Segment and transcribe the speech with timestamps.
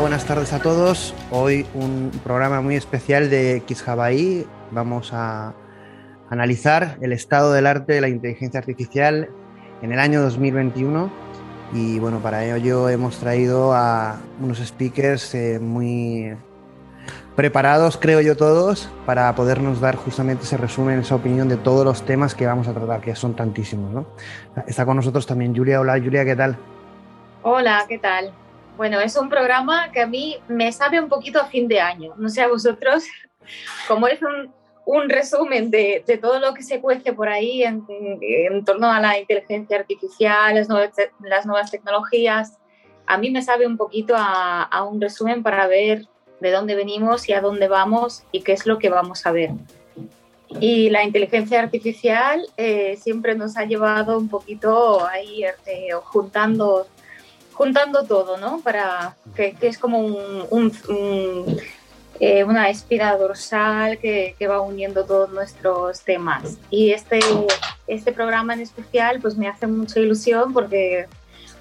[0.00, 1.14] Buenas tardes a todos.
[1.30, 4.46] Hoy un programa muy especial de Xhabai.
[4.70, 5.54] Vamos a
[6.28, 9.30] analizar el estado del arte de la inteligencia artificial
[9.80, 11.10] en el año 2021.
[11.72, 16.36] Y bueno, para ello hemos traído a unos speakers eh, muy
[17.34, 22.02] preparados, creo yo todos, para podernos dar justamente ese resumen, esa opinión de todos los
[22.02, 23.90] temas que vamos a tratar, que son tantísimos.
[23.92, 24.06] ¿no?
[24.66, 25.80] Está con nosotros también Julia.
[25.80, 26.56] Hola Julia, ¿qué tal?
[27.42, 28.32] Hola, ¿qué tal?
[28.76, 32.14] Bueno, es un programa que a mí me sabe un poquito a fin de año.
[32.18, 33.04] No sé a vosotros,
[33.88, 34.52] como es un,
[34.84, 39.00] un resumen de, de, todo lo que se cuece por ahí en, en torno a
[39.00, 42.58] la inteligencia artificial, las nuevas, las nuevas, tecnologías,
[43.06, 46.06] a mí me sabe un poquito a, a un resumen para ver
[46.40, 49.50] de dónde venimos y a dónde vamos y qué es lo que vamos a ver.
[50.60, 56.86] Y la inteligencia artificial eh, siempre nos ha llevado un poquito ahí eh, juntando
[57.56, 58.60] juntando todo, ¿no?
[58.60, 61.60] Para que, que es como un, un, un,
[62.20, 66.58] eh, una espira dorsal que, que, va uniendo todos nuestros temas.
[66.70, 67.20] Y este,
[67.86, 71.06] este programa en especial pues me hace mucha ilusión porque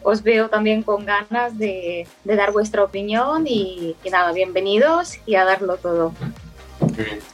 [0.04, 5.36] os veo también con ganas de, de dar vuestra opinión y, y, nada, bienvenidos y
[5.36, 6.14] a darlo todo.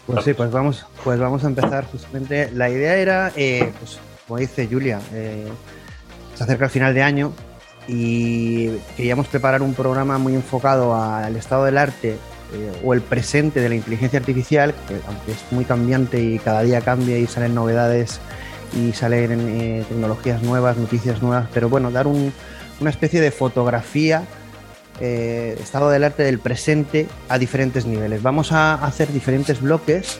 [0.05, 2.51] Pues sí, pues vamos, pues vamos a empezar justamente.
[2.53, 5.47] La idea era, eh, pues, como dice Julia, eh,
[6.35, 7.33] se acerca el final de año,
[7.87, 12.17] y queríamos preparar un programa muy enfocado al estado del arte
[12.53, 16.61] eh, o el presente de la inteligencia artificial, que aunque es muy cambiante y cada
[16.63, 18.19] día cambia y salen novedades
[18.77, 22.33] y salen eh, tecnologías nuevas, noticias nuevas, pero bueno, dar un,
[22.79, 24.23] una especie de fotografía,
[24.99, 28.21] eh, estado del arte del presente a diferentes niveles.
[28.21, 30.19] Vamos a hacer diferentes bloques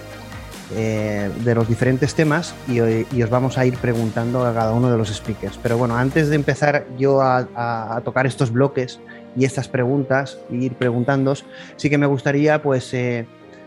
[0.75, 4.97] eh, de los diferentes temas y, os vamos a ir preguntando a cada uno de
[4.97, 5.59] los speakers.
[5.61, 8.99] Pero bueno, antes de empezar yo a, tocar estos bloques
[9.35, 11.45] y estas preguntas e ir preguntándos,
[11.75, 13.25] sí que me gustaría pues eh,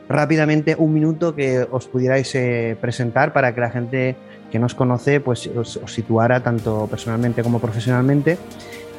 [0.09, 4.17] rápidamente un minuto que os pudierais eh, presentar para que la gente
[4.51, 8.39] que nos conoce pues os, os situara tanto personalmente como profesionalmente.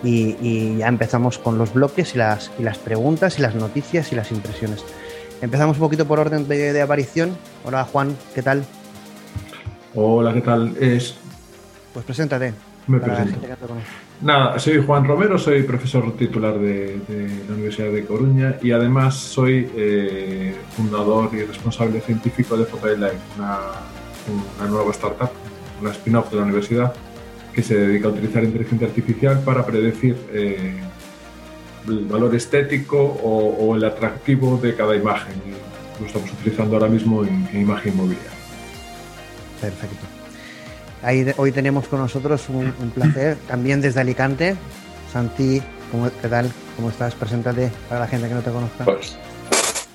[0.04, 4.32] Y, ya empezamos con los bloques las, y las preguntas y las noticias y las
[4.32, 4.84] impresiones.
[5.42, 7.38] Empezamos un poquito por orden de, de, aparición.
[7.64, 8.66] Hola Juan, ¿qué tal?
[9.94, 10.76] Hola, ¿qué tal?
[10.80, 11.16] Es...
[11.94, 12.54] Pues preséntate.
[12.88, 13.40] Me presento.
[14.22, 19.16] Nada, soy Juan Romero, soy profesor titular de, de la Universidad de Coruña y además
[19.16, 23.60] soy eh, fundador y responsable científico de Photolife, una,
[24.60, 25.32] una nueva startup,
[25.82, 26.94] una spin-off de la universidad
[27.54, 30.76] que se dedica a utilizar inteligencia artificial para predecir eh,
[31.88, 35.36] el valor estético o, o, el atractivo de cada imagen.
[36.00, 38.32] Lo estamos utilizando ahora mismo en, en imagen inmobiliaria.
[39.62, 40.06] Perfecto.
[41.02, 44.56] Ahí de, hoy tenemos con nosotros un, un, placer, también desde Alicante.
[45.12, 46.52] Santi, ¿cómo, ¿qué tal?
[46.76, 47.16] ¿Cómo estás?
[47.16, 48.84] Preséntate para la gente que no te conozca.
[48.86, 49.18] Pues,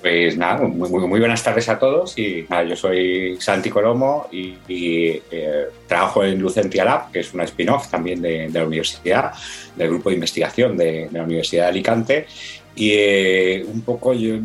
[0.01, 2.17] pues nada, muy, muy, muy, buenas tardes a todos.
[2.17, 7.43] Y nada, yo soy Santi Colomo y, eh, trabajo en Lucentia Lab, que es una
[7.43, 9.33] spin-off también de, la universidad,
[9.75, 12.25] del grupo de investigación de, de la Universidad de Alicante.
[12.75, 14.35] Y eh, un poco yo,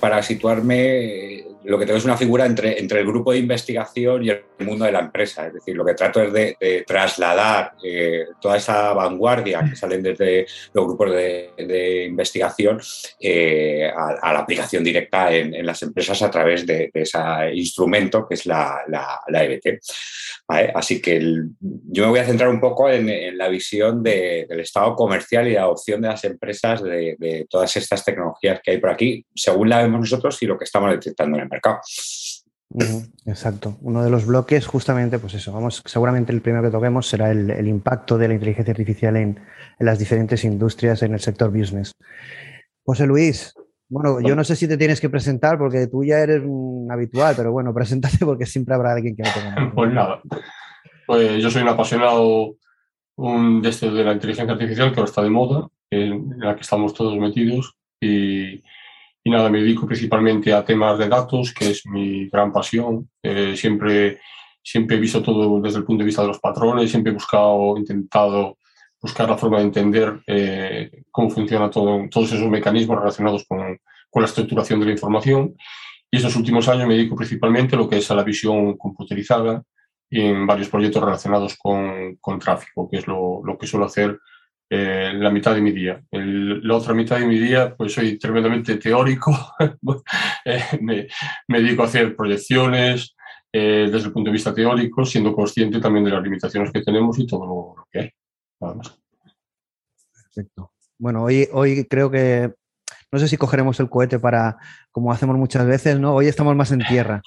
[0.00, 4.30] para situarme, lo que tengo es una figura entre, entre el grupo de investigación y
[4.30, 5.46] el mundo de la empresa.
[5.46, 10.02] Es decir, lo que trato es de, de trasladar eh, toda esa vanguardia que salen
[10.02, 12.80] desde los grupos de, de investigación
[13.20, 17.18] eh, a, a, la aplicación directa en, en, las empresas a través de, de ese
[17.54, 19.80] instrumento que es la, la, la EBT.
[20.46, 20.72] ¿Vale?
[20.74, 24.46] Así que el, yo me voy a centrar un poco en, en la visión de,
[24.48, 28.72] del estado comercial y la adopción de las empresas de, de, todas estas tecnologías que
[28.72, 31.53] hay por aquí, según la vemos nosotros y lo que estamos detectando en el mercado.
[33.26, 33.76] Exacto.
[33.82, 37.50] Uno de los bloques, justamente, pues eso, vamos, seguramente el primero que toquemos será el,
[37.50, 39.38] el impacto de la inteligencia artificial en,
[39.78, 41.92] en, las diferentes industrias en el sector business.
[42.84, 43.54] José Luis,
[43.88, 47.34] bueno, yo no sé si te tienes que presentar porque tú ya eres un habitual,
[47.36, 49.72] pero bueno, preséntate porque siempre habrá alguien que no te conozca.
[49.74, 50.20] Pues nada,
[51.06, 52.56] pues yo soy un apasionado
[53.16, 56.62] un, de, este, de la inteligencia artificial que ahora está de moda, en la que
[56.62, 58.62] estamos todos metidos y
[59.26, 63.08] y nada, me dedico principalmente a temas de datos, que es mi gran pasión.
[63.22, 64.20] Eh, siempre,
[64.62, 67.74] siempre he visto todo desde el punto de vista de los patrones, siempre he buscado,
[67.78, 68.58] intentado
[69.00, 73.78] buscar la forma de entender eh, cómo funciona todo, todos esos mecanismos relacionados con,
[74.10, 75.54] con, la estructuración de la información.
[76.10, 79.62] Y estos últimos años me dedico principalmente a lo que es a la visión computerizada
[80.10, 84.18] en varios proyectos relacionados con, con tráfico, que es lo, lo que suelo hacer
[84.70, 86.02] eh, la mitad de mi día.
[86.10, 89.32] La otra mitad de mi día, pues soy tremendamente teórico,
[90.44, 91.06] eh, me,
[91.48, 93.14] me, dedico a hacer proyecciones
[93.52, 97.18] eh, desde el punto de vista teórico, siendo consciente también de las limitaciones que tenemos
[97.18, 98.10] y todo lo, que hay.
[100.34, 100.72] Perfecto.
[100.98, 102.52] Bueno, hoy, hoy creo que
[103.14, 104.56] No sé si cogeremos el cohete para,
[104.90, 106.16] como hacemos muchas veces, ¿no?
[106.16, 107.22] Hoy estamos más en tierra.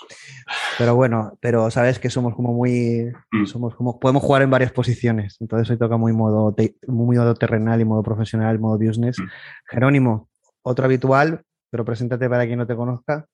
[0.78, 3.45] Pero bueno, pero sabes que somos como muy, mm.
[3.45, 5.38] somos como, podemos jugar en varias posiciones.
[5.39, 6.54] Entonces hoy toca muy modo,
[6.88, 9.18] muy modo terrenal y modo profesional, modo business.
[9.18, 9.28] Mm.
[9.69, 10.28] Jerónimo,
[10.62, 13.25] otro habitual, pero preséntate para quien no te conozca.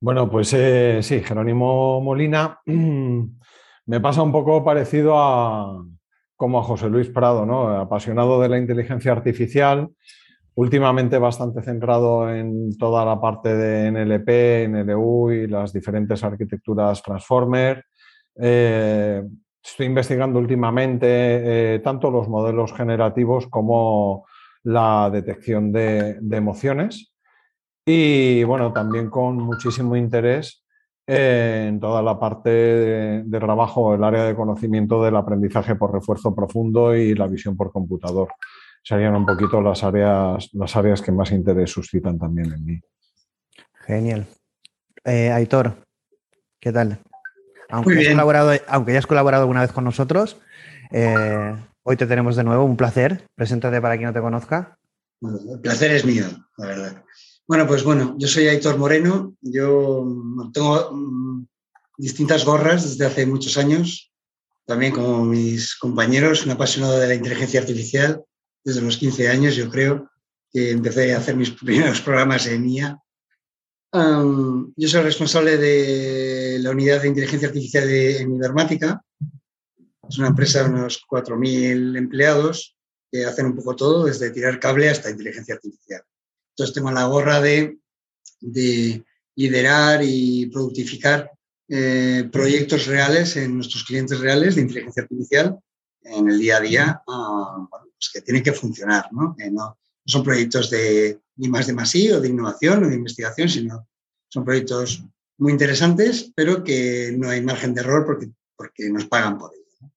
[0.00, 2.58] Bueno, pues eh, sí, Jerónimo Molina.
[2.66, 5.80] Me pasa un poco parecido a
[6.34, 7.68] como a José Luis Prado, ¿no?
[7.68, 9.90] Apasionado de la inteligencia artificial,
[10.58, 17.84] últimamente bastante centrado en toda la parte de NLP, NLU y las diferentes arquitecturas Transformer.
[18.34, 19.22] Eh,
[19.62, 24.26] estoy investigando últimamente eh, tanto los modelos generativos como
[24.64, 27.12] la detección de, de emociones.
[27.86, 30.64] Y bueno, también con muchísimo interés
[31.06, 36.94] en toda la parte de, trabajo, el área de conocimiento del aprendizaje por refuerzo profundo
[36.94, 38.28] y la visión por computador.
[38.82, 42.80] Serían un poquito las áreas, las áreas que más interés suscitan también en mí.
[43.86, 44.26] Genial.
[45.04, 45.76] Eh, Aitor,
[46.60, 47.00] ¿qué tal?
[47.70, 50.38] Aunque, hayas colaborado, aunque hayas colaborado alguna vez con nosotros,
[50.90, 52.64] eh, hoy te tenemos de nuevo.
[52.64, 53.26] Un placer.
[53.34, 54.78] Preséntate para quien no te conozca.
[55.22, 56.26] el placer es mío,
[56.56, 57.04] la verdad.
[57.46, 60.06] Bueno, pues bueno, yo soy Aitor Moreno, yo
[60.52, 61.46] tengo mm,
[61.96, 64.12] distintas gorras desde hace muchos años,
[64.66, 68.22] también como mis compañeros, un apasionado de la inteligencia artificial,
[68.68, 70.10] desde los 15 años yo creo
[70.52, 73.02] que empecé a hacer mis primeros programas en IA.
[73.94, 79.02] yo soy responsable de la unidad de inteligencia artificial en Ibermática,
[80.06, 82.76] es una empresa de unos 4.000 empleados
[83.10, 86.02] que hacen un poco todo, desde tirar cable hasta inteligencia artificial.
[86.50, 87.78] Entonces tengo la gorra de,
[89.34, 91.30] liderar y productificar
[91.68, 95.58] eh, proyectos reales en nuestros clientes reales de inteligencia artificial
[96.02, 97.68] en el día a día, ah,
[97.98, 99.34] pues que tienen que funcionar, ¿no?
[99.36, 103.48] Que no, son proyectos de ni más de más o de innovación o de investigación,
[103.48, 103.88] sino
[104.28, 105.04] son proyectos
[105.38, 109.92] muy interesantes, pero que no hay margen de error porque, porque nos pagan por ello.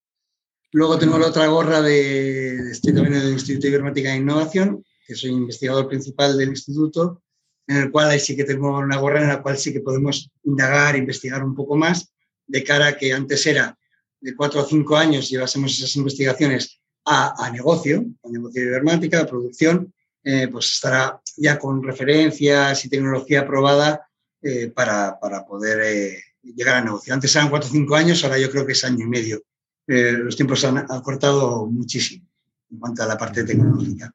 [0.72, 4.84] Luego tengo la otra gorra de, estoy también en el Instituto de Ibermática e Innovación,
[5.06, 7.22] que soy investigador principal del instituto,
[7.66, 10.30] en el cual ahí sí que tengo una gorra en la cual sí que podemos
[10.44, 12.12] indagar, investigar un poco más,
[12.46, 13.76] de cara a que antes era
[14.20, 19.26] de cuatro o cinco años llevásemos esas investigaciones a, negocio, a negocio de ibermática, a
[19.26, 19.92] producción,
[20.24, 24.08] eh, pues estará ya con referencias y tecnología aprobada
[24.40, 27.12] eh, para, para, poder eh, llegar a negocio.
[27.12, 29.42] Antes eran cuatro o cinco años, ahora yo creo que es año y medio.
[29.86, 32.26] los tiempos han acortado muchísimo
[32.70, 34.14] en cuanto a la parte tecnológica.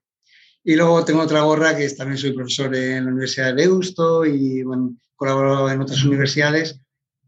[0.63, 4.63] Y luego tengo otra gorra que también soy profesor en la Universidad de Deusto y
[4.63, 6.79] bueno, colaboro en otras universidades,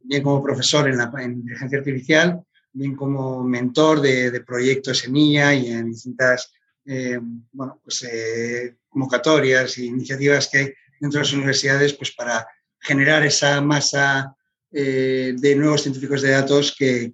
[0.04, 5.92] bien como profesor en, la, inteligencia artificial, bien como mentor de, proyectos semilla y en
[5.92, 6.52] distintas
[6.86, 7.20] eh,
[7.52, 12.48] bueno, pues, eh, convocatorias e iniciativas que hay dentro de las universidades pues, para
[12.80, 14.36] generar esa masa
[14.72, 17.12] eh, de nuevos científicos de datos que,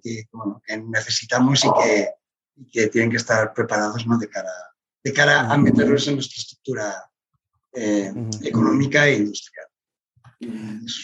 [0.88, 2.08] necesitamos y que,
[2.56, 4.18] y que, tienen que estar preparados ¿no?
[4.18, 7.10] de cara a de cara a meterlos en nuestra estructura
[8.42, 9.65] económica e industrial.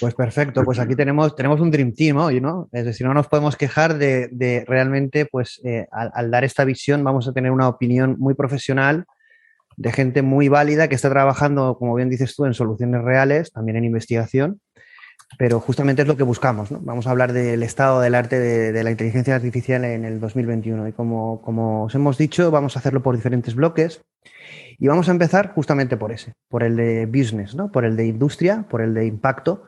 [0.00, 2.68] Pues perfecto, pues aquí tenemos, tenemos un Dream Team hoy, ¿no?
[2.70, 7.26] Es decir, no nos podemos quejar de, realmente, pues eh, al, dar esta visión vamos
[7.28, 9.06] a tener una opinión muy profesional
[9.76, 13.76] de gente muy válida que está trabajando, como bien dices tú, en soluciones reales, también
[13.76, 14.60] en investigación
[15.38, 16.70] pero justamente es lo que buscamos.
[16.70, 16.80] ¿no?
[16.82, 20.92] Vamos a hablar del estado del arte de, la inteligencia artificial en el 2021 y
[20.92, 24.02] como, como, os hemos dicho, vamos a hacerlo por diferentes bloques
[24.78, 27.70] y vamos a empezar justamente por ese, por el de business, ¿no?
[27.70, 29.64] por el de industria, por el de impacto.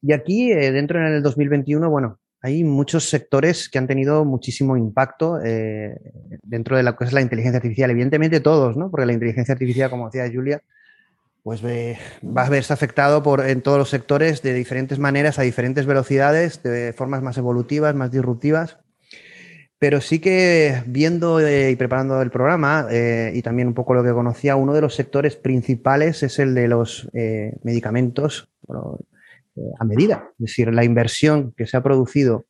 [0.00, 4.76] Y aquí, eh, dentro en el 2021, bueno, hay muchos sectores que han tenido muchísimo
[4.76, 5.98] impacto eh,
[6.42, 7.90] dentro de lo que es la inteligencia artificial.
[7.90, 8.90] Evidentemente todos, ¿no?
[8.90, 10.62] porque la inteligencia artificial, como decía Julia,
[11.42, 15.86] pues va a verse afectado por, en todos los sectores de diferentes maneras, a diferentes
[15.86, 18.78] velocidades, de formas más evolutivas, más disruptivas.
[19.78, 24.02] Pero sí que viendo eh, y preparando el programa eh, y también un poco lo
[24.02, 28.50] que conocía, uno de los sectores principales es el de los eh, medicamentos
[29.78, 30.30] a medida.
[30.38, 32.46] Es decir, la inversión que se ha producido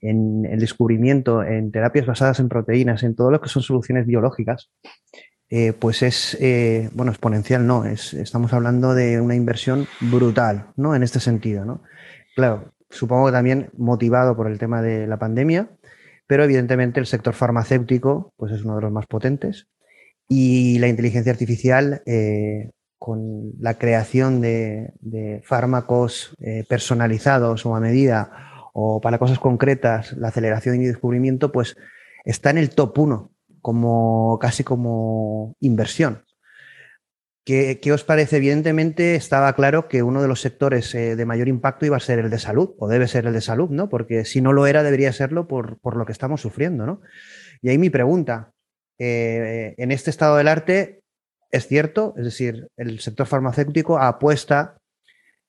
[0.00, 4.70] en el descubrimiento, en terapias basadas en proteínas, en todo lo que son soluciones biológicas,
[5.78, 6.38] pues es,
[6.94, 10.94] bueno, exponencial no, es, estamos hablando de una inversión brutal, ¿no?
[10.94, 11.82] En este sentido, ¿no?
[12.34, 15.68] Claro, supongo que también motivado por el tema de la pandemia,
[16.28, 19.66] pero evidentemente el sector farmacéutico, pues es uno de los más potentes
[20.28, 26.36] y la inteligencia artificial, eh, con la creación de, de fármacos
[26.68, 31.76] personalizados o a medida o para cosas concretas, la aceleración y descubrimiento, pues
[32.24, 33.30] está en el top 1
[33.62, 36.24] como casi como inversión.
[37.48, 38.36] ¿Qué, os parece?
[38.36, 42.18] Evidentemente estaba claro que uno de los sectores eh, de mayor impacto iba a ser
[42.18, 43.88] el de salud, o debe ser el de salud, ¿no?
[43.88, 47.00] Porque si no lo era, debería serlo por, por lo que estamos sufriendo, ¿no?
[47.62, 48.52] Y ahí mi pregunta,
[48.98, 51.00] eh, en este estado del arte,
[51.50, 54.76] es cierto, es decir, el sector farmacéutico apuesta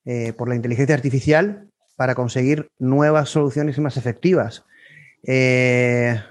[0.05, 4.63] eh, por la inteligencia artificial para conseguir nuevas soluciones más efectivas.
[5.21, 6.21] ¿Qué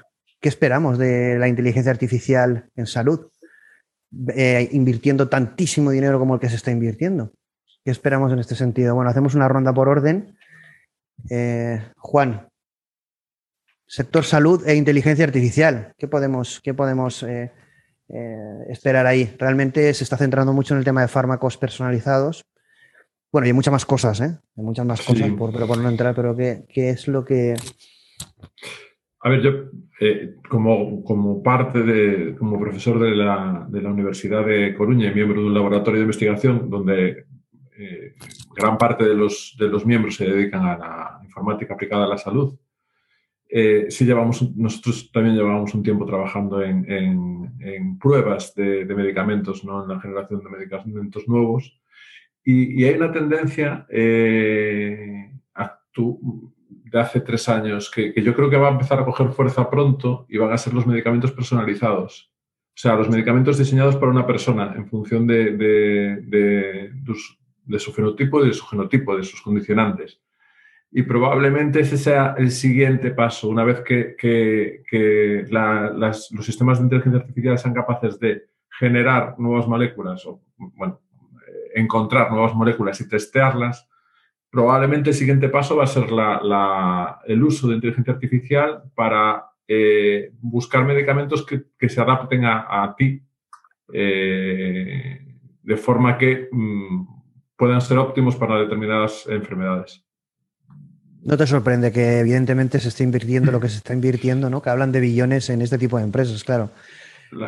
[0.40, 3.28] esperamos de la inteligencia artificial en salud?
[4.10, 7.32] Invirtiendo tantísimo dinero como el que se está invirtiendo.
[7.84, 8.94] ¿Qué esperamos en este sentido?
[8.94, 10.36] Bueno, hacemos una ronda por orden.
[11.96, 12.48] Juan,
[13.88, 15.94] sector salud e inteligencia artificial.
[15.98, 17.50] ¿Qué podemos, qué podemos eh,
[18.10, 19.34] eh, esperar ahí?
[19.38, 22.44] Realmente se está centrando mucho en el tema de fármacos personalizados.
[23.32, 24.38] Bueno, y hay muchas más cosas, ¿eh?
[24.56, 27.54] Hay muchas más cosas, por, pero por no entrar, pero ¿qué, es lo que...?
[29.20, 29.50] A ver, yo
[30.00, 35.14] eh, como, como, parte de, como profesor de la, de la, Universidad de Coruña y
[35.14, 37.26] miembro de un laboratorio de investigación donde
[38.56, 42.18] gran parte de los, de los miembros se dedican a la informática aplicada a la
[42.18, 42.58] salud,
[43.50, 49.82] eh, sí llevamos, nosotros también llevamos un tiempo trabajando en, pruebas de, medicamentos, ¿no?
[49.82, 51.80] en la generación de medicamentos nuevos.
[52.44, 55.32] Y, hay una tendencia eh,
[56.90, 60.26] de hace tres años que, yo creo que va a empezar a coger fuerza pronto
[60.28, 62.30] y van a ser los medicamentos personalizados.
[62.68, 68.48] O sea, los medicamentos diseñados para una persona en función de, de su fenotipo y
[68.48, 70.20] de su genotipo, de sus condicionantes
[70.90, 74.16] y probablemente ese sea el siguiente paso, una vez que,
[76.00, 78.46] los sistemas de inteligencia artificial sean capaces de
[78.78, 81.00] generar nuevas moléculas o, bueno,
[81.46, 83.88] eh, encontrar nuevas moléculas y testearlas,
[84.50, 86.06] probablemente el siguiente paso va a ser
[87.26, 93.22] el uso de inteligencia artificial para eh, buscar medicamentos que, se adapten a, ti
[93.92, 95.20] eh,
[95.62, 97.06] de forma que mm,
[97.56, 100.04] puedan ser óptimos para determinadas enfermedades.
[101.22, 104.62] No te sorprende que evidentemente se esté invirtiendo lo que se está invirtiendo, ¿no?
[104.62, 106.70] Que hablan de billones en este tipo de empresas, claro.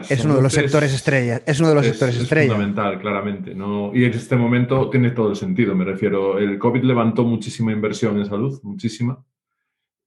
[0.09, 1.43] Es uno de los sectores estrellas.
[1.47, 3.55] Es uno de los sectores es fundamental, claramente.
[3.55, 3.95] ¿no?
[3.95, 5.75] Y en este momento tiene todo el sentido.
[5.75, 9.25] Me refiero, el COVID levantó muchísima inversión en salud, muchísima.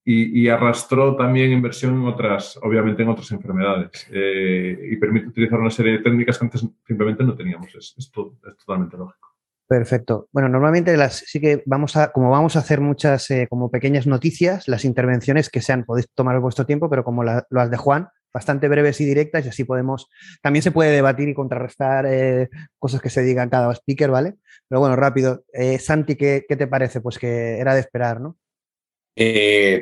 [0.05, 4.05] Y, arrastró también inversión en otras, obviamente en otras enfermedades.
[4.11, 7.73] Eh, y permite utilizar una serie de técnicas que antes simplemente no teníamos.
[7.73, 9.33] Es, es totalmente lógico.
[9.67, 10.27] Perfecto.
[10.31, 14.05] Bueno, normalmente las sí que vamos a, como vamos a hacer muchas eh, como pequeñas
[14.05, 18.67] noticias, las intervenciones que sean, podéis tomar vuestro tiempo, pero como las de Juan, bastante
[18.67, 20.09] breves y directas, y así podemos,
[20.41, 22.49] también se puede debatir y contrarrestar eh,
[22.79, 24.35] cosas que se digan cada speaker, ¿vale?
[24.67, 25.43] Pero bueno, rápido.
[25.53, 27.01] Eh, Santi, ¿qué, ¿qué, te parece?
[27.01, 28.37] Pues que era de esperar, ¿no?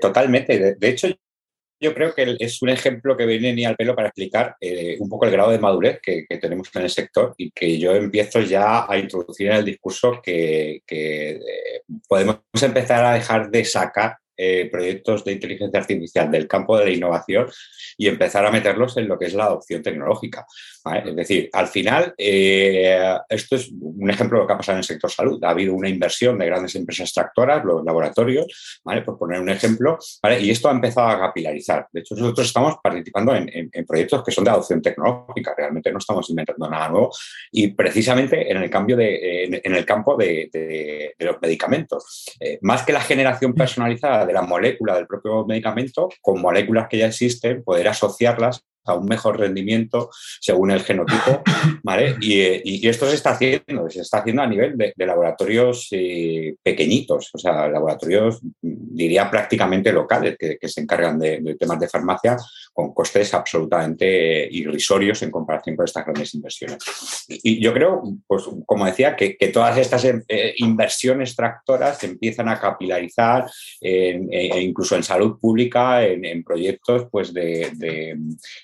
[0.02, 0.76] totalmente.
[0.76, 1.08] de, hecho,
[1.82, 5.10] yo creo que es un ejemplo que viene ni al pelo para explicar eh, un
[5.10, 8.86] poco el grado de madurez que, tenemos en el sector y que yo empiezo ya
[8.88, 11.40] a introducir en el discurso que, eh,
[12.08, 16.92] podemos empezar a dejar de sacar eh, proyectos de inteligencia artificial del campo de la
[16.92, 17.48] innovación
[17.96, 20.48] y empezar a meterlos en lo que es la adopción tecnológica.
[20.84, 24.80] Es decir, al final, eh, esto es un ejemplo de lo que ha pasado en
[24.80, 25.44] el sector salud.
[25.44, 29.98] Ha habido una inversión de grandes empresas tractoras, los laboratorios, por poner un ejemplo,
[30.40, 31.88] y esto ha empezado a capilarizar.
[31.92, 36.30] De hecho, nosotros estamos participando en, proyectos que son de adopción tecnológica, realmente no estamos
[36.30, 37.12] inventando nada nuevo,
[37.52, 42.26] y precisamente en el, cambio de, en, el campo de, los medicamentos.
[42.40, 46.98] Eh, más que la generación personalizada de la molécula del propio medicamento, con moléculas que
[46.98, 50.10] ya existen, poder asociarlas a un mejor rendimiento
[50.40, 51.44] según el genotipo,
[51.84, 52.16] ¿vale?
[52.22, 57.38] Y, esto se está haciendo, se está haciendo a nivel de, laboratorios eh, pequeñitos, o
[57.38, 62.38] sea, laboratorios, diría, prácticamente locales, que, se encargan de, temas de farmacia
[62.74, 66.78] con costes absolutamente irrisorios en comparación con estas grandes inversiones.
[67.28, 73.50] Y, yo creo, pues, como decía, que, todas estas eh, inversiones tractoras empiezan a capilarizar
[73.82, 77.70] e incluso en salud pública, en, proyectos pues, de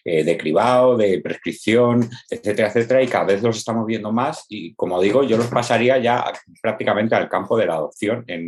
[0.09, 4.73] eh, de cribado, de prescripción, etcétera, etcétera, y cada vez los estamos viendo más y,
[4.73, 6.23] como digo, yo los pasaría ya
[6.61, 8.47] prácticamente al campo de la adopción en,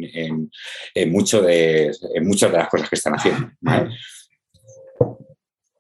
[0.96, 3.50] de, muchas de las cosas que están haciendo.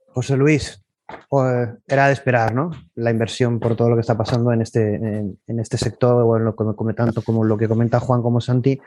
[0.07, 0.83] José Luis,
[1.87, 2.71] era de esperar, ¿no?
[2.95, 6.43] La inversión por todo lo que está pasando en este, en, este sector, o en
[6.43, 8.81] lo que, tanto como lo que comenta Juan como Santi,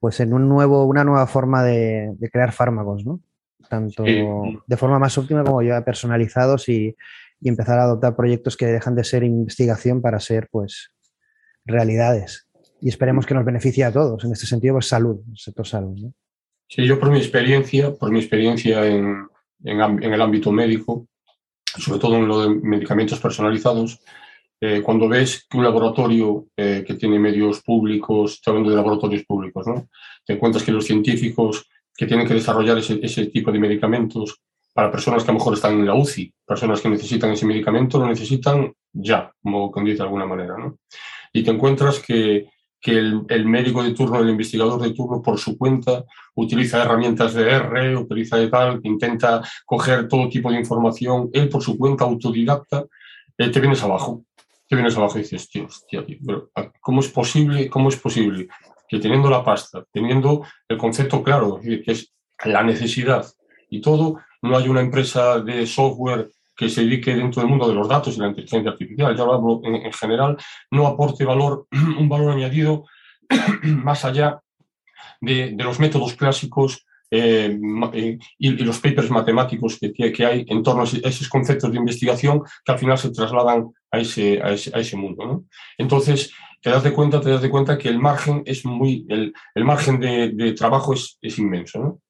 [0.00, 3.20] pues en un nuevo, una nueva forma de, de crear fármacos, ¿no?
[3.72, 6.94] Tanto de forma más óptima como ya personalizados y,
[7.44, 10.92] empezar a adoptar proyectos que dejan de ser investigación para ser pues
[11.64, 12.46] realidades.
[12.80, 14.22] Y esperemos que nos beneficie a todos.
[14.22, 15.98] En este sentido, pues salud, el sector salud.
[16.68, 19.26] Sí, yo por mi experiencia, por mi experiencia en,
[19.64, 21.08] en, el ámbito médico,
[21.64, 24.00] sobre todo en lo de medicamentos personalizados,
[24.60, 29.24] eh, cuando ves que un laboratorio eh, que tiene medios públicos, estoy hablando de laboratorios
[29.24, 29.88] públicos, ¿no?
[30.24, 31.68] te encuentras que los científicos
[32.02, 34.40] que tienen que desarrollar ese, tipo de medicamentos
[34.74, 37.96] para personas que a lo mejor están en la UCI, personas que necesitan ese medicamento,
[37.96, 40.58] lo necesitan ya, como dice de alguna manera.
[40.58, 40.78] ¿no?
[41.32, 42.48] Y te encuentras que,
[42.80, 46.04] que el, médico de turno, el investigador de turno, por su cuenta,
[46.34, 51.62] utiliza herramientas de R, utiliza de tal, intenta coger todo tipo de información, él por
[51.62, 52.84] su cuenta autodidacta,
[53.38, 54.24] eh, te vienes abajo
[54.68, 56.02] te vienes abajo y dices, tío, hostia,
[56.80, 58.48] ¿cómo es posible, cómo es posible
[58.92, 62.12] que teniendo la pasta, teniendo el concepto claro, que es
[62.44, 63.24] la necesidad
[63.70, 67.74] y todo, no hay una empresa de software que se dedique dentro del mundo de
[67.74, 70.36] los datos y la inteligencia artificial, ya lo hablo en, general,
[70.70, 71.66] no aporte valor,
[71.98, 72.84] un valor añadido
[73.62, 74.42] más allá
[75.22, 77.58] de, de los métodos clásicos eh,
[77.94, 82.42] eh, y, los papers matemáticos que, que, hay en torno a esos conceptos de investigación
[82.62, 85.24] que al final se trasladan a ese, a ese, a ese mundo.
[85.24, 85.44] ¿no?
[85.78, 86.30] Entonces,
[86.62, 89.64] te das de cuenta, te das de cuenta que el margen es muy, el, el
[89.64, 91.78] margen de, de, trabajo es, es inmenso.
[91.80, 92.00] ¿no?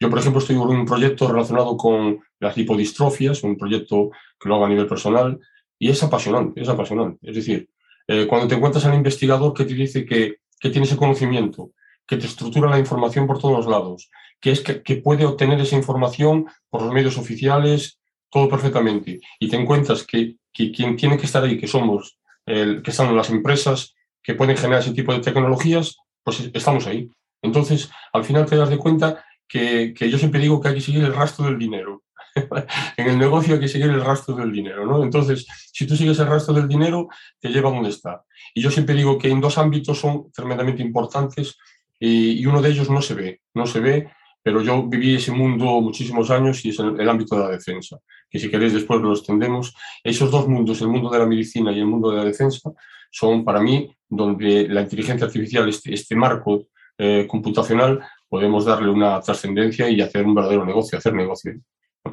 [0.00, 4.10] Yo, por ejemplo, estoy en un proyecto relacionado con las lipodistrofias, un proyecto
[4.40, 5.38] que lo hago a nivel personal,
[5.78, 7.18] y es apasionante, es apasionante.
[7.28, 7.68] Es decir,
[8.06, 11.72] eh, cuando te encuentras al investigador que te dice que, que tiene ese conocimiento,
[12.06, 14.10] que te estructura la información por todos lados,
[14.40, 18.00] que es que, puede obtener esa información por los medios oficiales,
[18.30, 19.20] todo perfectamente.
[19.38, 23.30] Y te encuentras que, quien tiene que estar ahí, que somos, el, que están las
[23.30, 27.10] empresas que pueden generar ese tipo de tecnologías, pues estamos ahí.
[27.42, 30.80] Entonces, al final te das de cuenta que, que yo siempre digo que hay que
[30.80, 32.02] seguir el rastro del dinero.
[32.96, 35.02] en el negocio hay que seguir el rastro del dinero, ¿no?
[35.02, 37.08] Entonces, si tú sigues el rastro del dinero,
[37.40, 38.22] te lleva a donde está.
[38.54, 41.56] Y yo siempre digo que en dos ámbitos son tremendamente importantes
[41.98, 45.80] y, uno de ellos no se ve, no se ve pero yo viví ese mundo
[45.82, 47.98] muchísimos años y es el, el, ámbito de la defensa,
[48.30, 49.74] que si queréis después lo extendemos.
[50.02, 52.70] Esos dos mundos, el mundo de la medicina y el mundo de la defensa,
[53.10, 56.66] son para mí donde la inteligencia artificial, este, este marco
[56.96, 61.52] eh, computacional, podemos darle una trascendencia y hacer un verdadero negocio, hacer negocio.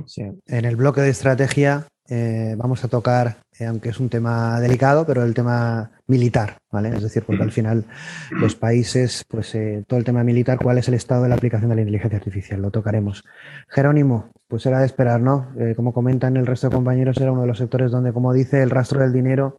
[0.05, 0.23] Sí.
[0.45, 5.05] En el bloque de estrategia eh, vamos a tocar, eh, aunque es un tema delicado,
[5.07, 6.89] pero el tema militar, ¿vale?
[6.89, 7.85] Es decir, porque al final
[8.29, 11.69] los países, pues eh, todo el tema militar, cuál es el estado de la aplicación
[11.69, 13.23] de la inteligencia artificial, lo tocaremos.
[13.69, 15.47] Jerónimo, pues era de esperar, ¿no?
[15.75, 18.69] Como comentan el resto de compañeros, era uno de los sectores donde, como dice, el
[18.69, 19.57] rastro del dinero.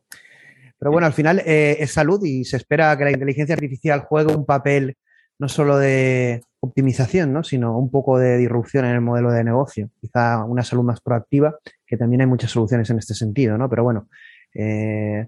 [0.86, 4.32] Pero bueno, al final eh, es salud y se espera que la inteligencia artificial juegue
[4.32, 4.96] un papel
[5.36, 7.42] no solo de optimización, ¿no?
[7.42, 9.90] sino un poco de disrupción en el modelo de negocio.
[10.00, 13.68] Quizá una salud más proactiva, que también hay muchas soluciones en este sentido, ¿no?
[13.68, 14.08] Pero bueno,
[14.54, 15.26] eh,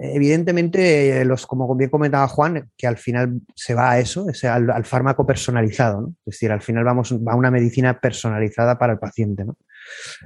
[0.00, 4.84] evidentemente, los, como bien comentaba Juan, que al final se va a eso, al, al,
[4.86, 6.08] fármaco personalizado, ¿no?
[6.24, 9.58] Es decir, al final vamos a una medicina personalizada para el paciente, ¿no?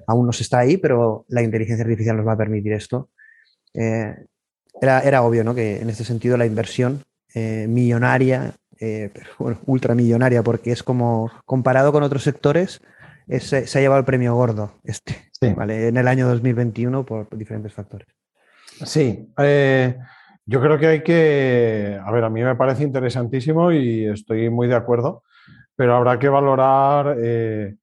[0.06, 3.10] Aún no se está ahí, pero la inteligencia artificial nos va a permitir esto.
[3.74, 4.14] Eh,
[4.80, 5.54] era, era, obvio, ¿no?
[5.54, 7.02] Que en este sentido la inversión
[7.34, 12.80] eh, millonaria eh, bueno, ultramillonaria, porque es como, comparado con otros sectores,
[13.28, 15.54] es, se ha llevado el premio gordo este, sí.
[15.54, 15.86] ¿vale?
[15.86, 18.08] en el año 2021 por diferentes factores.
[18.84, 19.96] Sí, eh,
[20.44, 24.66] yo creo que hay que, a ver, a mí me parece interesantísimo y estoy muy
[24.66, 25.22] de acuerdo,
[25.76, 27.76] pero habrá que valorar eh,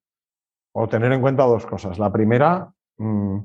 [0.72, 1.98] o tener en cuenta dos cosas.
[1.98, 3.38] La primera, mmm,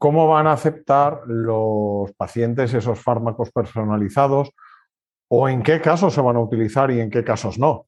[0.00, 4.50] cómo van a aceptar los pacientes esos fármacos personalizados
[5.28, 7.84] o en qué casos se van a utilizar y en qué casos no.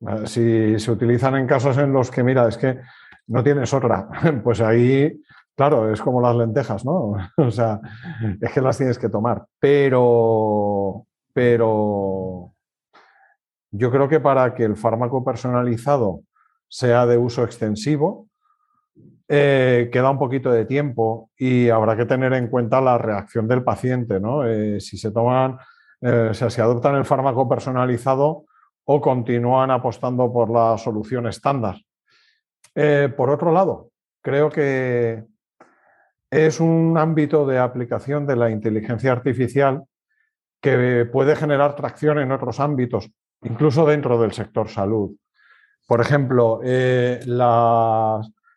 [0.00, 2.78] Eh, si se utilizan en casos en los que, mira, es que
[3.26, 4.08] no tienes otra,
[4.44, 5.20] pues ahí,
[5.56, 7.16] claro, es como las lentejas, ¿no?
[7.36, 7.80] O sea,
[8.40, 9.44] es que las tienes que tomar.
[9.58, 12.52] Pero, pero
[13.72, 16.20] yo creo que para que el fármaco personalizado
[16.68, 18.25] sea de uso extensivo,
[19.28, 23.64] eh, queda un poquito de tiempo y habrá que tener en cuenta la reacción del
[23.64, 24.46] paciente, ¿no?
[24.46, 25.58] Eh, si se toman
[26.00, 28.44] eh, o sea, si adoptan el fármaco personalizado
[28.84, 31.76] o continúan apostando por la solución estándar.
[32.74, 33.90] Eh, por otro lado,
[34.22, 35.24] creo que
[36.30, 39.84] es un ámbito de aplicación de la inteligencia artificial
[40.60, 43.10] que puede generar tracción en otros ámbitos,
[43.42, 45.16] incluso dentro del sector salud.
[45.86, 47.20] Por ejemplo, eh,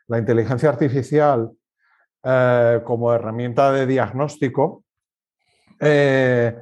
[0.10, 1.52] la, inteligencia artificial
[2.24, 4.84] eh, como herramienta de diagnóstico
[5.80, 6.56] eh,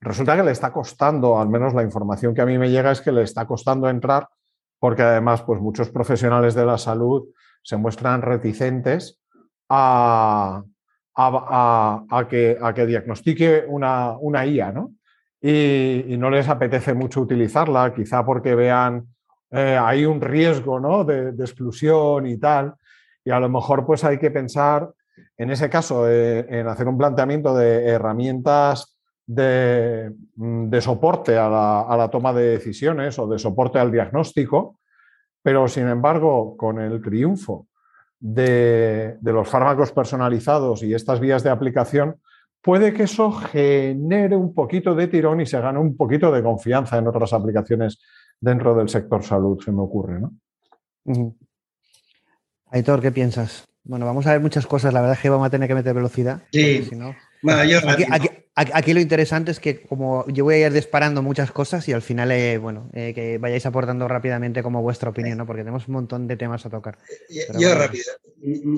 [0.00, 3.00] resulta que le está costando, al menos la información que a mí me llega es
[3.00, 4.28] que le está costando entrar
[4.78, 7.28] porque además pues muchos profesionales de la salud
[7.62, 9.20] se muestran reticentes
[9.68, 10.62] a,
[11.14, 14.94] a, a, que, diagnostique una, una IA, ¿no?
[15.40, 19.06] Y, no les apetece mucho utilizarla, quizá porque vean
[19.50, 21.04] eh, hay un riesgo ¿no?
[21.04, 22.74] de, exclusión y tal,
[23.24, 24.90] y a lo mejor pues hay que pensar
[25.36, 32.08] en ese caso, eh, en hacer un planteamiento de herramientas de, mm, soporte a la,
[32.10, 34.80] toma de decisiones o de soporte al diagnóstico,
[35.42, 37.68] pero sin embargo, con el triunfo
[38.18, 42.16] de, los fármacos personalizados y estas vías de aplicación,
[42.60, 46.98] puede que eso genere un poquito de tirón y se gane un poquito de confianza
[46.98, 47.98] en otras aplicaciones
[48.38, 50.32] dentro del sector salud, se me ocurre, ¿no?
[52.70, 53.64] Aitor, ¿qué piensas?
[53.82, 54.94] Bueno, vamos a ver muchas cosas.
[54.94, 56.42] La verdad es que vamos a tener que meter velocidad.
[56.52, 56.88] Sí.
[57.42, 57.80] bueno, yo
[58.54, 62.02] aquí, lo interesante es que como yo voy a ir disparando muchas cosas y al
[62.02, 65.46] final, eh, bueno, eh, que vayáis aportando rápidamente como vuestra opinión, ¿no?
[65.46, 66.98] Porque tenemos un montón de temas a tocar.
[67.58, 68.04] yo rápido.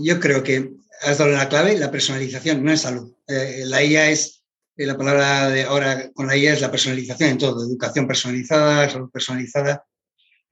[0.03, 3.13] Yo creo que has dado la clave, la personalización, no es salud.
[3.27, 4.45] Eh, la IA es,
[4.77, 9.11] la palabra de ahora con la IA es la personalización en todo, educación personalizada, salud
[9.11, 9.85] personalizada.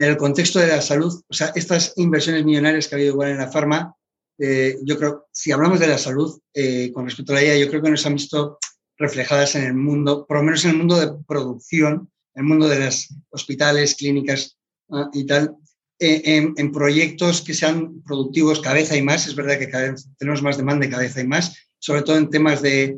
[0.01, 3.33] En el contexto de la salud, o sea, estas inversiones millonarias que ha habido igual
[3.33, 3.95] en la farma,
[4.39, 7.69] eh, yo creo, si hablamos de la salud, eh, con respecto a la IA, yo
[7.69, 8.59] creo que nos han visto
[8.97, 12.67] reflejadas en el mundo, por lo menos en el mundo de producción, en el mundo
[12.67, 14.57] de los hospitales, clínicas
[14.91, 15.55] ah, y tal,
[15.99, 16.23] eh,
[16.57, 19.27] en, proyectos que sean productivos cada vez hay más.
[19.27, 22.17] Es verdad que cada vez tenemos más demanda y cada vez hay más, sobre todo
[22.17, 22.97] en temas de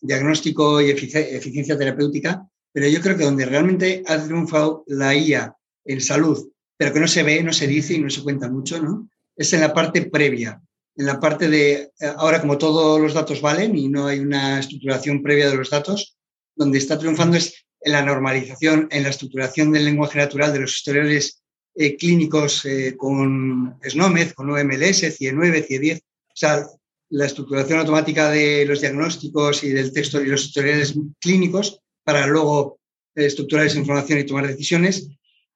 [0.00, 2.46] diagnóstico y eficiencia terapéutica.
[2.72, 7.08] Pero yo creo que donde realmente ha triunfado la IA en salud, pero que no
[7.08, 9.08] se ve, no se dice y no se cuenta mucho, ¿no?
[9.36, 10.60] es en la parte previa,
[10.96, 14.60] en la parte de, eh, ahora como todos los datos valen y no hay una
[14.60, 16.16] estructuración previa de los datos,
[16.54, 20.74] donde está triunfando es en la normalización, en la estructuración del lenguaje natural de los
[20.74, 21.42] historiales
[21.74, 26.66] eh, clínicos eh, con SNOMED, con OMLS, CIE9, CIE10, o sea,
[27.08, 32.78] la estructuración automática de los diagnósticos y del texto y los historiales clínicos para luego
[33.14, 35.10] estructurar esa información y tomar decisiones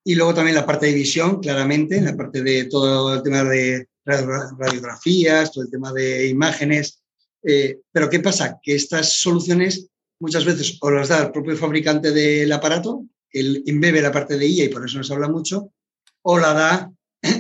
[0.09, 3.89] y luego también la parte de visión, claramente, la parte de todo el tema de
[4.05, 7.03] radiografías, todo el tema de imágenes.
[7.43, 8.61] Eh, pero ¿qué pasa?
[8.63, 9.89] Que estas soluciones
[10.21, 14.47] muchas veces o las da el propio fabricante del aparato, que embebe la parte de
[14.47, 15.73] IA y por eso nos habla mucho,
[16.23, 16.93] o la da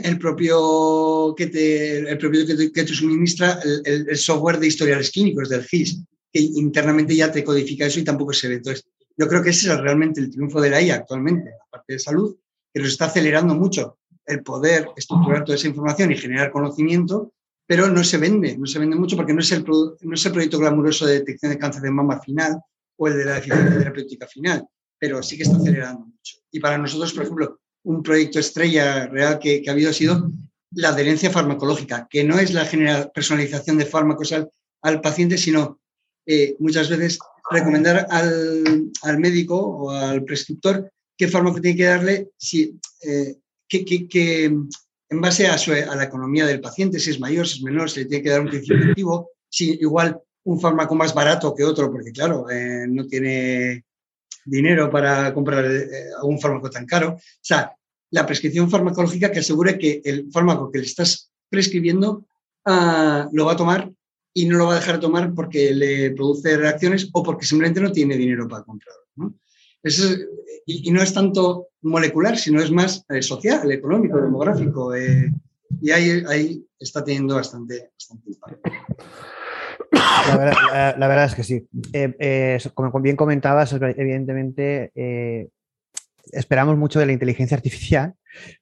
[0.03, 5.63] el propio que te, el propio que te, suministra el, software de historiales clínicos del
[5.63, 6.01] GIS,
[6.33, 8.55] que internamente ya te codifica eso y tampoco se ve.
[8.57, 8.85] Entonces,
[9.17, 11.99] yo creo que ese es realmente el triunfo de la IA actualmente, la parte de
[12.01, 12.37] salud,
[12.77, 17.33] que nos está acelerando mucho el poder estructurar toda esa información y generar conocimiento,
[17.67, 20.33] pero no se vende, no se vende mucho porque no es el, no es el
[20.33, 22.61] proyecto glamuroso de detección de cáncer de mama final
[22.99, 26.37] o el de la eficiencia terapéutica final, pero sí que está acelerando mucho.
[26.53, 30.31] Y para nosotros, por ejemplo, un proyecto estrella real que, ha habido ha sido
[30.73, 32.69] la adherencia farmacológica, que no es la
[33.15, 35.81] personalización de fármacos al, paciente, sino
[36.27, 37.19] eh, muchas veces
[37.51, 43.37] recomendar al, al, médico o al prescriptor qué fármaco tiene que darle, si, eh,
[43.69, 44.45] que,
[45.09, 48.01] en base a, a, la economía del paciente, si es mayor, si es menor, si
[48.01, 52.13] le tiene que dar un activo, si igual un fármaco más barato que otro, porque
[52.13, 53.85] claro, eh, no tiene
[54.45, 57.15] dinero para comprar eh, un fármaco tan caro.
[57.15, 57.73] O sea,
[58.11, 62.27] la prescripción farmacológica que asegure que el fármaco que le estás prescribiendo
[62.65, 63.91] ah, lo va a tomar
[64.33, 67.81] y no lo va a dejar de tomar porque le produce reacciones o porque simplemente
[67.81, 69.03] no tiene dinero para comprarlo.
[69.17, 69.35] ¿no?
[70.67, 74.95] Y, no es tanto molecular, sino es más eh, social, económico, demográfico.
[74.95, 75.33] Eh,
[75.81, 77.91] y ahí, ahí, está teniendo bastante,
[78.27, 78.71] impacto.
[80.29, 81.67] La verdad, es que sí.
[81.93, 84.91] Eh, como bien comentabas, evidentemente
[86.33, 88.15] esperamos mucho de la inteligencia artificial,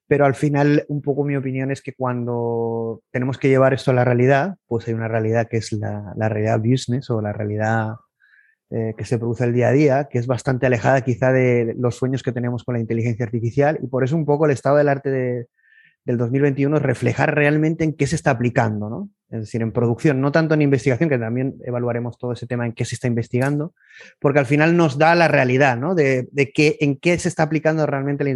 [0.07, 3.95] pero al final un poco mi opinión es que cuando tenemos que llevar esto a
[3.95, 7.95] la realidad, pues hay una realidad que es la, la realidad business o la realidad
[8.71, 11.97] eh, que se produce el día a día, que es bastante alejada quizá de los
[11.97, 14.89] sueños que tenemos con la inteligencia artificial y por eso un poco el estado del
[14.89, 15.11] arte
[16.05, 19.11] del 2021 es reflejar realmente en qué se está aplicando, ¿no?
[19.31, 22.73] Es decir, en producción, no tanto en investigación, que también evaluaremos todo ese tema en
[22.73, 23.75] qué se está investigando,
[24.21, 25.95] porque al final nos da la realidad, ¿no?
[25.95, 28.31] De, qué, en qué se está aplicando realmente la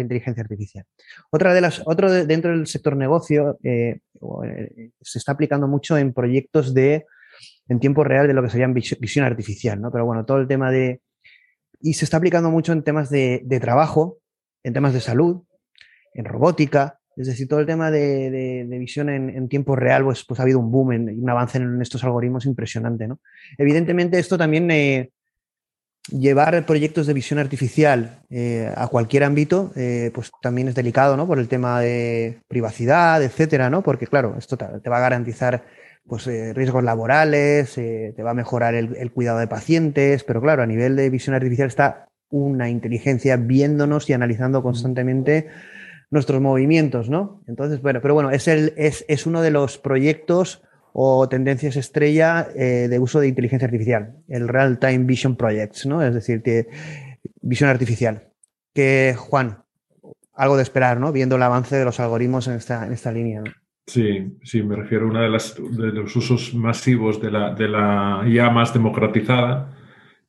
[0.00, 0.84] inteligencia, artificial.
[1.30, 4.00] Otra de las, otro dentro del sector negocio eh,
[4.44, 7.06] eh, se está aplicando mucho en proyectos de
[7.68, 9.90] en tiempo real de lo que sería visión artificial, ¿no?
[9.90, 11.00] Pero bueno, todo el tema de...
[11.80, 14.18] Y se está aplicando mucho en temas de, trabajo,
[14.62, 15.42] en temas de salud,
[16.14, 20.44] en robótica, es decir, todo el tema de, visión en, tiempo real, pues, pues ha
[20.44, 23.20] habido un boom, en, un avance en estos algoritmos impresionante, ¿no?
[23.58, 24.70] Evidentemente esto también...
[24.70, 25.10] Eh,
[26.10, 31.26] llevar proyectos de visión artificial eh, a cualquier ámbito, eh, pues también es delicado, ¿no?
[31.26, 33.82] Por el tema de privacidad, etcétera, ¿no?
[33.82, 35.64] Porque, claro, esto te va a garantizar
[36.06, 40.62] pues, eh, riesgos laborales, eh, te va a mejorar el, cuidado de pacientes, pero claro,
[40.62, 45.48] a nivel de visión artificial está una inteligencia viéndonos y analizando constantemente
[46.10, 47.42] nuestros movimientos, ¿no?
[47.46, 50.62] Entonces, bueno, pero bueno, es, el, es, uno de los proyectos
[50.92, 56.02] o tendencias estrella eh, de uso de inteligencia artificial, el Real Time Vision Projects, ¿no?
[56.02, 56.68] Es decir, que
[57.40, 58.28] visión artificial.
[58.74, 59.62] Que, Juan,
[60.34, 61.12] algo de esperar, ¿no?
[61.12, 63.42] Viendo el avance de los algoritmos en esta, en esta línea.
[63.86, 68.24] Sí, sí, me refiero a uno de, de los usos masivos de la, de la
[68.26, 69.76] IA más democratizada,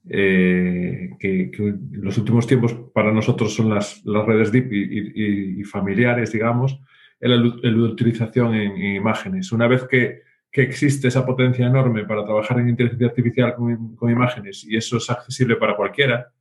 [0.10, 6.32] eh, que, en los últimos tiempos para nosotros son las, las redes deep y, familiares,
[6.32, 6.80] digamos,
[7.20, 9.52] la, utilización en, imágenes.
[9.52, 14.12] Una vez que, que, existe esa potencia enorme para trabajar en inteligencia artificial con, con
[14.12, 16.34] imágenes y eso es accesible para cualquiera,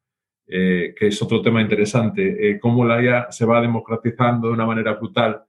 [0.46, 4.66] eh, que es otro tema interesante, eh, cómo la IA se va democratizando de una
[4.66, 5.44] manera brutal,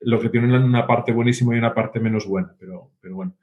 [0.00, 3.36] lo que tiene una parte buenísima y una parte menos buena, pero, pero bueno.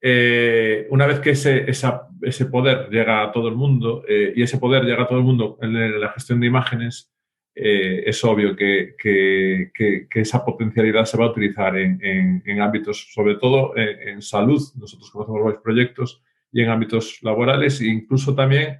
[0.00, 4.82] Eh, una vez que ese, ese, poder llega a todo el mundo y ese poder
[4.82, 7.12] llega a todo el mundo en la gestión de imágenes,
[7.54, 13.36] es obvio que, que, que, esa potencialidad se va a utilizar en, en, ámbitos, sobre
[13.36, 16.22] todo en, salud, nosotros conocemos varios proyectos,
[16.52, 18.78] y en ámbitos laborales e incluso también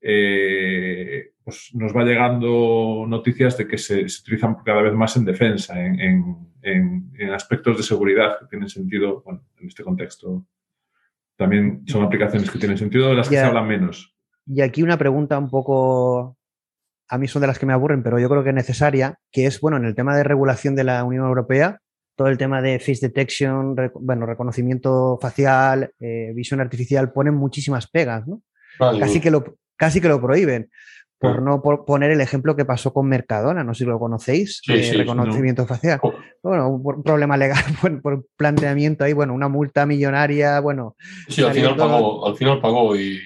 [0.00, 5.74] eh, pues nos va llegando noticias de que se, utilizan cada vez más en defensa,
[5.80, 6.50] en,
[7.32, 10.46] aspectos de seguridad que tienen sentido, bueno, en este contexto
[11.36, 14.14] también son aplicaciones que tienen sentido, de las que se hablan menos.
[14.46, 16.36] Y aquí una pregunta un poco,
[17.08, 19.46] a mí son de las que me aburren, pero yo creo que es necesaria, que
[19.46, 21.80] es, bueno, en el tema de regulación de la Unión Europea,
[22.14, 28.26] todo el tema de face detection, bueno, reconocimiento facial, eh, visión artificial, ponen muchísimas pegas,
[28.26, 28.42] ¿no?
[28.78, 30.70] Casi que lo, casi que lo prohíben.
[31.22, 34.92] Por no poner el ejemplo que pasó con Mercadona, no sé si lo conocéis, de
[34.92, 36.00] reconocimiento facial.
[36.42, 37.62] Bueno, un problema legal
[38.02, 40.96] por, planteamiento ahí, bueno, una multa millonaria, bueno.
[41.28, 43.20] Sí, al final, pagó, al final pagó y,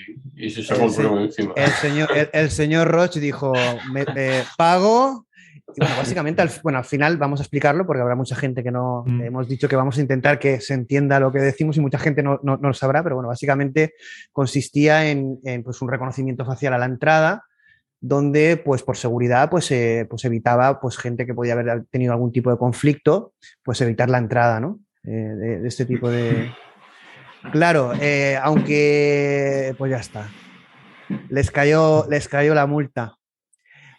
[0.51, 1.55] se sacó el, problema encima.
[1.57, 3.55] El señor, el, señor Roche dijo,
[3.91, 4.05] me,
[4.59, 5.27] pago
[5.77, 9.05] bueno, básicamente, al, bueno, al final vamos a explicarlo porque habrá mucha gente que no
[9.07, 9.23] mm.
[9.23, 12.23] hemos dicho que vamos a intentar que se entienda lo que decimos y mucha gente
[12.23, 13.95] no, lo sabrá, pero bueno, básicamente
[14.33, 17.45] consistía en, pues, un reconocimiento facial a la entrada
[18.01, 22.33] donde pues por seguridad pues, eh, pues evitaba pues gente que podía haber tenido algún
[22.33, 23.33] tipo de conflicto
[23.63, 24.81] pues evitar la entrada ¿no?
[25.05, 25.11] Eh,
[25.61, 26.51] de, este tipo de
[27.53, 30.29] claro eh, aunque pues ya está.
[31.29, 33.17] Les cayó les cayó la multa.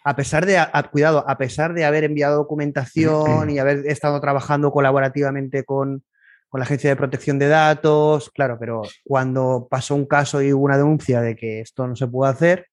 [0.08, 0.58] A pesar de,
[0.90, 6.02] cuidado, a pesar de haber enviado documentación y haber estado trabajando colaborativamente con,
[6.50, 10.78] la Agencia de Protección de Datos, claro, pero cuando pasó un caso y hubo una
[10.78, 12.68] denuncia de que esto no se puede hacer,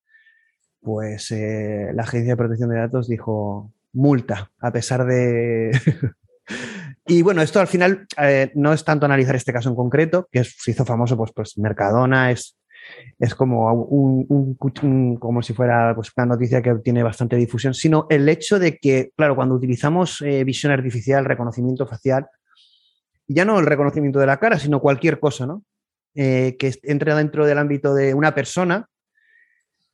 [0.86, 5.71] pues eh, la Agencia de Protección de Datos dijo multa, a pesar de...
[7.08, 10.43] y bueno, esto al final eh, no es tanto analizar este caso en concreto, que
[10.43, 12.58] se hizo famoso, pues, pues Mercadona es
[13.17, 14.56] es como, un,
[15.19, 19.10] como si fuera pues, una noticia que tiene bastante difusión, sino el hecho de que,
[19.17, 22.28] claro, cuando utilizamos eh, visión artificial, reconocimiento facial,
[23.28, 25.63] ya no el reconocimiento de la cara, sino cualquier cosa, ¿no?
[26.13, 28.88] Que entre dentro del ámbito de una persona,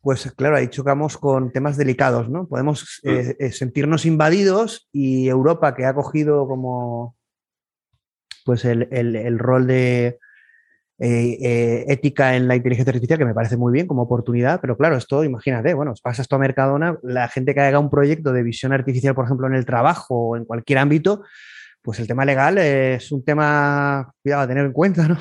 [0.02, 2.48] pues claro, ahí chocamos con temas delicados, ¿no?
[2.48, 7.16] Podemos eh, sentirnos invadidos y Europa, que ha cogido como
[8.44, 10.20] pues el rol de,
[11.04, 14.78] eh, eh, ética en la inteligencia artificial, que me parece muy bien como oportunidad, pero
[14.78, 18.44] claro, esto, imagínate, bueno, pasa esto a Mercadona, la gente que haga un proyecto de
[18.44, 21.24] visión artificial, por ejemplo, en el trabajo o en cualquier ámbito,
[21.82, 25.18] pues el tema legal es un tema, cuidado, a tener en cuenta, ¿no?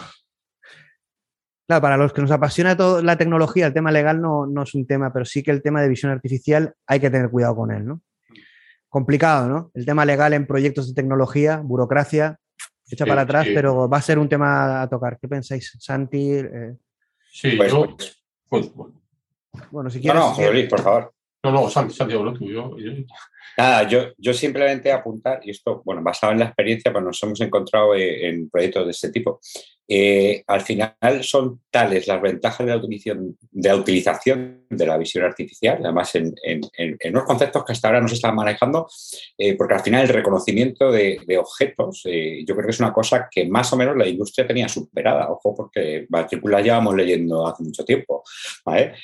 [1.71, 4.75] Claro, para los que nos apasiona toda la tecnología, el tema legal no, no es
[4.75, 7.71] un tema, pero sí que el tema de visión artificial hay que tener cuidado con
[7.71, 8.03] él, ¿no?
[8.89, 9.71] Complicado, ¿no?
[9.75, 12.41] El tema legal en proyectos de tecnología, burocracia,
[12.91, 15.17] echa para atrás, pero va a ser un tema a tocar.
[15.21, 16.33] ¿Qué pensáis, Santi?
[16.33, 16.75] Eh,
[17.31, 17.73] sí, pues,
[18.49, 18.91] pues, pues,
[19.71, 20.21] bueno, si quieres.
[20.21, 21.15] No, no, por favor.
[21.45, 22.47] No, no, Santi, Santi, hablo tú.
[22.51, 22.75] Yo,
[23.57, 27.41] Nada, yo, yo simplemente apuntar, y esto, bueno, basado en la experiencia, pues nos hemos
[27.41, 29.41] encontrado eh, en proyectos de este tipo,
[29.93, 34.97] eh, al final son tales las ventajas de la utilización de la, utilización de la
[34.97, 38.87] visión artificial, además en, en, en, unos conceptos que hasta ahora no se están manejando,
[39.37, 42.93] eh, porque al final el reconocimiento de, de objetos, eh, yo creo que es una
[42.93, 47.65] cosa que más o menos la industria tenía superada, ojo, porque matrículas llevamos leyendo hace
[47.65, 48.23] mucho tiempo,
[48.65, 48.95] ¿vale?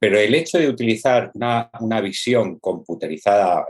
[0.00, 3.66] pero el hecho de utilizar una, una visión computerizada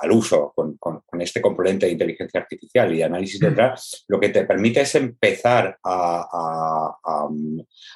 [0.00, 4.20] al uso con, con, con, este componente de inteligencia artificial y de análisis detrás, lo
[4.20, 6.96] que te permite es empezar a,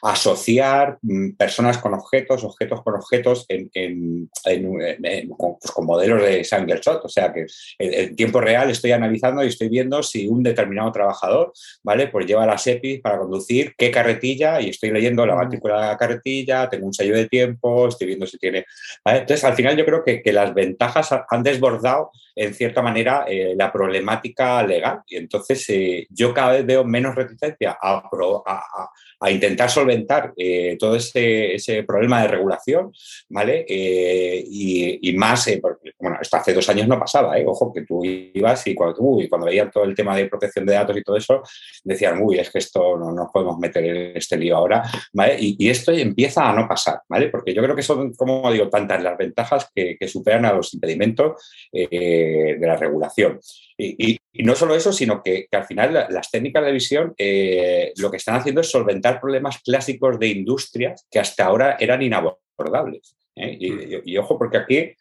[0.02, 7.04] asociar mm, personas con objetos, objetos con objetos en, pues, con, modelos de single shot.
[7.04, 7.46] O sea que
[7.78, 12.08] en, tiempo real estoy analizando y estoy viendo si un determinado trabajador, ¿vale?
[12.08, 15.96] Pues lleva las EPIs para conducir, qué carretilla, y estoy leyendo la matrícula de la
[15.96, 18.64] carretilla, tengo un sello de tiempo, estoy viendo si tiene.
[19.04, 23.72] Entonces, al final yo creo que, las ventajas han desbordado en cierta manera eh, la
[23.72, 25.00] problemática legal.
[25.06, 31.54] Y entonces eh, yo cada vez veo menos reticencia a, intentar solventar eh, todo ese,
[31.54, 32.92] ese, problema de regulación,
[33.28, 33.64] ¿vale?
[33.68, 38.66] Eh, y, más, porque, bueno, esto hace dos años no pasaba, ojo, que tú ibas
[38.66, 41.42] y cuando, y cuando veían todo el tema de protección de datos y todo eso,
[41.84, 45.36] decían, uy, es que esto no nos podemos meter en este lío ahora, ¿vale?
[45.38, 47.28] Y, esto empieza a no pasar, ¿vale?
[47.28, 51.40] Porque yo creo que son, como digo, tantas las ventajas que, superan a los impedimentos
[51.72, 53.38] de la regulación.
[53.80, 58.18] Y, no solo eso, sino que, al final las técnicas de visión eh, lo que
[58.18, 63.16] están haciendo es solventar problemas clásicos de industrias que hasta ahora eran inabordables.
[63.36, 63.56] ¿eh?
[63.56, 64.08] Mm.
[64.08, 64.92] Y, ojo, porque aquí,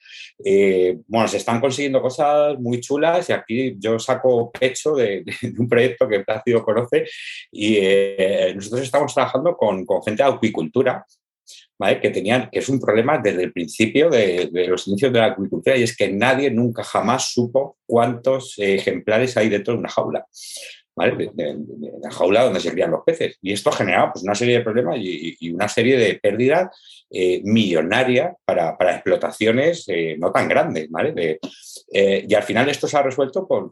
[0.43, 5.23] eh, bueno, se están consiguiendo cosas muy chulas y aquí yo saco pecho de,
[5.59, 7.05] un proyecto que Plácido conoce
[7.51, 7.79] y
[8.55, 11.05] nosotros estamos trabajando con, con gente de acuicultura
[12.01, 15.77] que tenían, que es un problema desde el principio de, los inicios de la agricultura
[15.77, 20.25] y es que nadie nunca jamás supo cuántos ejemplares hay dentro de una jaula.
[20.99, 21.31] ¿Vale?
[21.33, 21.57] De,
[22.01, 23.37] la jaula donde se crían los peces.
[23.41, 26.69] Y esto ha generado pues, una serie de problemas y, una serie de pérdidas
[27.09, 30.89] eh, millonarias para, explotaciones eh, no tan grandes.
[30.89, 31.39] ¿vale?
[31.91, 33.71] Eh, y al final esto se ha resuelto con,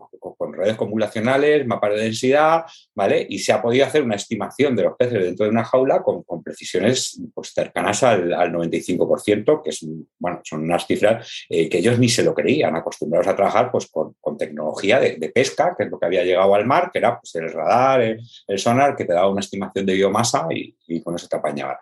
[0.54, 2.64] redes acumulacionales, mapas de densidad,
[2.96, 3.26] ¿vale?
[3.30, 6.24] Y se ha podido hacer una estimación de los peces dentro de una jaula con,
[6.42, 9.86] precisiones pues, cercanas al, 95%, que es,
[10.18, 13.88] bueno, son unas cifras eh, que ellos ni se lo creían, acostumbrados a trabajar pues,
[13.88, 17.36] con, tecnología de, pesca, que es lo que había llegado al mar, que era pues,
[17.36, 21.28] el radar, el, sonar, que te daba una estimación de biomasa y, y con eso
[21.28, 21.80] te apañaba.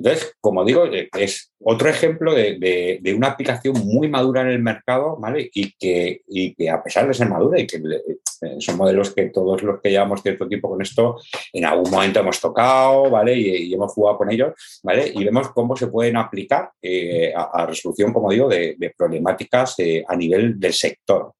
[0.00, 5.18] Entonces, como digo, eh, es otro ejemplo de, una aplicación muy madura en el mercado,
[5.18, 5.50] ¿vale?
[5.52, 6.22] Y que,
[6.56, 9.90] que a pesar de ser madura y que eh, son modelos que todos los que
[9.90, 11.20] llevamos cierto tiempo con esto,
[11.52, 13.36] en algún momento hemos tocado, ¿vale?
[13.36, 15.12] Y, hemos jugado con ellos, ¿vale?
[15.14, 19.76] Y vemos cómo se pueden aplicar eh, a, resolución, como digo, de, problemáticas
[20.08, 21.34] a nivel del sector.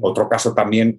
[0.00, 0.98] otro caso también,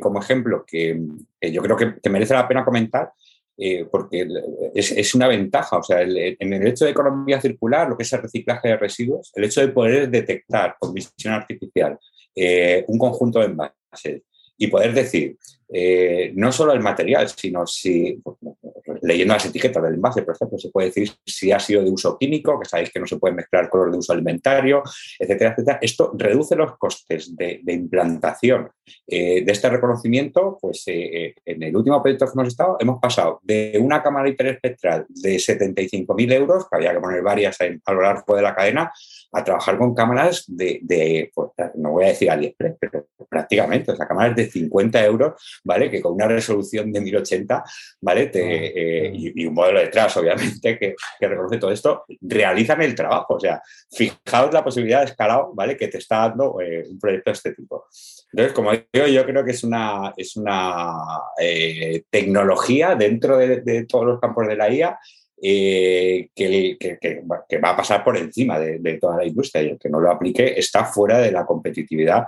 [0.00, 1.00] como ejemplo, que,
[1.40, 3.12] yo creo que merece la pena comentar,
[3.56, 4.26] eh, porque
[4.74, 5.78] es, una ventaja.
[5.78, 9.32] O sea, en el hecho de economía circular, lo que es el reciclaje de residuos,
[9.34, 11.98] el hecho de poder detectar con visión artificial
[12.34, 14.22] eh, un conjunto de envases
[14.56, 15.36] y poder decir,
[15.72, 18.20] eh, no solo el material, sino si,
[19.04, 22.18] leyendo las etiquetas del envase, por ejemplo, se puede decir si ha sido de uso
[22.18, 24.82] químico, que sabéis que no se puede mezclar color de uso alimentario,
[25.18, 25.78] etcétera, etcétera.
[25.80, 28.70] Esto reduce los costes de, implantación
[29.06, 30.58] eh, de este reconocimiento.
[30.60, 35.06] Pues eh, en el último proyecto que hemos estado, hemos pasado de una cámara hiperespectral
[35.08, 38.92] de 75.000 euros, que había que poner varias a lo largo de la cadena,
[39.32, 44.06] a trabajar con cámaras de, pues, no voy a decir AliExpress, pero prácticamente, o sea,
[44.06, 45.90] cámaras de 50 euros ¿vale?
[45.90, 47.64] Que con una resolución de 1080,
[48.00, 48.30] ¿vale?
[48.34, 53.34] Eh, y, un modelo detrás, obviamente, que, reconoce todo esto, realizan el trabajo.
[53.34, 55.76] O sea, fijaos la posibilidad de escalado, ¿vale?
[55.76, 57.86] Que te está dando eh, un proyecto de este tipo.
[58.32, 60.92] Entonces, como digo, yo creo que es una, es una
[61.40, 64.98] eh, tecnología dentro de, todos los campos de la IA
[65.36, 66.30] que,
[67.62, 70.58] va a pasar por encima de, toda la industria y el que no lo aplique
[70.58, 72.26] está fuera de la competitividad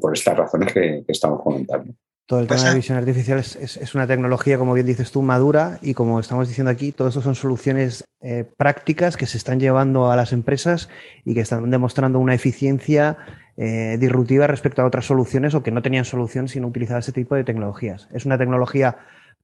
[0.00, 1.94] por estas razones que estamos comentando.
[2.30, 5.94] Todo el tema de visión artificial es, una tecnología, como bien dices tú, madura y
[5.94, 10.14] como estamos diciendo aquí, todo esto son soluciones eh, prácticas que se están llevando a
[10.14, 10.88] las empresas
[11.24, 13.16] y que están demostrando una eficiencia
[13.56, 17.34] eh, disruptiva respecto a otras soluciones o que no tenían solución sin utilizar ese tipo
[17.34, 18.06] de tecnologías.
[18.12, 18.98] Es una tecnología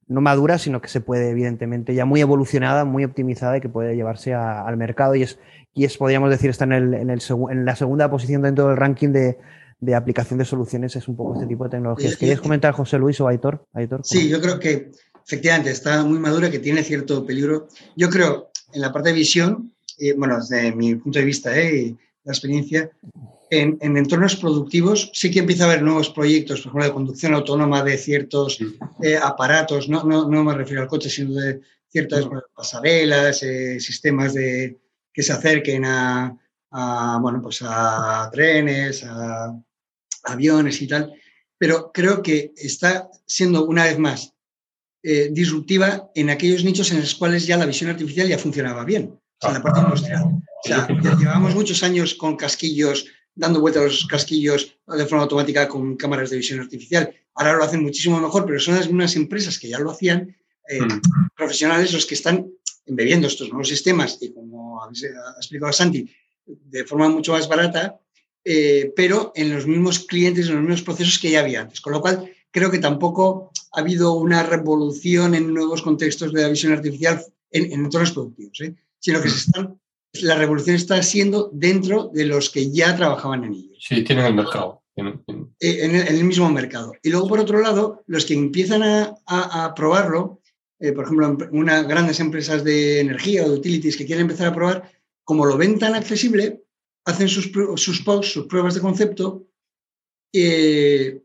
[0.07, 3.96] no madura, sino que se puede, evidentemente, ya muy evolucionada, muy optimizada y que puede
[3.96, 5.40] llevarse al mercado y es,
[5.75, 7.20] y es, podríamos decir, está en, el, en, el,
[7.51, 9.38] en la segunda posición dentro del ranking de
[9.79, 12.17] de aplicación de soluciones es un poco este tipo de tecnologías.
[12.17, 13.66] ¿Querías comentar, José Luis o Aitor?
[13.74, 14.91] Aitor sí, yo creo que
[15.27, 17.68] efectivamente está muy madura, que tiene cierto peligro.
[17.97, 21.77] Yo creo, en la parte de visión, eh, bueno, desde mi punto de vista eh,
[21.77, 22.91] y la experiencia,
[23.51, 27.83] en, entornos productivos sí que empieza a haber nuevos proyectos, por ejemplo, de conducción autónoma
[27.83, 28.59] de ciertos
[29.03, 33.39] eh, aparatos, no, no, no, me refiero al coche, sino de ciertas pasarelas,
[33.79, 34.79] sistemas de,
[35.12, 36.37] que se acerquen a,
[36.72, 39.57] a, bueno, pues a trenes, a
[40.27, 41.12] aviones y tal,
[41.59, 44.35] pero creo que está siendo una vez más
[45.03, 49.18] eh, disruptiva en aquellos nichos en los cuales ya la visión artificial ya funcionaba bien,
[49.43, 50.24] en la parte industrial.
[50.24, 55.68] O sea, llevamos muchos años con casquillos, dando vueltas a los casquillos de forma automática
[55.68, 57.14] con cámaras de visión artificial.
[57.35, 60.37] Ahora lo hacen muchísimo mejor, pero son algunas empresas que ya lo hacían,
[60.68, 61.01] eh, hmm.
[61.37, 62.51] profesionales los que están
[62.87, 64.89] embebiendo estos nuevos sistemas y como ha
[65.37, 66.11] explicado Santi,
[66.47, 68.01] de forma mucho más barata,
[68.49, 71.80] eh, pero en los mismos clientes, en los mismos procesos que ya había antes.
[71.80, 76.49] Con lo cual, creo que tampoco ha habido una revolución en nuevos contextos de la
[76.49, 77.20] visión artificial
[77.51, 78.74] en, en entornos productivos, ¿eh?
[79.01, 79.51] sino que se
[80.22, 83.78] la revolución está siendo dentro de los que ya trabajaban en ellos.
[83.80, 84.80] Sí, tienen el mercado.
[84.94, 85.20] en,
[85.61, 86.92] el, mismo mercado.
[87.03, 88.82] Y luego, por otro lado, los que empiezan
[89.26, 90.40] a, probarlo,
[90.78, 94.55] eh, por ejemplo, unas grandes empresas de energía o de utilities que quieren empezar a
[94.55, 94.90] probar,
[95.24, 96.62] como lo ven tan accesible,
[97.07, 99.46] hacen sus, sus posts, sus pruebas de concepto,
[100.32, 101.22] eh,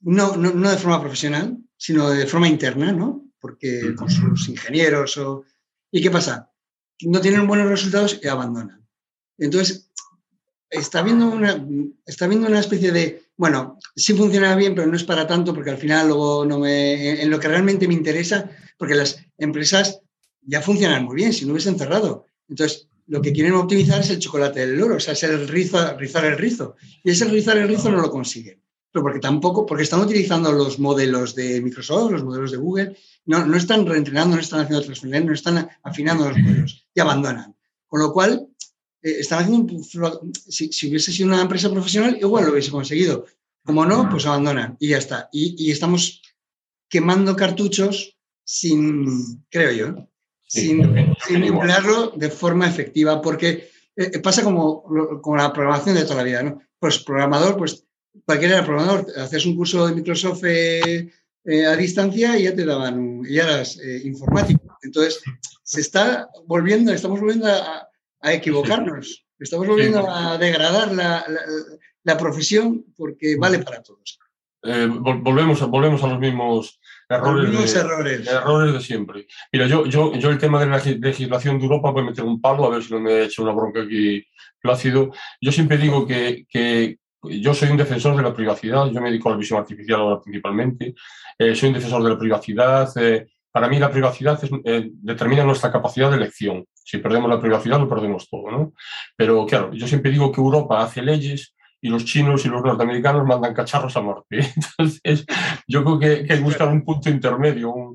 [0.00, 3.26] no, no, de forma profesional, sino de forma interna, ¿no?
[3.40, 5.44] Porque con sus ingenieros o...
[5.90, 6.50] ¿Y qué pasa?
[7.02, 8.86] No tienen buenos resultados y abandonan.
[9.36, 9.90] Entonces,
[10.70, 11.66] está viendo una,
[12.06, 15.70] está viendo una especie de, bueno, sí funciona bien, pero no es para tanto porque
[15.70, 20.00] al final luego no me, en lo que realmente me interesa, porque las empresas
[20.42, 22.26] ya funcionan muy bien, si no hubiesen cerrado.
[22.48, 26.24] Entonces, lo que quieren optimizar es el chocolate del loro, o sea, es el rizar
[26.24, 26.76] el rizo.
[27.02, 28.62] Y ese rizar el rizo no lo consiguen.
[28.90, 32.96] Pero porque tampoco, porque están utilizando los modelos de Microsoft, los modelos de Google,
[33.26, 37.56] no, no están reentrenando, no están haciendo transferencias, no están afinando los modelos y abandonan.
[37.88, 38.46] Con lo cual,
[39.02, 39.82] eh, están haciendo
[40.48, 43.26] si, si, hubiese sido una empresa profesional, igual lo hubiese conseguido.
[43.64, 45.28] Como no, pues abandonan y ya está.
[45.32, 46.22] Y, estamos
[46.88, 50.08] quemando cartuchos sin, creo yo,
[50.54, 54.82] sin, emplearlo de forma efectiva, porque eh, pasa como,
[55.20, 56.62] como la programación de toda la vida, ¿no?
[56.78, 57.84] Pues programador, pues
[58.24, 61.10] cualquiera era programador, haces un curso de Microsoft eh,
[61.66, 64.78] a distancia y ya te daban, ya eras informático.
[64.82, 65.20] Entonces,
[65.62, 67.88] se está volviendo, estamos volviendo a,
[68.24, 69.24] a equivocarnos.
[69.38, 74.18] Estamos volviendo a degradar la, profesión porque vale para todos.
[74.62, 76.80] Eh, volvemos, volvemos a los mismos
[77.14, 78.28] errores, de, errores.
[78.28, 79.26] errores de siempre.
[79.52, 82.40] Mira, yo, yo, yo el tema de la legislación de Europa voy a meter un
[82.40, 84.24] palo, a ver si no me he hecho una bronca aquí
[84.60, 85.10] plácido.
[85.40, 89.28] Yo siempre digo que, que yo soy un defensor de la privacidad, yo me dedico
[89.28, 90.94] a la visión artificial ahora principalmente,
[91.38, 95.70] eh, soy un defensor de la privacidad, eh, para mí la privacidad eh, determina nuestra
[95.70, 96.64] capacidad de elección.
[96.72, 98.50] Si perdemos la privacidad, lo perdemos todo.
[98.50, 98.72] ¿no?
[99.16, 101.54] Pero claro, yo siempre digo que Europa hace leyes
[101.84, 104.40] y los chinos y los norteamericanos mandan cacharros a Marte.
[104.78, 105.26] Entonces,
[105.68, 107.94] yo creo que, hay que buscar un punto intermedio,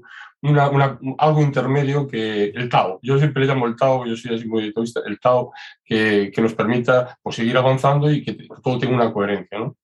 [1.17, 2.99] algo intermedio que el Tao.
[3.01, 4.71] Yo siempre le llamo el Tao, yo soy así muy
[5.05, 5.51] el Tao
[5.83, 9.57] que, que, nos permita pues, seguir avanzando y que todo tenga una coherencia.
[9.57, 9.75] ¿no?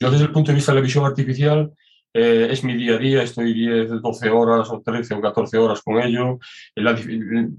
[0.00, 1.70] Yo desde el punto de vista de la visión artificial,
[2.12, 5.82] eh, es mi día a día, estoy 10, 12 horas o 13 o 14 horas
[5.82, 6.40] con ello.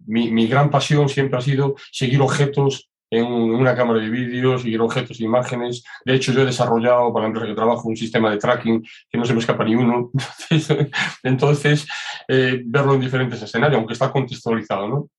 [0.06, 5.20] mi, gran pasión siempre ha sido seguir objetos en una cámara de vídeo, seguir objetos
[5.20, 5.84] e imágenes.
[6.06, 9.18] De hecho, yo he desarrollado para la empresa que trabajo un sistema de tracking que
[9.18, 10.12] no se me escapa ni uno.
[11.24, 11.88] Entonces,
[12.28, 14.88] eh, verlo en diferentes escenarios, aunque está contextualizado.
[14.88, 15.10] ¿no?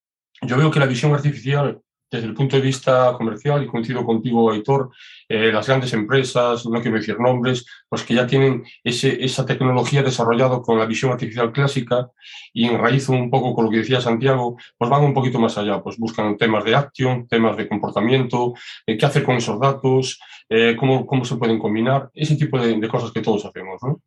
[0.43, 1.81] Yo veo que la visión artificial
[2.11, 4.91] desde el punto de vista comercial, y coincido contigo, Aitor,
[5.29, 10.03] eh, las grandes empresas, no quiero decir nombres, pues que ya tienen ese, esa tecnología
[10.03, 12.11] desarrollada con la visión artificial clásica
[12.53, 15.59] y en raíz un poco con lo que decía Santiago, pues van un poquito más
[15.59, 18.55] allá, pues buscan temas de acción, temas de comportamiento,
[18.87, 22.89] eh, qué hacer con esos datos, eh, cómo, cómo se pueden combinar, ese tipo de
[22.89, 23.83] cosas que todos hacemos.
[23.83, 24.01] ¿no?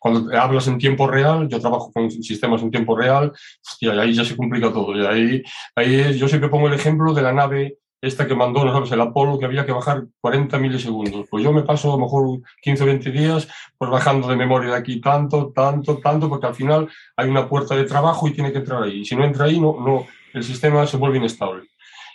[0.00, 3.32] Cuando hablas en tiempo real, yo trabajo con sistemas en tiempo real,
[3.80, 4.96] y ahí ya se complica todo.
[4.96, 5.42] Y ahí,
[5.74, 9.00] ahí yo siempre pongo el ejemplo de la nave esta que mandó, no sabes, el
[9.00, 11.26] Apolo, que había que bajar 40 milisegundos.
[11.28, 14.70] Pues yo me paso a lo mejor 15 o 20 días pues bajando de memoria
[14.70, 18.52] de aquí tanto, tanto, tanto, porque al final hay una puerta de trabajo y tiene
[18.52, 19.00] que entrar ahí.
[19.00, 21.64] Y si no entra ahí, no, no, el sistema se vuelve inestable.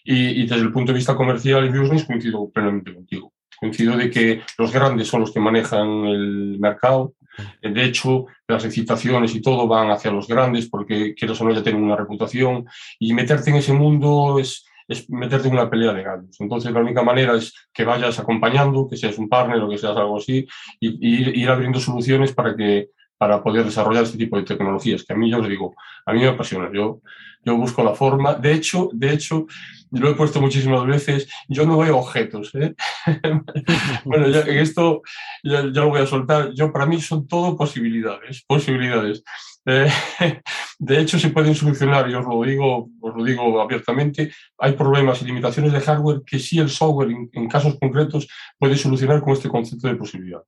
[0.06, 3.34] Y, y desde el punto de vista comercial y business coincido plenamente contigo.
[3.60, 7.14] Coincido de que los grandes son los que manejan el mercado
[7.62, 11.64] de hecho, las excitaciones y todo van hacia los grandes porque, quieres o no, ya
[11.64, 12.66] tienen una reputación
[13.00, 16.40] y meterte en ese mundo es, es meterte en una pelea de gallos.
[16.40, 19.98] Entonces, la única manera es que vayas acompañando, que seas un partner o que seas
[19.98, 20.46] algo así,
[20.80, 22.90] y, ir abriendo soluciones para que
[23.24, 25.74] para poder desarrollar este tipo de tecnologías, que a mí, yo os digo,
[26.06, 26.70] a mí me apasiona.
[26.74, 27.00] Yo,
[27.46, 28.34] yo busco la forma.
[28.34, 29.48] De hecho, de hecho,
[29.92, 32.54] lo he puesto muchísimas veces, yo no veo objetos.
[32.56, 32.76] ¿eh?
[34.04, 35.04] bueno, ya, esto
[35.42, 36.52] ya, lo voy a soltar.
[36.54, 39.24] Yo, para mí, son todo posibilidades, posibilidades.
[39.66, 39.88] Eh,
[40.80, 45.22] de hecho, se pueden solucionar, y os lo digo, os lo digo abiertamente, hay problemas
[45.22, 49.50] y limitaciones de hardware que sí el software, en, casos concretos, puede solucionar con este
[49.50, 50.42] concepto de posibilidad.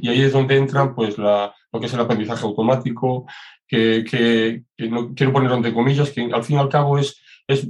[0.00, 3.26] Y ahí es donde entra pues, la, lo que es el aprendizaje automático,
[3.68, 7.20] que, que, que no, quiero poner entre comillas, que al fin y al cabo es
[7.46, 7.66] es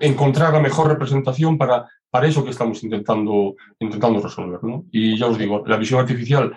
[0.00, 4.62] encontrar la mejor representación para, para eso que estamos intentando, intentando resolver.
[4.62, 4.84] ¿no?
[4.92, 6.54] Y ya os digo, la visión artificial,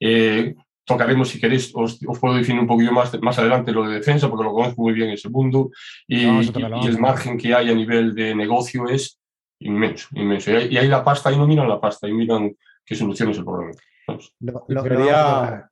[0.00, 0.54] eh,
[0.84, 4.44] tocaremos si queréis, os, puedo definir un poquito más, más adelante lo de defensa, porque
[4.44, 5.70] lo conozco muy bien ese mundo,
[6.06, 9.18] y, y, el margen que hay a nivel de negocio es
[9.60, 10.50] inmenso, inmenso.
[10.50, 12.54] Y ahí, la pasta, ahí no miran la pasta, ahí miran
[12.84, 13.72] qué soluciones el problema.
[14.82, 15.70] quería,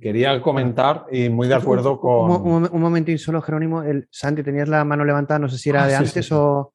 [0.00, 2.30] quería, comentar y muy de acuerdo con.
[2.30, 3.82] Un, un, momentín solo, Jerónimo.
[3.82, 6.72] El, Santi, tenías la mano levantada, no sé si era ah, de antes o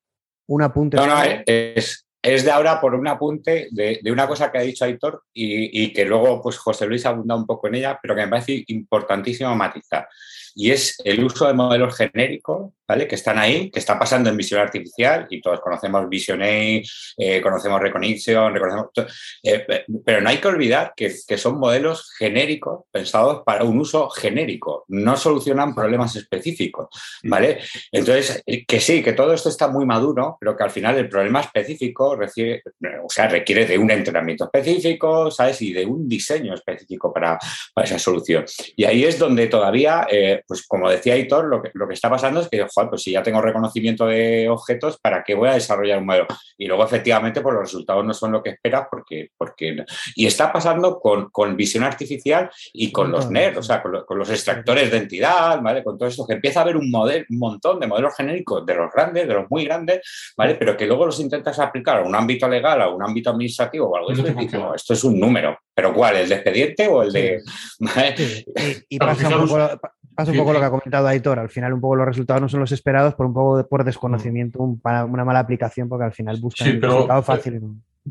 [0.48, 0.98] un apunte.
[0.98, 1.16] No, no,
[1.46, 5.94] es, es de ahora por un apunte de, una cosa que ha dicho Aitor y,
[5.94, 8.64] que luego pues José Luis ha abundado un poco en ella, pero que me parece
[8.68, 10.08] importantísimo matizar.
[10.56, 13.08] Y es el uso de modelos genéricos, ¿vale?
[13.08, 17.40] Que están ahí, que está pasando en visión artificial y todos conocemos Vision A, eh,
[17.42, 18.88] conocemos Recognition, reconocemos,
[19.44, 24.10] eh, pero no hay que olvidar que, que, son modelos genéricos pensados para un uso
[24.10, 26.88] genérico, no solucionan problemas específicos,
[27.24, 27.60] ¿vale?
[27.92, 31.42] Entonces, que sí, que todo esto está muy maduro, pero que al final el problema
[31.42, 32.64] específico requiere,
[33.04, 35.62] o sea, requiere de un entrenamiento específico, ¿sabes?
[35.62, 37.38] Y de un diseño específico para,
[37.72, 38.46] para esa solución.
[38.76, 40.08] Y ahí es donde todavía...
[40.10, 43.04] Eh, pues como decía Hitor, lo que, lo que está pasando es que, joder, pues
[43.04, 46.28] si ya tengo reconocimiento de objetos, ¿para qué voy a desarrollar un modelo?
[46.58, 49.30] Y luego, efectivamente, pues los resultados no son lo que esperas porque...
[49.38, 54.18] porque y está pasando con, con visión artificial y con los NER, o sea, con,
[54.18, 55.84] los extractores de entidad, ¿vale?
[55.84, 58.76] Con todo esto, que empieza a haber un, modelo, un montón de modelos genéricos de
[58.76, 60.56] los grandes, de los muy grandes, ¿vale?
[60.56, 63.98] Pero que luego los intentas aplicar a un ámbito legal, a un ámbito administrativo o
[63.98, 64.24] algo así,
[64.76, 65.58] esto es un número.
[65.80, 66.18] ¿Pero cuál?
[66.18, 67.42] ¿El de expediente o el de...?
[68.90, 69.80] Y, pasa un poco,
[70.14, 72.50] Pasa un poco lo que ha comentado Aitor, al final un poco los resultados no
[72.50, 76.68] son los esperados por un poco por desconocimiento, una mala aplicación, porque al final buscan
[76.68, 77.62] el resultado fácil.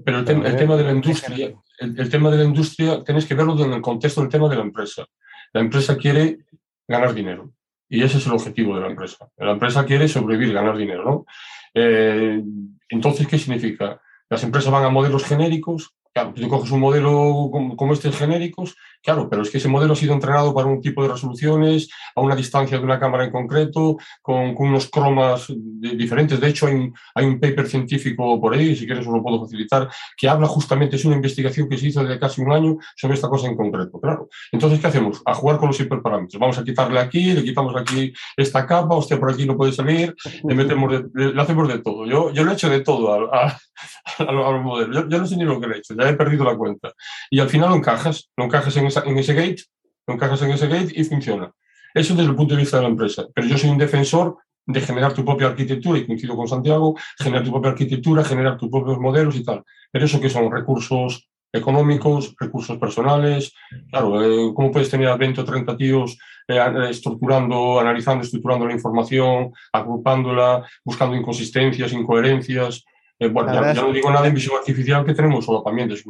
[0.02, 0.24] Pero el,
[0.56, 4.22] tema de la industria, el, tema de la industria tienes que verlo en el contexto
[4.22, 5.04] del tema de la empresa.
[5.52, 6.38] La empresa quiere
[6.86, 7.50] ganar dinero
[7.90, 9.28] y ese es el objetivo de la empresa.
[9.36, 11.26] La empresa quiere sobrevivir, ganar dinero, ¿no?
[11.74, 12.42] Eh,
[12.88, 14.00] entonces, ¿qué significa?
[14.30, 19.28] Las empresas van a modelos genéricos Claro, tú coges un modelo como, este genéricos, claro,
[19.28, 22.36] pero es que ese modelo ha sido entrenado para un tipo de resoluciones, a una
[22.36, 26.40] distancia de una cámara en concreto, con, unos cromas diferentes.
[26.40, 29.40] De hecho, hay un, hay un, paper científico por ahí, si quieres os lo puedo
[29.40, 33.14] facilitar, que habla justamente, es una investigación que se hizo desde casi un año sobre
[33.14, 34.00] esta cosa en concreto.
[34.00, 34.28] Claro.
[34.52, 35.22] Entonces, ¿qué hacemos?
[35.24, 36.40] A jugar con los hiperparámetros.
[36.40, 40.14] Vamos a quitarle aquí, le quitamos aquí esta capa, usted por aquí no puede salir,
[40.44, 42.06] le metemos le, hacemos de todo.
[42.06, 43.56] Yo, yo le he hecho de todo a,
[44.18, 45.06] a, los modelos.
[45.08, 46.92] Yo, no sé ni lo que le he hecho ya he perdido la cuenta.
[47.30, 49.62] Y al final lo encajas, lo encajas en, en ese gate,
[50.06, 51.52] lo encajas en ese gate y funciona.
[51.94, 53.26] Eso desde el punto de vista de la empresa.
[53.34, 54.36] Pero yo soy un defensor
[54.66, 58.68] de generar tu propia arquitectura, y coincido con Santiago, generar tu propia arquitectura, generar tus
[58.68, 59.64] propios modelos y tal.
[59.90, 63.52] Pero eso que son recursos económicos, recursos personales.
[63.90, 66.60] Claro, eh, ¿cómo puedes tener a 20 o 30 tíos eh,
[66.90, 72.84] estructurando, analizando, estructurando la información, agrupándola, buscando inconsistencias, incoherencias?
[73.20, 76.04] Eh, bueno, ya, no digo nada en visión artificial que tenemos solapamientos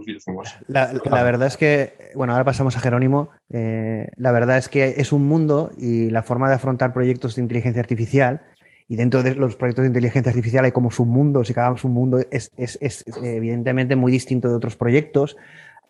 [0.67, 3.31] la, la, verdad es que, bueno, ahora pasamos a Jerónimo.
[3.51, 7.43] Eh, la verdad es que es un mundo y la forma de afrontar proyectos de
[7.43, 8.43] inteligencia artificial
[8.89, 12.53] y dentro de los proyectos de inteligencia artificial hay como submundos y cada submundo es,
[12.59, 15.37] es, es, evidentemente muy distinto de otros proyectos.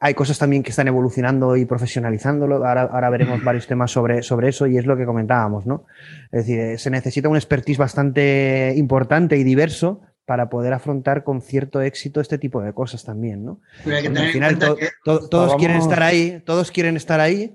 [0.01, 2.65] Hay cosas también que están evolucionando y profesionalizándolo.
[2.65, 5.85] Ahora, ahora veremos varios temas sobre, sobre eso y es lo que comentábamos, ¿no?
[6.31, 11.41] Es decir, eh, se necesita un expertise bastante importante y diverso para poder afrontar con
[11.41, 13.61] cierto éxito este tipo de cosas también, ¿no?
[13.87, 14.59] al final
[15.03, 17.55] todos quieren estar ahí, todos quieren estar ahí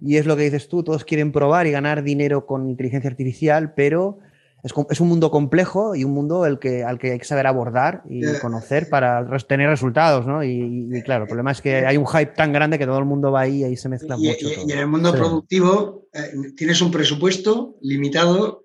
[0.00, 3.74] y es lo que dices tú, todos quieren probar y ganar dinero con inteligencia artificial,
[3.74, 4.20] pero
[4.62, 8.02] es, un mundo complejo y un mundo el que, al que hay que saber abordar
[8.08, 10.42] y conocer para tener resultados, ¿no?
[10.42, 13.30] Y, claro, el problema es que hay un hype tan grande que todo el mundo
[13.30, 14.48] va ahí y ahí se mezcla mucho.
[14.48, 18.63] Y, en el mundo productivo eh, tienes un presupuesto limitado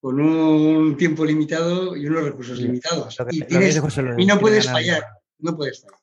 [0.00, 3.18] con un tiempo limitado y unos recursos limitados.
[3.30, 5.04] y, no puedes fallar,
[5.38, 5.94] no puedes fallar.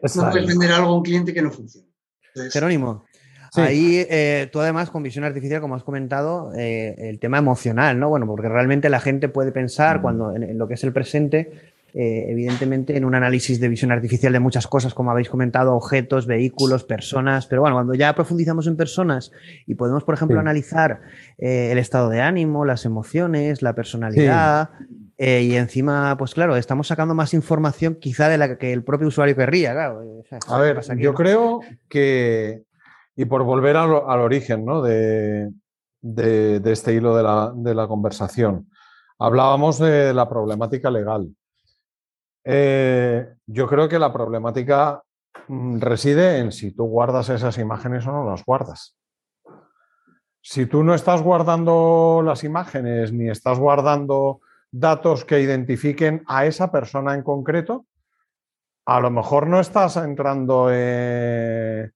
[0.00, 1.88] O sea, no puedes vender algo a un cliente que no funcione.
[2.50, 3.04] Jerónimo,
[3.54, 8.08] ahí eh, tú además con visión artificial, como has comentado, eh, el tema emocional, ¿no?
[8.08, 10.02] Bueno, porque realmente la gente puede pensar mm.
[10.02, 14.30] cuando en, lo que es el presente eh, evidentemente en un análisis de visión artificial
[14.30, 18.76] de muchas cosas, como habéis comentado, objetos, vehículos, personas, pero bueno, cuando ya profundizamos en
[18.76, 19.32] personas
[19.66, 21.00] y podemos, por ejemplo, analizar
[21.38, 24.68] eh, el estado de ánimo, las emociones, la personalidad,
[25.16, 29.08] eh, y encima, pues claro, estamos sacando más información quizá de la que el propio
[29.08, 30.02] usuario querría, claro.
[30.48, 32.64] A ver, yo creo que,
[33.16, 34.82] y por volver al, origen ¿no?
[34.82, 35.50] de,
[36.02, 38.68] de, este hilo de la, de la conversación,
[39.18, 41.30] hablábamos de la problemática legal.
[42.48, 45.02] Eh, yo creo que la problemática
[45.48, 48.96] mm, reside en si tú guardas esas imágenes o no las guardas.
[50.40, 54.40] Si tú no estás guardando las imágenes ni estás guardando
[54.70, 57.84] datos que identifiquen a esa persona en concreto,
[58.84, 61.90] a lo mejor no estás entrando en,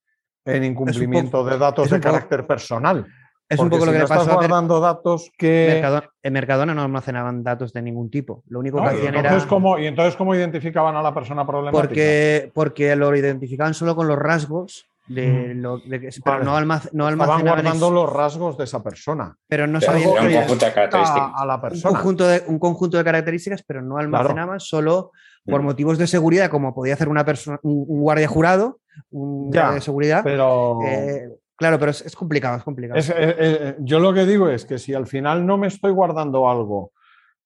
[0.45, 3.07] incumplimiento de datos de carácter personal.
[3.51, 5.83] Es un poco lo que le pasó guardando datos que...
[6.23, 8.43] en Mercadona no almacenaban datos de ningún tipo.
[8.47, 9.37] Lo único que hacían era...
[9.79, 11.81] ¿Y entonces cómo identificaban a la persona problemática?
[11.81, 17.91] Porque, porque lo identificaban solo con los rasgos de lo de pero no, Estaban guardando
[17.91, 19.35] los rasgos de esa persona.
[19.47, 21.31] Pero no sabían un conjunto de características.
[21.35, 21.89] A, la persona.
[21.89, 25.11] Un conjunto de, un conjunto de características, pero no almacenaban solo
[25.45, 25.65] por mm.
[25.65, 28.79] motivos de seguridad, como podía hacer una persona, un, guardia jurado,
[29.09, 30.21] un guardia de seguridad.
[30.23, 30.79] Pero...
[30.85, 32.99] Eh, claro, pero es, complicado, es complicado.
[32.99, 36.49] Eh, eh, yo lo que digo es que si al final no me estoy guardando
[36.49, 36.91] algo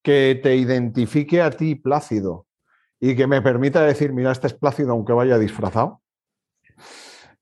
[0.02, 2.46] que te identifique a ti plácido
[2.98, 6.00] y que me permita decir, mira, este es plácido aunque vaya disfrazado.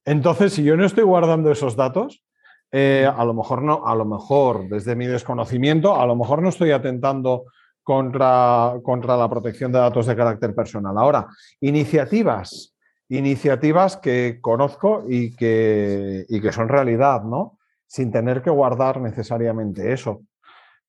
[0.03, 2.25] Entonces, si yo no estoy guardando esos datos,
[2.71, 6.71] a lo mejor no, a lo mejor desde mi desconocimiento, a lo mejor no estoy
[6.71, 7.45] atentando
[7.83, 10.97] contra, contra la protección de datos de carácter personal.
[10.97, 11.27] Ahora,
[11.61, 12.72] iniciativas,
[13.09, 17.59] iniciativas que conozco y que, y que son realidad, ¿no?
[17.87, 20.23] Sin tener que guardar necesariamente eso.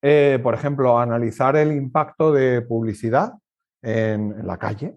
[0.00, 3.32] Eh, por ejemplo, analizar el impacto de publicidad
[3.82, 4.94] en, la calle,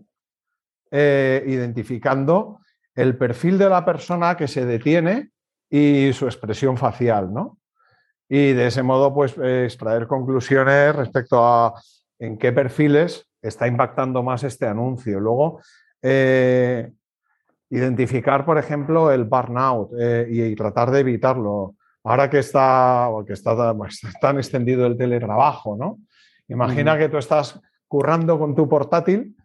[0.91, 2.59] eh, identificando
[2.95, 5.31] el perfil de la persona que se detiene
[5.69, 7.57] y su expresión facial, ¿no?
[8.29, 11.73] y de ese modo pues extraer conclusiones respecto a
[12.19, 15.19] en qué perfiles está impactando más este anuncio.
[15.19, 15.61] Luego,
[16.01, 16.91] eh,
[17.69, 21.75] identificar, por ejemplo, el burnout eh, y, tratar de evitarlo.
[22.03, 23.75] Ahora que está, que está,
[24.21, 25.99] tan extendido el teletrabajo, ¿no?
[26.47, 29.35] Imagina que tú estás currando con tu portátil,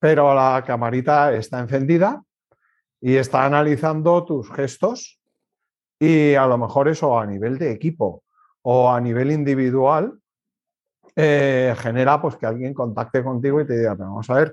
[0.00, 2.22] pero la camarita está encendida
[3.00, 5.20] y está analizando tus gestos
[6.00, 8.24] y a lo mejor eso a nivel de equipo
[8.62, 10.18] o a nivel individual,
[11.16, 14.52] eh, genera pues, que alguien contacte contigo y te diga, vamos a ver,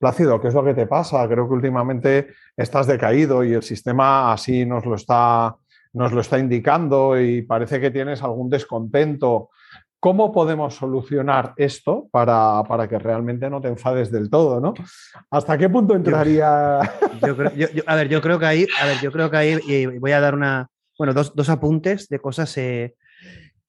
[0.00, 1.28] Plácido, ¿qué es lo que te pasa?
[1.28, 5.54] Creo que últimamente estás decaído y el sistema así nos lo está,
[5.92, 9.50] nos lo está indicando y parece que tienes algún descontento.
[9.98, 14.58] ¿Cómo podemos solucionar esto para, que realmente no te enfades del todo?
[14.58, 14.72] ¿no?
[15.30, 16.78] ¿Hasta qué punto entraría?
[17.86, 20.34] a ver, yo creo que ahí, a ver, yo creo que ahí voy a dar
[20.34, 22.94] una, bueno, dos, dos apuntes de cosas eh,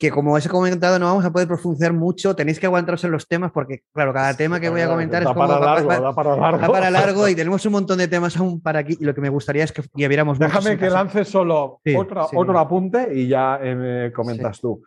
[0.02, 3.12] que como os he comentado no vamos a poder profundizar mucho, tenéis que aguantaros en
[3.12, 5.48] los temas porque, claro, cada tema que voy a comentar es como...
[5.48, 6.58] Para largo, da para largo.
[6.58, 9.22] Da para largo y tenemos un montón de temas aún para aquí y lo que
[9.22, 10.40] me gustaría es que viéramos...
[10.40, 11.82] Déjame que lance solo
[12.34, 14.82] otro apunte y ya eh, me comentas tú.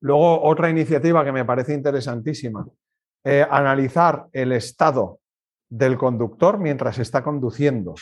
[0.00, 2.66] Luego, otra iniciativa que me parece interesantísima,
[3.24, 5.20] eh, analizar el estado
[5.70, 7.94] del conductor mientras está conduciendo.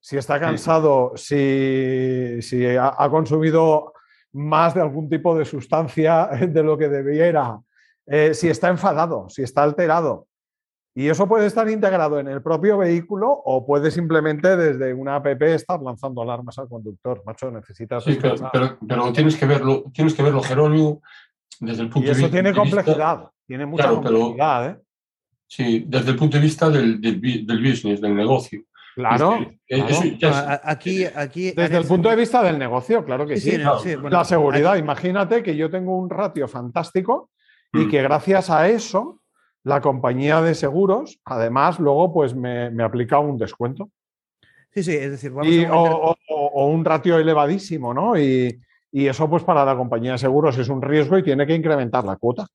[0.00, 3.94] Si está cansado, si, si ha consumido
[4.32, 7.60] más de algún tipo de sustancia de lo que debiera,
[8.06, 10.26] eh, si está enfadado, si está alterado.
[10.94, 15.26] Y eso puede estar integrado en el propio vehículo o puede simplemente desde una app
[15.42, 17.22] estar lanzando alarmas al conductor.
[17.24, 18.04] Macho, necesitas...
[18.04, 21.00] Sí, pero, tienes que verlo, tienes que verlo, Jerónimo,
[21.60, 24.70] desde el punto y eso tiene complejidad, tiene mucha complejidad.
[24.70, 24.80] ¿eh?
[25.46, 28.62] Sí, desde el punto de vista del, del, del business, del negocio.
[28.94, 29.38] Claro.
[30.64, 33.56] Aquí, aquí, Desde el punto de vista del negocio, claro que sí.
[33.58, 37.30] la seguridad, imagínate que yo tengo un ratio fantástico
[37.72, 37.90] y mm.
[37.90, 39.22] que gracias a eso
[39.64, 43.90] la compañía de seguros, además, luego pues me, aplica un descuento.
[44.74, 45.32] Sí, sí, es decir,
[45.70, 46.16] o,
[46.66, 48.18] un ratio elevadísimo, ¿no?
[48.18, 51.54] Y, y eso pues para la compañía de seguros es un riesgo y tiene que
[51.54, 52.46] incrementar la cuota.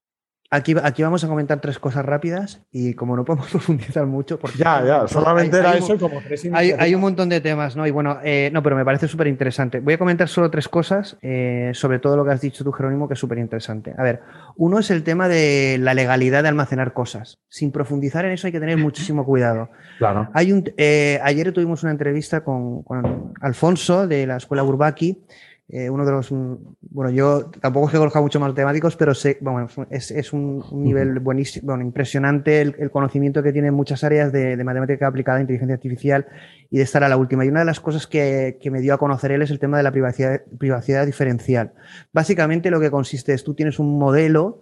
[0.50, 4.60] Aquí, aquí vamos a comentar tres cosas rápidas y como no podemos profundizar mucho, porque
[4.60, 7.86] ya, ya, solamente era eso y como tres hay, hay, un montón de temas, ¿no?
[7.86, 9.82] Y bueno, eh, no, pero me parece súper interesante.
[9.82, 13.10] Voy a comentar solo tres cosas eh, sobre todo lo que has dicho tú, Jerónimo,
[13.10, 13.94] que es súper interesante.
[13.98, 14.22] A ver,
[14.56, 17.40] uno es el tema de la legalidad de almacenar cosas.
[17.50, 19.70] Sin profundizar en eso hay que tener muchísimo cuidado.
[19.98, 20.30] Claro.
[20.34, 25.26] Hay un, eh, ayer tuvimos una entrevista con, con Alfonso de la Escuela Burbaki
[25.70, 26.56] eh, uno de los, mm,
[26.92, 31.20] bueno, yo tampoco es que conozca mucho matemáticos, pero sé, bueno, es, es un, nivel
[31.20, 36.26] buenísimo, bueno, impresionante el, conocimiento que tiene en muchas áreas de, matemática aplicada inteligencia artificial
[36.70, 37.44] y de estar a la última.
[37.44, 39.76] Y una de las cosas que, que, me dio a conocer él es el tema
[39.76, 41.74] de la privacidad, privacidad diferencial.
[42.14, 44.62] Básicamente lo que consiste es, tú tienes un modelo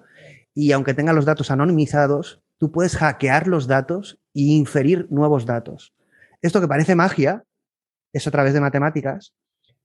[0.55, 5.93] y aunque tenga los datos anonimizados, tú puedes hackear los datos e inferir nuevos datos.
[6.41, 7.43] Esto que parece magia
[8.11, 9.35] es a través de matemáticas,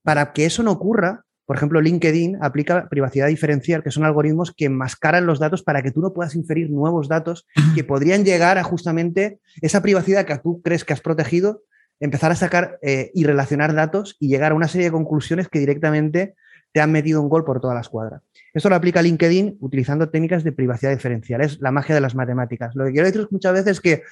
[0.02, 4.66] para que eso no ocurra, por ejemplo, LinkedIn aplica privacidad diferencial, que son algoritmos que
[4.66, 7.44] enmascaran los datos para que tú no puedas inferir nuevos datos
[7.74, 11.64] que podrían llegar a justamente esa privacidad que tú crees que has protegido,
[11.98, 15.58] empezar a sacar eh, y relacionar datos y llegar a una serie de conclusiones que
[15.58, 16.34] directamente
[16.72, 18.22] te han metido un gol por toda la escuadra.
[18.54, 22.76] Esto lo aplica LinkedIn utilizando técnicas de privacidad diferencial, es la magia de las matemáticas.
[22.76, 24.02] Lo que quiero decir muchas veces es que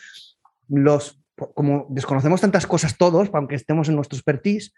[0.68, 1.20] los,
[1.54, 4.74] como desconocemos tantas cosas todos, aunque estemos en nuestro expertise,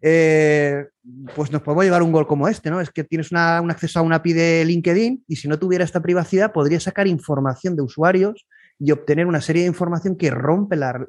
[0.00, 0.86] eh,
[1.34, 2.80] pues nos podemos llevar un gol como este, ¿no?
[2.80, 6.00] Es que tienes un acceso a una API de LinkedIn y si no tuviera esta
[6.00, 8.46] privacidad podría sacar información de usuarios
[8.78, 11.06] y obtener una serie de información que rompe la,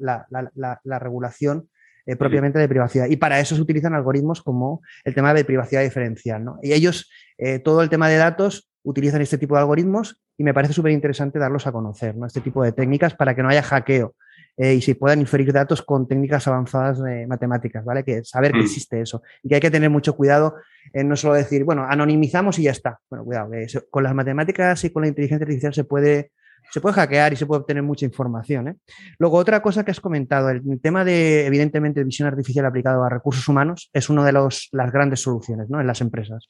[1.00, 1.70] regulación
[2.06, 3.08] eh, propiamente de privacidad.
[3.10, 6.44] Y para eso se utilizan algoritmos como el tema de privacidad diferencial.
[6.44, 6.60] ¿no?
[6.62, 10.54] Y ellos, eh, todo el tema de datos, utilizan este tipo de algoritmos y me
[10.54, 12.28] parece súper interesante darlos a conocer, ¿no?
[12.28, 14.16] este tipo de técnicas para que no haya hackeo
[14.58, 18.04] eh, y se puedan inferir datos con técnicas avanzadas de matemáticas, ¿vale?
[18.04, 18.64] Que saber que mm.
[18.64, 20.56] existe eso y que hay que tener mucho cuidado
[20.92, 23.00] en no solo decir, bueno, anonimizamos y ya está.
[23.10, 23.52] Bueno, cuidado,
[23.90, 26.32] con las matemáticas y con la inteligencia artificial se puede
[26.72, 28.68] se puede hackear y se puede obtener mucha información.
[28.68, 28.76] ¿eh?
[29.20, 33.48] Luego, otra cosa que has comentado, el tema de, evidentemente, visión artificial aplicado a recursos
[33.48, 35.80] humanos es una de las grandes soluciones ¿no?
[35.80, 36.48] en las empresas.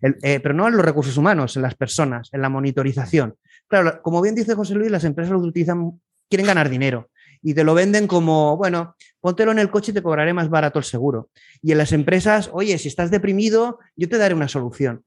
[0.00, 3.34] Eh, pero no en los recursos humanos, en las personas, en la monitorización.
[3.68, 7.10] Claro, como bien dice José Luis, las empresas lo utilizan, quieren ganar dinero
[7.42, 10.78] y te lo venden como, bueno, póntelo en el coche y te cobraré más barato
[10.78, 11.30] el seguro.
[11.62, 15.02] Y en las empresas, oye, si estás deprimido, yo te daré una solución.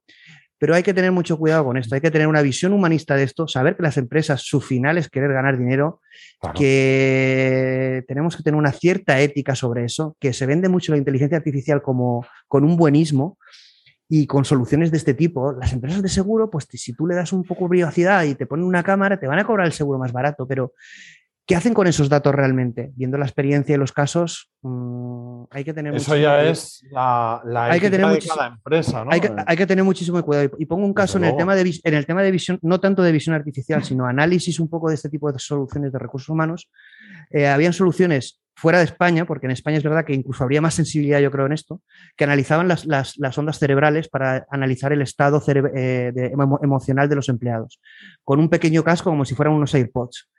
[0.58, 3.24] Pero hay que tener mucho cuidado con esto, hay que tener una visión humanista de
[3.24, 6.02] esto, saber que las empresas, su final es querer ganar dinero,
[6.54, 11.38] que tenemos que tener una cierta ética sobre eso, que se vende mucho la inteligencia
[11.38, 13.38] artificial como con un buenismo
[14.10, 15.54] y con soluciones de este tipo.
[15.54, 18.48] Las empresas de seguro, pues si tú le das un poco de privacidad y te
[18.48, 20.74] ponen una cámara, te van a cobrar el seguro más barato, pero
[21.50, 22.92] ¿Qué hacen con esos datos realmente?
[22.94, 27.42] Viendo la experiencia y los casos, mm, hay que tener Eso ya es la,
[27.72, 29.10] hay que tener de cada empresa, ¿no?
[29.12, 30.52] Hay que, tener muchísimo cuidado.
[30.60, 33.02] Y pongo un caso en el, tema de, en el tema de visión, no tanto
[33.02, 36.70] de visión artificial, sino análisis un poco de este tipo de soluciones de recursos humanos.
[37.32, 40.76] Eh, habían soluciones fuera de España, porque en España es verdad que incluso habría más
[40.76, 41.82] sensibilidad, yo creo, en esto,
[42.16, 46.14] que analizaban las, ondas cerebrales para analizar el estado eh,
[46.62, 47.82] emocional de los empleados,
[48.24, 50.30] con un pequeño casco como si fueran unos AirPods.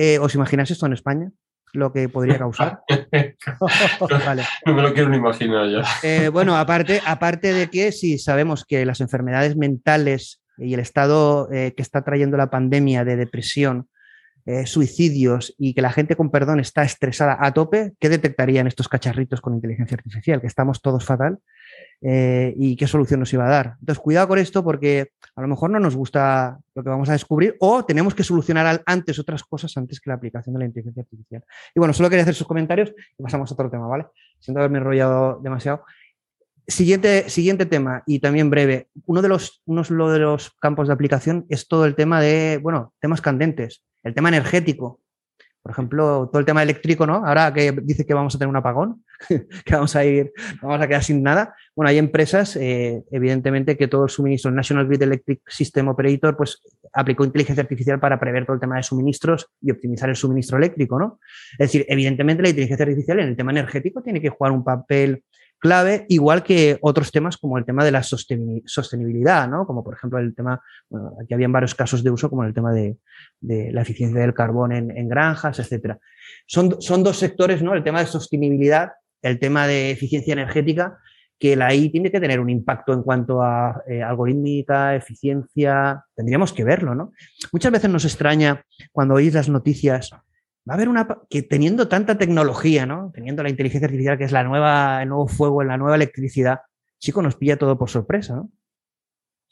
[0.00, 1.28] Eh, ¿Os imagináis esto en España?
[1.72, 2.82] Lo que podría causar.
[4.64, 5.82] No me lo quiero ni imaginar ya.
[6.04, 11.48] Eh, bueno, aparte, aparte de que si sabemos que las enfermedades mentales y el estado
[11.52, 13.88] eh, que está trayendo la pandemia de depresión,
[14.64, 19.42] suicidios y que la gente con perdón está estresada a tope, ¿qué detectarían estos cacharritos
[19.42, 20.40] con inteligencia artificial?
[20.40, 21.38] Que estamos todos fatal
[22.00, 23.76] eh, y qué solución nos iba a dar.
[23.80, 27.12] Entonces, cuidado con esto porque a lo mejor no nos gusta lo que vamos a
[27.12, 31.02] descubrir o tenemos que solucionar antes otras cosas antes que la aplicación de la inteligencia
[31.02, 31.44] artificial.
[31.74, 34.06] Y bueno, solo quería hacer sus comentarios y pasamos a otro tema, ¿vale?
[34.38, 35.84] Siento haberme enrollado demasiado.
[36.66, 38.88] Siguiente, siguiente tema, y también breve.
[39.06, 42.92] Uno de, los, uno de los campos de aplicación es todo el tema de, bueno,
[43.00, 45.00] temas candentes, el tema energético.
[45.68, 47.26] Por ejemplo, todo el tema eléctrico, ¿no?
[47.26, 49.04] Ahora que dice que vamos a tener un apagón,
[49.66, 51.54] que vamos a ir, vamos a quedar sin nada.
[51.76, 56.62] Bueno, hay empresas, eh, evidentemente, que todo el suministro, National Grid Electric System Operator, pues
[56.94, 60.98] aplicó inteligencia artificial para prever todo el tema de suministros y optimizar el suministro eléctrico,
[60.98, 61.20] ¿no?
[61.52, 65.22] Es decir, evidentemente la inteligencia artificial en el tema energético tiene que jugar un papel
[65.58, 69.66] clave, igual que otros temas como el tema de la sostenibilidad, ¿no?
[69.66, 72.72] Como por ejemplo el tema, bueno, aquí habían varios casos de uso, como el tema
[72.72, 72.96] de,
[73.40, 75.60] la eficiencia del carbón en, granjas.
[76.46, 77.74] Son, son, dos sectores, ¿no?
[77.74, 78.92] El tema de sostenibilidad,
[79.22, 80.98] el tema de eficiencia energética,
[81.38, 86.52] que la I tiene que tener un impacto en cuanto a eh, algorítmica, eficiencia, tendríamos
[86.52, 87.12] que verlo, ¿no?
[87.52, 90.10] Muchas veces nos extraña cuando oís las noticias
[90.68, 93.10] va a haber una que teniendo tanta tecnología, ¿no?
[93.14, 96.60] Teniendo la inteligencia artificial que es la nueva, el nuevo fuego, la nueva electricidad,
[96.98, 98.50] chico, nos pilla todo por sorpresa, ¿no?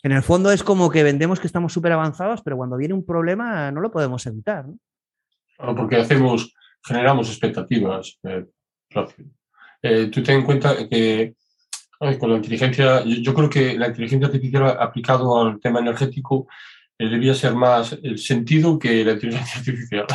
[0.03, 3.05] En el fondo es como que vendemos que estamos súper avanzados, pero cuando viene un
[3.05, 4.79] problema no lo podemos evitar, ¿no?
[5.75, 6.55] porque hacemos,
[6.85, 8.19] generamos expectativas.
[8.23, 8.45] Eh,
[9.83, 11.35] eh, tú ten en cuenta que
[11.99, 16.47] con la inteligencia, yo, creo que la inteligencia artificial aplicado al tema energético
[16.99, 20.07] debía ser más el sentido que la inteligencia artificial,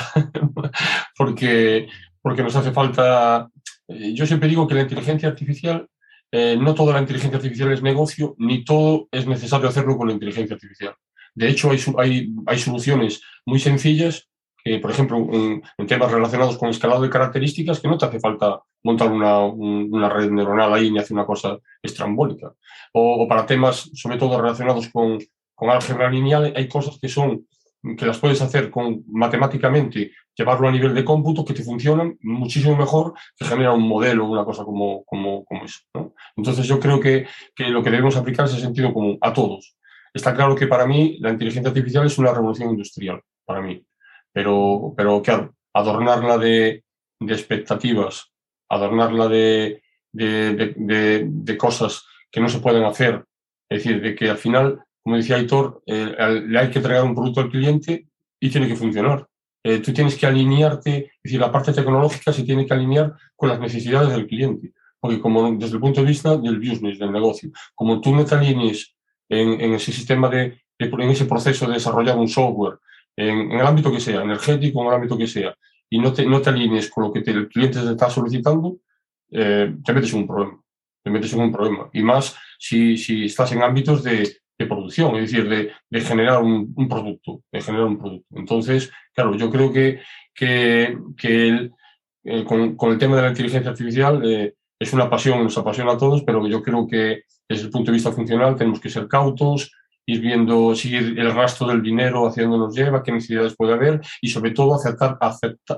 [1.18, 1.88] porque,
[2.22, 3.50] porque nos hace falta,
[3.88, 5.88] eh, yo siempre digo que la inteligencia artificial,
[6.32, 10.14] eh, no toda la inteligencia artificial es negocio, ni todo es necesario hacerlo con la
[10.14, 10.96] inteligencia artificial.
[11.36, 14.28] De hecho, hay, hay, hay soluciones muy sencillas
[14.64, 18.62] que, por ejemplo, en, temas relacionados con escalado de características, que no te hace falta
[18.84, 22.54] montar una, una red neuronal ahí ni hacer una cosa estrambólica.
[22.94, 25.20] o, para temas, sobre todo relacionados con,
[25.62, 27.46] con álgebra lineal hay cosas que son
[27.96, 32.76] que las puedes hacer con matemáticamente, llevarlo a nivel de cómputo, que te funcionan muchísimo
[32.76, 35.82] mejor que generar un modelo, una cosa como, como, como eso.
[36.36, 39.78] Entonces yo creo que, que, lo que debemos aplicar es el sentido común a todos.
[40.12, 43.86] Está claro que para mí la inteligencia artificial es una revolución industrial, para mí.
[44.34, 46.84] Pero, pero claro, adornarla de,
[47.20, 48.32] de expectativas,
[48.68, 53.26] adornarla de, de, de cosas que no se pueden hacer,
[53.70, 56.16] es decir, de que al final como decía Aitor, eh,
[56.48, 58.08] le hay que entregar un producto al cliente
[58.40, 59.28] y tiene que funcionar.
[59.64, 63.50] Eh, tú tienes que alinearte, es decir, la parte tecnológica se tiene que alinear con
[63.50, 64.74] las necesidades del cliente.
[65.00, 68.36] Porque como desde el punto de vista del business, del negocio, como tú no te
[68.36, 68.96] alinees
[69.30, 72.78] en, ese sistema de, en ese proceso de desarrollar un software,
[73.16, 75.56] en, el ámbito que sea, energético, en el ámbito que sea,
[75.90, 78.78] y no te, no te alinees con lo que el cliente te está solicitando,
[79.32, 80.62] eh, te metes en un problema.
[81.04, 81.90] Te metes en un problema.
[81.94, 86.42] Y más si, si estás en ámbitos de, de producción, es decir, de, de generar
[86.42, 88.28] un, un, producto, de generar un producto.
[88.36, 90.00] Entonces, claro, yo creo que,
[90.34, 91.72] que, que el,
[92.24, 95.94] eh, con, con, el tema de la inteligencia artificial eh, es una pasión, nos apasiona
[95.94, 99.08] a todos, pero yo creo que desde el punto de vista funcional tenemos que ser
[99.08, 99.72] cautos,
[100.06, 104.02] ir viendo, seguir el rastro del dinero hacia dónde nos lleva, qué necesidades puede haber
[104.22, 105.18] y sobre todo acertar,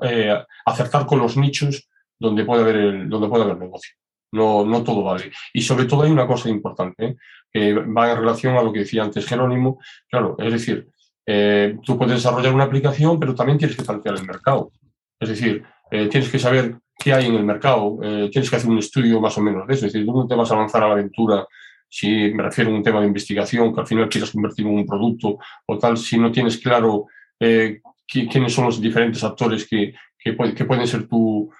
[0.03, 3.93] eh, acertar con los nichos donde puede haber, el, donde puede haber negocio.
[4.31, 5.31] No, no todo vale.
[5.53, 7.15] Y sobre todo hay una cosa importante ¿eh?
[7.54, 9.80] Que va en relación a lo que decía antes Jerónimo.
[10.10, 10.89] Claro, es decir,
[11.26, 14.72] eh, tú puedes desarrollar una aplicación, pero también tienes que tantear el mercado.
[15.20, 18.70] Es decir, eh, tienes que saber qué hay en el mercado, eh, tienes que hacer
[18.70, 19.86] un estudio más o menos de eso.
[19.86, 21.45] Es decir, tú no te vas a lanzar a la aventura
[21.88, 24.86] si me refiero a un tema de investigación, que al final quieras convertir en un
[24.86, 25.38] producto
[25.68, 27.06] o tal, si no tienes claro
[27.38, 31.51] quiénes son los diferentes actores que, que, puede, que pueden ser tu,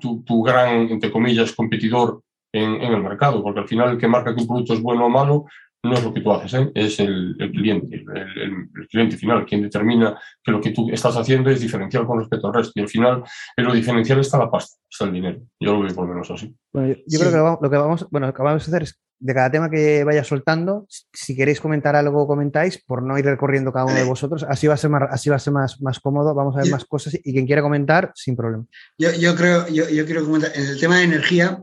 [0.00, 2.22] tu, tu, gran, entre comillas, competidor
[2.52, 5.06] en, en, el mercado, porque al final el que marca que un producto es bueno
[5.06, 5.46] o malo
[5.82, 6.72] no es lo que tú haces, ¿eh?
[6.74, 10.88] es el, el cliente, el, el, el, cliente final, quien determina que lo que tú
[10.90, 12.72] estás haciendo es diferencial con respecto al resto.
[12.74, 13.22] Y al final,
[13.56, 15.40] en lo diferencial está la pasta, está el dinero.
[15.60, 16.52] Yo lo veo por lo menos así.
[16.72, 17.18] Bueno, yo, yo sí.
[17.18, 19.34] creo que lo, vamos, lo que vamos, bueno, lo que vamos a hacer es de
[19.34, 23.86] cada tema que vaya soltando, si queréis comentar algo, comentáis, por no ir recorriendo cada
[23.86, 24.44] uno de vosotros.
[24.48, 26.68] Así va a ser más, así va a ser más, más cómodo, vamos a ver
[26.68, 28.64] yo, más cosas y quien quiera comentar, sin problema.
[28.96, 31.62] Yo, yo creo, yo, yo, quiero comentar, en el tema de energía,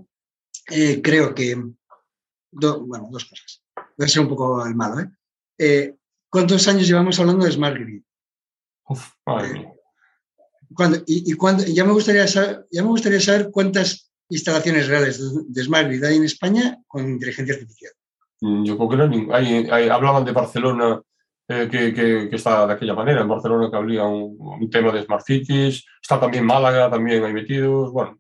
[0.70, 1.56] eh, creo que,
[2.52, 3.66] do, bueno, dos cosas
[3.98, 5.10] voy a ser un poco el malo, ¿eh?
[5.58, 5.96] eh
[6.30, 8.02] cuántos años llevamos hablando de Smart Grid?
[8.88, 9.10] Uf,
[9.42, 9.72] eh,
[10.74, 15.42] ¿cuándo, y, y ya, me gustaría saber, ya me gustaría saber cuántas instalaciones reales de,
[15.48, 17.94] de Smart Grid hay en España con inteligencia artificial.
[18.42, 21.02] Mm, yo creo que no, hay, hay, hablaban de Barcelona
[21.48, 23.22] eh, que, que, que, está de aquella manera.
[23.22, 27.34] En Barcelona que habría un, un, tema de Smart Cities, está también Málaga, también hay
[27.34, 28.18] metidos, bueno.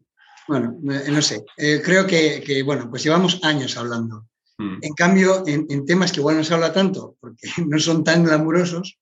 [0.48, 4.28] Bueno, eh, no sé, eh, creo que, que, bueno, pues llevamos años hablando.
[4.58, 4.78] Mm.
[4.82, 8.24] En cambio, en, en, temas que igual no se habla tanto, porque no son tan
[8.24, 8.98] glamurosos,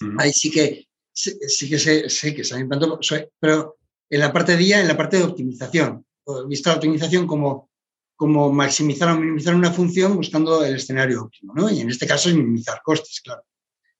[0.00, 0.20] mm.
[0.20, 2.98] ahí sí que sí que sé, sé que saben tanto,
[3.38, 3.76] pero
[4.08, 6.04] en la parte de día, en la parte de optimización,
[6.46, 7.70] vista la optimización como,
[8.16, 11.70] como maximizar o minimizar una función buscando el escenario óptimo, ¿no?
[11.70, 13.42] Y en este caso es minimizar costes, claro.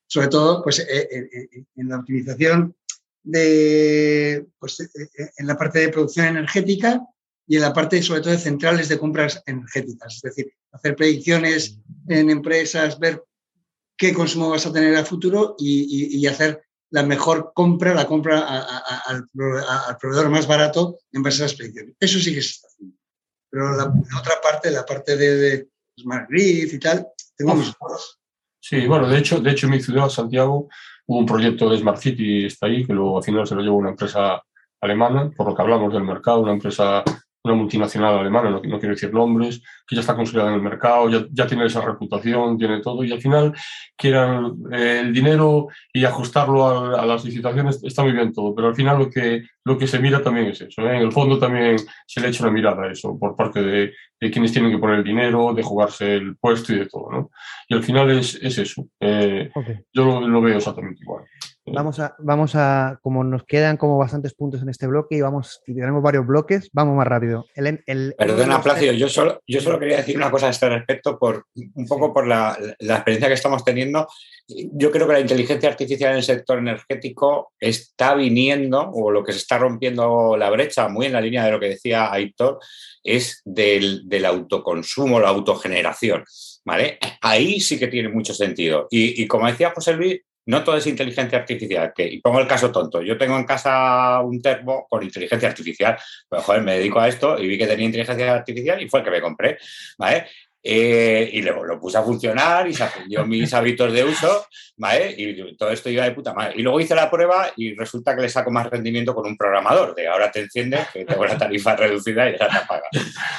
[0.06, 2.76] Sobre todo, pues, eh, eh, en la optimización
[3.22, 4.86] de, pues, eh,
[5.36, 7.00] en la parte de producción energética
[7.46, 10.16] y en la parte, sobre todo, de centrales de compras energéticas.
[10.16, 13.22] Es decir, hacer predicciones en empresas, ver
[13.96, 18.06] qué consumo vas a tener a futuro y, y, y hacer la mejor compra, la
[18.06, 19.28] compra a, a, al,
[19.88, 21.96] al, proveedor más barato en base a las predicciones.
[21.98, 22.96] Eso sí que se está haciendo.
[23.50, 25.68] Pero la, la otra parte, la parte de, de
[25.98, 27.06] Smart Grid y tal,
[27.36, 28.18] tengo mis dudas.
[28.60, 30.68] Sí, bueno, de hecho, de hecho en mi ciudad, Santiago,
[31.12, 33.76] hubo un proyecto de Smart City, está ahí, que luego al final se lo llevó
[33.76, 34.42] una empresa
[34.80, 37.04] alemana, por lo que hablamos del mercado, una empresa
[37.44, 41.08] una multinacional alemana, no, no, quiero decir nombres, que ya está consolidada en el mercado,
[41.08, 43.52] ya, ya tiene esa reputación, tiene todo, y al final
[43.96, 48.68] quieran eh, el dinero y ajustarlo a, a, las licitaciones, está muy bien todo, pero
[48.68, 50.82] al final lo que, lo que se mira también es eso.
[50.82, 50.96] ¿eh?
[50.96, 51.76] En el fondo también
[52.06, 54.98] se le echa una mirada a eso por parte de, de, quienes tienen que poner
[54.98, 57.10] el dinero, de jugarse el puesto y de todo.
[57.10, 57.30] ¿no?
[57.68, 58.86] Y al final es, es eso.
[59.00, 59.80] Eh, okay.
[59.92, 61.24] Yo lo, lo veo exactamente igual.
[61.64, 65.62] Vamos a, vamos a, como nos quedan como bastantes puntos en este bloque y vamos,
[65.64, 67.46] y tenemos varios bloques, vamos más rápido.
[67.54, 71.16] El, el, Perdona, Plácido, yo solo, yo solo quería decir una cosa a este respecto,
[71.20, 74.08] por, un poco por la, la, experiencia que estamos teniendo.
[74.48, 79.32] Yo creo que la inteligencia artificial en el sector energético está viniendo, o lo que
[79.32, 82.58] se está rompiendo la brecha, muy en la línea de lo que decía Aitor,
[83.04, 86.24] es del, del autoconsumo, la autogeneración.
[86.64, 86.98] ¿Vale?
[87.20, 88.88] Ahí sí que tiene mucho sentido.
[88.90, 91.92] Y, y como decía José Luis, no todo es inteligencia artificial.
[91.94, 93.02] Que, y pongo el caso tonto.
[93.02, 95.96] Yo tengo en casa un termo con inteligencia artificial.
[96.28, 99.04] Pues, joder, me dedico a esto y vi que tenía inteligencia artificial y fue el
[99.04, 99.58] que me compré.
[99.98, 100.26] ¿vale?
[100.64, 105.12] Eh, y luego lo puse a funcionar y se aprendió mis hábitos de uso, ¿vale?
[105.16, 106.54] Y todo esto iba de puta madre.
[106.56, 109.94] Y luego hice la prueba y resulta que le saco más rendimiento con un programador.
[109.94, 112.88] De ahora te enciendes, que tengo la tarifa reducida y ya te apaga.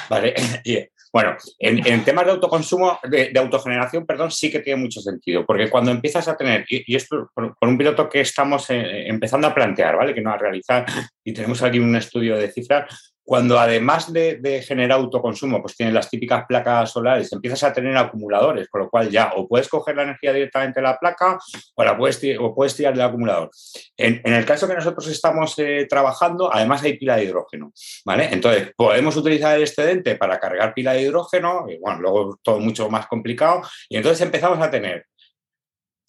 [0.08, 0.34] ¿Vale?
[0.64, 0.78] Y,
[1.14, 5.92] bueno, en, temas de autoconsumo, de, autogeneración, perdón, sí que tiene mucho sentido, porque cuando
[5.92, 9.96] empiezas a tener, y, esto por, por, un piloto que estamos eh, empezando a plantear,
[9.96, 10.12] ¿vale?
[10.12, 10.84] Que no a realizar,
[11.22, 15.94] y tenemos aquí un estudio de cifras, cuando además de, de, generar autoconsumo, pues tienes
[15.94, 19.96] las típicas placas solares, empiezas a tener acumuladores, con lo cual ya o puedes coger
[19.96, 21.38] la energía directamente de la placa
[21.74, 23.50] o, la puedes, o puedes tirar del acumulador.
[23.96, 27.72] En, el caso que nosotros estamos eh, trabajando, además hay pila de hidrógeno,
[28.04, 28.28] ¿vale?
[28.30, 32.90] Entonces, podemos utilizar el excedente para cargar pila de hidrógeno, y bueno, luego todo mucho
[32.90, 35.06] más complicado, y entonces empezamos a tener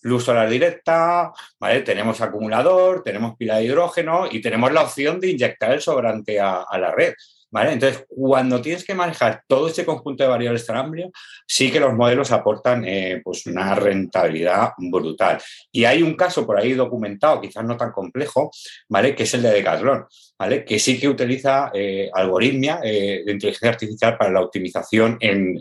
[0.05, 1.81] luz solar directa, ¿vale?
[1.81, 6.61] tenemos acumulador, tenemos pila de hidrógeno y tenemos la opción de inyectar el sobrante a,
[6.61, 7.13] a la red.
[7.51, 7.73] ¿Vale?
[7.73, 11.11] Entonces, cuando tienes que manejar todo este conjunto de variables tan amplio,
[11.47, 15.39] sí que los modelos aportan eh, pues una rentabilidad brutal.
[15.71, 18.51] Y hay un caso por ahí documentado, quizás no tan complejo,
[18.89, 19.15] ¿vale?
[19.15, 20.05] Que es el de Decathlon,
[20.37, 20.65] ¿vale?
[20.65, 25.55] Que sí que utiliza eh, algoritmia eh, de inteligencia artificial para la optimización en,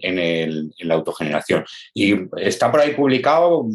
[0.79, 1.65] la autogeneración.
[1.93, 3.67] Y está por ahí publicado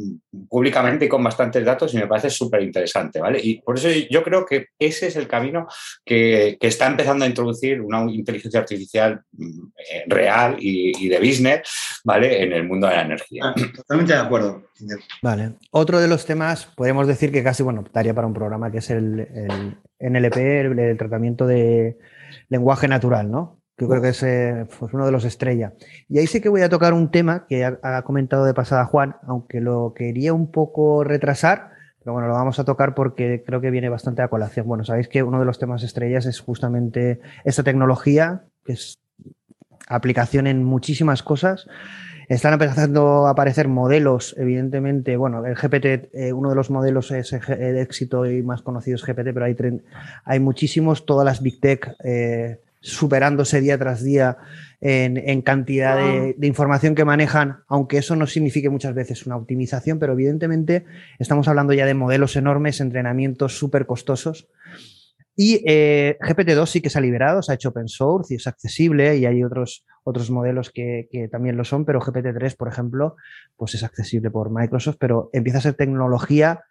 [0.50, 3.40] públicamente y con bastantes datos y me parece súper interesante, ¿vale?
[3.42, 5.68] Y por eso yo creo que ese es el camino
[6.06, 11.62] que, está empezando a introducir una inteligencia artificial mm, eh, real y, de business,
[12.04, 12.44] ¿vale?
[12.44, 13.44] En el mundo de la energía.
[13.46, 14.64] Ah, totalmente de acuerdo.
[15.22, 15.54] Vale.
[15.72, 18.90] Otro de los temas, podemos decir que casi, bueno, estaría para un programa que es
[18.90, 19.28] el,
[20.00, 21.98] NLP, el, tratamiento de
[22.50, 23.60] lenguaje natural, ¿no?
[23.80, 25.74] Yo creo que es eh, pues uno de los estrella.
[26.10, 29.16] Y ahí sí que voy a tocar un tema que ha, comentado de pasada Juan,
[29.26, 33.72] aunque lo quería un poco retrasar, pero bueno, lo vamos a tocar porque creo que
[33.72, 34.68] viene bastante a colación.
[34.68, 39.00] Bueno, sabéis que uno de los temas estrellas es justamente esta tecnología, que es
[39.88, 41.68] aplicación en muchísimas cosas.
[42.30, 47.34] Están empezando a aparecer modelos, evidentemente, bueno, el GPT, eh, uno de los modelos es
[47.34, 49.58] el éxito y más conocido es GPT, pero hay,
[50.24, 54.38] hay muchísimos, todas las Big Tech eh, superándose día tras día
[54.82, 60.00] en, cantidad de, de, información que manejan, aunque eso no signifique muchas veces una optimización,
[60.00, 60.86] pero evidentemente
[61.20, 64.48] estamos hablando ya de modelos enormes, entrenamientos súper costosos
[65.42, 68.46] y eh, GPT-2 sí que se ha liberado, se ha hecho open source y es
[68.46, 73.16] accesible y hay otros, otros modelos que, también lo son, pero GPT-3, por ejemplo,
[73.56, 76.66] pues es accesible por Microsoft, pero empieza a ser tecnología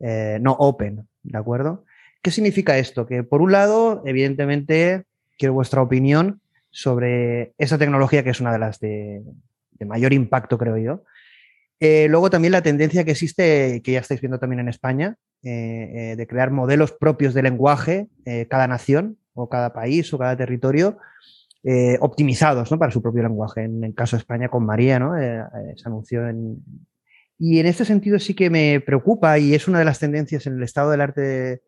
[0.00, 1.84] eh, no open, ¿de acuerdo?
[2.22, 3.06] ¿Qué significa esto?
[3.06, 5.04] Que por un lado, evidentemente,
[5.36, 9.22] quiero vuestra opinión sobre esa tecnología que es una de las de,
[9.86, 11.04] mayor impacto, creo yo.
[11.80, 15.92] Eh, luego también la tendencia que existe, que ya estáis viendo también en España, eh,
[15.94, 18.08] eh, de crear modelos propios de lenguaje,
[18.48, 20.98] cada nación o cada país o cada territorio,
[22.00, 23.64] optimizados para su propio lenguaje.
[23.64, 25.14] En el caso de España con María, ¿no?
[25.16, 26.62] se anunció en...
[27.38, 30.56] Y en este sentido sí que me preocupa y es una de las tendencias en
[30.56, 31.62] el estado del arte.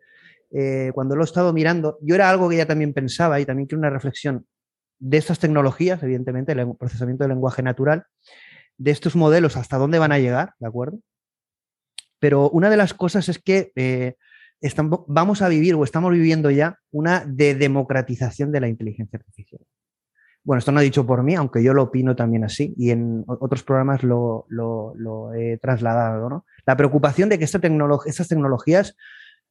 [0.92, 3.80] Cuando lo he estado mirando, yo era algo que ya también pensaba y también quiero
[3.80, 4.46] una reflexión
[4.98, 8.04] de estas tecnologías, evidentemente, el procesamiento del lenguaje natural,
[8.76, 11.00] de estos modelos, hasta dónde van a llegar, ¿de acuerdo?
[12.18, 14.14] Pero una de las cosas es que eh,
[14.60, 19.60] estamos, vamos a vivir o estamos viviendo ya una de democratización de la inteligencia artificial.
[20.44, 23.24] Bueno, esto no ha dicho por mí, aunque yo lo opino también así y en
[23.26, 24.46] otros programas lo,
[25.36, 26.30] he trasladado.
[26.30, 26.46] ¿no?
[26.64, 27.60] La preocupación de que esta
[28.06, 28.96] estas tecnologías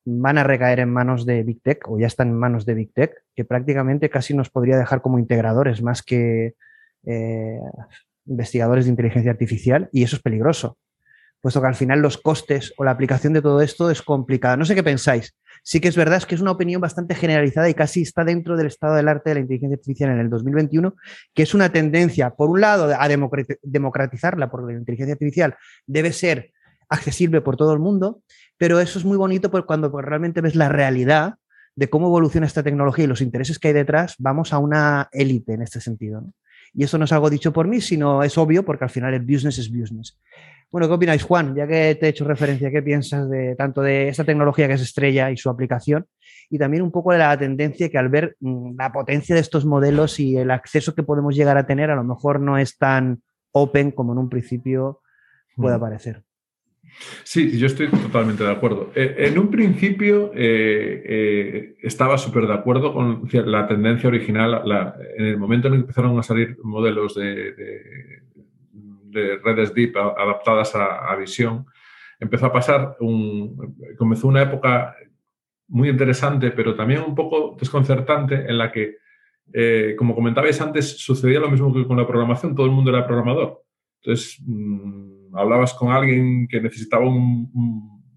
[0.10, 2.94] van a recaer en manos de Big Tech o ya están en manos de Big
[2.94, 6.56] Tech, que prácticamente casi nos podría dejar como integradores más que
[7.06, 7.60] eh,
[8.26, 10.78] investigadores de inteligencia artificial y eso es peligroso
[11.42, 14.58] puesto que al final los costes o la aplicación de todo esto es complicada.
[14.58, 15.36] No sé qué pensáis.
[15.64, 18.56] Sí que es verdad, es que es una opinión bastante generalizada y casi está dentro
[18.56, 20.96] del estado del arte de la inteligencia artificial en el 2021,
[21.34, 23.08] que es una tendencia, por un lado, a
[23.64, 25.56] democratizarla, porque la inteligencia artificial
[25.86, 26.52] debe ser
[26.90, 28.22] accesible por todo el mundo,
[28.58, 31.36] pero eso es muy bonito porque cuando realmente ves la realidad
[31.76, 35.54] de cómo evoluciona esta tecnología y los intereses que hay detrás, vamos a una élite
[35.54, 36.26] en este sentido.
[36.74, 39.22] Y eso no es algo dicho por mí, sino es obvio porque al final el
[39.22, 40.20] business es business.
[40.70, 41.56] Bueno, ¿qué opináis, Juan?
[41.56, 44.82] Ya que te he hecho referencia, ¿qué piensas de tanto de esta tecnología que es
[44.82, 46.08] estrella y su aplicación?
[46.50, 49.66] Y también un poco de la tendencia que al ver mm, la potencia de estos
[49.66, 53.22] modelos y el acceso que podemos llegar a tener, a lo mejor no es tan
[53.52, 55.02] open como en un principio
[55.56, 55.82] puede mm.
[55.82, 56.27] parecer.
[57.24, 58.92] Sí, yo estoy totalmente de acuerdo.
[58.96, 64.64] Eh, en un principio eh, eh, estaba súper de acuerdo con la tendencia original.
[65.18, 68.26] en el momento en que empezaron a salir modelos de
[69.18, 71.66] de redes deep adaptadas a, visión,
[72.20, 74.96] empezó a pasar un, comenzó una época
[75.68, 78.98] muy interesante, pero también un poco desconcertante en la que,
[79.54, 83.06] eh, como comentabais antes, sucedía lo mismo que con la programación, todo el mundo era
[83.06, 83.64] programador.
[84.02, 87.06] Entonces, mm, hablabas con alguien que necesitaba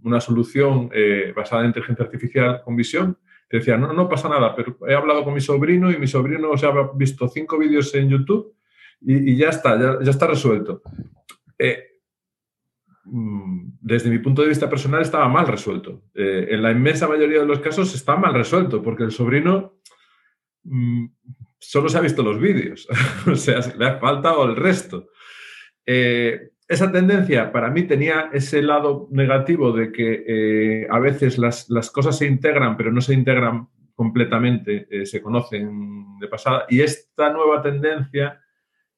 [0.03, 4.55] una solución eh, basada en inteligencia artificial con visión, te decía, no, no pasa nada,
[4.55, 8.09] pero he hablado con mi sobrino y mi sobrino se ha visto cinco vídeos en
[8.09, 8.55] YouTube
[9.01, 10.83] y, ya está, ya, está resuelto.
[11.59, 11.99] Eh,
[13.05, 16.05] mm, desde mi punto de vista personal estaba mal resuelto.
[16.15, 19.81] Eh, en la inmensa mayoría de los casos está mal resuelto porque el sobrino
[20.63, 21.07] mm,
[21.59, 22.87] solo se ha visto los vídeos,
[23.27, 25.09] o sea, le ha faltado el resto.
[26.71, 32.17] Esa tendencia para mí tenía ese lado negativo de que a veces las, las, cosas
[32.17, 36.67] se integran, pero no se integran completamente, se conocen de pasada.
[36.69, 38.41] Y esta nueva tendencia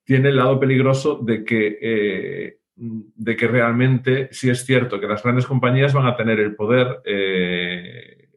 [0.04, 5.22] tiene el lado peligroso de que, eh, de que realmente sí es cierto que las
[5.22, 8.28] grandes compañías van a tener el poder, eh,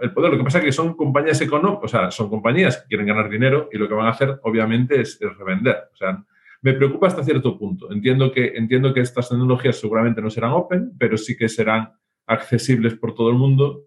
[0.00, 0.32] el poder.
[0.32, 3.28] Lo que pasa es que son compañías económicas, o sea, son compañías que quieren ganar
[3.28, 5.90] dinero y lo que van a hacer, obviamente, es, revender.
[6.60, 7.92] Me preocupa hasta cierto punto.
[7.92, 11.92] Entiendo que, entiendo que estas tecnologías seguramente no serán open, pero sí que serán
[12.26, 13.84] accesibles por todo el mundo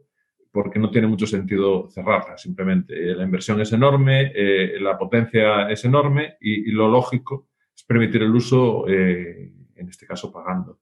[0.52, 2.94] porque no tiene mucho sentido cerrarlas, simplemente.
[2.94, 8.24] Eh, la inversión es enorme, eh, la potencia es enorme y, lo lógico es permitir
[8.24, 10.80] el uso, eh, en este caso pagando.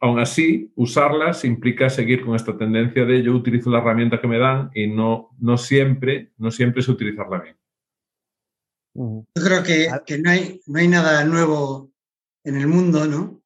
[0.00, 4.38] aún así, usarlas implica seguir con esta tendencia de yo utilizo la herramienta que me
[4.38, 7.56] dan y no, no siempre, no siempre sé utilizarla bien.
[8.94, 11.90] Yo creo que, que no, hay, no hay nada nuevo
[12.44, 13.42] en el mundo, ¿no?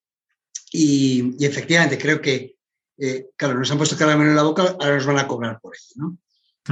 [0.72, 2.56] Y, y efectivamente creo que
[2.98, 5.74] eh, claro, nos han puesto caramelo en la boca, ahora nos van a cobrar por
[5.74, 6.18] ello, ¿no?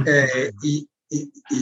[0.05, 0.89] Eh, y,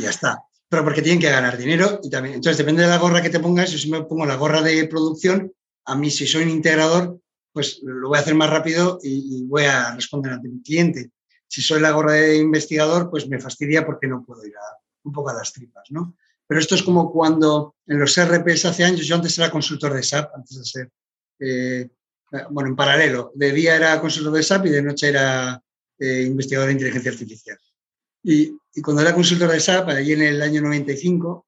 [0.01, 0.39] ya está.
[0.69, 3.39] Pero porque tienen que ganar dinero y también, entonces depende de la gorra que te
[3.39, 5.53] pongas, si me pongo la gorra de producción,
[5.85, 7.19] a mí si soy un integrador,
[7.51, 11.11] pues lo voy a hacer más rápido y, voy a responder ante mi cliente.
[11.47, 14.53] Si soy la gorra de investigador, pues me fastidia porque no puedo ir
[15.03, 16.15] un poco a las tripas, ¿no?
[16.53, 20.03] Pero esto es como cuando en los RPs hace años, yo antes era consultor de
[20.03, 20.91] SAP, antes de ser
[21.39, 21.89] eh,
[22.51, 23.31] bueno, en paralelo.
[23.33, 25.59] De día era consultor de SAP y de noche era
[25.97, 27.57] eh, investigador de inteligencia artificial.
[28.21, 31.47] Y, cuando era consultor de SAP, allí en el año 95,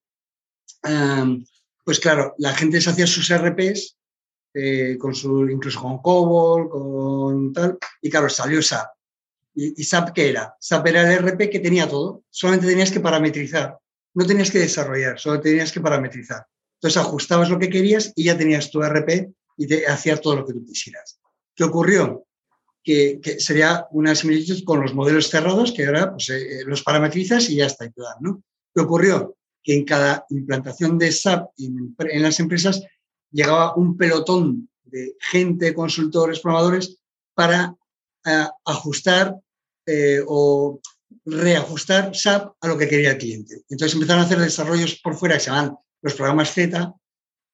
[1.84, 4.00] pues claro, la gente se hacía sus RPs,
[4.56, 8.90] eh, con su, incluso con COBOL, con tal, y claro, salió SAP.
[9.54, 10.56] ¿Y, ¿Y SAP qué era?
[10.60, 13.78] SAP era el RP que tenía todo, solamente tenías que parametrizar,
[14.16, 16.46] no tenías que desarrollar, solo tenías que parametrizar.
[16.80, 20.46] Entonces ajustabas lo que querías y ya tenías tu RP y de hacer todo lo
[20.46, 21.20] que tú quisieras.
[21.54, 22.26] ¿Qué ocurrió?
[22.84, 27.58] Que, sería una similitud con los modelos cerrados, que ahora pues, eh, los parametrizas y
[27.58, 27.92] ya está, y
[28.22, 28.44] ¿no?
[28.74, 29.36] ¿Qué ocurrió?
[29.64, 32.84] Que en cada implantación de SAP en, las empresas
[33.32, 36.98] llegaba un pelotón de gente, consultores, programadores,
[37.34, 37.76] para
[38.26, 39.36] eh, ajustar
[39.86, 40.80] eh, o
[41.26, 43.64] reajustar SAP a lo que quería el cliente.
[43.70, 46.94] Entonces empezaron a hacer desarrollos por fuera que se llaman los programas Z,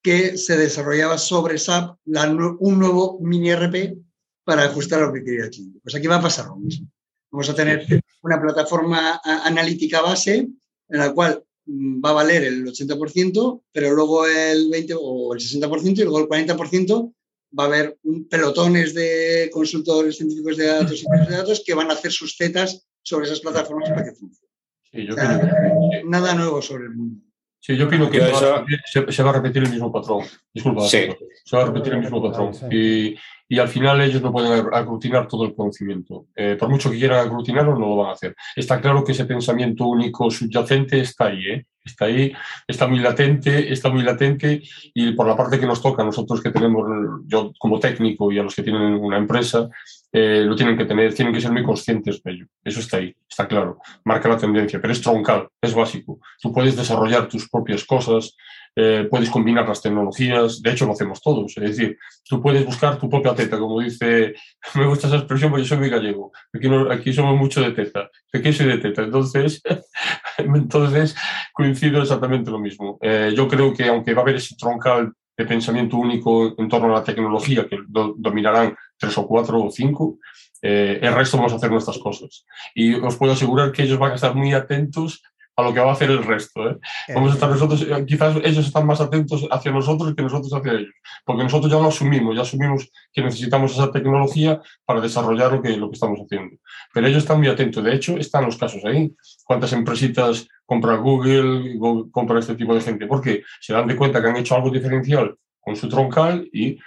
[0.03, 3.97] que se desarrollaba sobre SAP un nuevo mini RP
[4.43, 5.80] para ajustar a lo que quería el cliente.
[5.82, 6.88] Pues aquí va a pasar lo mismo.
[7.32, 7.86] Vamos a tener
[8.24, 10.49] una plataforma analítica base
[10.89, 15.39] en la cual mm, va a valer el 80%, pero luego el 20 o el
[15.39, 17.13] 60% y luego el 40%
[17.57, 21.89] va a haber un pelotones de consultores científicos de datos y de datos que van
[21.89, 26.09] a hacer sus zetas sobre esas plataformas para que funcionen.
[26.09, 27.21] nada nuevo sobre el mundo.
[27.63, 30.25] Sí, yo opino que se, va a repetir el mismo patrón.
[30.51, 30.81] Disculpa.
[30.81, 31.15] Se
[31.53, 32.53] va a repetir el mismo patrón.
[32.71, 33.15] Y,
[33.47, 36.25] y, al final ellos no pueden aglutinar todo el conocimiento.
[36.35, 38.35] Eh, por mucho que quieran aglutinarlo, no lo van a hacer.
[38.55, 41.45] Está claro que ese pensamiento único subyacente está ahí.
[41.51, 41.65] ¿eh?
[41.85, 42.33] Está ahí,
[42.67, 44.63] está muy latente, está muy latente.
[44.95, 46.83] Y por la parte que nos toca, nosotros que tenemos,
[47.27, 49.69] yo como técnico y a los que tienen una empresa,
[50.14, 52.45] eh, lo tienen que tener, tienen que ser muy conscientes de ello.
[52.64, 56.20] Eso está ahí, está claro, marca la tendencia, pero es troncal, es básico.
[56.41, 58.36] Tú puedes desarrollar tus propias cosas,
[58.76, 62.97] eh, puedes combinar las tecnologías, de hecho lo hacemos todos, es decir, tú puedes buscar
[62.97, 64.34] tu propia teta, como dice,
[64.76, 68.09] me gusta esa expresión porque yo soy muy gallego, aquí, aquí somos mucho de teta,
[68.32, 69.03] ¿de soy de teta?
[69.03, 69.62] Entonces,
[70.38, 71.16] entonces
[71.54, 72.97] coincido exactamente lo mismo.
[73.01, 76.88] Eh, yo creo que aunque va a haber ese troncal de pensamiento único en torno
[76.89, 80.20] a la tecnología que dominarán tres o cuatro o cinco,
[80.62, 82.46] eh, el resto vamos a hacer nuestras cosas.
[82.76, 85.24] Y os puedo asegurar que ellos van a estar muy atentos
[85.55, 86.70] a lo que va a hacer el resto.
[86.70, 86.78] ¿eh?
[87.13, 90.74] Vamos a estar nosotros, eh, quizás ellos están más atentos hacia nosotros que nosotros hacia
[90.74, 90.93] ellos,
[91.26, 95.76] porque nosotros ya lo asumimos, ya asumimos que necesitamos esa tecnología para desarrollar lo que,
[95.76, 96.58] lo que estamos haciendo.
[96.93, 99.13] Pero ellos están muy atentos, de hecho, están los casos ahí.
[99.43, 101.78] ¿Cuántas empresitas compra Google,
[102.12, 103.08] compra este tipo de gente?
[103.08, 106.78] Porque se dan de cuenta que han hecho algo diferencial con su troncal y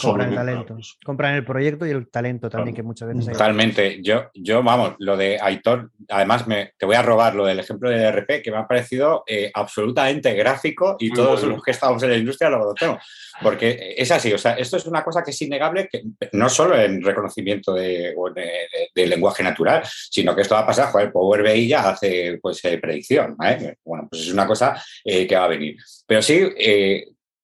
[0.00, 0.76] compran el talento.
[1.04, 3.32] Compran el proyecto y el talento también, que muchas veces hay.
[3.32, 4.00] Totalmente.
[4.02, 7.88] Yo, yo, vamos, lo de Aitor, además me, te voy a robar lo del ejemplo
[7.88, 12.10] de RP, que me ha parecido eh, absolutamente gráfico y todos los que estamos en
[12.10, 13.02] la industria lo conocemos.
[13.42, 16.02] Porque es así, o sea, esto es una cosa que es innegable, que
[16.32, 18.14] no solo en reconocimiento de,
[18.94, 22.78] lenguaje natural, sino que esto va a pasar, joder, Power BI ya hace pues, eh,
[22.78, 23.36] predicción.
[23.84, 25.76] Bueno, pues es una cosa eh, que va a venir.
[26.06, 26.48] Pero sí,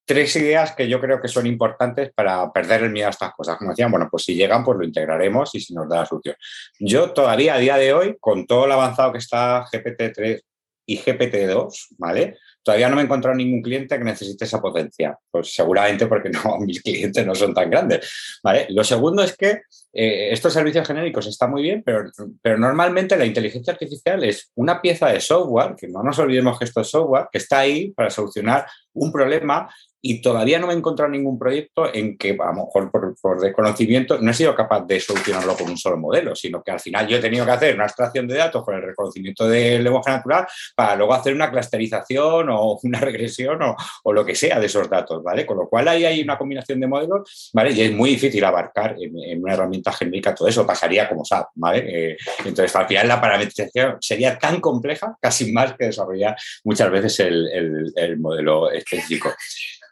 [0.07, 3.59] tres ideas que yo creo que son importantes para perder el miedo a estas cosas.
[3.59, 6.37] Como decían, bueno, pues si llegan, pues lo integraremos y si nos da la solución.
[6.79, 10.41] Yo todavía a día de hoy, con todo lo avanzado que está GPT-3
[10.87, 12.39] y GPT-2, ¿vale?
[12.63, 15.17] Todavía no me he encontrado ningún cliente que necesite esa potencia.
[15.31, 18.39] Pues seguramente porque no, mis clientes no son tan grandes.
[18.43, 18.67] ¿vale?
[18.71, 19.63] Lo segundo es que
[19.93, 22.11] eh, estos servicios genéricos están muy bien, pero,
[22.43, 26.65] pero normalmente la inteligencia artificial es una pieza de software, que no nos olvidemos que
[26.65, 29.69] esto es software, que está ahí para solucionar un problema
[30.09, 34.19] y todavía no me he encontrado ningún proyecto en que, a lo mejor por, desconocimiento,
[34.21, 37.17] no he sido capaz de solucionarlo con un solo modelo, sino que al final yo
[37.17, 40.47] he tenido que hacer una extracción de datos con el reconocimiento del lenguaje natural
[40.77, 45.25] para luego hacer una clusterización o una regresión o, lo que sea de esos datos,
[45.25, 45.45] ¿vale?
[45.45, 47.73] Con lo cual ahí hay una combinación de modelos, ¿vale?
[47.73, 52.13] Y es muy difícil abarcar en, una herramienta genérica todo eso, pasaría como SAP, ¿vale?
[52.13, 57.21] Eh, entonces, al final la parametrización sería tan compleja, casi más que desarrollar muchas veces
[57.21, 59.35] el, el modelo específico.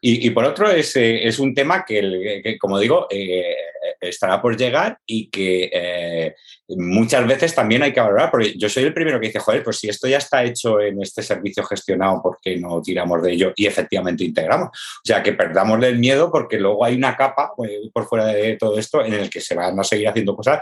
[0.06, 3.56] Y, por otro, es, eh, es un tema que, como digo, eh,
[4.02, 6.34] estará por llegar y que eh,
[6.68, 9.78] muchas veces también hay que valorar, porque yo soy el primero que dice, joder, pues
[9.78, 13.52] si esto ya está hecho en este servicio gestionado, ¿por qué no tiramos de ello
[13.56, 14.68] y efectivamente integramos?
[14.68, 18.78] O sea, que perdamos del miedo porque luego hay una capa por fuera de todo
[18.78, 20.60] esto en el que se van a seguir haciendo cosas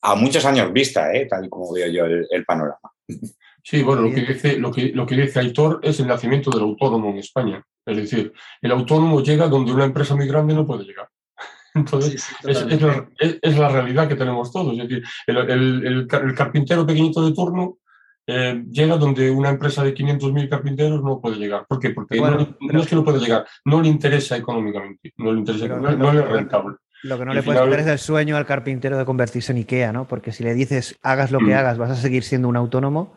[0.00, 2.90] a muchos años vista, tal y como veo yo el, panorama.
[3.62, 6.62] Sí, bueno, lo que, dice, lo, que, lo que dice Aitor es el nacimiento del
[6.62, 7.62] autónomo en España.
[7.84, 11.08] Es decir, el autónomo llega donde una empresa muy grande no puede llegar.
[11.74, 14.76] Entonces, es, la, realidad que tenemos todos.
[14.78, 17.78] Es decir, el, carpintero pequeñito de turno
[18.26, 21.64] eh, llega donde una empresa de 500.000 carpinteros no puede llegar.
[21.66, 21.90] ¿Por qué?
[21.90, 26.12] Porque no, es que no puede llegar, no le interesa económicamente, no le interesa, no,
[26.12, 26.76] es rentable.
[27.04, 29.92] Lo que no le puede quitar es el sueño al carpintero de convertirse en IKEA,
[29.92, 30.06] ¿no?
[30.06, 31.58] Porque si le dices hagas lo que mm.
[31.58, 33.14] hagas, vas a seguir siendo un autónomo,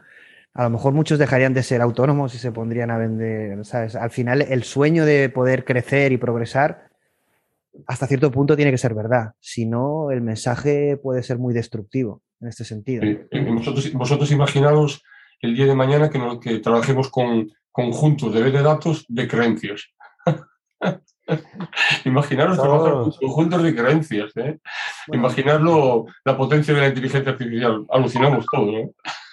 [0.54, 3.96] a lo mejor muchos dejarían de ser autónomos y se pondrían a vender, ¿sabes?
[3.96, 6.90] Al final el sueño de poder crecer y progresar
[7.88, 12.22] hasta cierto punto tiene que ser verdad, si no el mensaje puede ser muy destructivo
[12.42, 13.04] en este sentido.
[13.54, 15.02] vosotros, vosotros imaginaos
[15.42, 19.88] el día de mañana que, que trabajemos con conjuntos de de datos de creencias.
[22.06, 24.32] Imaginaros trabajar con conjuntos de creencias.
[24.36, 24.60] ¿eh?
[25.14, 27.86] Imaginarlo, la potencia de la inteligencia artificial.
[27.90, 28.72] Alucinamos todo.
[28.72, 28.92] ¿no?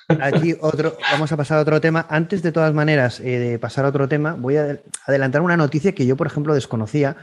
[0.09, 2.07] Aquí otro, vamos a pasar a otro tema.
[2.09, 5.93] Antes de todas maneras eh, de pasar a otro tema, voy a adelantar una noticia
[5.93, 7.17] que yo, por ejemplo, desconocía,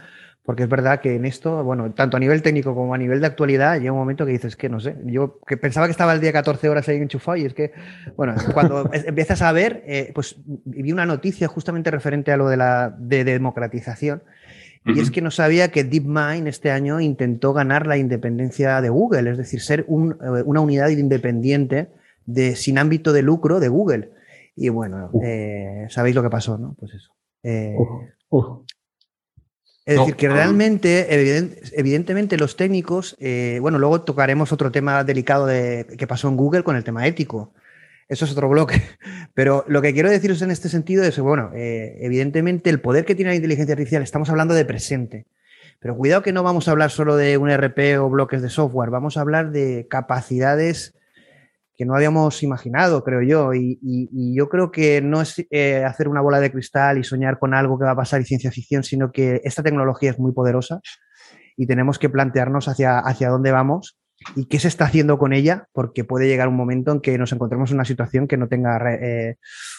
[0.44, 3.26] porque es verdad que en esto, bueno, tanto a nivel técnico como a nivel de
[3.26, 6.22] actualidad, llega un momento que dices que no sé, yo que pensaba que estaba el
[6.22, 7.74] día 14 horas ahí enchufado y es que,
[8.16, 12.58] bueno, cuando empiezas a ver, eh, pues vi una noticia justamente referente a lo de
[12.58, 14.22] la de democratización.
[14.88, 19.32] Y es que no sabía que DeepMind este año intentó ganar la independencia de Google,
[19.32, 21.88] es decir, ser un, eh, una unidad independiente
[22.26, 24.12] de, sin ámbito de lucro de Google.
[24.56, 26.76] Y bueno, eh, sabéis lo que pasó, ¿no?
[26.80, 27.12] Pues eso.
[27.44, 27.76] Eh,
[29.86, 31.14] es decir, que realmente,
[31.74, 36.64] evidentemente, los técnicos, eh, bueno, luego tocaremos otro tema delicado de, que pasó en Google
[36.64, 37.54] con el tema ético.
[38.08, 38.82] Eso es otro bloque.
[39.36, 43.32] Pero lo que quiero deciros en este sentido es, bueno, evidentemente el poder que tiene
[43.32, 45.28] la inteligencia artificial, estamos hablando de presente.
[45.80, 48.90] Pero cuidado que no vamos a hablar solo de un RP o bloques de software,
[48.90, 50.96] vamos a hablar de capacidades
[51.78, 53.54] que no habíamos imaginado, creo yo.
[53.54, 53.80] Y,
[54.36, 57.78] yo creo que no es eh, hacer una bola de cristal y soñar con algo
[57.78, 60.80] que va a pasar y ciencia ficción, sino que esta tecnología es muy poderosa
[61.58, 63.98] y tenemos que plantearnos hacia, hacia dónde vamos
[64.36, 67.34] y qué se está haciendo con ella, porque puede llegar un momento en que nos
[67.34, 69.36] encontremos en una situación que no tenga eh,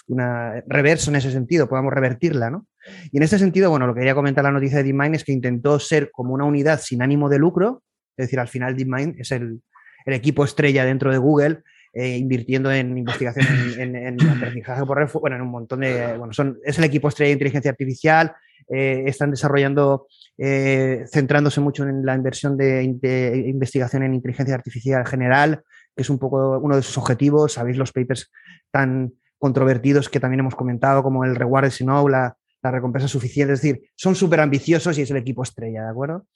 [0.06, 2.66] una reverso en ese sentido, podamos revertirla, ¿no?
[3.10, 5.32] Y en ese sentido, bueno, lo que quería comentar la noticia de DeepMind es que
[5.32, 7.82] intentó ser como una unidad sin ánimo de lucro,
[8.16, 9.62] es decir, al final DeepMind es el
[10.04, 11.62] equipo estrella dentro de Google
[11.98, 13.46] eh, invirtiendo en investigación
[13.78, 17.28] en, aprendizaje por red, bueno, en un montón de, bueno, son, es el equipo estrella
[17.28, 18.34] de inteligencia artificial,
[18.68, 20.06] eh, están desarrollando,
[20.36, 25.62] eh, centrándose mucho en la inversión de, investigación en inteligencia artificial general,
[25.96, 28.30] que es un poco uno de sus objetivos, sabéis los papers
[28.70, 33.54] tan controvertidos que también hemos comentado, como el reward de no, la, la recompensa suficiente,
[33.54, 36.26] es decir, son súper ambiciosos y es el equipo estrella, ¿de acuerdo?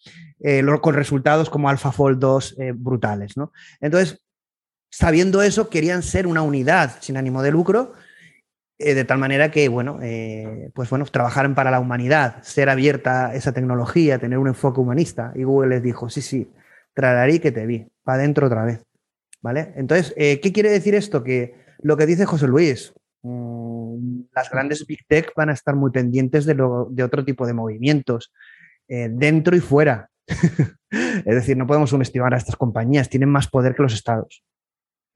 [0.81, 3.53] con resultados como AlphaFold 2 brutales, ¿no?
[3.83, 4.23] Entonces,
[4.91, 7.95] sabiendo eso, querían ser una unidad sin ánimo de lucro,
[8.79, 13.35] eh, de tal manera que, bueno, eh, pues bueno, trabajaran para la humanidad, ser abierta
[13.35, 15.33] esa tecnología, tener un enfoque humanista.
[15.37, 16.51] Y Google les dijo, sí, sí,
[16.95, 18.83] trararí que te vi, para adentro otra vez.
[19.43, 19.73] ¿Vale?
[19.77, 21.23] Entonces, eh, ¿qué quiere decir esto?
[21.23, 22.93] Que lo que dice José Luis,
[23.23, 27.55] mm, las grandes Big Tech van a estar muy pendientes de, de otro tipo de
[27.55, 28.33] movimientos,
[28.89, 30.11] dentro y fuera.
[30.91, 34.43] es decir, no podemos subestimar a estas compañías, tienen más poder que los estados.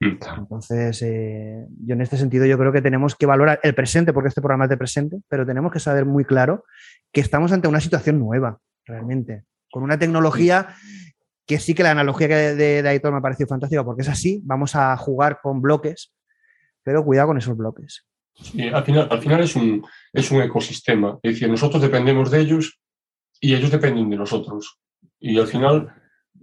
[0.01, 0.19] Mm.
[0.39, 4.29] Entonces, eh, yo en este sentido yo creo que tenemos que valorar el presente, porque
[4.29, 6.65] este programa es de presente, pero tenemos que saber muy claro
[7.13, 10.69] que estamos ante una situación nueva, realmente, con una tecnología
[11.47, 14.41] que sí que la analogía de, de, Aitor me ha parecido fantástica, porque es así,
[14.45, 16.13] vamos a jugar con bloques,
[16.83, 18.07] pero cuidado con esos bloques.
[18.73, 22.81] al final, al final es, un, es un ecosistema, es decir, nosotros dependemos de ellos
[23.41, 24.81] y ellos dependen de nosotros.
[25.21, 25.93] Y al final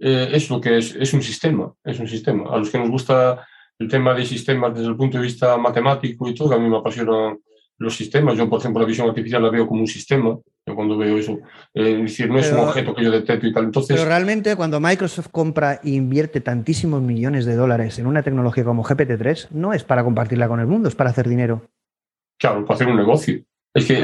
[0.04, 2.52] eh, es lo que es, es un sistema, es un sistema.
[2.52, 3.46] A los que nos gusta
[3.78, 6.78] el tema de sistemas desde el punto de vista matemático y todo, a mí me
[6.78, 7.38] apasionan
[7.78, 8.36] los sistemas.
[8.36, 11.38] Yo, por ejemplo, la visión artificial la veo como un sistema, Yo cuando veo eso,
[11.72, 13.64] eh, es decir, no es un objeto que yo detecto y tal.
[13.66, 18.64] Entonces, pero realmente cuando Microsoft compra e invierte tantísimos millones de dólares en una tecnología
[18.64, 21.68] como GPT-3, no es para compartirla con el mundo, es para hacer dinero.
[22.40, 23.40] Claro, para hacer un negocio.
[23.74, 23.96] Es que,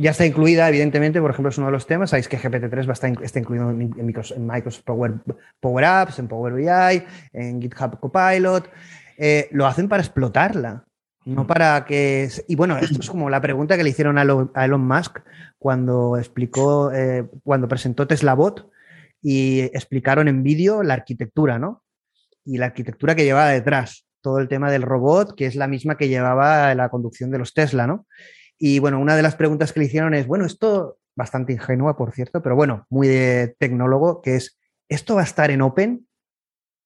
[0.00, 2.10] ya, está incluida, evidentemente, por ejemplo, es uno de los temas.
[2.10, 5.14] Sabéis que GPT-3 va a estar, está incluido en, Microsoft, Power,
[5.60, 8.68] Power, Apps, en Power BI, en GitHub Copilot.
[9.16, 10.84] Eh, lo hacen para explotarla,
[11.24, 12.28] no para que.
[12.48, 15.20] Y bueno, esto es como la pregunta que le hicieron a Elon, Musk
[15.58, 18.70] cuando explicó, eh, cuando presentó Tesla Bot
[19.22, 21.84] y explicaron en vídeo la arquitectura, ¿no?
[22.44, 25.96] Y la arquitectura que llevaba detrás, todo el tema del robot, que es la misma
[25.96, 28.06] que llevaba la conducción de los Tesla, ¿no?
[28.62, 32.12] Y bueno, una de las preguntas que le hicieron es, bueno, esto, bastante ingenua, por
[32.12, 36.06] cierto, pero bueno, muy de tecnólogo, que es, ¿esto va a estar en Open?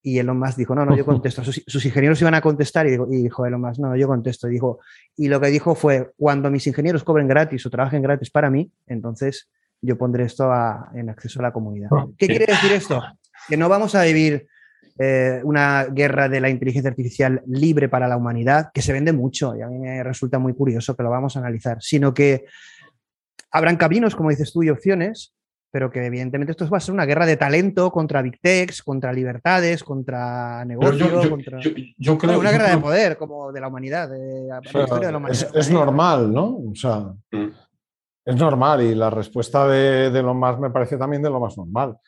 [0.00, 1.42] Y Elon Musk dijo, no, no, yo contesto.
[1.42, 4.48] Sus, ingenieros iban a contestar y dijo, y dijo Elon Musk, no, yo contesto.
[4.48, 4.78] Y, dijo,
[5.16, 8.70] y lo que dijo fue, cuando mis ingenieros cobren gratis o trabajen gratis para mí,
[8.86, 10.52] entonces yo pondré esto
[10.94, 11.88] en acceso a la comunidad.
[11.90, 13.02] Ah, ¿Qué quiere decir esto?
[13.48, 14.46] Que no vamos a vivir
[14.96, 19.56] eh, una guerra de la inteligencia artificial libre para la humanidad, que se vende mucho
[19.56, 22.44] y a mí me resulta muy curioso que lo vamos a analizar, sino que
[23.50, 25.34] habrán caminos, como dices tú, y opciones,
[25.72, 29.12] pero que evidentemente esto va a ser una guerra de talento contra Big Techs, contra
[29.12, 31.58] libertades, contra negocios, contra...
[31.98, 34.08] Yo, creo, una guerra de poder como de la humanidad.
[35.54, 36.56] Es, normal, ¿no?
[36.70, 37.48] O sea, mm.
[38.26, 41.58] es normal y la respuesta de, de, lo más me parece también de lo más
[41.58, 41.98] normal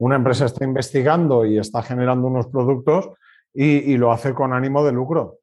[0.00, 3.10] una empresa está investigando y está generando unos productos
[3.52, 5.40] y, lo hace con ánimo de lucro.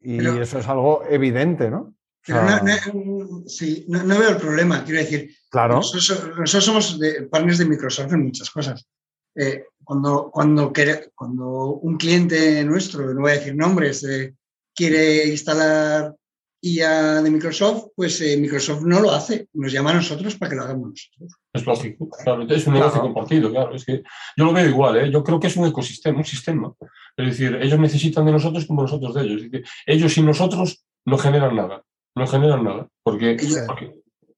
[0.00, 1.94] Y eso es algo evidente, ¿no?
[2.28, 5.34] no, sí, no, veo el problema, quiero decir.
[5.50, 5.76] Claro.
[5.76, 8.86] Nosotros, somos partners de Microsoft en muchas cosas.
[9.34, 10.72] Eh, cuando, cuando,
[11.14, 11.48] cuando
[11.82, 14.34] un cliente nuestro, no voy a decir nombres, eh,
[14.72, 16.14] quiere instalar
[16.60, 20.56] IA de Microsoft, pues eh, Microsoft no lo hace, nos llama a nosotros para que
[20.56, 21.41] lo hagamos nosotros.
[21.54, 23.74] Es lógico, claro, es un negocio compartido, claro.
[23.74, 24.02] Es que
[24.36, 25.10] yo lo veo igual, ¿eh?
[25.10, 26.72] yo creo que es un ecosistema, un sistema.
[27.14, 29.42] Es decir, ellos necesitan de nosotros como nosotros de ellos.
[29.84, 31.82] ellos y nosotros no generan nada,
[32.14, 32.88] no generan nada.
[33.02, 33.36] Porque,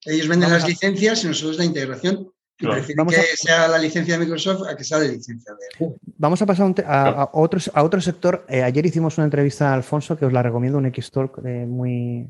[0.05, 2.31] ellos, venden las licencias y nosotros la integración.
[2.59, 6.41] Y prefieren que sea la licencia de Microsoft a que sea la licencia de Vamos
[6.43, 8.45] a pasar a, a otro sector.
[8.49, 12.29] Eh, ayer hicimos una entrevista a Alfonso que os la recomiendo, un X-Talk eh, muy,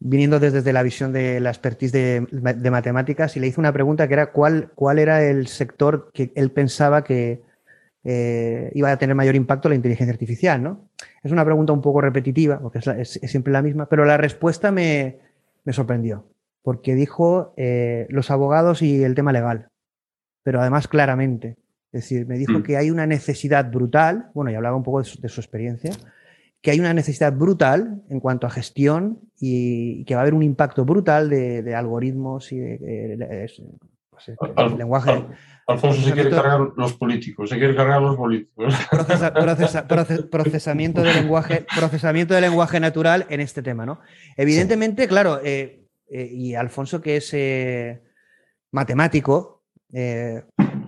[0.00, 4.14] viniendo desde la visión de la expertise de, matemáticas y le hice una pregunta que
[4.14, 7.42] era cuál, cuál era el sector que él pensaba que
[8.04, 10.88] eh, iba a tener mayor impacto la inteligencia artificial, ¿no?
[11.22, 15.18] Es una pregunta un poco repetitiva, porque es, siempre la misma, pero la respuesta me,
[15.70, 16.24] sorprendió,
[16.62, 19.68] porque dijo eh, los abogados y el tema legal,
[20.44, 21.56] pero además claramente.
[21.90, 22.62] Es decir, me dijo mm.
[22.62, 25.92] que hay una necesidad brutal, bueno, y hablaba un poco de su experiencia,
[26.60, 30.42] que hay una necesidad brutal en cuanto a gestión y que va a haber un
[30.42, 33.50] impacto brutal de, algoritmos y de,
[34.10, 34.32] pues,
[34.76, 35.24] lenguaje.
[35.68, 38.74] Alfonso se quiere cargar los políticos, se quiere cargar los políticos.
[40.30, 44.00] procesamiento, de lenguaje, procesamiento de lenguaje natural en este tema, ¿no?
[44.36, 48.02] Evidentemente, claro, eh, eh, y Alfonso, que es eh,
[48.72, 49.62] matemático,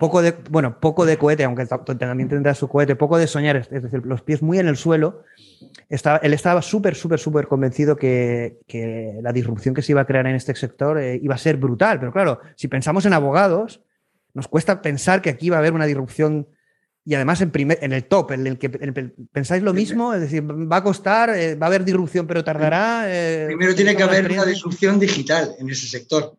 [0.00, 3.82] poco de, bueno, poco de cohete, aunque también tendrá su cohete, poco de soñar, es
[3.82, 5.22] decir, los pies muy en el suelo.
[5.88, 8.58] Estaba, él estaba súper, súper, súper convencido que,
[9.22, 12.00] la disrupción que se iba a crear en este sector eh, iba a ser brutal.
[12.00, 13.82] Pero claro, si pensamos en abogados,
[14.34, 16.48] nos cuesta pensar que aquí va a haber una disrupción
[17.04, 18.70] y además en, primer, en el top, en el que
[19.32, 23.04] pensáis lo mismo, es decir, va a costar, eh, va a haber disrupción, pero tardará.
[23.06, 26.36] Eh, Primero tiene que haber una disrupción digital en ese sector.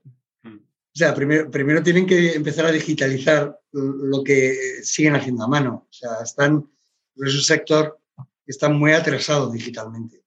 [0.94, 5.88] O sea, primero, primero tienen que empezar a digitalizar lo que siguen haciendo a mano.
[5.90, 6.70] O sea, están,
[7.16, 10.22] es un sector que está muy atrasado digitalmente.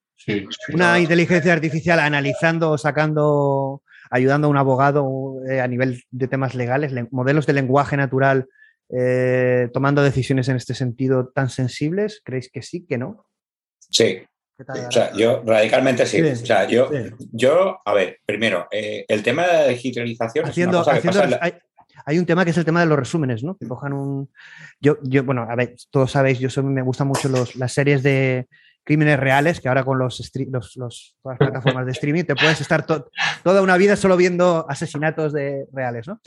[0.73, 6.91] Una inteligencia artificial analizando, sacando, ayudando a un abogado eh, a nivel de temas legales,
[7.11, 8.47] modelos de lenguaje natural,
[8.89, 13.27] eh, tomando decisiones en este sentido tan sensibles, ¿creéis que sí, que no?
[13.77, 14.23] Sí,
[14.57, 16.21] o sea, yo radicalmente sí.
[16.21, 16.89] o sea, yo,
[17.31, 20.45] yo, a ver, primero, eh, el tema de la digitalización.
[20.45, 20.83] Haciendo,
[22.05, 23.57] hay, un tema que es el tema de los resúmenes, ¿no?
[23.57, 24.29] Que cojan un.
[24.79, 28.47] Yo, yo bueno, a ver, todos sabéis, yo me gustan mucho los, las series de,
[28.85, 32.85] crímenes reales, que ahora con los, los, los las plataformas de streaming te puedes estar
[32.85, 36.21] toda una vida solo viendo asesinatos de, reales, ¿no?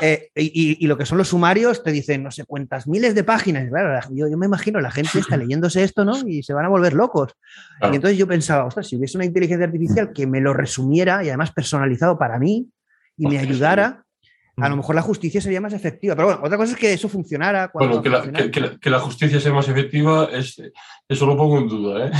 [0.00, 3.68] Eh, y, lo que son los sumarios te dicen no sé cuántas miles de páginas.
[3.68, 6.18] Claro, yo, me imagino la gente está leyéndose esto, ¿no?
[6.26, 7.32] Y se van a volver locos.
[7.80, 11.28] Y entonces yo pensaba, ostras, si hubiese una inteligencia artificial que me lo resumiera y
[11.28, 12.68] además personalizado para mí
[13.16, 14.04] y me ayudara,
[14.56, 16.14] a lo mejor la justicia sería más efectiva.
[16.14, 17.70] Pero bueno, otra cosa es que eso funcionara.
[17.72, 18.22] Bueno, que la,
[18.78, 20.60] que, la, justicia sea más efectiva, es,
[21.08, 22.06] eso lo pongo en duda.
[22.06, 22.10] ¿eh?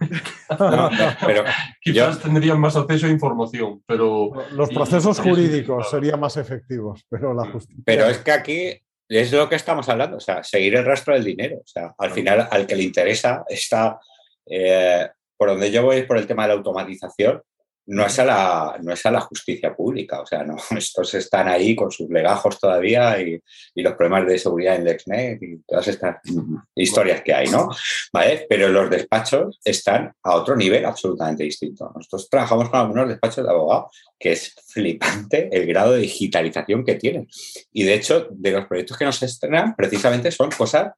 [1.26, 1.44] pero
[1.80, 4.32] Quizás tendrían más acceso a información, pero...
[4.52, 7.82] Los procesos jurídicos serían más efectivos, pero la justicia...
[7.84, 11.24] Pero es que aquí es lo que estamos hablando, o sea, seguir el rastro del
[11.24, 11.58] dinero.
[11.58, 14.00] O sea, al final, al que le interesa está...
[14.46, 17.42] Eh, por donde yo voy por el tema de la automatización,
[17.86, 20.20] no es, a la, no es a la justicia pública.
[20.20, 23.40] O sea, no, estos están ahí con sus legajos todavía y,
[23.74, 26.16] los problemas de seguridad en LexNet y todas estas
[26.74, 27.68] historias que hay, ¿no?
[28.12, 28.46] ¿Vale?
[28.48, 31.90] Pero los despachos están a otro nivel absolutamente distinto.
[31.94, 36.94] Nosotros trabajamos con algunos despachos de abogados que es flipante el grado de digitalización que
[36.94, 37.26] tienen.
[37.72, 40.92] Y de hecho, de los proyectos que nos estrenan, precisamente son cosas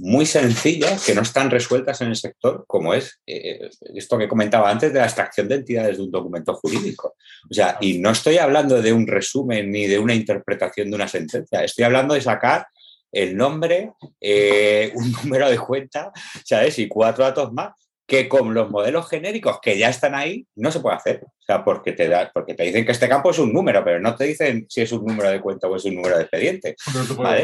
[0.00, 4.70] muy sencillas que no están resueltas en el sector, como es eh, esto que comentaba
[4.70, 7.14] antes de la extracción de entidades de un documento jurídico.
[7.50, 11.08] O sea, y no estoy hablando de un resumen ni de una interpretación de una
[11.08, 12.66] sentencia, estoy hablando de sacar
[13.12, 16.12] el nombre, eh, un número de cuenta,
[16.44, 16.78] ¿sabes?
[16.78, 17.72] Y cuatro datos más
[18.06, 21.20] que con los modelos genéricos que ya están ahí no se puede hacer.
[21.24, 24.00] O sea, porque te, da, porque te dicen que este campo es un número, pero
[24.00, 26.74] no te dicen si es un número de cuenta o es un número de expediente.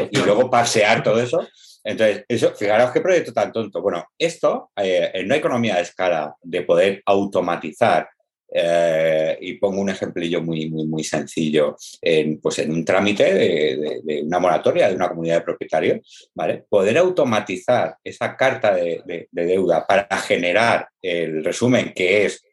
[0.09, 1.47] Y luego pasear todo eso
[1.85, 3.79] entonces, eso, fijaros qué proyecto tan tonto.
[3.79, 8.09] Bueno, esto, eh, en una economía de escala de poder automatizar,
[8.51, 14.23] eh, y pongo un ejemplillo muy, muy, muy sencillo, en, pues en un trámite de,
[14.23, 16.65] una moratoria de una comunidad de propietarios, ¿vale?
[16.67, 22.43] Poder automatizar esa carta de, deuda para generar el resumen que es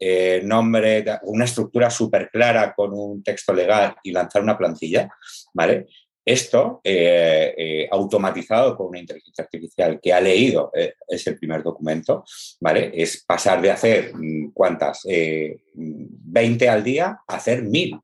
[0.00, 5.08] eh, nombre, una estructura súper clara con un texto legal y lanzar una plantilla,
[5.52, 5.86] ¿vale?
[6.24, 12.24] Esto, eh, eh, automatizado por una inteligencia artificial que ha leído eh, ese primer documento,
[12.60, 12.92] ¿vale?
[12.94, 15.02] Es pasar de hacer, mm, ¿cuántas?
[15.74, 17.98] 20 al día a hacer 1000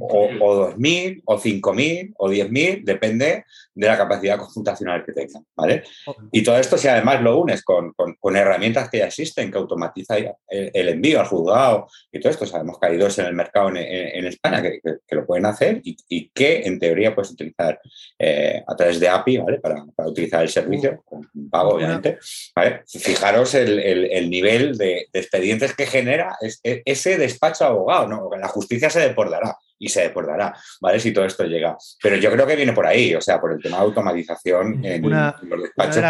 [0.00, 3.44] o, o 2.000, o 5.000, o 10.000, depende
[3.78, 5.84] de la capacidad computacional que tengan, ¿vale?
[6.32, 10.16] Y todo esto, si además lo unes con, con, herramientas que ya existen, que automatiza
[10.16, 14.26] el, envío al juzgado y todo esto, sabemos que hay dos en el mercado en,
[14.26, 17.80] España que, que, lo pueden hacer y, y, que en teoría puedes utilizar
[18.18, 19.60] eh, a través de API, ¿vale?
[19.60, 22.18] Para, para utilizar el servicio, con pago obviamente,
[22.56, 22.82] ¿vale?
[22.84, 28.30] Fijaros el, el, nivel de, de, expedientes que genera ese despacho abogado, ¿no?
[28.36, 30.98] La justicia se deportará y se deportará, ¿vale?
[30.98, 31.76] Si todo esto llega.
[32.02, 35.02] Pero yo creo que viene por ahí, o sea, por el tema de automatización en,
[35.02, 36.04] los despachos.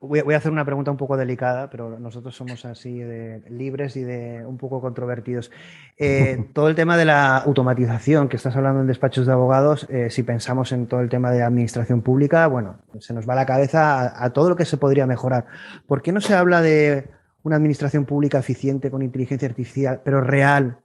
[0.00, 4.02] voy a hacer una pregunta un poco delicada, pero nosotros somos así de libres y
[4.02, 5.50] de un poco controvertidos.
[5.98, 10.08] Eh, todo el tema de la automatización que estás hablando en despachos de abogados, eh,
[10.10, 14.00] si pensamos en todo el tema de administración pública, bueno, se nos va la cabeza
[14.00, 15.46] a, a todo lo que se podría mejorar.
[15.86, 17.08] ¿Por qué no se habla de
[17.42, 20.78] una administración pública eficiente con inteligencia artificial, pero real?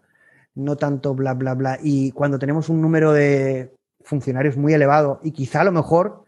[0.56, 1.78] No tanto bla, bla, bla.
[1.82, 3.72] Y cuando tenemos un número de
[4.04, 6.24] funcionarios muy elevado y quizá a lo mejor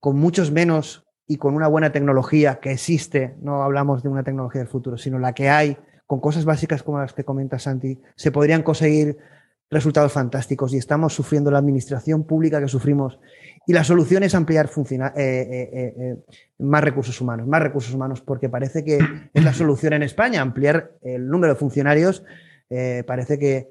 [0.00, 4.60] con muchos menos y con una buena tecnología que existe, no hablamos de una tecnología
[4.60, 5.76] del futuro, sino la que hay,
[6.06, 9.18] con cosas básicas como las que comenta Santi, se podrían conseguir
[9.68, 13.18] resultados fantásticos y estamos sufriendo la administración pública que sufrimos.
[13.66, 16.16] Y la solución es ampliar eh, eh, eh,
[16.58, 18.98] más recursos humanos, más recursos humanos, porque parece que
[19.34, 22.22] es la solución en España, ampliar el número de funcionarios
[22.70, 23.68] eh, parece que,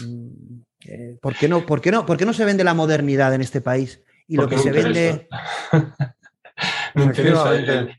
[0.00, 3.40] mm, ¿por, qué no, por, qué no, ¿por qué no se vende la modernidad en
[3.40, 4.02] este país?
[4.26, 5.28] Y lo que se vende...
[6.94, 7.52] no interesa.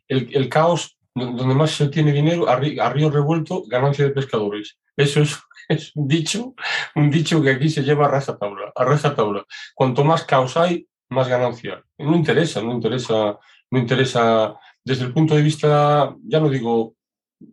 [0.07, 4.77] El, caos, donde más se tiene dinero, a, río revuelto, ganancia de pescadores.
[4.95, 5.37] Eso es,
[5.69, 6.55] es, un dicho,
[6.95, 9.45] un dicho que aquí se lleva a raza tabla, a raza tabla.
[9.75, 11.83] Cuanto más caos hay, más ganancia.
[11.97, 13.37] No interesa, no interesa,
[13.69, 16.95] no interesa desde el punto de vista, ya no digo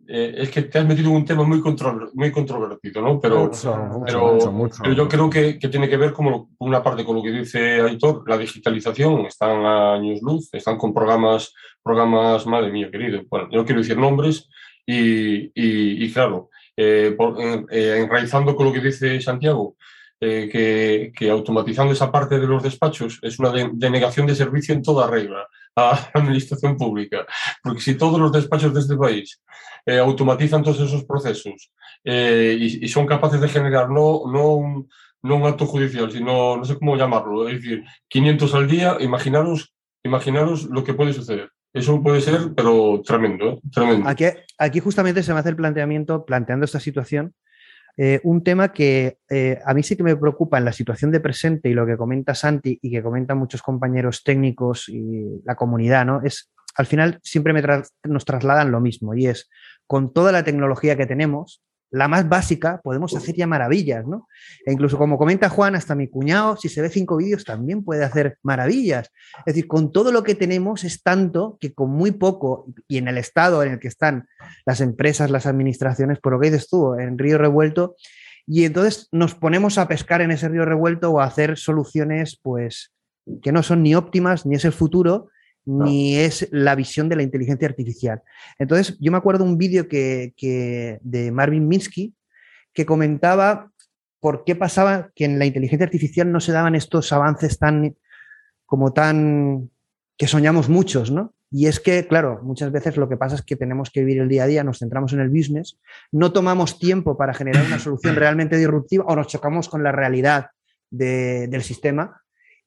[0.07, 1.61] eh, es que te has metido en un tema muy,
[2.13, 3.19] muy controvertido, ¿no?
[3.19, 3.51] Pero,
[4.05, 7.81] pero, yo creo que, que, tiene que ver como una parte con lo que dice
[7.81, 11.53] Aitor, la digitalización, están a años luz, están con programas,
[11.83, 14.49] programas, madre mía, querido, bueno, yo no quiero decir nombres
[14.85, 17.15] y, y, claro, eh,
[17.69, 19.75] eh, enraizando con lo que dice Santiago,
[20.19, 25.07] que, que, automatizando esa parte de los despachos es una denegación de servicio en toda
[25.07, 25.47] regla
[25.79, 27.25] a administración pública.
[27.63, 29.41] Porque si todos los despachos de este país
[29.85, 31.71] eh, automatizan todos esos procesos
[32.03, 34.89] eh, y, son capaces de generar no, no, un,
[35.23, 39.73] no un acto judicial, sino, no sé cómo llamarlo, es decir, 500 al día, imaginaros,
[40.03, 41.49] imaginaros lo que puede suceder.
[41.71, 44.09] Eso puede ser, pero tremendo, tremendo.
[44.09, 44.25] Aquí,
[44.57, 47.35] aquí justamente se me hace el planteamiento, planteando esta situación,
[48.23, 49.17] un tema que
[49.65, 52.33] a mí sí que me preocupa en la situación de presente y lo que comenta
[52.33, 56.21] Santi y que comentan muchos compañeros técnicos y la comunidad, ¿no?
[56.23, 57.53] Es al final siempre
[58.03, 59.49] nos trasladan lo mismo y es
[59.85, 61.61] con toda la tecnología que tenemos,
[61.91, 64.27] la más básica, podemos hacer ya maravillas, ¿no?
[64.65, 68.03] E incluso como comenta Juan, hasta mi cuñado, si se ve cinco vídeos, también puede
[68.03, 69.11] hacer maravillas.
[69.39, 73.07] Es decir, con todo lo que tenemos es tanto que con muy poco, y en
[73.07, 74.27] el estado en el que están
[74.65, 77.95] las empresas, las administraciones, por lo que dices tú, en Río Revuelto,
[78.51, 82.91] y entonces nos ponemos a pescar en ese río revuelto o a hacer soluciones, pues,
[83.43, 85.27] que no son ni óptimas, ni es el futuro,
[85.65, 88.21] ni es la visión de la inteligencia artificial.
[88.57, 90.33] Entonces, yo me acuerdo un vídeo que,
[91.01, 92.13] de Marvin Minsky
[92.73, 93.71] que comentaba
[94.19, 97.95] por qué pasaba que en la inteligencia artificial no se daban estos avances tan
[98.65, 99.69] como tan
[100.17, 101.33] que soñamos muchos, ¿no?
[101.51, 104.29] Y es que, claro, muchas veces lo que pasa es que tenemos que vivir el
[104.29, 105.79] día a día, nos centramos en el business,
[106.11, 110.51] no tomamos tiempo para generar una solución realmente disruptiva o nos chocamos con la realidad
[110.91, 112.21] del sistema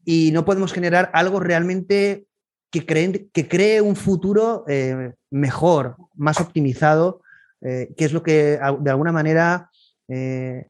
[0.04, 2.26] y no podemos generar algo realmente
[2.72, 7.20] que, creen, que cree un futuro eh, mejor, más optimizado,
[7.60, 9.70] eh, que es lo que de alguna manera,
[10.08, 10.68] eh,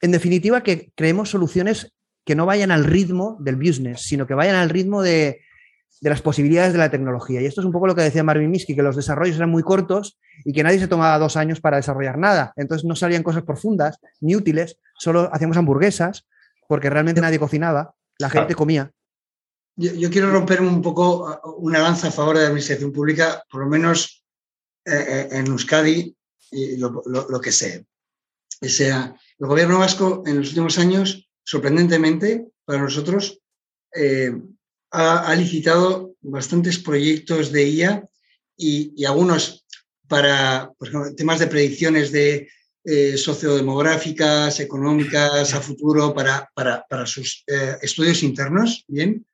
[0.00, 1.92] en definitiva, que creemos soluciones
[2.24, 5.40] que no vayan al ritmo del business, sino que vayan al ritmo de,
[6.00, 7.40] las posibilidades de la tecnología.
[7.40, 9.62] Y esto es un poco lo que decía Marvin Minsky, que los desarrollos eran muy
[9.62, 12.52] cortos y que nadie se tomaba dos años para desarrollar nada.
[12.56, 16.26] Entonces no salían cosas profundas ni útiles, solo hacíamos hamburguesas
[16.68, 18.92] porque realmente nadie cocinaba, la gente comía.
[19.76, 23.62] Yo, quiero romper un poco uh, una lanza a favor de la administración pública, por
[23.62, 24.24] lo menos
[24.84, 26.14] eh, eh, en Euskadi,
[26.52, 27.84] y lo, que sé.
[28.60, 33.40] O sea, el gobierno vasco en los últimos años, sorprendentemente para nosotros,
[33.92, 34.32] eh,
[34.92, 38.08] ha, licitado bastantes proyectos de IA
[38.56, 39.66] y, algunos
[40.06, 40.72] para
[41.16, 42.48] temas de predicciones de
[43.16, 47.42] sociodemográficas, económicas a futuro, para, para sus
[47.82, 49.26] estudios internos, ¿bien?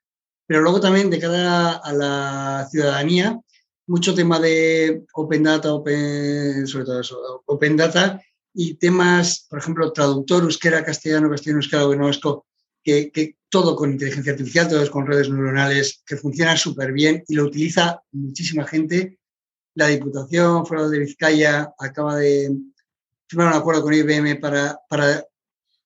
[0.50, 3.40] Pero luego también de cara a la ciudadanía,
[3.86, 8.20] mucho tema de Open Data, sobre todo eso, Open Data
[8.52, 12.40] y temas, por ejemplo, traductor, euskera, castellano, castellano, euskera,
[12.82, 17.44] que, todo con inteligencia artificial, todo con redes neuronales, que funciona súper bien y lo
[17.44, 19.20] utiliza muchísima gente.
[19.76, 22.50] La Diputación Federal de Vizcaya acaba de
[23.28, 25.24] firmar un acuerdo con IBM para, para,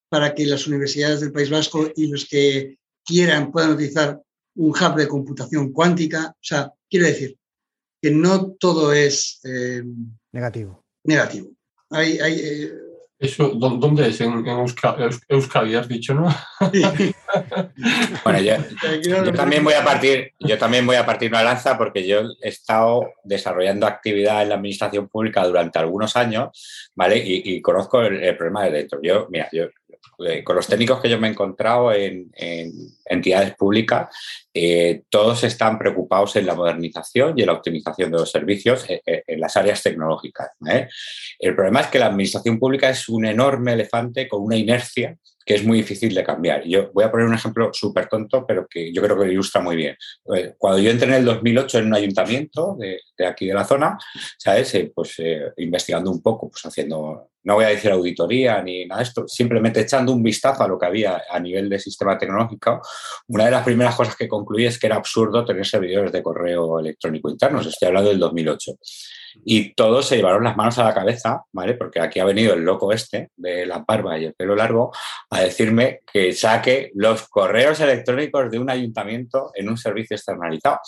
[0.09, 4.25] para que las universidades del País Vasco y los que quieran puedan utilizar
[4.57, 6.31] un hub de computación cuántica.
[6.31, 7.37] O sea, quiero decir
[8.01, 9.83] que no todo es eh,
[10.33, 10.85] negativo.
[11.05, 11.51] Negativo.
[11.91, 12.73] Hay, hay, eh,
[13.19, 14.21] ¿Eso dónde es?
[14.21, 14.45] En,
[15.29, 16.29] Euskadi, has dicho, ¿no?
[18.25, 22.23] bueno, yo, también voy a partir, yo también voy a partir una lanza porque yo
[22.43, 27.23] he estado desarrollando actividad en la administración pública durante algunos años, ¿vale?
[27.25, 29.01] Y, conozco el, el, problema de dentro.
[29.01, 29.69] Yo, mira, yo
[30.19, 32.31] eh, con los técnicos que yo me he encontrado en,
[33.05, 34.09] entidades públicas,
[34.53, 39.03] eh, todos están preocupados en la modernización y en la optimización de los servicios eh,
[39.05, 40.51] en, las áreas tecnológicas.
[41.39, 45.17] El problema es que la administración pública es un enorme elefante con una inercia
[45.47, 46.65] que es muy difícil de cambiar.
[46.65, 49.77] Yo voy a poner un ejemplo súper tonto, pero que yo creo que ilustra muy
[49.77, 49.95] bien.
[50.57, 53.99] Cuando yo entré en el 2008 en un ayuntamiento de, aquí de la zona,
[54.39, 54.75] ¿sabes?
[54.95, 55.21] pues
[55.59, 59.81] investigando un poco, pues haciendo no voy a decir auditoría ni nada de esto, simplemente
[59.81, 62.81] echando un vistazo a lo que había a nivel de sistema tecnológico,
[63.29, 66.79] una de las primeras cosas que concluí es que era absurdo tener servidores de correo
[66.81, 67.67] electrónico internos.
[67.67, 68.73] Estoy hablando del 2008.
[69.45, 71.75] Y todos se llevaron las manos a la cabeza, ¿vale?
[71.75, 74.93] Porque aquí ha venido el loco este de la barba y el pelo largo
[75.31, 80.79] a decirme que saque los correos electrónicos de un ayuntamiento en un servicio externalizado.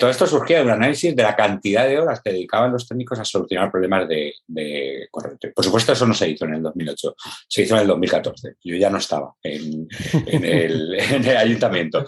[0.00, 3.18] Todo esto surgía de un análisis de la cantidad de horas que dedicaban los técnicos
[3.18, 5.36] a solucionar problemas de, de correo.
[5.54, 7.14] Por supuesto, eso no se hizo en el 2008,
[7.48, 8.54] se hizo en el 2014.
[8.62, 9.88] Yo ya no estaba en,
[10.26, 10.98] el,
[11.36, 12.04] ayuntamiento.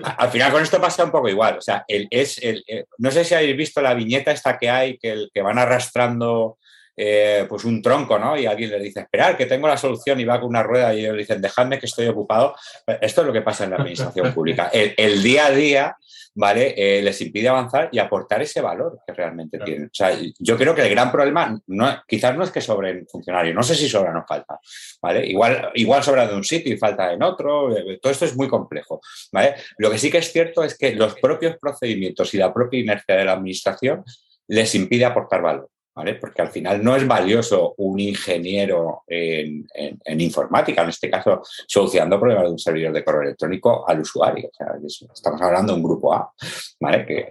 [0.00, 1.58] Al final con esto pasa un poco igual.
[1.58, 2.64] O sea, es el,
[2.98, 6.58] no sé si habéis visto la viñeta esta que hay que, que van arrastrando
[6.96, 8.36] eh, pues un tronco, ¿no?
[8.36, 11.00] Y alguien les dice, esperar, que tengo la solución y va con una rueda y
[11.00, 12.54] ellos dicen, dejadme que estoy ocupado.
[13.00, 14.70] Esto es lo que pasa en la administración pública.
[14.72, 15.96] El, día a día,
[16.34, 16.74] ¿vale?
[16.76, 19.86] Eh, les impide avanzar y aportar ese valor que realmente tienen.
[19.86, 23.54] O sea, yo creo que el gran problema no, quizás no es que sobren funcionarios,
[23.54, 24.58] no sé si sobran o falta,
[25.00, 25.26] ¿vale?
[25.26, 28.48] Igual, igual sobra de un sitio y falta en otro, eh, todo esto es muy
[28.48, 29.00] complejo,
[29.32, 29.54] ¿vale?
[29.78, 33.16] Lo que sí que es cierto es que los propios procedimientos y la propia inercia
[33.16, 34.04] de la administración
[34.48, 35.70] les impide aportar valor.
[35.94, 39.66] Porque al final no es valioso un ingeniero en,
[40.20, 44.50] informática, en este caso, solucionando problemas de un servidor de correo electrónico al usuario.
[45.14, 46.32] estamos hablando de un grupo A,
[46.80, 47.28] ¿vale?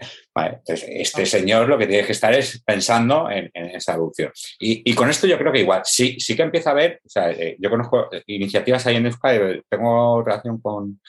[0.65, 4.31] Este señor lo que tiene que estar es pensando en, esa adopción.
[4.59, 7.31] Y, con esto yo creo que igual, sí, sí que empieza a haber, o sea,
[7.31, 10.99] eh, yo conozco iniciativas ahí en Euskadi, tengo relación con,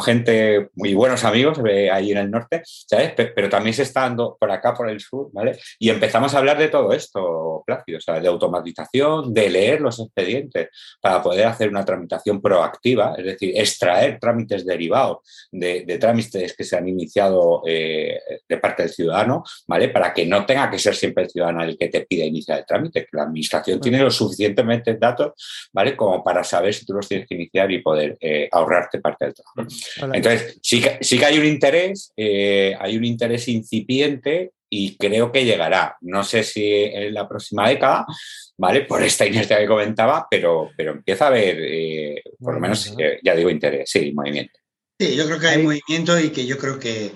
[0.00, 3.12] gente, muy buenos amigos eh, ahí en el norte, ¿sabes?
[3.16, 5.58] Pero, también se está dando por acá, por el sur, ¿vale?
[5.78, 10.00] Y empezamos a hablar de todo esto, Plácido, o sea, de automatización, de leer los
[10.00, 10.68] expedientes
[11.00, 15.18] para poder hacer una tramitación proactiva, es decir, extraer trámites derivados
[15.50, 18.18] de, trámites que se han iniciado eh,
[18.48, 19.88] de parte del ciudadano, ¿vale?
[19.88, 22.66] Para que no tenga que ser siempre el ciudadano el que te pida iniciar el
[22.66, 25.32] trámite, que la administración tiene los suficientemente datos,
[25.72, 25.96] ¿vale?
[25.96, 29.34] Como para saber si tú los tienes que iniciar y poder eh, ahorrarte parte del
[29.34, 29.74] trabajo.
[30.14, 35.30] Entonces, sí que, sí que hay un interés, eh, hay un interés incipiente y creo
[35.30, 35.96] que llegará.
[36.00, 38.06] No sé si en la próxima década,
[38.56, 38.82] ¿vale?
[38.82, 43.34] Por esta inercia que comentaba, pero, pero empieza a haber, eh, por lo menos, ya
[43.34, 44.58] digo, interés, sí, movimiento.
[44.98, 47.10] Sí, yo creo que hay movimiento y que yo creo que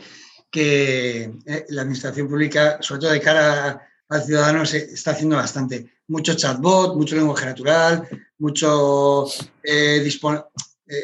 [0.51, 5.87] que eh, la administración pública, sobre todo de cara al ciudadano, se está haciendo bastante.
[6.09, 8.09] Mucho chatbot, mucho lenguaje natural,
[8.39, 9.27] mucho
[9.63, 11.03] eh, eh,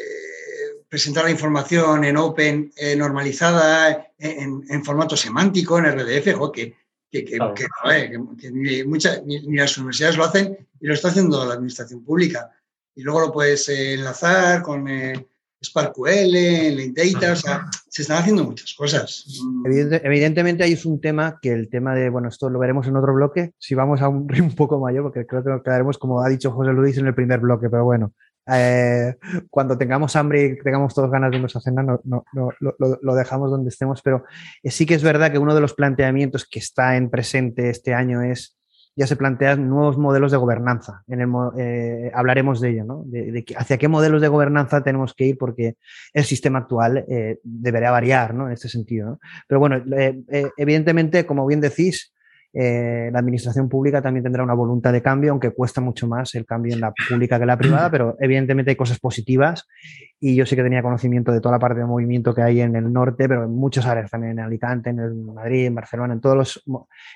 [0.87, 6.75] presentar la información en open, normalizada, en, formato semántico, en RDF, que,
[8.51, 12.49] ni, muchas, ni, las universidades lo hacen y lo está haciendo la administración pública.
[12.95, 14.87] Y luego lo puedes enlazar con
[15.61, 19.23] SparkQL, Data, o sea, se están haciendo muchas cosas.
[20.03, 23.13] evidentemente ahí es un tema que el tema de, bueno, esto lo veremos en otro
[23.13, 26.19] bloque, si vamos a un ritmo un poco mayor, porque creo que nos quedaremos, como
[26.19, 28.13] ha dicho José Luis, en el primer bloque, pero bueno,
[28.51, 29.15] eh,
[29.47, 33.13] cuando tengamos hambre y tengamos todas ganas de irnos a cenar, no, no, lo, lo,
[33.15, 34.23] dejamos donde estemos, pero
[34.63, 38.23] sí que es verdad que uno de los planteamientos que está en presente este año
[38.23, 38.57] es
[38.95, 41.03] ya se plantean nuevos modelos de gobernanza.
[41.07, 43.03] En el, eh, hablaremos de ello, ¿no?
[43.05, 45.77] De, hacia qué modelos de gobernanza tenemos que ir porque
[46.13, 48.47] el sistema actual eh, debería variar, ¿no?
[48.47, 49.19] En este sentido.
[49.47, 52.13] Pero bueno, eh, evidentemente, como bien decís,
[52.55, 56.45] eh, la administración pública también tendrá una voluntad de cambio, aunque cuesta mucho más el
[56.45, 59.67] cambio en la pública que en la privada, pero evidentemente hay cosas positivas
[60.19, 62.75] y yo sí que tenía conocimiento de toda la parte de movimiento que hay en
[62.75, 66.37] el norte, pero en muchas áreas también, en Alicante, en Madrid, en Barcelona, en, todos
[66.37, 66.63] los,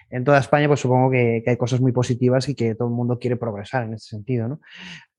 [0.10, 3.20] en toda España, pues supongo que, hay cosas muy positivas y que todo el mundo
[3.20, 4.48] quiere progresar en ese sentido.
[4.48, 4.60] ¿no?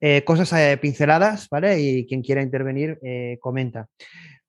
[0.00, 1.80] Eh, cosas eh, pinceladas, ¿vale?
[1.80, 2.98] Y quien quiera intervenir,
[3.40, 3.86] comenta.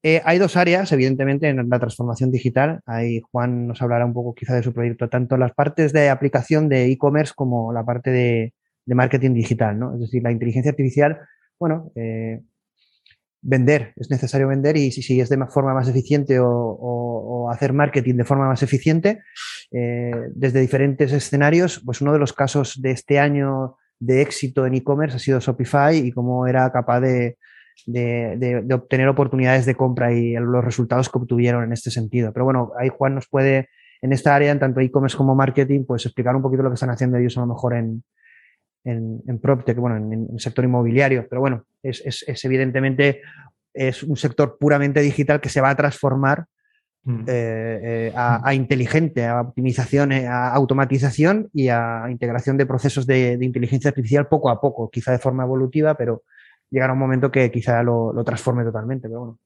[0.02, 2.80] Eh, hay dos áreas, evidentemente, en la transformación digital.
[2.86, 6.70] Ahí Juan nos hablará un poco quizá de su proyecto, tanto las partes de aplicación
[6.70, 8.54] de e-commerce como la parte de,
[8.86, 9.94] marketing digital, ¿no?
[9.94, 11.20] Es decir, la inteligencia artificial,
[11.60, 12.42] bueno, eh,
[13.40, 18.24] vender, es necesario vender y si, es de forma más eficiente o, hacer marketing de
[18.24, 19.22] forma más eficiente,
[19.72, 24.76] eh, desde diferentes escenarios, pues uno de los casos de este año de éxito en
[24.76, 27.38] e-commerce ha sido Shopify y cómo era capaz de,
[27.86, 32.32] de, obtener oportunidades de compra y los resultados que obtuvieron en este sentido.
[32.34, 33.70] Pero bueno, ahí Juan nos puede,
[34.02, 36.90] en esta área, en tanto e-commerce como marketing, pues explicar un poquito lo que están
[36.90, 38.04] haciendo ellos a lo mejor en,
[38.84, 41.28] en, en PropTech, bueno, en, el sector inmobiliario.
[41.30, 43.22] Pero bueno, es, es, evidentemente
[43.74, 46.46] es un sector puramente digital que se va a transformar
[47.04, 47.20] mm.
[47.28, 53.38] eh, eh, a, inteligente, a optimización, eh, a automatización y a integración de procesos de,
[53.38, 56.24] de, inteligencia artificial poco a poco, quizá de forma evolutiva, pero,
[56.70, 59.40] llegará un momento que quizá lo, transforme totalmente, pero bueno.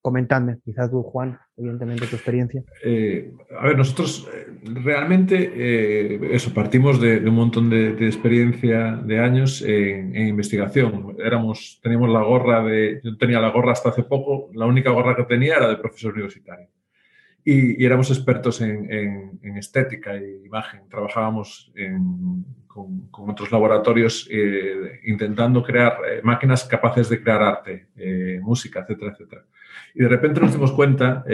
[0.00, 2.62] Comentadme, quizás tú, Juan, evidentemente tu experiencia.
[2.84, 9.18] Eh, a ver, nosotros eh, realmente, eh, eso, partimos de, un montón de, experiencia de
[9.18, 11.16] años en, investigación.
[11.18, 15.16] Éramos, teníamos la gorra de, yo tenía la gorra hasta hace poco, la única gorra
[15.16, 16.68] que tenía era de profesor universitario.
[17.50, 20.82] Y, éramos expertos en, estética e imagen.
[20.90, 21.72] Trabajábamos
[22.66, 29.12] con, otros laboratorios eh, intentando crear eh, máquinas capaces de crear arte, eh, música, etcétera,
[29.12, 29.44] etcétera.
[29.94, 31.24] Y de repente nos dimos cuenta,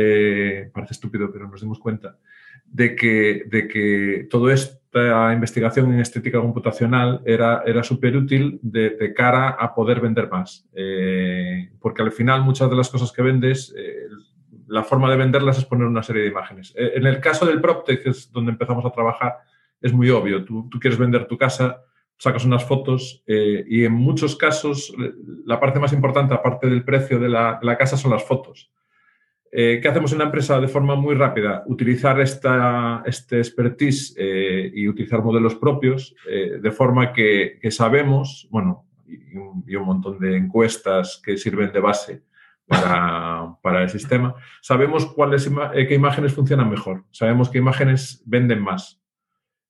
[0.72, 2.16] parece estúpido, pero nos dimos cuenta,
[2.64, 9.12] de que, de que toda esta investigación en estética computacional era, era súper útil de,
[9.14, 10.64] cara a poder vender más.
[11.80, 13.74] porque al final muchas de las cosas que vendes,
[14.66, 16.72] la forma de venderlas es poner una serie de imágenes.
[16.76, 19.38] en el caso del PropTech, que es donde empezamos a trabajar,
[19.84, 20.44] es muy obvio.
[20.44, 21.82] Tú, quieres vender tu casa,
[22.16, 24.94] sacas unas fotos eh, y en muchos casos
[25.44, 28.72] la parte más importante, aparte del precio de la, casa, son las fotos.
[29.52, 31.64] Eh, ¿Qué hacemos en la empresa de forma muy rápida?
[31.66, 39.76] Utilizar esta, este expertise eh, y utilizar modelos propios de forma que, sabemos, bueno, y
[39.76, 42.22] un, montón de encuestas que sirven de base
[42.66, 45.50] para, para el sistema, sabemos cuáles
[45.88, 49.00] qué imágenes funcionan mejor, sabemos qué imágenes venden más.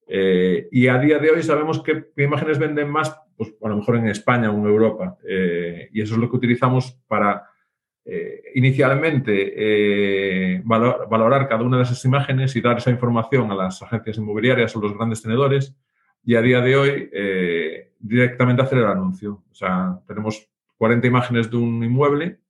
[0.06, 3.96] Eh, y a día de hoy sabemos que, imágenes venden más, pues a lo mejor
[3.96, 5.16] en España o en Europa.
[5.26, 7.44] Eh, y eso es lo que utilizamos para
[8.04, 13.82] eh, inicialmente eh, valorar cada una de esas imágenes y dar esa información a las
[13.82, 15.74] agencias inmobiliarias o los grandes tenedores
[16.22, 17.10] y a día de hoy
[17.98, 19.42] directamente hacer el anuncio.
[19.50, 20.48] O sea, tenemos
[20.78, 22.40] 40 imágenes de un inmueble,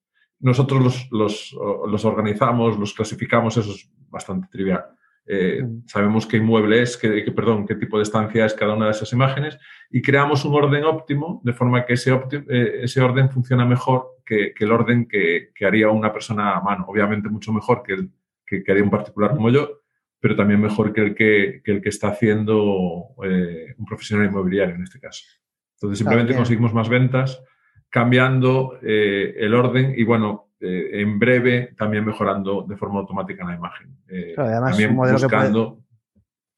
[0.44, 4.84] nosotros los, los organizamos, los clasificamos, eso es bastante trivial.
[5.26, 5.86] Eh, mm.
[5.86, 9.10] sabemos qué inmueble es, qué, perdón, qué tipo de estancia es cada una de esas
[9.14, 9.58] imágenes
[9.90, 14.52] y creamos un orden óptimo de forma que ese, eh, ese orden funciona mejor que,
[14.58, 16.84] el orden que, haría una persona a mano.
[16.88, 18.10] Obviamente mucho mejor que el
[18.44, 19.80] que, haría un particular como yo,
[20.20, 24.82] pero también mejor que el que, el que está haciendo eh, un profesional inmobiliario en
[24.82, 25.24] este caso.
[25.76, 27.42] Entonces simplemente conseguimos más ventas
[27.94, 33.98] cambiando el orden y bueno, eh, en breve también mejorando de forma automática la imagen.
[34.08, 35.18] Eh, además, también un modelo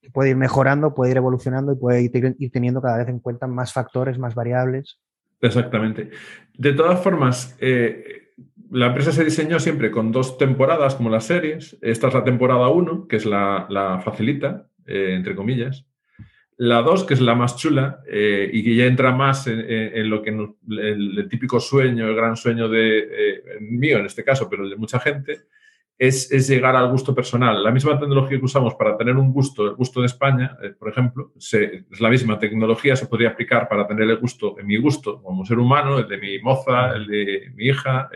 [0.01, 3.49] que puede, ir mejorando, puede ir evolucionando y puede ir, teniendo cada vez en cuenta
[3.49, 5.01] más factores, más variables.
[5.41, 6.11] Exactamente.
[6.57, 8.33] De todas formas, eh,
[8.71, 11.77] la empresa se diseñó siempre con dos temporadas como las series.
[11.81, 15.85] Esta es la temporada 1, que es la, la facilita, entre comillas.
[16.59, 20.23] La 2, que es la más chula eh, y que ya entra más en, lo
[20.23, 24.77] que el, típico sueño, el gran sueño de eh, mío en este caso, pero de
[24.77, 25.43] mucha gente,
[25.99, 27.63] es, llegar al gusto personal.
[27.63, 30.89] La misma tecnología que usamos para tener un gusto, el gusto de España, eh, por
[30.89, 35.23] ejemplo, es la misma tecnología, se podría aplicar para tener el gusto, en mi gusto
[35.23, 38.09] como ser humano, el de mi moza, el de mi hija,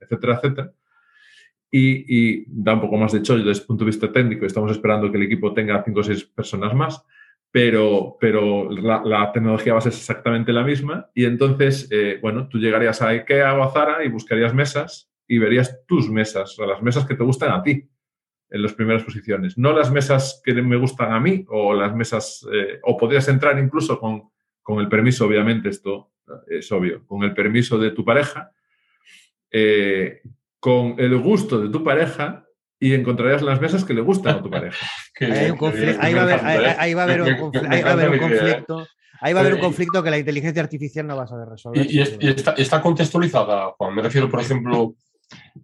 [0.00, 0.72] etcétera, etcétera.
[1.70, 2.04] Y,
[2.40, 4.46] y, da un poco más de chollo desde el punto de vista técnico.
[4.46, 7.04] Estamos esperando que el equipo tenga cinco o seis personas más
[7.52, 11.10] pero, pero la, tecnología a ser exactamente la misma.
[11.14, 15.38] Y entonces, eh, bueno, tú llegarías a IKEA o a Zara y buscarías mesas y
[15.38, 17.88] verías tus mesas, o las mesas que te gustan a ti
[18.50, 22.46] en las primeras posiciones, no las mesas que me gustan a mí o las mesas,
[22.52, 24.30] eh, o podrías entrar incluso con,
[24.62, 26.12] con, el permiso, obviamente, esto
[26.46, 28.50] es obvio, con el permiso de tu pareja,
[29.50, 30.20] eh,
[30.58, 32.46] con el gusto de tu pareja
[32.82, 34.84] y encontrarías las mesas que le gustan a tu pareja.
[36.00, 37.36] ahí, va a haber, un
[38.18, 38.86] conflicto.
[39.20, 41.86] Ahí va a haber un conflicto que la inteligencia artificial no va a saber resolver.
[41.88, 43.94] Y, está, contextualizada, Juan.
[43.94, 44.96] Me refiero, por ejemplo,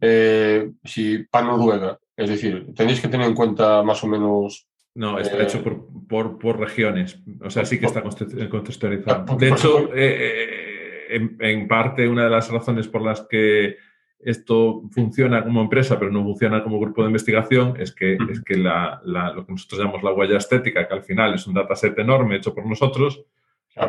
[0.00, 4.68] eh, si para Noruega, es decir, tenéis que tener en cuenta más o menos.
[4.94, 5.76] No, está hecho eh,
[6.08, 7.18] por, por, regiones.
[7.42, 9.36] O sea, sí que está contextualizado.
[9.36, 13.76] De hecho, eh, en, en, parte, una de las razones por las que
[14.20, 18.56] esto funciona como empresa, pero no funciona como grupo de investigación, es que, es que
[18.56, 22.54] lo que nosotros llamamos la huella estética, que al final es un dataset enorme hecho
[22.54, 23.24] por nosotros,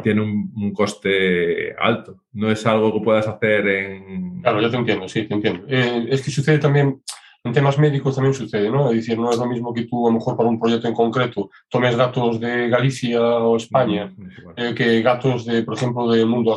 [0.03, 2.23] tiene un, coste alto.
[2.33, 4.41] No es algo que puedas hacer en...
[4.41, 5.65] Claro, yo te entiendo, sí, te entiendo.
[5.67, 7.01] Eh, es que sucede también,
[7.43, 8.89] en temas médicos también sucede, ¿no?
[8.91, 10.93] Es decir, no es lo mismo que tú, a lo mejor para un proyecto en
[10.93, 14.13] concreto, tomes datos de Galicia o España,
[14.55, 16.55] eh, que datos de, por ejemplo, del mundo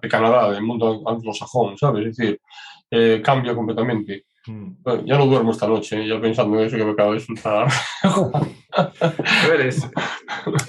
[0.00, 2.06] de Canadá, del mundo anglosajón, ¿sabes?
[2.06, 2.40] Es decir,
[2.92, 4.26] eh, cambia completamente.
[4.44, 5.06] Mm.
[5.06, 7.68] ya no duermo esta noche, ya pensando en eso que me acabo de insultar.
[8.72, 9.88] a ver, es,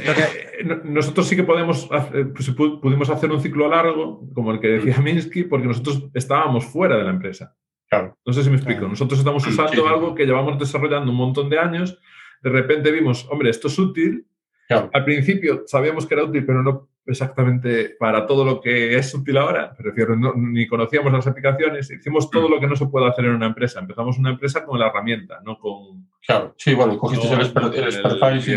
[0.85, 1.89] nosotros sí que podemos
[2.33, 2.51] pues,
[2.81, 5.03] pudimos hacer un ciclo largo, como el que decía mm.
[5.03, 7.55] Minsky, porque nosotros estábamos fuera de la empresa.
[7.89, 8.17] Claro.
[8.25, 8.87] No sé si me explico.
[8.87, 11.99] Nosotros estamos usando algo que llevamos desarrollando un montón de años.
[12.41, 14.25] De repente vimos, hombre, esto es útil.
[14.69, 19.37] Al principio sabíamos que era útil, pero no exactamente para todo lo que es útil
[19.37, 22.51] ahora, prefiero, ni conocíamos las aplicaciones, hicimos todo mm.
[22.51, 23.79] lo que no se puede hacer en una empresa.
[23.79, 26.07] Empezamos una empresa con la herramienta, no con...
[26.25, 28.47] Claro, sí, bueno, cogiste el, expertise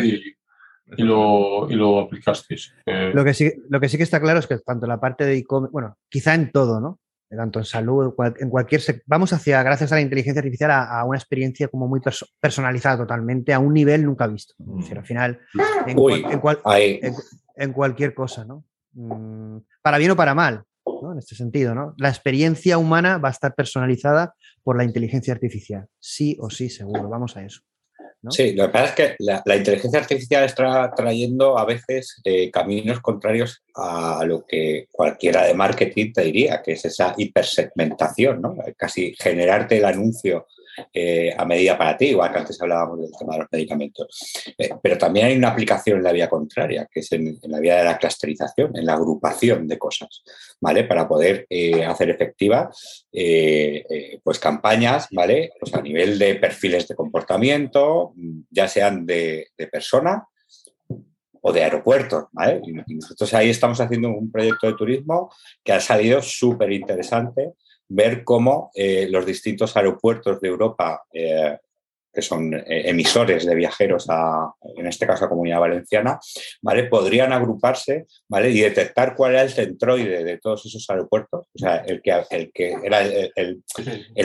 [0.96, 2.56] y, lo, y lo aplicaste.
[2.86, 3.10] Eh.
[3.12, 5.36] Lo, que sí, lo que sí que está claro es que tanto la parte de
[5.36, 7.00] e-commerce, bueno, quizá en todo, ¿no?
[7.28, 11.66] Tanto en salud, en cualquier vamos hacia, gracias a la inteligencia artificial, a, una experiencia
[11.66, 12.00] como muy
[12.40, 14.54] personalizada totalmente, a un nivel nunca visto.
[14.94, 15.40] al final,
[15.88, 17.14] en, en
[17.72, 18.64] cualquier cosa, ¿no?
[18.92, 20.64] Mm, para bien o para mal,
[21.02, 21.12] ¿no?
[21.12, 21.94] En este sentido, ¿no?
[21.98, 27.08] La experiencia humana va a estar personalizada por la inteligencia artificial, sí o sí, seguro,
[27.08, 27.62] vamos a eso.
[28.30, 33.00] Sí, lo que pasa es que la, inteligencia artificial está trayendo a veces eh, caminos
[33.00, 38.56] contrarios a lo que cualquiera de marketing te diría, que es esa hipersegmentación, ¿no?
[38.76, 40.46] Casi generarte el anuncio
[40.92, 44.34] eh, a medida para ti, igual que antes hablábamos del tema de los medicamentos.
[44.58, 47.76] Eh, pero también hay una aplicación en la vía contraria, que es en, la vía
[47.76, 50.22] de la clusterización, en la agrupación de cosas,
[50.60, 50.84] ¿vale?
[50.84, 53.06] Para poder eh, hacer efectivas
[54.22, 55.52] pues campañas, ¿vale?
[55.58, 58.12] Pues a nivel de perfiles de comportamiento,
[58.50, 60.26] ya sean de, persona
[61.40, 62.60] o de aeropuertos, ¿vale?
[62.88, 65.32] Nosotros ahí estamos haciendo un proyecto de turismo
[65.64, 67.54] que ha salido súper interesante
[67.88, 71.58] ver cómo eh, los distintos aeropuertos de Europa, eh,
[72.16, 76.18] que son eh, emisores de viajeros a, en este caso a Comunidad Valenciana,
[76.62, 76.84] ¿vale?
[76.84, 78.50] Podrían agruparse, ¿vale?
[78.50, 82.50] Y detectar cuál era el centroide de todos esos aeropuertos, o sea, el que, el
[82.52, 83.62] que era el,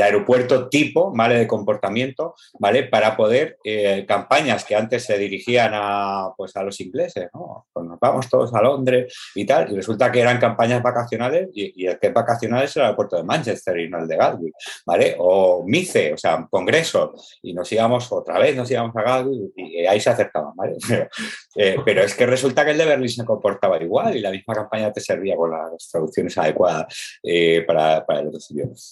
[0.01, 1.35] aeropuerto tipo, ¿vale?
[1.35, 2.83] De comportamiento, ¿vale?
[2.83, 7.65] Para poder, eh, campañas que antes se dirigían a, pues, a los ingleses, ¿no?
[7.73, 11.85] Pues nos vamos todos a Londres y tal, y resulta que eran campañas vacacionales y,
[11.85, 14.53] el que es vacacional es el aeropuerto de Manchester y no el de Gatwick,
[14.85, 15.15] ¿vale?
[15.19, 19.85] O MICE, o sea, congreso, y nos íbamos otra vez, nos íbamos a Gatwick y
[19.85, 20.77] ahí se acercaban, ¿vale?
[21.53, 24.55] Eh, pero, es que resulta que el de Berlín se comportaba igual y la misma
[24.55, 28.39] campaña te servía con las traducciones adecuadas eh, para, el otro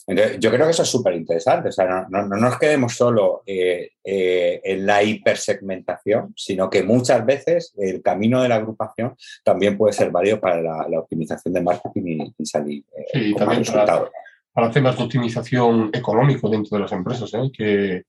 [0.07, 3.91] Entonces, yo creo que eso es súper interesante, o sea, no, nos quedemos solo eh,
[4.03, 10.11] en la hipersegmentación, sino que muchas veces el camino de la agrupación también puede ser
[10.11, 12.83] válido para la, optimización de marketing y, salir
[13.13, 14.09] sí, también para,
[14.51, 18.03] para, temas de optimización económico dentro de las empresas, que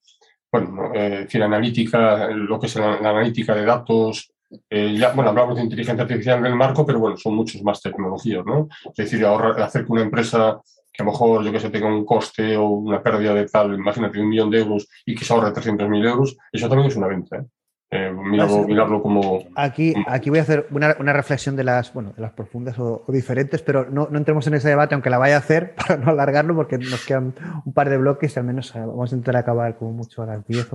[0.52, 4.32] bueno, eh, decir, analítica, lo que es la, analítica de datos,
[4.68, 7.80] eh, ya, bueno, hablamos de inteligencia artificial en el marco, pero bueno, son muchos más
[7.80, 8.68] tecnologías, ¿no?
[8.86, 10.60] Es decir, ahorrar, hacer que una empresa
[10.92, 13.74] que a lo mejor, yo que sé, tenga un coste o una pérdida de tal,
[13.74, 17.06] imagínate, un millón de euros y que se ahorre 300.000 euros, eso también es una
[17.06, 17.44] venta, ¿eh?
[17.92, 19.40] Eh, mirarlo, como...
[19.56, 23.62] Aquí, aquí voy a hacer una, reflexión de las, bueno, de las profundas o, diferentes,
[23.62, 26.54] pero no, no, entremos en ese debate, aunque la vaya a hacer, para no alargarlo,
[26.54, 27.34] porque nos quedan
[27.64, 30.26] un par de bloques y al menos eh, vamos a intentar acabar como mucho a
[30.26, 30.68] las 10.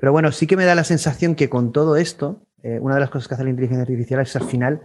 [0.00, 3.00] Pero bueno, sí que me da la sensación que con todo esto, eh, una de
[3.00, 4.80] las cosas que hace la inteligencia artificial es al final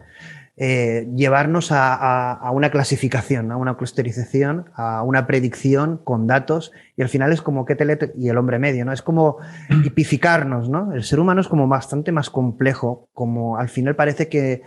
[0.62, 7.08] eh, llevarnos a, una clasificación, a una clusterización, a una predicción con datos, y al
[7.08, 7.78] final es como que
[8.18, 8.92] y el hombre medio, ¿no?
[8.92, 9.38] Es como
[9.84, 10.92] tipificarnos, ¿no?
[10.94, 14.62] El ser humano es como bastante más complejo, como al final parece que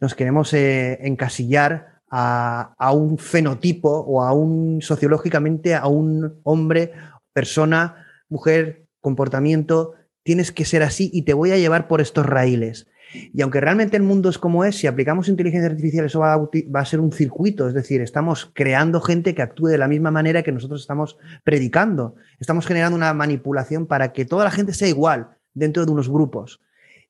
[0.00, 6.92] nos queremos eh, encasillar a, a, un fenotipo o a un sociológicamente a un hombre,
[7.32, 12.86] persona, mujer, comportamiento, tienes que ser así y te voy a llevar por estos raíles.
[13.32, 16.84] Y aunque realmente el mundo es como es, si aplicamos inteligencia artificial, eso va a,
[16.84, 20.52] ser un circuito, es decir, estamos creando gente que actúe de la misma manera que
[20.52, 22.16] nosotros estamos predicando.
[22.40, 26.60] Estamos generando una manipulación para que toda la gente sea igual dentro de unos grupos.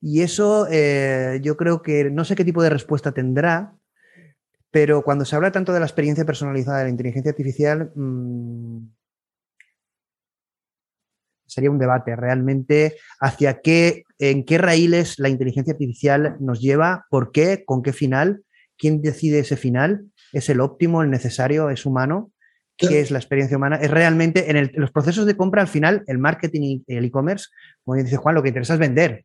[0.01, 3.75] Y eso eh, yo creo que no sé qué tipo de respuesta tendrá,
[4.71, 8.79] pero cuando se habla tanto de la experiencia personalizada de la inteligencia artificial, mm,
[11.47, 17.33] sería un debate realmente hacia qué, en qué raíles la inteligencia artificial nos lleva, por
[17.33, 18.43] qué, con qué final,
[18.79, 22.33] quién decide ese final, es el óptimo, el necesario, es humano,
[22.77, 26.19] qué es la experiencia humana, es realmente en, los procesos de compra al final el
[26.19, 27.47] marketing y el e-commerce,
[27.85, 29.25] como dice Juan, lo que interesa es vender.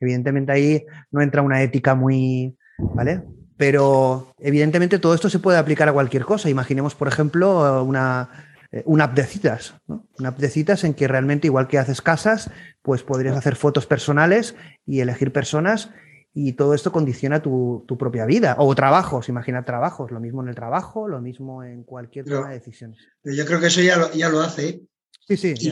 [0.00, 3.22] Evidentemente ahí no entra una ética muy, ¿vale?
[3.56, 6.50] Pero evidentemente todo esto se puede aplicar a cualquier cosa.
[6.50, 8.28] Imaginemos, por ejemplo, una,
[8.72, 12.00] eh, una app de citas, una app de citas en que realmente igual que haces
[12.00, 12.50] casas,
[12.80, 15.90] pues podrías hacer fotos personales y elegir personas
[16.34, 20.54] y todo esto condiciona tu, propia vida o trabajos, imagina trabajos, lo mismo en el
[20.54, 22.98] trabajo, lo mismo en cualquier toma de decisiones.
[23.22, 24.80] yo creo que eso ya lo, ya lo hace.
[25.28, 25.54] Sí, sí.
[25.58, 25.68] Y,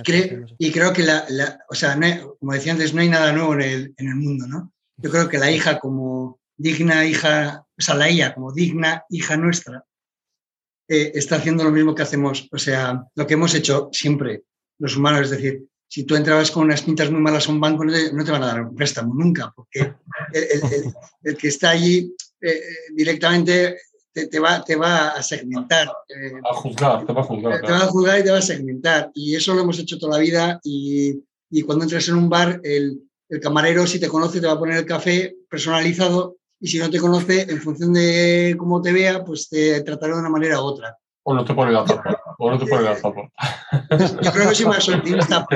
[0.58, 1.24] y creo que, la,
[1.68, 1.98] o sea,
[2.38, 4.72] como decía antes, no hay nada nuevo en el, en el mundo, ¿no?
[4.98, 9.38] Yo creo que la hija como digna hija, o sea, la IA como digna hija
[9.38, 9.84] nuestra,
[10.92, 14.42] eh, está haciendo lo mismo que hacemos, o sea, lo que hemos hecho siempre
[14.80, 17.84] los humanos, es decir, si tú entrabas con unas pintas muy malas a un banco,
[17.84, 19.94] no te, van a dar un préstamo nunca, porque
[21.22, 22.60] el, que está allí eh,
[22.92, 23.76] directamente
[24.12, 25.92] te, va, te va a segmentar.
[26.08, 27.60] Eh, a juzgar, te va a juzgar.
[27.60, 29.12] Te va a juzgar y te va a segmentar.
[29.14, 32.60] Y eso lo hemos hecho toda la vida y, y cuando entras en un bar,
[32.64, 33.00] el
[33.40, 37.00] camarero, si te conoce, te va a poner el café personalizado y si no te
[37.00, 40.96] conoce, en función de cómo te vea, pues te tratará de una manera u otra.
[41.22, 42.20] O no te pone la tapa.
[42.38, 43.30] O no te pone la tapa.
[44.22, 45.46] Yo creo que soy más optimista.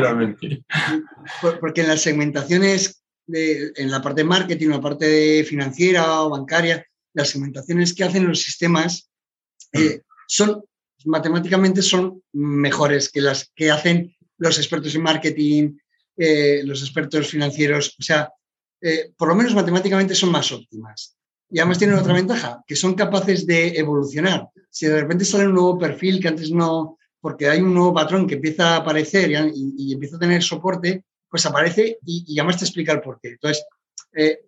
[1.61, 6.87] porque en las segmentaciones, de, en la parte de marketing, la parte financiera o bancaria,
[7.13, 9.11] las segmentaciones que hacen los sistemas
[9.73, 10.65] eh, son
[11.05, 15.77] matemáticamente son mejores que las que hacen los expertos en marketing,
[16.17, 17.95] eh, los expertos financieros.
[17.99, 18.33] O sea,
[18.87, 21.17] eh, por lo menos matemáticamente son más óptimas.
[21.49, 24.51] Y además tienen otra ventaja, que son capaces de evolucionar.
[24.69, 28.27] Si de repente sale un nuevo perfil que antes no, porque hay un nuevo patrón
[28.27, 32.93] que empieza a aparecer y, empieza a tener soporte, pues aparece y, además te explica
[32.93, 33.29] el porqué.
[33.29, 33.65] Entonces,
[34.13, 34.41] eh,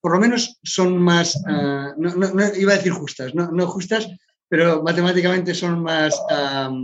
[0.00, 2.10] por lo menos son más, ah, no,
[2.56, 4.08] iba a decir justas, no, justas,
[4.48, 6.16] pero matemáticamente son más...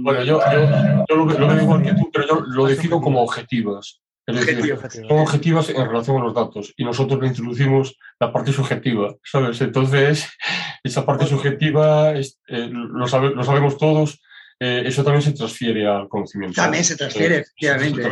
[0.02, 4.03] bueno, yo, lo, que, digo que tú, pero yo lo defino como objetivos.
[4.26, 9.60] Son objetivas en relación a los datos y nosotros le introducimos la parte subjetiva, ¿sabes?
[9.60, 10.26] Entonces,
[10.82, 12.24] esa parte subjetiva eh,
[12.70, 14.22] lo, sabemos todos,
[14.60, 16.54] eh, eso también se transfiere al conocimiento.
[16.54, 18.02] También se transfiere, efectivamente.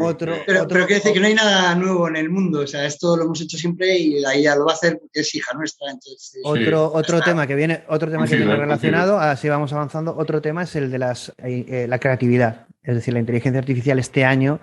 [0.00, 2.60] Otro, pero, pero quiere decir que no hay nada nuevo en el mundo.
[2.60, 5.20] O sea, esto lo hemos hecho siempre y la IA lo va a hacer porque
[5.20, 5.90] es hija nuestra.
[5.90, 10.14] Entonces, otro otro tema que viene, otro tema que viene relacionado, así vamos avanzando.
[10.16, 12.66] Otro tema es el de las, eh, la creatividad.
[12.82, 14.60] Es decir, la inteligencia artificial este año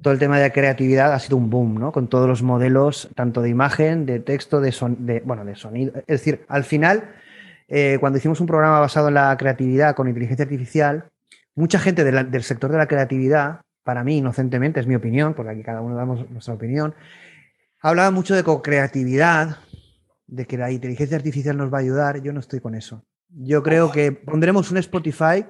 [0.00, 1.92] todo el tema de creatividad ha sido un boom, ¿no?
[1.92, 5.92] Con todos los modelos, tanto de imagen, de texto, de, son, de, bueno, de sonido.
[6.06, 7.10] Es decir, al final,
[7.68, 11.04] eh, cuando hicimos un programa basado en la creatividad con inteligencia artificial,
[11.54, 15.62] mucha gente del sector de la creatividad, para mí, inocentemente, es mi opinión, porque aquí
[15.62, 16.94] cada uno damos nuestra opinión,
[17.80, 19.58] hablaba mucho de co-creatividad,
[20.26, 22.22] de que la inteligencia artificial nos va a ayudar.
[22.22, 23.04] Yo no estoy con eso.
[23.28, 25.44] Yo creo que pondremos un Spotify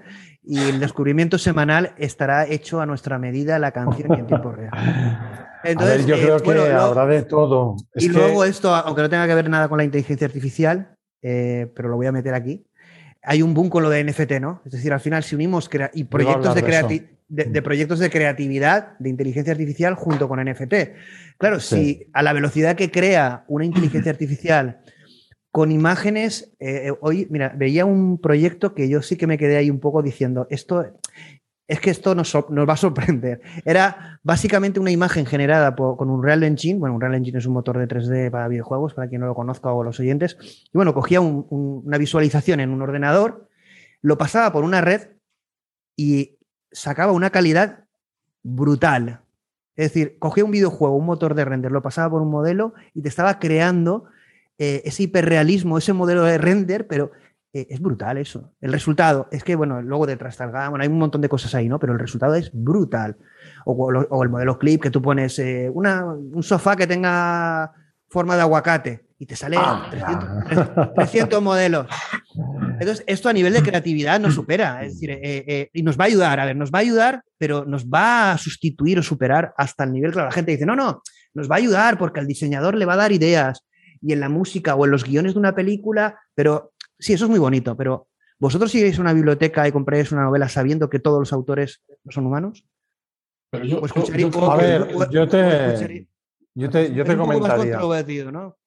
[0.45, 4.73] y el descubrimiento semanal estará hecho a nuestra medida la canción y en tiempo real.
[5.65, 7.77] Entonces, yo creo eh, que habrá de todo.
[7.95, 11.89] y luego esto, aunque no tenga que ver nada con la inteligencia artificial, eh, pero
[11.89, 12.67] lo voy a meter aquí.
[13.23, 14.61] Hay un boom con lo de NFT, ¿no?
[14.65, 19.53] Es decir, al final, si unimos y proyectos de, de, proyectos de creatividad, de inteligencia
[19.53, 20.75] artificial junto con NFT.
[21.39, 24.81] Claro, si a la velocidad que crea una inteligencia artificial
[25.53, 29.71] con imágenes, eh, hoy, mira, veía un proyecto que yo sí que me quedé ahí
[29.71, 30.83] un poco diciendo, esto
[31.69, 33.43] es que esto nos, va a sorprender.
[33.67, 36.79] Era básicamente una imagen generada con un Real Engine.
[36.79, 39.35] Bueno, un Real Engine es un motor de 3D para videojuegos, para quien no lo
[39.35, 40.39] conozca o los oyentes.
[40.41, 43.49] Y bueno, cogía una visualización en un ordenador,
[44.01, 45.11] lo pasaba por una red
[45.97, 46.39] y
[46.73, 47.85] sacaba una calidad
[48.43, 49.21] brutal.
[49.77, 53.03] Es decir, cogía un videojuego, un motor de render, lo pasaba por un modelo y
[53.03, 54.07] te estaba creando
[54.65, 57.11] eh, ese hiperrealismo, ese modelo de render, pero
[57.53, 58.53] eh, es brutal eso.
[58.61, 61.69] El resultado es que, bueno, luego detrás está bueno, hay un montón de cosas ahí,
[61.69, 61.81] ¿no?
[61.81, 63.17] Pero el resultado es brutal.
[63.65, 67.73] O, el modelo clip que tú pones, eh, un sofá que tenga
[68.09, 69.59] forma de aguacate y te sale
[70.95, 71.89] 300, ah, modelos.
[72.79, 76.07] Entonces, esto a nivel de creatividad nos supera, es decir, eh, y nos va a
[76.07, 79.83] ayudar, a ver, nos va a ayudar, pero nos va a sustituir o superar hasta
[79.83, 81.03] el nivel que la gente dice, no, no,
[81.35, 83.65] nos va a ayudar porque al diseñador le va a dar ideas
[84.03, 87.31] y en la música o en los guiones de una película, pero sí, eso es
[87.31, 88.09] muy bonito, pero
[88.39, 92.27] ¿vosotros si a una biblioteca y compráis una novela sabiendo que todos los autores son
[92.27, 92.65] humanos?
[93.51, 93.81] Pero yo,
[94.51, 96.07] a ver, yo te,
[96.55, 97.79] yo te, yo te comentaría.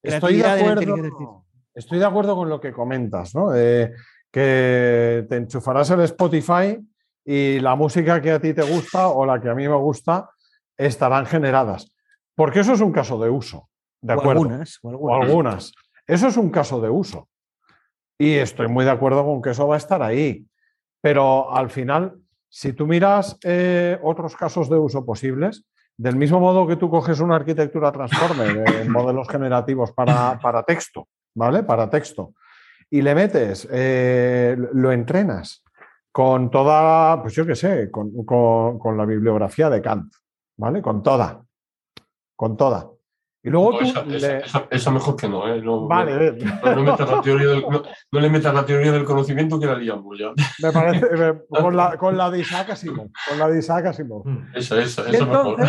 [0.02, 3.52] Estoy, de acuerdo, estoy de acuerdo con lo que comentas, ¿no?
[4.32, 6.78] que te enchufarás el Spotify
[7.24, 10.30] y la música que a ti te gusta o la que a mí me gusta
[10.78, 11.92] estarán generadas.
[12.36, 13.70] Porque eso es un caso de uso.
[14.06, 14.44] ¿De acuerdo?
[14.44, 15.74] algunas, o algunas.
[16.06, 17.28] Eso es un caso de uso.
[18.20, 20.46] Y estoy muy de acuerdo con que eso va a estar ahí.
[21.02, 22.16] Pero al final,
[22.48, 25.66] si tú miras eh, otros casos de uso posibles,
[25.98, 31.64] del mismo modo que tú coges una arquitectura transformer de modelos generativos para, texto, ¿vale?
[31.64, 32.34] Para texto,
[32.92, 35.64] y le metes, eh, lo entrenas
[36.12, 40.14] con toda, pues yo qué sé, con, con la bibliografía de Kant,
[40.58, 40.82] ¿vale?
[40.82, 41.44] Con toda,
[42.36, 42.95] con toda.
[43.46, 43.86] Y luego tú.
[44.72, 45.62] Esa, mejor que no, ¿eh?
[45.62, 46.32] No, vale.
[46.64, 49.76] No, le metas la teoría del, no, le metas la teoría del conocimiento que la
[49.76, 50.34] liamos ya.
[50.64, 51.08] Me parece.
[51.48, 53.12] con, la, con la de Isaac Asimov.
[53.30, 54.26] Con la de Isaac Asimov.
[54.26, 55.60] Mm, esa, esa, esa mejor.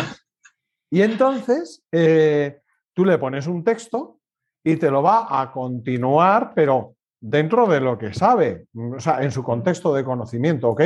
[0.89, 2.61] Y entonces eh,
[2.95, 4.21] tú le pones un texto
[4.63, 9.31] y te lo va a continuar, pero dentro de lo que sabe, o sea, en
[9.31, 10.81] su contexto de conocimiento, ¿ok?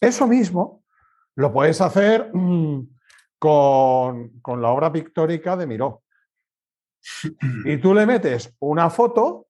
[0.00, 0.84] Eso mismo
[1.36, 2.80] lo puedes hacer mm,
[3.38, 6.03] con, con, la obra pictórica de Miró.
[7.64, 9.46] Y tú le metes una foto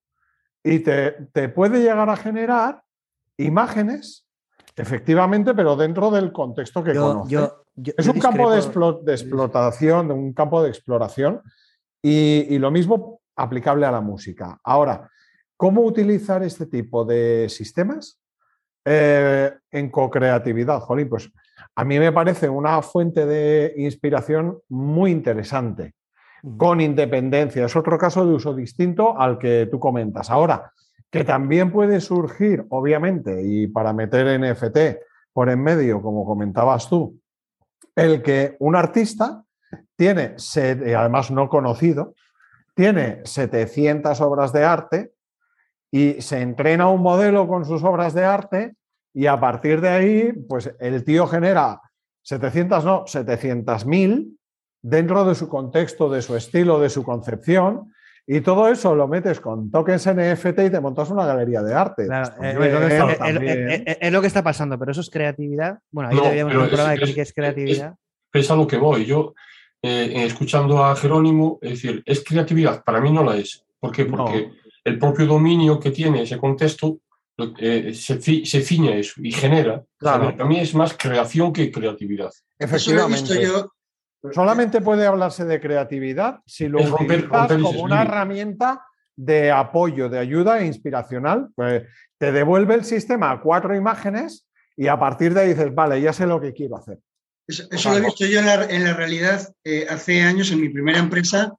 [0.62, 1.12] y te,
[1.55, 2.82] puede llegar a generar
[3.36, 4.26] imágenes,
[4.76, 7.51] efectivamente, pero dentro del contexto que conoce.
[7.97, 11.43] es un campo de, explotación, de un campo de exploración
[12.02, 14.59] y, lo mismo aplicable a la música.
[14.64, 15.10] Ahora,
[15.56, 18.20] ¿cómo utilizar este tipo de sistemas
[18.85, 20.81] eh, en co-creatividad?
[20.81, 21.31] Jolín, pues
[21.74, 25.94] a mí me parece una fuente de inspiración muy interesante
[26.57, 27.65] con independencia.
[27.65, 30.31] Es otro caso de uso distinto al que tú comentas.
[30.31, 30.73] Ahora,
[31.11, 35.01] que también puede surgir, obviamente, y para meter NFT
[35.33, 37.21] por en medio, como comentabas tú,
[37.97, 39.45] el que un artista
[39.97, 40.37] tiene,
[40.97, 42.15] además no conocido,
[42.75, 45.12] tiene 700 obras de arte
[45.91, 48.75] y se entrena un modelo con sus obras de arte
[49.12, 51.81] y a partir de ahí, pues el tío genera
[52.23, 54.37] 700, no, 700.000
[54.85, 57.93] dentro de su contexto, de su estilo, de su concepción.
[58.27, 62.05] Y todo eso lo metes con tokens NFT y te montas una galería de arte.
[62.05, 65.78] es, lo que está pasando, pero eso es creatividad.
[65.90, 67.94] Bueno, ahí deberíamos un programa de que es creatividad.
[68.32, 69.05] Es, a lo que voy.
[69.05, 69.35] Yo,
[69.82, 72.82] eh, escuchando a Jerónimo, es decir, ¿es creatividad?
[72.85, 73.65] Para mí no la es.
[73.78, 74.06] ¿Por qué?
[74.06, 74.51] Porque
[74.85, 76.98] el propio dominio que tiene ese contexto
[77.59, 79.82] eh, se, se, ciña eso y genera.
[79.98, 80.32] Claro.
[80.32, 82.31] Para mí es más creación que creatividad.
[82.59, 83.43] Efectivamente.
[83.43, 83.70] Yo...
[84.32, 88.84] Solamente puede hablarse de creatividad si lo utilizas como una herramienta
[89.16, 91.48] de apoyo, de ayuda e inspiracional.
[91.55, 91.84] Pues
[92.18, 94.46] te devuelve el sistema cuatro imágenes
[94.76, 96.98] y a partir de ahí dices, vale, ya sé lo que quiero hacer.
[97.46, 98.46] Eso, lo he visto yo en
[98.84, 101.52] la, realidad eh, hace años en mi primera empresa.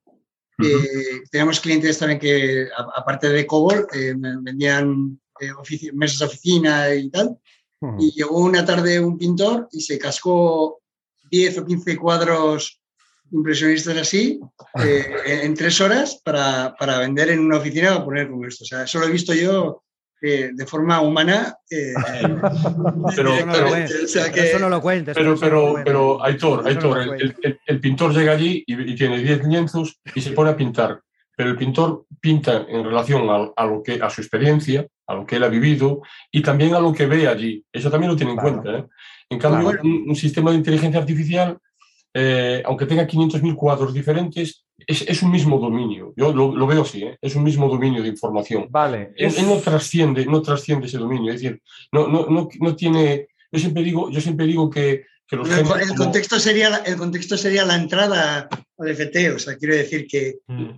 [0.58, 5.20] Eh, teníamos clientes también que, aparte de Cobol, eh, vendían
[5.94, 7.38] mesas de oficina y tal.
[8.00, 10.82] Y llegó una tarde un pintor y se cascó
[11.36, 12.82] 10 o 15 cuadros
[13.32, 14.40] impresionistas así
[15.26, 18.64] en, tres horas para, para, vender en una oficina o poner como esto.
[18.64, 19.84] O sea, eso lo he visto yo
[20.22, 21.56] de forma humana.
[21.70, 21.94] Eh,
[23.16, 25.16] pero, eso no lo cuentes.
[25.16, 27.18] Pero, pero, pero, Aitor, Aitor
[27.66, 31.02] el, pintor llega allí y, tiene 10 lienzos y se pone a pintar.
[31.38, 35.36] Pero el pintor pinta en relación a, lo que, a su experiencia, a lo que
[35.36, 36.02] él ha vivido
[36.32, 37.64] y también a lo que ve allí.
[37.72, 38.72] Eso también lo tiene en cuenta.
[38.72, 38.86] ¿eh?
[39.36, 41.58] En cambio, un, sistema de inteligencia artificial,
[42.14, 46.14] eh, aunque tenga 500.000 cuadros diferentes, es, un mismo dominio.
[46.16, 47.18] Yo lo, veo así, ¿eh?
[47.22, 48.68] es un mismo dominio de información.
[48.70, 49.14] Vale.
[49.16, 51.32] Él, no, trasciende, no trasciende ese dominio.
[51.32, 53.28] Es decir, no, no, no, no tiene.
[53.52, 57.66] Yo siempre digo, yo siempre digo que, los el, el contexto sería el contexto sería
[57.66, 58.48] la entrada
[58.78, 60.70] al FT, o sea, quiero decir que mm.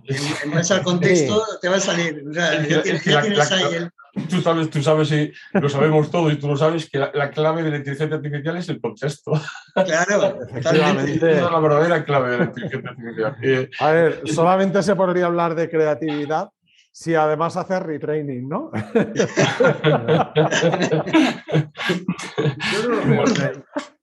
[0.44, 2.24] en, base al contexto te va a salir.
[2.28, 3.90] O sea, ya, tienes, ahí el,
[4.28, 7.62] tú sabes, tú sabes y lo sabemos todo y tú lo sabes que la, clave
[7.62, 9.32] de la inteligencia artificial es el contexto.
[9.74, 11.30] Claro, efectivamente.
[11.32, 13.70] es la verdadera clave de la inteligencia artificial.
[13.80, 16.48] a ver, solamente se podría hablar de creatividad
[16.90, 18.72] si además hace retraining, ¿no?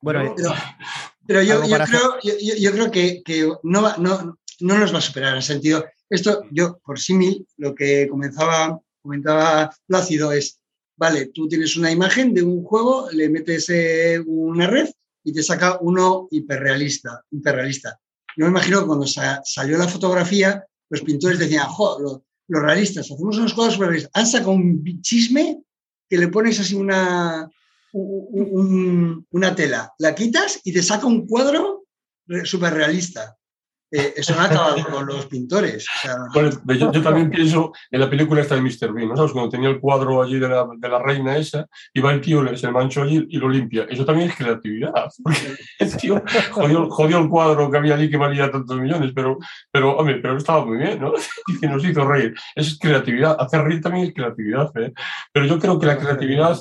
[0.02, 0.34] bueno,
[1.28, 5.38] pero, yo, creo, yo, creo que, que no, no, no nos va a superar en
[5.38, 5.84] el sentido.
[6.10, 10.60] Esto, yo, por símil, lo que comenzaba comentaba Plácido, es,
[10.98, 14.90] vale, tú tienes una imagen de un juego, le metes eh, una red
[15.24, 17.24] y te saca uno hiperrealista.
[17.32, 18.00] hiperrealista.
[18.36, 23.38] Yo me imagino que cuando salió la fotografía, los pintores decían, jo, los, realistas, hacemos
[23.38, 24.12] unos cuadros realistas.
[24.14, 25.64] Han sacado un chisme
[26.10, 27.50] que le pones así una,
[27.94, 31.86] una tela, la quitas y te saca un cuadro
[32.44, 33.36] súper realista.
[33.92, 35.86] Eh, eso no ha acabado con los pintores.
[36.34, 38.92] yo, también pienso en la película esta de Mr.
[38.92, 39.32] Bean, ¿no sabes?
[39.32, 42.56] Cuando tenía el cuadro allí de la, de la reina esa, y va el tío,
[42.58, 43.86] se mancho allí y lo limpia.
[43.90, 45.12] Eso también es creatividad.
[45.24, 49.38] Porque el tío jodió, el cuadro que había allí que valía tantos millones, pero,
[49.72, 51.14] pero hombre, pero estaba muy bien, ¿no?
[51.62, 52.34] Y nos hizo reír.
[52.56, 53.38] Es creatividad.
[53.40, 54.72] Hacer reír también es creatividad.
[54.78, 54.92] ¿eh?
[55.32, 56.58] Pero yo creo que la creatividad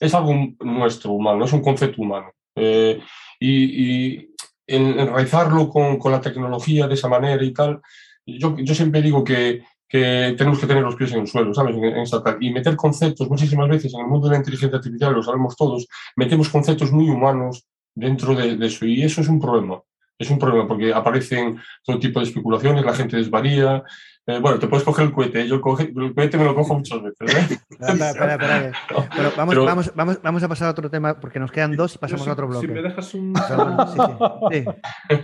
[0.00, 2.32] es algo nuestro, humano, es un concepto humano.
[2.54, 3.00] Eh,
[3.40, 4.34] y,
[4.68, 7.80] enraizarlo con, con, la tecnología de esa manera y tal.
[8.26, 11.76] Yo, yo siempre digo que, que, tenemos que tener los pies en el suelo, ¿sabes?
[11.76, 15.56] En, y meter conceptos, muchísimas veces en el mundo de la inteligencia artificial, lo sabemos
[15.56, 19.80] todos, metemos conceptos muy humanos dentro de, de eso y eso es un problema.
[20.18, 23.84] Es un problema porque aparecen todo tipo de especulaciones, la gente desvaría,
[24.28, 25.40] eh, bueno, te puedes coger el cohete.
[25.40, 25.48] ¿eh?
[25.48, 27.34] Yo el cohete me lo cojo muchas veces.
[27.34, 27.58] ¿eh?
[27.80, 28.72] espera, espera, espera.
[29.16, 31.98] Pero vamos, Vamos, vamos, vamos, a pasar a otro tema porque nos quedan dos y
[31.98, 32.66] pasamos a otro bloque.
[32.66, 33.34] Si me dejas un.
[33.34, 34.64] Sí,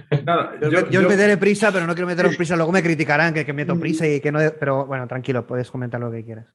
[0.09, 2.57] sí, Nada, yo, yo, yo, meteré prisa, pero no quiero meter prisa.
[2.57, 4.39] Luego me criticarán que, que meto prisa y que no.
[4.59, 6.47] Pero bueno, tranquilo, puedes comentar lo que quieras.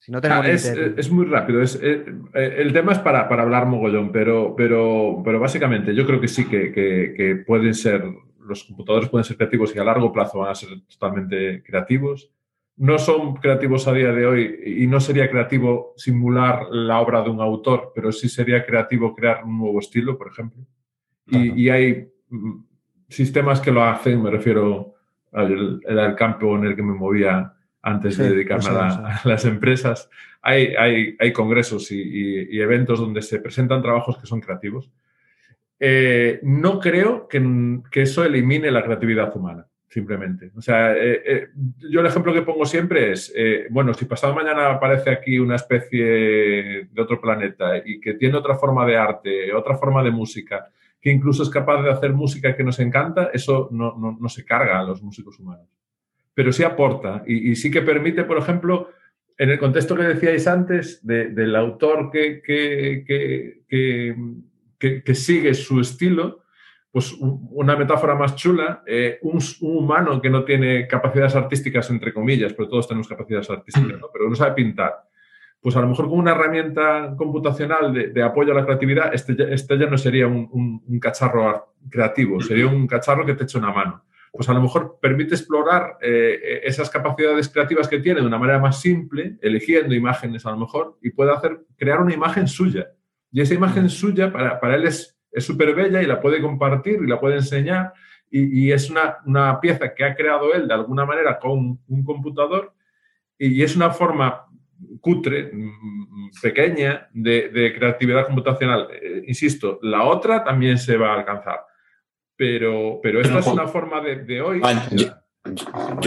[0.00, 1.62] Si no tenemos ah, es, es, muy rápido.
[1.62, 6.26] Es, el tema es para, para hablar mogollón, pero, pero, pero básicamente yo creo que
[6.26, 8.02] sí que, que, que pueden ser
[8.44, 12.30] los computadores pueden ser creativos y a largo plazo van a ser totalmente creativos.
[12.76, 17.30] No son creativos a día de hoy y no sería creativo simular la obra de
[17.30, 20.64] un autor, pero sí sería creativo crear un nuevo estilo, por ejemplo.
[21.26, 22.64] Y, hay mm,
[23.08, 24.94] sistemas que lo hacen, me refiero
[25.32, 30.10] al, campo en el que me movía antes de dedicarme a, las empresas.
[30.40, 34.90] Hay, hay, hay congresos y, eventos donde se presentan trabajos que son creativos
[35.84, 37.42] eh, no creo que,
[37.94, 40.52] eso elimine la creatividad humana, simplemente.
[40.54, 41.48] O sea, eh, eh,
[41.90, 43.34] yo el ejemplo que pongo siempre es,
[43.68, 48.54] bueno, si pasado mañana aparece aquí una especie de otro planeta y que tiene otra
[48.54, 52.62] forma de arte, otra forma de música, que incluso es capaz de hacer música que
[52.62, 55.66] nos encanta, eso no, se carga a los músicos humanos.
[56.32, 58.90] Pero sí aporta y, sí que permite, por ejemplo,
[59.36, 64.14] en el contexto que decíais antes, del autor que, que que,
[65.14, 66.42] sigue su estilo,
[66.92, 72.52] pues una metáfora más chula, eh, un, humano que no tiene capacidades artísticas, entre comillas,
[72.52, 75.02] pero todos tenemos capacidades artísticas, pero no sabe pintar,
[75.58, 79.78] pues a lo mejor con una herramienta computacional de, apoyo a la creatividad, este, este
[79.78, 84.04] ya no sería un, cacharro creativo, sería un cacharro que te echa una mano.
[84.30, 88.58] pues a lo mejor permite explorar eh, esas capacidades creativas que tiene de una manera
[88.58, 92.88] más simple, eligiendo imágenes a lo mejor, y puede hacer, crear una imagen suya.
[93.32, 97.06] Y esa imagen suya para, para él es súper bella y la puede compartir y
[97.06, 97.92] la puede enseñar.
[98.30, 102.04] Y, y es una, una, pieza que ha creado él de alguna manera con un
[102.04, 102.72] computador
[103.38, 104.46] y es una forma
[105.00, 108.88] cutre, mm, pequeña, de, creatividad computacional.
[108.92, 111.60] Eh, insisto, la otra también se va a alcanzar.
[112.36, 114.60] Pero, pero esta es una forma de, hoy.
[114.92, 115.06] Yo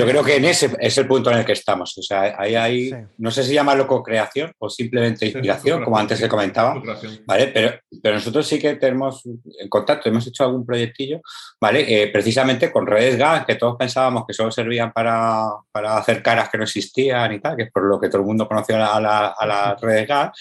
[0.06, 1.98] creo que en ese es el punto en el que estamos.
[1.98, 6.30] O sea, ahí hay, no sé si llamarlo co-creación o simplemente inspiración, como antes se
[6.30, 6.82] comentaba,
[7.26, 7.48] ¿vale?
[7.48, 11.20] Pero, pero nosotros sí que tenemos en contacto, hemos hecho algún proyectillo,
[11.60, 12.03] ¿vale?
[12.03, 16.49] Eh, precisamente con redes GAN, que todos pensábamos que solo servían para, para, hacer caras
[16.49, 19.02] que no existían y tal, que es por lo que todo el mundo conoció a,
[19.02, 20.32] la, a las redes GAN,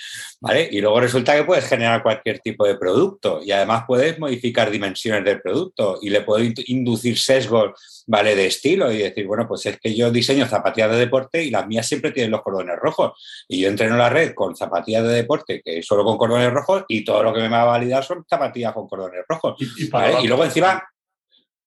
[0.41, 0.69] ¿vale?
[0.71, 5.25] Y luego resulta que puedes generar cualquier tipo de producto y además puedes modificar dimensiones
[5.25, 8.35] del producto y le puedes inducir sesgos ¿vale?
[8.35, 11.66] De estilo y decir, bueno, pues es que yo diseño zapatillas de deporte y las
[11.66, 13.12] mías siempre tienen los cordones rojos.
[13.48, 17.05] Y yo entreno la red con zapatillas de deporte que solo con cordones rojos y
[17.05, 19.56] todo lo que me va a validar son zapatillas con cordones rojos.
[19.60, 20.82] y luego encima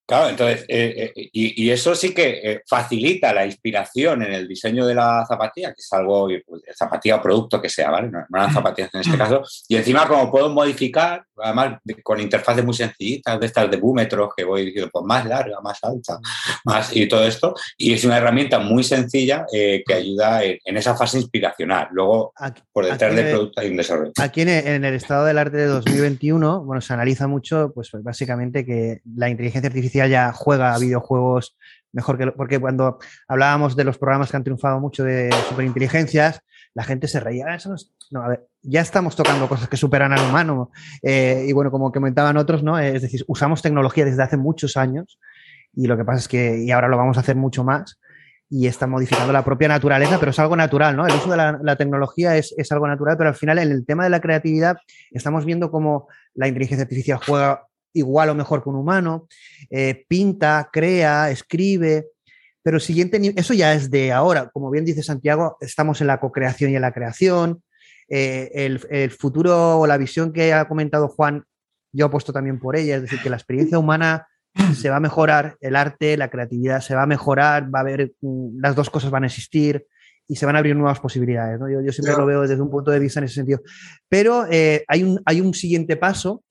[0.08, 4.86] Claro, entonces, eh, eh, y, eso sí que eh, facilita la inspiración en el diseño
[4.86, 8.10] de la zapatilla, que es algo, pues, zapatilla o producto que sea, ¿vale?
[8.10, 9.44] No, no zapatillas en este caso.
[9.68, 14.46] Y encima, como puedo modificar, además con interfaces muy sencillitas, de estas de búmetros, que
[14.46, 16.20] voy diciendo, pues más larga, más alta,
[16.64, 17.54] más y todo esto.
[17.78, 21.90] Y es una herramienta muy sencilla que ayuda en, esa fase inspiracional.
[21.92, 22.34] Luego,
[22.72, 24.14] por detrás del producto hay un desarrollo.
[24.22, 27.92] Aquí en el, en el estado del arte de 2021, bueno, se analiza mucho, pues
[28.02, 31.57] básicamente que la inteligencia artificial ya juega a videojuegos
[31.98, 36.41] mejor que porque cuando hablábamos de los programas que han triunfado mucho de superinteligencias,
[36.76, 37.56] la gente se reía.
[37.56, 37.76] Eso
[38.11, 38.24] no,
[38.61, 40.72] ya estamos tocando cosas que superan al humano.
[41.02, 42.78] Eh, y bueno, como comentaban otros, ¿no?
[42.78, 45.19] Es decir, usamos tecnología desde hace muchos años
[45.74, 47.99] y lo que pasa es que, y ahora lo vamos a hacer mucho más,
[48.49, 51.06] y está modificando la propia naturaleza, pero es algo natural, ¿no?
[51.06, 54.06] El uso de la, tecnología es, es, algo natural, pero al final en el tema
[54.06, 54.78] de la creatividad
[55.11, 59.27] estamos viendo cómo la inteligencia artificial juega igual o mejor que un humano,
[59.69, 62.07] eh, pinta, crea, escribe,
[62.68, 64.49] pero el siguiente eso ya es de ahora.
[64.51, 67.64] Como bien dice Santiago, estamos en la co-creación y en la creación.
[68.09, 68.51] Eh,
[68.89, 71.45] el, futuro o la visión que ha comentado Juan,
[71.93, 74.27] yo apuesto también por ella, es decir, que la experiencia humana
[74.76, 78.11] se va a mejorar, el arte, la creatividad se va a mejorar, va a haber,
[78.19, 79.85] mm, las dos cosas van a existir
[80.27, 81.59] y se van a abrir nuevas posibilidades.
[81.85, 83.61] Yo, siempre lo veo desde un punto de vista en ese sentido.
[84.09, 86.43] Pero eh, hay, un, hay un siguiente paso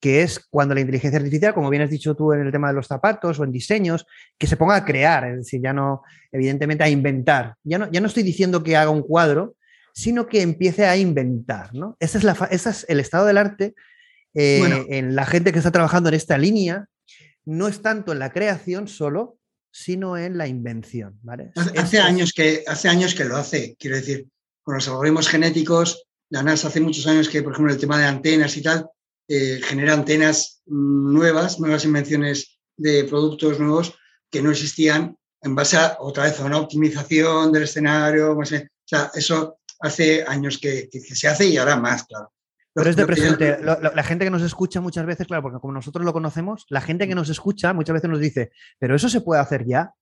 [0.00, 2.74] que es cuando la inteligencia artificial, como bien has dicho tú en el tema de
[2.74, 4.06] los zapatos o en diseños,
[4.38, 7.56] que se ponga a crear, es decir, ya no, evidentemente, a inventar.
[7.64, 9.56] Ya no, ya no estoy diciendo que haga un cuadro,
[9.92, 11.96] sino que empiece a inventar, ¿no?
[11.98, 13.74] Ese es, la, es el estado del arte
[14.34, 16.86] eh, en la gente que está trabajando en esta línea,
[17.44, 19.38] no es tanto en la creación solo,
[19.72, 21.50] sino en la invención, ¿vale?
[21.76, 24.28] Hace, años, que, hace años que lo hace, quiero decir,
[24.62, 28.04] con los algoritmos genéticos, la NASA hace muchos años que, por ejemplo, el tema de
[28.04, 28.86] antenas y tal,
[29.28, 33.94] eh, genera antenas nuevas, nuevas invenciones de productos nuevos
[34.30, 38.36] que no existían en base a, otra vez, a una optimización del escenario.
[38.36, 42.32] O sea, eso hace años que, se hace y ahora más, claro.
[42.72, 43.58] Pero es de presente.
[43.60, 47.08] La, gente que nos escucha muchas veces, claro, porque como nosotros lo conocemos, la gente
[47.08, 49.92] que nos escucha muchas veces nos dice, pero eso se puede hacer ya.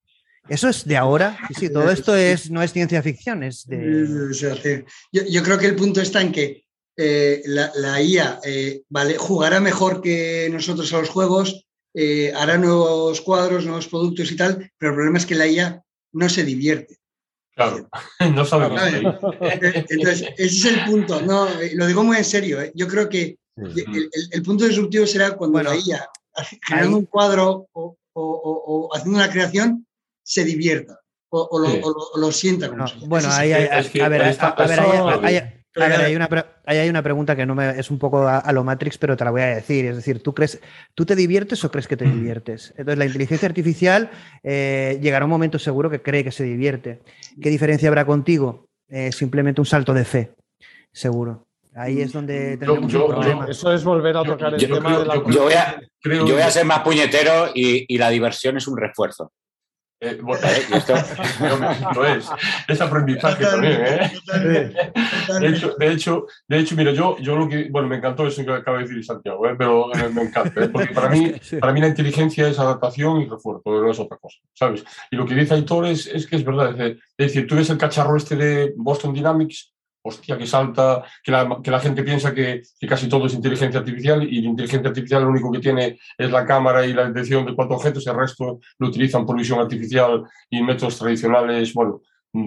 [0.47, 1.37] Eso es de ahora.
[1.57, 4.31] Sí, todo esto es, no es ciencia ficción, es de...
[5.11, 6.66] Yo, yo, creo que el punto está en que
[6.97, 13.21] eh, la, IA eh, vale, jugará mejor que nosotros a los juegos, eh, hará nuevos
[13.21, 15.83] cuadros, nuevos productos y tal, pero el problema es que la IA
[16.13, 16.97] no se divierte.
[17.55, 17.87] Claro,
[18.33, 18.75] no sabe.
[19.89, 21.21] Entonces, ese es el punto.
[21.21, 22.59] No, lo digo muy en serio.
[22.73, 26.07] Yo creo que el, punto disruptivo será cuando la IA,
[26.67, 29.85] creando un cuadro o, haciendo una creación,
[30.23, 30.99] se divierta
[31.29, 32.69] o, lo, sienta.
[33.05, 33.67] bueno, ahí, hay,
[33.99, 36.29] a ver, a ver, hay una,
[36.65, 39.23] ahí hay una pregunta que no me, es un poco a, lo Matrix, pero te
[39.23, 39.85] la voy a decir.
[39.85, 40.59] Es decir, ¿tú, crees,
[40.95, 42.13] ¿tú te diviertes o crees que te mm.
[42.13, 42.73] diviertes?
[42.77, 44.09] Entonces, la inteligencia artificial
[44.43, 47.01] eh, llegará un momento seguro que cree que se divierte.
[47.41, 48.67] ¿Qué diferencia habrá contigo?
[48.89, 50.31] Eh, simplemente un salto de fe,
[50.91, 51.45] seguro.
[51.75, 53.45] Ahí es donde tenemos un problema.
[53.47, 55.15] Eso es volver a tocar el tema de la.
[55.15, 58.77] Yo voy, a, yo voy a ser más puñetero y, y la diversión es un
[58.77, 59.31] refuerzo.
[59.99, 60.93] Eh, bueno, esto
[61.95, 62.29] no es,
[62.67, 64.11] es aprendizaje también, ¿eh?
[65.39, 68.45] De hecho, de hecho, de hecho, mira, yo, yo lo que, bueno, me encantó eso
[68.45, 69.55] que acaba de decir Santiago, ¿eh?
[69.57, 70.69] pero me, encanta, ¿eh?
[70.69, 74.37] porque para mí, para mí la inteligencia es adaptación y refuerzo, no es otra cosa,
[74.53, 74.83] ¿sabes?
[75.09, 77.77] Y lo que dice Aitor es, es que es verdad, es decir, tú ves el
[77.79, 79.73] cacharro este de Boston Dynamics,
[80.07, 83.79] hostia, que salta, que la, que la gente piensa que, que, casi todo es inteligencia
[83.79, 87.45] artificial y la inteligencia artificial lo único que tiene es la cámara y la detección
[87.45, 92.01] de cuatro objetos, el resto lo utilizan por visión artificial y métodos tradicionales, bueno,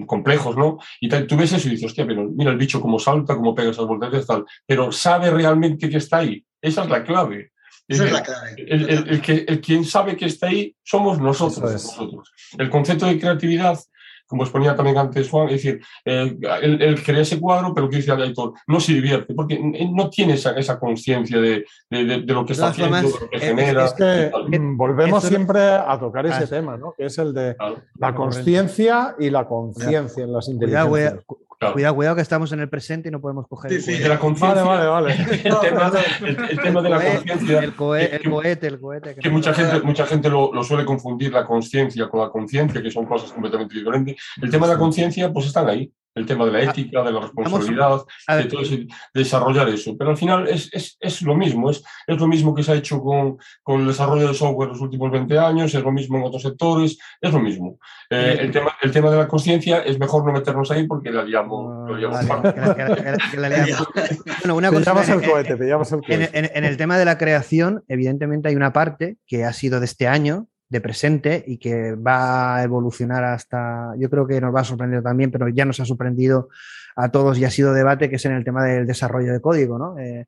[0.05, 0.77] complejos, ¿no?
[0.99, 3.71] Y tú ves eso y dices, hostia, pero mira el bicho cómo salta, cómo pega
[3.71, 6.43] esas volteretas, tal, pero ¿sabe realmente que está ahí?
[6.61, 7.51] Esa es la clave.
[7.87, 8.55] Esa es la clave.
[8.57, 12.31] El, el, el, que, el quien sabe que está ahí somos nosotros, nosotros.
[12.57, 13.77] El concepto de creatividad
[14.31, 18.13] como exponía también antes Juan, es decir, eh, él, crea ese cuadro, pero que dice
[18.13, 19.59] el autor, no se divierte, porque
[19.91, 23.39] no tiene esa, esa conciencia de, de, de, lo que está haciendo, de lo que
[23.41, 23.83] genera.
[23.83, 24.31] Es que
[24.77, 26.93] volvemos siempre a tocar ese tema, ¿no?
[26.93, 27.57] que es el de
[27.97, 31.25] la conciencia y la conciencia en las inteligencias.
[31.25, 33.71] Cuidado, cuidado, que estamos en el presente y no podemos coger.
[33.71, 34.63] Sí, sí, de la conciencia.
[34.63, 35.31] Vale, vale, vale.
[35.31, 35.91] el, tema,
[36.49, 37.59] el, tema de la conciencia.
[37.59, 39.15] El, cohete, el cohete, el cohete.
[39.15, 42.91] Que, mucha gente, mucha gente lo, lo suele confundir la conciencia con la conciencia, que
[42.91, 44.15] son cosas completamente diferentes.
[44.41, 47.11] El tema de la conciencia, pues están ahí el tema de la ah, ética, de
[47.11, 49.95] la responsabilidad, de todo ese, desarrollar eso.
[49.97, 52.75] Pero al final es, es, es, lo mismo, es, es lo mismo que se ha
[52.75, 56.23] hecho con, con el desarrollo de software los últimos 20 años, es lo mismo en
[56.23, 57.79] otros sectores, es lo mismo.
[58.09, 61.23] Eh, el, tema, el tema de la conciencia es mejor no meternos ahí porque la
[61.23, 61.89] liamos.
[64.39, 65.57] bueno, una cosa, el cohete,
[66.07, 69.79] En, en, en el tema de la creación, evidentemente hay una parte que ha sido
[69.79, 74.55] de este año, de presente y que va a evolucionar hasta, yo creo que nos
[74.55, 76.47] va a sorprender también, pero ya nos ha sorprendido
[76.95, 79.77] a todos y ha sido debate, que es en el tema del desarrollo de código.
[79.77, 79.99] ¿no?
[79.99, 80.27] Eh,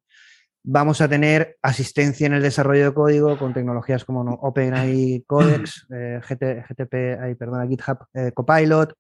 [0.62, 4.34] vamos a tener asistencia en el desarrollo de código con tecnologías como.
[4.34, 8.98] OpenAI Codex, eh, GTP, ay, perdona, GitHub eh, Copilot.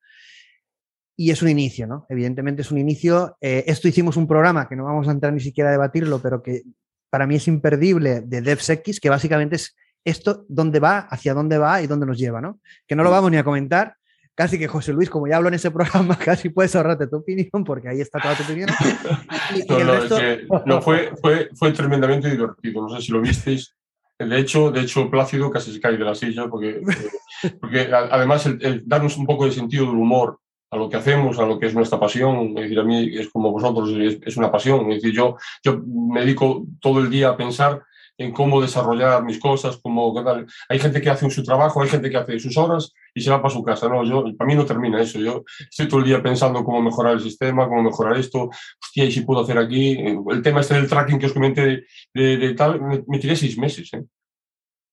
[1.18, 2.06] Y es un inicio, ¿no?
[2.08, 3.38] Evidentemente es un inicio.
[3.42, 6.64] esto hicimos un programa que no vamos a entrar ni siquiera a debatirlo, pero que
[7.12, 11.82] para mí es imperdible de DevSecX, que básicamente es esto dónde va, hacia dónde va
[11.82, 12.60] y dónde nos lleva, ¿no?
[12.88, 13.14] Que no lo mm.
[13.14, 13.96] vamos ni a comentar.
[14.36, 17.64] Casi que José Luis, como ya hablo en ese programa, casi puedes ahorrarte tu opinión,
[17.64, 18.70] porque ahí está toda tu opinión.
[20.66, 22.82] no, fue, fue, fue tremendamente divertido.
[22.82, 23.76] No sé si lo visteis.
[24.18, 26.82] De hecho, de hecho, Plácido casi se cae de la silla, porque,
[27.62, 30.40] porque además el, darnos un poco de sentido del humor
[30.72, 32.58] a lo que hacemos, a lo que es nuestra pasión.
[32.58, 34.92] Es decir, a mí es como vosotros, es, es, una pasión.
[34.92, 37.84] Es decir, yo, yo me dedico todo el día a pensar
[38.24, 40.14] en cómo desarrollar mis cosas, cómo,
[40.70, 43.42] Hay gente que hace su trabajo, hay gente que hace sus horas y se va
[43.42, 43.88] para su casa.
[43.90, 45.20] No, yo, para mí no termina eso.
[45.20, 48.50] Yo estoy todo el día pensando cómo mejorar el sistema, cómo mejorar esto.
[48.82, 49.98] Hostia, y si puedo hacer aquí.
[50.30, 53.94] El tema este del tracking que os comenté de, tal, me, tiré seis meses.
[53.94, 54.04] ¿eh?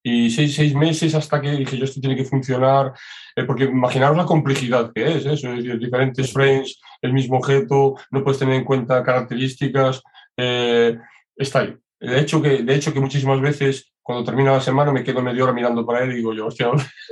[0.02, 2.94] Y seis, seis meses hasta que dije yo esto tiene que funcionar,
[3.36, 8.24] eh, porque imaginaros la complejidad que es, eso, es diferentes frames, el mismo objeto, no
[8.24, 10.02] puedes tener en cuenta características,
[10.39, 10.97] eh,
[11.36, 11.77] está ahí.
[12.01, 15.44] De hecho, que, de hecho, que muchísimas veces cuando termina la semana me quedo media
[15.44, 16.70] hora mirando para él y digo yo, hostia,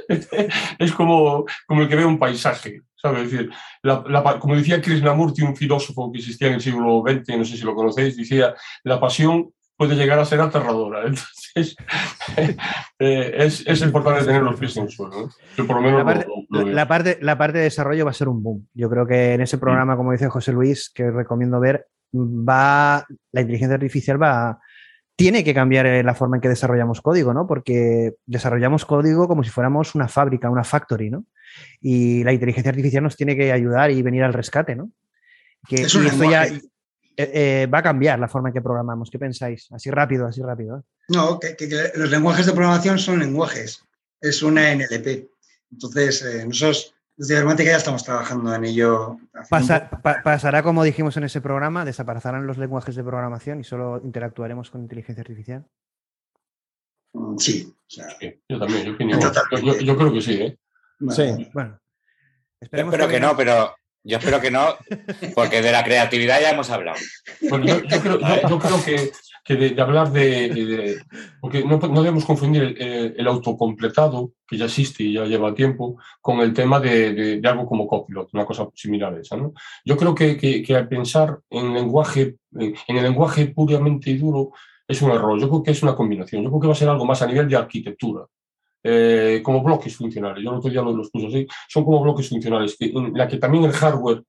[0.78, 3.30] es como, como el que ve un paisaje, ¿sabes?
[3.30, 3.50] decir,
[4.40, 7.74] como decía Krishnamurti, un filósofo que existía en el siglo XX, no sé si lo
[7.74, 11.02] conocéis, decía, la pasión puede llegar a ser aterradora.
[11.06, 11.76] Entonces,
[12.98, 15.30] eh, es, es, importante tener los pies en el suelo.
[15.56, 18.68] Yo por lo menos la parte, la parte de desarrollo va a ser un boom.
[18.74, 23.40] Yo creo que en ese programa, como dice José Luis, que recomiendo ver, va la
[23.40, 24.58] inteligencia artificial va a
[25.18, 27.44] tiene que cambiar eh, la forma en que desarrollamos código, ¿no?
[27.44, 31.26] Porque desarrollamos código como si fuéramos una fábrica, una factory, ¿no?
[31.80, 34.92] Y la inteligencia artificial nos tiene que ayudar y venir al rescate, ¿no?
[35.66, 36.00] Que esto
[36.30, 36.60] ya eh,
[37.16, 39.10] eh, va a cambiar la forma en que programamos.
[39.10, 39.66] ¿Qué pensáis?
[39.72, 40.84] Así rápido, así rápido.
[41.08, 41.56] No, que,
[41.96, 43.82] los lenguajes de programación son lenguajes.
[44.20, 45.28] Es una NLP.
[45.72, 49.18] Entonces, nosotros desde Informática ya estamos trabajando en ello.
[50.22, 54.82] pasará como dijimos en ese programa, desaparecerán los lenguajes de programación y solo interactuaremos con
[54.82, 55.66] inteligencia artificial.
[57.12, 57.74] Mm, sí.
[58.48, 60.32] yo también, yo, yo, creo que sí.
[60.34, 60.58] ¿eh?
[61.10, 61.80] Sí, bueno.
[62.60, 64.74] Esperemos espero que, no, pero yo espero que no,
[65.34, 66.98] porque de la creatividad ya hemos hablado.
[67.42, 67.58] Yo,
[68.00, 68.18] creo,
[69.44, 70.98] que, de, hablar de,
[71.40, 76.52] Porque no, debemos confundir el, autocompletado, que ya existe y ya lleva tiempo, con el
[76.52, 79.36] tema de, algo como copilot, una cosa similar a esa.
[79.36, 79.52] ¿no?
[79.84, 84.52] Yo creo que, al pensar en, lenguaje, en el lenguaje puramente duro
[84.86, 85.38] es un error.
[85.38, 86.42] Yo creo que es una combinación.
[86.42, 88.24] Yo creo que va a ser algo más a nivel de arquitectura.
[88.82, 90.42] Eh, como bloques funcionales.
[90.42, 91.46] Yo el otro día lo, los puse así.
[91.68, 94.22] Son como bloques funcionales, que, en la que también el hardware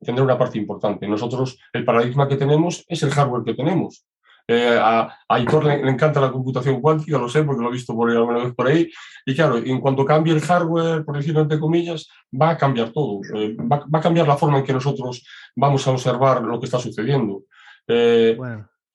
[0.00, 1.08] tendrá una parte importante.
[1.08, 4.06] Nosotros, el paradigma que tenemos es el hardware que tenemos.
[4.48, 8.08] Eh, a, Aitor le, encanta la computación cuántica, lo sé porque lo he visto por
[8.08, 8.88] ahí alguna vez por ahí.
[9.24, 13.20] Y claro, en cuanto cambie el hardware, por decirlo entre comillas, va a cambiar todo.
[13.34, 15.26] Eh, va, a cambiar la forma en que nosotros
[15.56, 17.42] vamos a observar lo que está sucediendo.
[17.88, 18.38] Eh,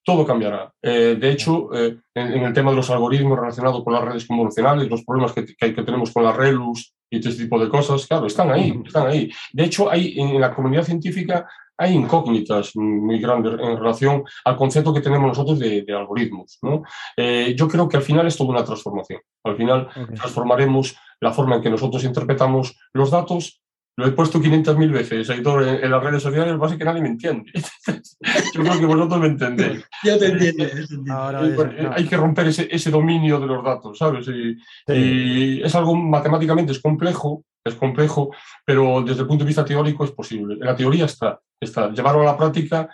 [0.03, 0.73] todo cambiará.
[0.81, 5.33] de hecho, en, el tema de los algoritmos relacionados con las redes convolucionales, los problemas
[5.33, 8.73] que, que, que tenemos con las RELUS y este tipo de cosas, claro, están ahí,
[8.85, 9.29] están ahí.
[9.51, 11.45] De hecho, hay, en la comunidad científica
[11.77, 16.59] hay incógnitas muy grandes en relación al concepto que tenemos nosotros de, algoritmos.
[16.61, 16.83] ¿no?
[17.17, 19.19] Eh, yo creo que al final es toda una transformación.
[19.43, 23.60] Al final transformaremos la forma en que nosotros interpretamos los datos
[23.97, 27.51] lo he puesto 500.000 veces en, en, las redes sociales, básicamente que nadie me entiende.
[28.53, 29.85] Yo creo que vosotros me entendéis.
[30.03, 31.93] Yo te entiendo.
[31.93, 34.27] Hay que romper ese, ese, dominio de los datos, ¿sabes?
[34.27, 38.31] Y, es algo matemáticamente, es complejo, es complejo,
[38.65, 40.53] pero desde el punto de vista teórico es posible.
[40.55, 41.91] En la teoría está, está.
[41.91, 42.89] Llevarlo a la práctica,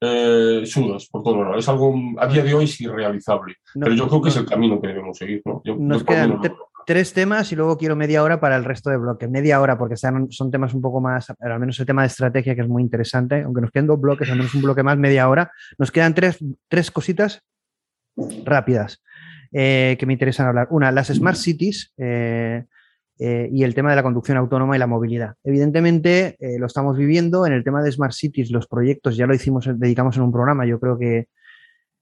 [0.00, 1.56] eh, sudas por todo lado.
[1.56, 4.80] Es algo a día de hoy es irrealizable, pero yo creo que es el camino
[4.80, 5.40] que debemos seguir.
[5.46, 5.62] ¿no?
[5.64, 6.40] nos, quedan,
[6.86, 9.28] tres temas y luego quiero media hora para el resto del bloque.
[9.28, 12.54] Media hora porque son, son temas un poco más, al menos el tema de estrategia
[12.54, 15.28] que es muy interesante, aunque nos queden dos bloques, al menos un bloque más, media
[15.28, 15.50] hora.
[15.78, 16.38] Nos quedan tres,
[16.68, 17.42] tres cositas
[18.44, 19.02] rápidas
[19.52, 20.68] eh, que me interesan hablar.
[20.70, 21.92] Una, las Smart Cities.
[21.96, 22.64] Eh,
[23.16, 25.34] eh, y el tema de la conducción autónoma y la movilidad.
[25.44, 27.46] Evidentemente, lo estamos viviendo.
[27.46, 30.66] En el tema de Smart Cities, los proyectos ya lo hicimos, dedicamos en un programa.
[30.66, 31.28] Yo creo que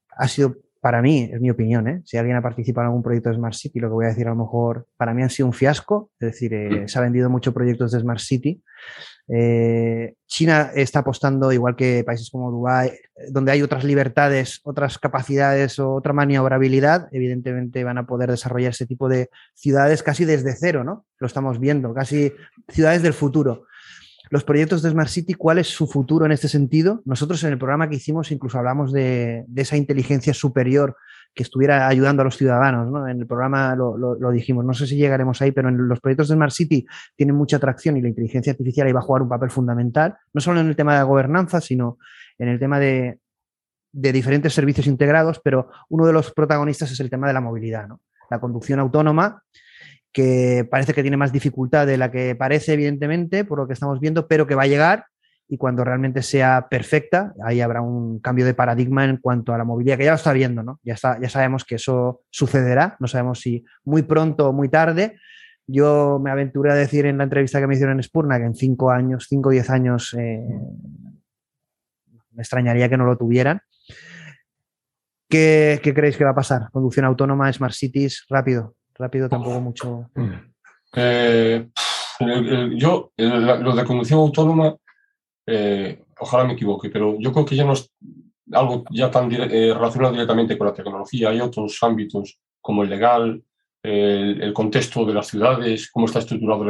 [0.09, 2.01] ha sido para mí, es mi opinión, ¿eh?
[2.03, 4.27] si alguien ha participado en algún proyecto de Smart City, lo que voy a decir
[4.27, 7.29] a lo mejor para mí han sido un fiasco, es decir, eh, se ha vendido
[7.29, 8.61] muchos proyectos de Smart City.
[9.29, 12.91] Eh, China está apostando, igual que países como Dubái,
[13.31, 18.85] donde hay otras libertades, otras capacidades o otra maniobrabilidad, evidentemente van a poder desarrollar ese
[18.85, 21.05] tipo de ciudades casi desde cero, ¿no?
[21.17, 22.33] Lo estamos viendo, casi
[22.67, 23.67] ciudades del futuro
[24.33, 27.03] los proyectos de Smart City, ¿cuál es su futuro en este sentido?
[27.05, 30.97] Nosotros en el programa que hicimos incluso hablamos de, esa inteligencia superior
[31.35, 32.91] que estuviera ayudando a los ciudadanos.
[32.91, 33.07] ¿no?
[33.07, 36.33] En el programa lo, dijimos, no sé si llegaremos ahí, pero en los proyectos de
[36.33, 36.83] Smart City
[37.15, 40.41] tienen mucha atracción y la inteligencia artificial ahí va a jugar un papel fundamental, no
[40.41, 41.99] solo en el tema de la gobernanza, sino
[42.39, 43.19] en el tema de,
[43.91, 47.87] diferentes servicios integrados, pero uno de los protagonistas es el tema de la movilidad,
[48.31, 49.43] la conducción autónoma
[50.13, 53.99] que parece que tiene más dificultad de la que parece, evidentemente, por lo que estamos
[53.99, 55.07] viendo, pero que va a llegar
[55.49, 59.63] y cuando realmente sea perfecta, ahí habrá un cambio de paradigma en cuanto a la
[59.63, 60.79] movilidad, que ya lo está viendo, ¿no?
[60.83, 65.17] Ya, está, ya sabemos que eso sucederá, no sabemos si muy pronto o muy tarde.
[65.67, 68.55] Yo me aventuré a decir en la entrevista que me hicieron en Spurna que en
[68.55, 70.41] cinco años, cinco o diez años, eh,
[72.31, 73.61] me extrañaría que no lo tuvieran.
[75.29, 76.69] ¿Qué, ¿Qué creéis que va a pasar?
[76.71, 80.09] Conducción autónoma, Smart Cities, rápido rápido tampoco mucho.
[80.95, 81.67] Eh,
[82.75, 84.75] yo, lo de conducción autónoma,
[85.45, 87.91] eh, ojalá me equivoque, pero yo creo que ya no es
[88.51, 91.29] algo ya tan eh, relacionado directamente con la tecnología.
[91.29, 93.43] Hay otros ámbitos como el legal,
[93.81, 96.65] el, contexto de las ciudades, cómo está estructurado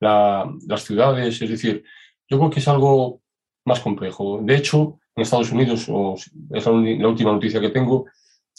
[0.00, 1.40] las ciudades.
[1.40, 1.84] Es decir,
[2.28, 3.20] yo creo que es algo
[3.64, 4.40] más complejo.
[4.42, 6.16] De hecho, en Estados Unidos, o
[6.50, 8.06] es la última noticia que tengo,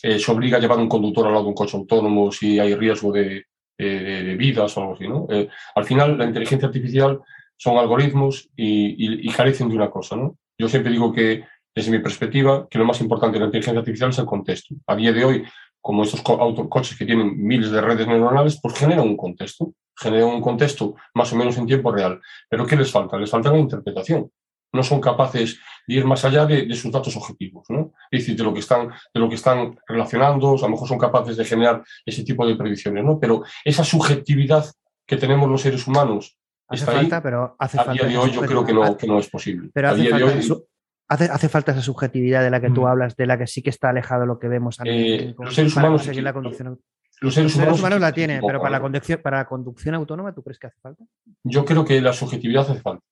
[0.03, 2.75] eh, se obliga a llevar un conductor al lado de un coche autónomo si hay
[2.75, 3.45] riesgo de,
[3.77, 5.07] de, vidas o algo así.
[5.07, 5.27] ¿no?
[5.29, 7.19] Eh, al final, la inteligencia artificial
[7.55, 10.15] son algoritmos y, carecen de una cosa.
[10.15, 10.37] ¿no?
[10.57, 11.43] Yo siempre digo que,
[11.75, 14.75] desde mi perspectiva, que lo más importante de la inteligencia artificial es el contexto.
[14.87, 15.43] A día de hoy,
[15.79, 20.41] como estos coches que tienen miles de redes neuronales, pues generan un contexto, generan un
[20.41, 22.19] contexto más o menos en tiempo real.
[22.49, 23.17] Pero ¿qué les falta?
[23.17, 24.29] Les falta la interpretación
[24.77, 27.91] no son capaces de ir más allá de, sus datos objetivos, ¿no?
[28.09, 30.97] Es decir, de lo que están, de lo que están relacionando, a lo mejor son
[30.97, 33.19] capaces de generar ese tipo de predicciones, ¿no?
[33.19, 34.65] Pero esa subjetividad
[35.05, 36.37] que tenemos los seres humanos
[36.67, 39.29] hace falta, pero hace a día de hoy yo creo que no, que no es
[39.29, 39.69] posible.
[39.73, 42.87] Pero hace, falta, hace, falta esa subjetividad de la que tú mm.
[42.87, 44.77] hablas, de la que sí que está alejado lo que vemos.
[44.83, 46.79] Eh, los seres humanos la conducción.
[47.19, 50.59] Los seres, humanos, la tienen, pero para la, conducción, para la conducción autónoma, ¿tú crees
[50.59, 51.03] que hace falta?
[51.43, 53.03] Yo creo que la subjetividad hace falta.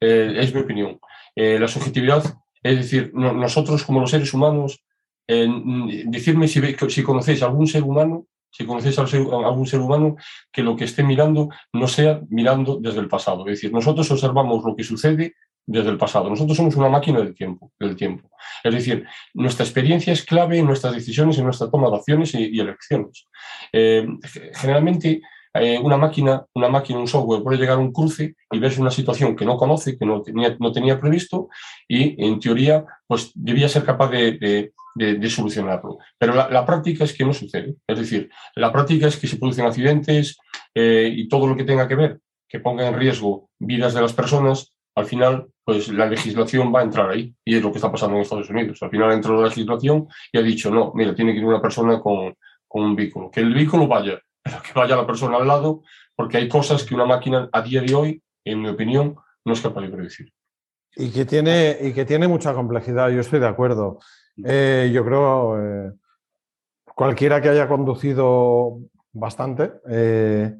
[0.00, 1.00] Eh, es mi opinión.
[1.34, 2.24] Eh, la subjetividad,
[2.62, 4.82] es decir, nosotros como los seres humanos,
[5.26, 10.16] decirme si, conocéis algún ser humano, si conocéis algún ser humano
[10.50, 13.46] que lo que esté mirando no sea mirando desde el pasado.
[13.46, 15.34] Es decir, nosotros observamos lo que sucede
[15.66, 16.28] desde el pasado.
[16.28, 17.72] Nosotros somos una máquina del tiempo.
[17.78, 18.28] Del tiempo.
[18.64, 22.58] Es decir, nuestra experiencia es clave en nuestras decisiones, en nuestra toma de acciones y,
[22.58, 23.28] elecciones.
[23.72, 24.06] Eh,
[24.54, 25.22] generalmente,
[25.54, 28.90] eh, una máquina, una máquina, un software puede llegar a un cruce y verse una
[28.90, 31.48] situación que no conoce, que no tenía, no tenía previsto
[31.88, 34.72] y en teoría pues debía ser capaz de,
[35.28, 35.98] solucionarlo.
[36.18, 37.74] Pero la, práctica es que no sucede.
[37.86, 40.38] Es decir, la práctica es que se producen accidentes
[40.74, 42.20] eh, y todo lo que tenga que ver
[42.50, 46.82] que ponga en riesgo vidas de las personas, al final, pues la legislación va a
[46.82, 47.32] entrar ahí.
[47.44, 48.82] Y es lo que está pasando en Estados Unidos.
[48.82, 52.00] Al final entró la legislación y ha dicho, no, mira, tiene que ir una persona
[52.00, 52.34] con,
[52.66, 53.30] con un vehículo.
[53.30, 55.82] Que el vehículo vaya, pero que vaya la persona al lado,
[56.14, 59.60] porque hay cosas que una máquina a día de hoy, en mi opinión, no es
[59.60, 60.32] capaz de predecir.
[60.96, 63.98] Y que tiene, y que tiene mucha complejidad, yo estoy de acuerdo.
[64.44, 65.92] Eh, yo creo, eh,
[66.94, 68.78] cualquiera que haya conducido
[69.12, 70.54] bastante, eh,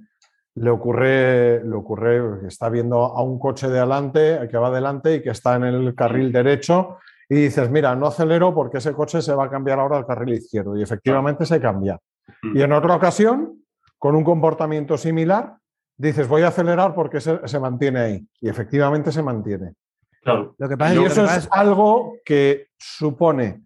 [0.55, 5.17] le ocurre, le ocurre que está viendo a un coche de adelante, que va adelante
[5.17, 6.99] y que está en el carril derecho
[7.29, 10.35] y dices, mira, no acelero porque ese coche se va a cambiar ahora al carril
[10.35, 11.99] izquierdo y efectivamente se cambia.
[12.43, 12.57] Mm.
[12.57, 13.63] Y en otra ocasión,
[14.01, 15.59] con un comportamiento similar,
[15.97, 19.75] dices, voy a acelerar porque se, se mantiene ahí y efectivamente se mantiene.
[20.23, 20.55] Claro.
[20.59, 23.63] Lo que pasa, y eso es algo que supone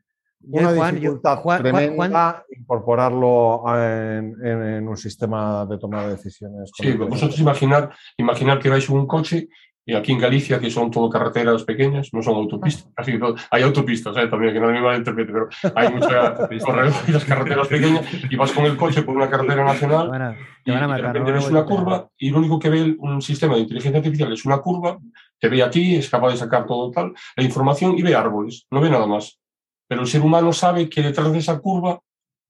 [0.46, 6.70] una dificultad tremenda incorporarlo en, un sistema de toma de decisiones.
[6.74, 9.48] Sí, vosotros imaginar, imaginar que vais en un coche
[9.86, 13.18] y aquí en Galicia, que son todo carreteras pequeñas, no son autopistas, así
[13.50, 14.28] hay autopistas ¿eh?
[14.28, 19.02] también, que no me malinterprete, pero hay muchas carreteras pequeñas y vas con el coche
[19.02, 22.96] por una carretera nacional y, de repente ves una curva y lo único que ve
[22.98, 24.98] un sistema de inteligencia artificial es una curva,
[25.38, 28.80] te ve aquí, es capaz de sacar todo tal, la información y ve árboles, no
[28.80, 29.38] ve nada más.
[29.86, 32.00] Pero el ser humano sabe que detrás de esa curva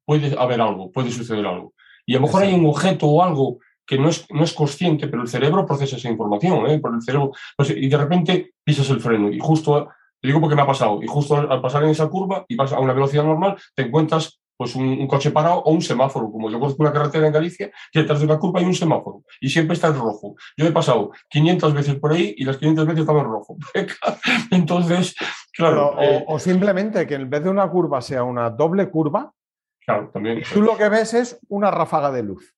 [0.05, 1.75] puede haber algo, puede suceder algo.
[2.07, 5.09] Y a lo mejor hay un objeto o algo que no es, no es consciente,
[5.09, 6.79] pero el cerebro procesa esa información, ¿eh?
[6.79, 9.89] por el cerebro, pues, y de repente pisas el freno y justo,
[10.21, 12.73] te digo porque me ha pasado, y justo al pasar en esa curva y vas
[12.73, 16.61] a una velocidad normal, te encuentras pues un, coche parado o un semáforo, como yo
[16.61, 19.75] conozco una carretera en Galicia, que detrás de una curva hay un semáforo y siempre
[19.75, 20.37] está en rojo.
[20.57, 23.57] Yo he pasado 500 veces por ahí y las 500 veces estaba en rojo.
[24.51, 25.15] Entonces,
[25.53, 26.01] claro.
[26.01, 29.33] Eh, o, simplemente que en vez de una curva sea una doble curva,
[29.85, 30.43] claro, también.
[30.53, 32.55] tú lo que ves es una ráfaga de luz.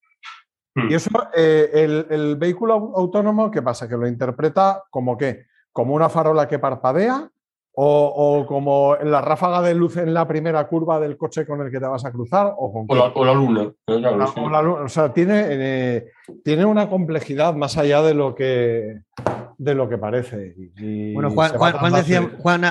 [0.77, 0.91] Hmm.
[0.91, 3.89] Y eso, eh, el, el, vehículo autónomo, ¿qué pasa?
[3.89, 5.47] Que lo interpreta como qué?
[5.73, 7.31] Como una farola que parpadea
[7.79, 11.79] o, como la ráfaga de luz en la primera curva del coche con el que
[11.79, 12.55] te vas a cruzar.
[12.57, 13.71] O, la, luna.
[13.87, 16.07] O, sea, tiene, eh,
[16.43, 19.01] tiene una complejidad más allá de lo que,
[19.59, 20.55] de lo que parece.
[21.13, 22.63] bueno, Juan, Juan, decía, Juan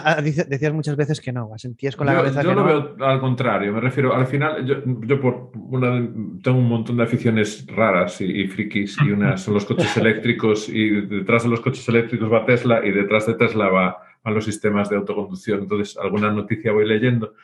[0.47, 3.73] decías muchas veces que no, sentías con la cabeza yo que lo veo al contrario,
[3.73, 6.03] me refiero, al final, yo, yo por una,
[6.41, 11.01] tengo un montón de aficiones raras y, frikis, y una son los coches eléctricos, y
[11.01, 14.89] detrás de los coches eléctricos va Tesla, y detrás de Tesla va a los sistemas
[14.89, 15.61] de autoconducción.
[15.61, 17.35] Entonces, alguna noticia voy leyendo.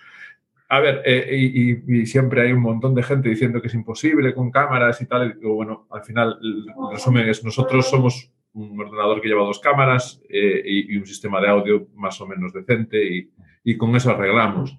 [0.67, 4.49] A ver, eh, y, siempre hay un montón de gente diciendo que es imposible con
[4.49, 5.37] cámaras y tal.
[5.39, 10.21] Y bueno, al final, el resumen es, nosotros somos un ordenador que lleva dos cámaras
[10.27, 13.29] eh, y, un sistema de audio más o menos decente
[13.63, 14.75] y, con eso arreglamos.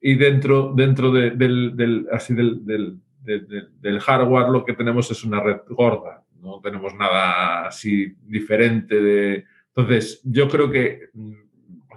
[0.00, 2.64] Y dentro, dentro del, así del,
[3.22, 9.44] del, hardware lo que tenemos es una red gorda, no tenemos nada así diferente de
[9.78, 11.10] entonces, yo creo que,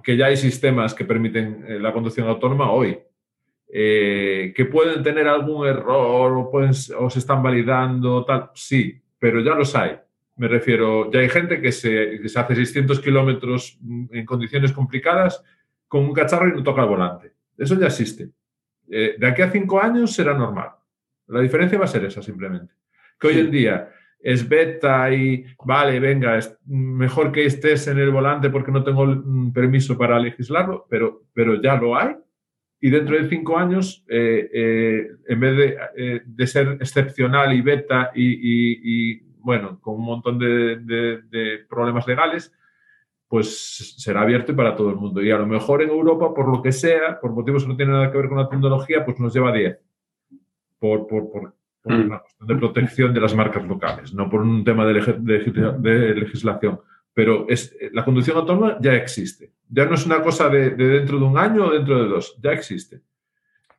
[0.04, 3.00] que ya hay sistemas que permiten eh, la conducción autónoma hoy,
[3.74, 9.42] eh, que pueden tener algún error o, pueden, o se están validando, tal, sí, pero
[9.42, 9.98] ya los hay.
[10.36, 13.80] Me refiero, ya hay gente que se, hace 600 kilómetros
[14.12, 15.44] en condiciones complicadas
[15.88, 17.34] con un cacharro y no toca el volante.
[17.58, 18.30] Eso ya existe.
[18.92, 20.70] Eh, de aquí a cinco años será normal.
[21.26, 22.76] La diferencia va a ser esa simplemente.
[23.20, 23.90] Que hoy en día
[24.24, 29.06] es beta y vale, venga, es mejor que estés en el volante porque no tengo
[29.54, 32.16] permiso para legislarlo, pero, pero ya lo hay.
[32.80, 38.12] Y dentro de cinco años, eh, eh, en vez eh, de, ser excepcional y beta
[38.16, 42.52] y, bueno, con un montón de, problemas legales,
[43.28, 45.22] pues será abierto para todo el mundo.
[45.22, 47.94] Y a lo mejor en Europa, por lo que sea, por motivos que no tienen
[47.94, 49.80] nada que ver con la tecnología, pues nos lleva 10.
[50.80, 52.06] Por, por, por por mm.
[52.06, 54.94] una cuestión de protección de las marcas locales, no por un tema de,
[56.16, 56.80] legislación.
[57.14, 59.52] Pero es, la conducción autónoma ya existe.
[59.70, 62.52] Ya no es una cosa de, dentro de un año o dentro de dos, ya
[62.52, 63.02] existe.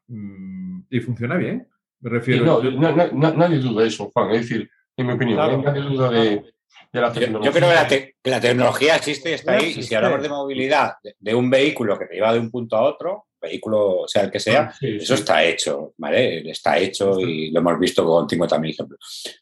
[0.08, 1.66] Mm, y funciona bien.
[2.00, 2.60] Me refiero.
[2.62, 4.30] no, nadie duda de eso, Juan.
[4.32, 6.44] Es decir, en mi opinión, nadie duda de,
[7.00, 7.50] la tecnología.
[7.50, 9.74] Yo, creo que la, tecnología existe y está ahí.
[9.78, 12.82] Y si hablamos de movilidad de, un vehículo que te lleva de un punto a
[12.82, 16.48] otro, vehículo, sea el que sea, ah, eso está hecho, ¿vale?
[16.50, 18.96] Está hecho y lo hemos visto contigo también, ejemplo.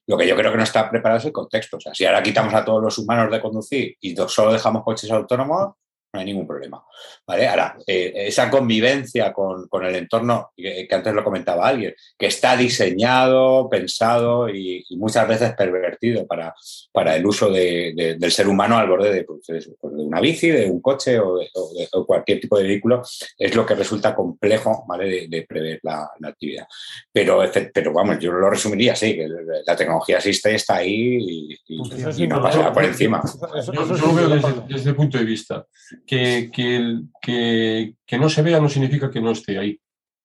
[0.06, 1.76] Lo que yo creo que no está preparado es el contexto.
[1.76, 5.10] O sea, si ahora quitamos a todos los humanos de conducir y solo dejamos coches
[5.10, 5.74] autónomos,
[6.12, 6.82] no hay ningún problema.
[7.26, 7.46] ¿vale?
[7.46, 13.68] Ahora, eh, esa convivencia con, el entorno, que, antes lo comentaba alguien, que está diseñado,
[13.68, 16.54] pensado y, muchas veces pervertido para,
[16.92, 20.80] para el uso del ser humano al borde pues, pues, de, una bici, de un
[20.80, 21.48] coche o de,
[22.06, 23.02] cualquier tipo de vehículo,
[23.38, 25.28] es lo que resulta complejo ¿vale?
[25.28, 26.66] de, prever la, actividad.
[27.12, 27.42] Pero,
[27.72, 29.28] pero vamos, yo lo resumiría así, que
[29.64, 33.22] la tecnología existe, está ahí y, pues no pasa por encima.
[33.72, 35.66] Yo, lo veo desde el punto de vista
[36.06, 39.80] que, que, que, no se vea no significa que no esté ahí.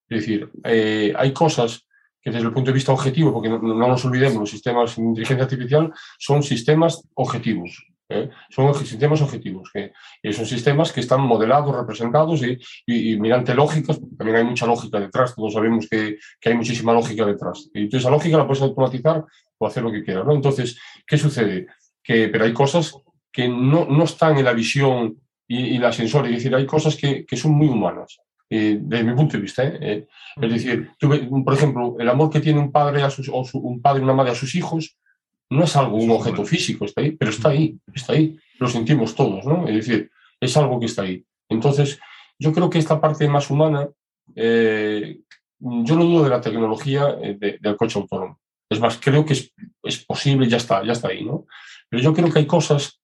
[0.09, 1.85] Es decir, eh, hay cosas
[2.21, 5.43] que desde el punto de vista objetivo, porque no, nos olvidemos, los sistemas de inteligencia
[5.43, 7.85] artificial son sistemas objetivos.
[8.09, 8.29] ¿eh?
[8.49, 9.91] Son sistemas objetivos, que
[10.33, 12.57] son sistemas que están modelados, representados y,
[12.87, 17.25] y, mediante lógicas, también hay mucha lógica detrás, todos sabemos que, que, hay muchísima lógica
[17.25, 17.69] detrás.
[17.73, 19.23] Y esa lógica la puedes automatizar
[19.57, 20.23] o hacer lo que quiera.
[20.23, 20.33] ¿no?
[20.33, 21.67] Entonces, ¿qué sucede?
[22.03, 22.95] Que, pero hay cosas
[23.31, 27.25] que no, no están en la visión y, la sensor, es decir, hay cosas que,
[27.25, 28.17] que son muy humanas.
[28.47, 29.63] Eh, desde mi punto de vista.
[29.63, 29.77] ¿eh?
[29.81, 30.07] Eh,
[30.41, 34.01] es decir, por ejemplo, el amor que tiene un padre, a sus, o un padre
[34.01, 34.97] y una madre a sus hijos
[35.49, 39.15] no es algo, un objeto físico, está ahí, pero está ahí, está ahí, lo sentimos
[39.15, 39.67] todos, ¿no?
[39.67, 41.23] Es decir, es algo que está ahí.
[41.49, 41.99] Entonces,
[42.39, 43.87] yo creo que esta parte más humana,
[44.35, 48.39] yo no dudo de la tecnología del coche autónomo.
[48.67, 49.53] Es más, creo que es,
[49.83, 51.45] es, posible, ya está, ya está ahí, ¿no?
[51.89, 52.99] Pero yo creo que hay cosas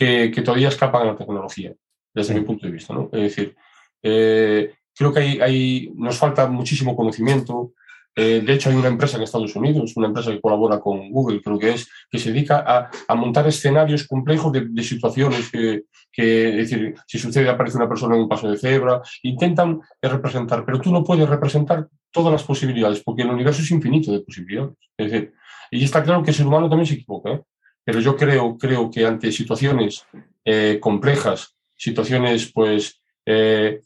[0.00, 1.74] que, que todavía escapan a la tecnología,
[2.14, 3.10] desde mi punto de vista, ¿no?
[3.12, 3.54] Es decir,
[4.02, 7.74] eh, creo que hay, nos falta muchísimo conocimiento.
[8.16, 11.42] Eh, de hecho, hay una empresa en Estados Unidos, una empresa que colabora con Google,
[11.42, 15.82] creo que es, que se dedica a, a montar escenarios complejos de, de situaciones que,
[16.10, 20.64] que, es decir, si sucede, aparece una persona en un paso de cebra, intentan representar,
[20.64, 24.72] pero tú no puedes representar todas las posibilidades, porque el universo es infinito de posibilidades.
[24.96, 25.32] Es decir,
[25.70, 27.42] y está claro que el ser humano también se equivoca, ¿eh?
[27.90, 30.06] Pero yo creo, creo que ante situaciones
[30.44, 33.80] eh, complejas, situaciones pues eh,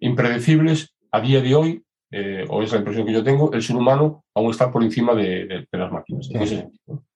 [0.00, 3.76] impredecibles, a día de hoy, eh, o es la impresión que yo tengo, el ser
[3.76, 6.28] humano aún está por encima de, las máquinas.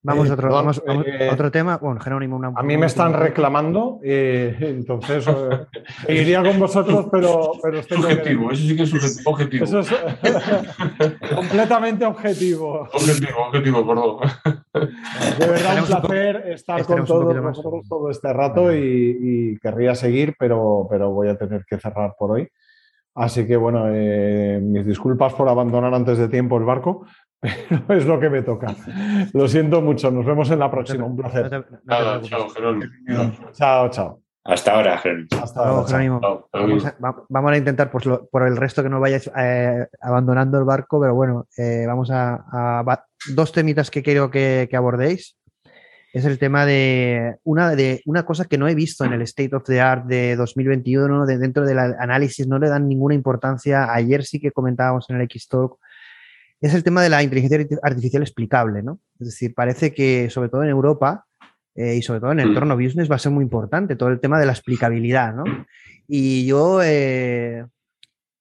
[0.07, 1.79] Vamos, a otro, eh, otro tema.
[1.79, 5.27] Bueno, Jerónimo, a mí me están reclamando, entonces
[6.09, 9.65] iría con vosotros, pero, pero estoy Objetivo, eso sí que es objetivo.
[9.65, 9.89] Eso es
[11.35, 12.89] completamente objetivo.
[12.93, 14.17] Objetivo, objetivo, perdón.
[15.41, 20.37] De verdad, un placer estar con todos nosotros todo este rato y, y, querría seguir,
[20.39, 22.49] pero, pero voy a tener que cerrar por hoy.
[23.17, 27.07] Así que bueno, eh, mis disculpas por abandonar antes de tiempo el barco,
[27.87, 28.75] pero es lo que me toca.
[29.33, 31.05] Lo siento mucho, nos vemos en la próxima.
[31.05, 31.67] Un placer.
[31.89, 32.49] chao,
[33.53, 34.21] Chao, chao.
[34.45, 35.03] Hasta ahora,
[35.43, 35.73] Hasta ahora.
[37.29, 41.15] Vamos, a, intentar por, por, el resto que no vayáis eh, abandonando el barco, pero
[41.17, 42.85] bueno, eh, vamos a,
[43.35, 45.37] dos temitas que quiero que, que abordéis
[46.17, 49.55] es el tema de una, de una cosa que no he visto en el State
[49.55, 53.93] of the Art de 2021, de dentro del análisis, no le dan ninguna importancia.
[53.93, 55.79] Ayer sí que comentábamos en el X-Talk,
[56.67, 59.01] es el tema de la inteligencia artificial explicable, ¿no?
[59.19, 61.25] Es decir, parece que sobre todo en Europa
[61.75, 62.49] eh, y sobre todo en el mm.
[62.51, 65.45] entorno business va a ser muy importante todo el tema de la explicabilidad, ¿no?
[66.09, 67.65] Y yo eh,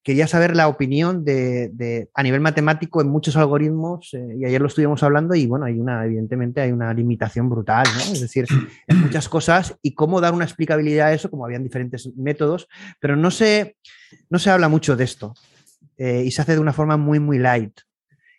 [0.05, 4.67] quería saber la opinión de, a nivel matemático en muchos algoritmos, eh, y ayer lo
[4.67, 8.13] estuvimos hablando, y bueno, hay una, evidentemente hay una limitación brutal, ¿no?
[8.13, 8.45] Es decir,
[8.87, 12.67] en muchas cosas, y cómo dar una explicabilidad a eso, como habían diferentes métodos,
[12.99, 13.77] pero no se,
[14.29, 15.33] no se habla mucho de esto,
[15.97, 17.79] eh, y se hace de una forma muy, muy light.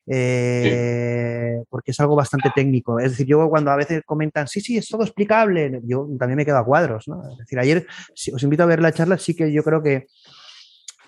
[0.09, 2.99] Eh, porque es algo bastante técnico.
[3.01, 6.45] Es decir, yo cuando a veces comentan, sí, sí, es todo explicable, yo también me
[6.45, 7.09] quedo a cuadros.
[7.09, 7.29] ¿no?
[7.31, 10.07] Es decir, ayer, si os invito a ver la charla, sí que yo creo que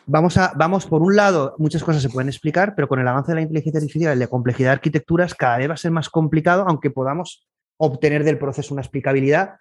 [0.07, 3.31] vamos, a, vamos, por un lado, muchas cosas se pueden explicar, pero con el avance
[3.31, 6.09] de la inteligencia artificial y la complejidad de arquitecturas, cada vez va a ser más
[6.09, 7.47] complicado, aunque podamos
[7.77, 9.55] obtener del proceso una explicabilidad,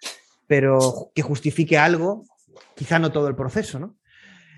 [0.48, 2.24] pero que justifique algo,
[2.76, 3.96] quizá no todo el proceso, ¿no?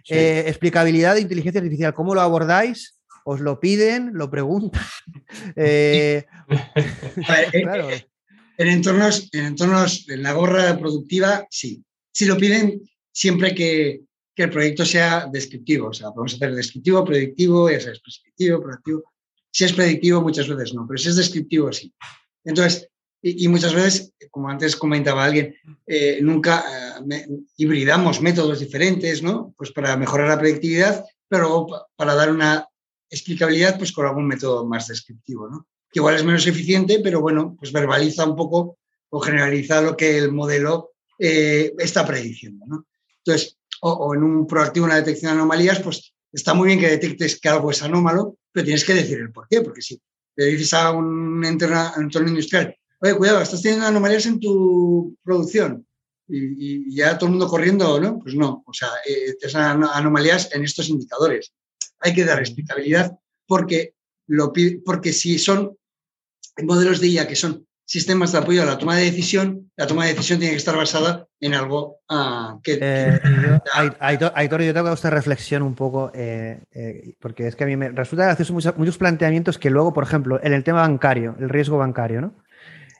[0.08, 2.99] Eh, explicabilidad de inteligencia artificial, ¿cómo lo abordáis?
[3.26, 4.12] ¿Os lo piden?
[4.14, 4.82] ¿Lo preguntan?
[5.56, 6.26] Eh,
[7.54, 8.08] eh,
[8.58, 11.84] en, entornos, en entornos, en la gorra productiva, sí.
[12.12, 12.82] Si lo piden,
[13.12, 14.02] siempre que,
[14.36, 15.90] que el proyecto sea descriptivo.
[15.90, 19.04] O sea, podemos hacer descriptivo, predictivo, ya sabes, prescriptivo, proactivo.
[19.52, 21.94] Si es predictivo, muchas veces no, pero si es descriptivo, sí.
[22.44, 22.90] Entonces,
[23.22, 25.54] y, muchas veces, como antes comentaba alguien,
[25.86, 26.64] eh, nunca
[27.12, 29.54] eh, hibridamos métodos diferentes, ¿no?
[29.58, 31.68] Pues para mejorar la predictividad, pero
[31.98, 32.69] para dar una
[33.10, 35.68] explicabilidad, pues con algún método más descriptivo, ¿no?
[35.92, 38.78] Que igual es menos eficiente, pero bueno, pues verbaliza un poco
[39.10, 42.86] o generaliza lo que el modelo eh, está prediciendo, ¿no?
[43.18, 47.40] Entonces, o, en un proactivo, una detección de anomalías, pues está muy bien que detectes
[47.40, 50.00] que algo es anómalo, pero tienes que decir el por qué, porque si
[50.36, 55.86] le dices a un entorno, industrial, oye, cuidado, estás teniendo anomalías en tu producción,
[56.28, 58.20] y, ya todo el mundo corriendo, ¿no?
[58.20, 59.36] Pues no, o sea, eh,
[59.92, 61.54] anomalías en estos indicadores.
[62.00, 63.94] Hay que dar explicabilidad porque,
[64.28, 64.54] lo,
[64.86, 65.78] porque si son
[66.64, 70.06] modelos de IA que son sistemas de apoyo a la toma de decisión, la toma
[70.06, 72.78] de decisión tiene que estar basada en algo uh, que...
[72.80, 73.20] Eh,
[74.00, 77.90] Aitor, yo tengo esta reflexión un poco, eh, eh, porque es que a mí me
[77.90, 81.80] resulta gracioso muchos, muchos, planteamientos que luego, por ejemplo, en el tema bancario, el riesgo
[81.80, 82.36] bancario, ¿no?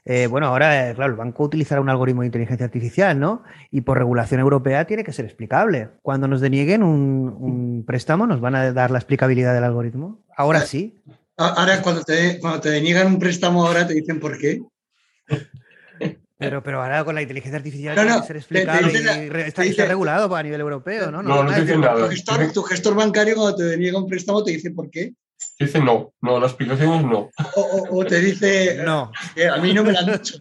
[0.04, 3.42] Eh, bueno, ahora, claro, el banco utilizará un algoritmo de inteligencia artificial, ¿no?
[3.70, 5.90] Y por regulación europea tiene que ser explicable.
[6.02, 10.22] Cuando nos denieguen un, un préstamo, ¿nos van a dar la explicabilidad del algoritmo?
[10.36, 10.98] Ahora sí.
[11.36, 14.60] Ahora, cuando te, cuando te deniegan un préstamo, ahora te dicen por qué.
[16.36, 20.42] Pero, pero ahora con la inteligencia artificial no, no, ser explicado y está, regulado a
[20.42, 21.22] nivel europeo, ¿no?
[21.22, 22.04] No, no, no nada.
[22.04, 25.12] Tu gestor, tu gestor, bancario cuando te deniega un préstamo te dice por qué.
[25.58, 27.30] Dice no, no, la explicación es no.
[27.90, 29.12] O, te dice, no,
[29.52, 30.38] a mí no me la han dicho.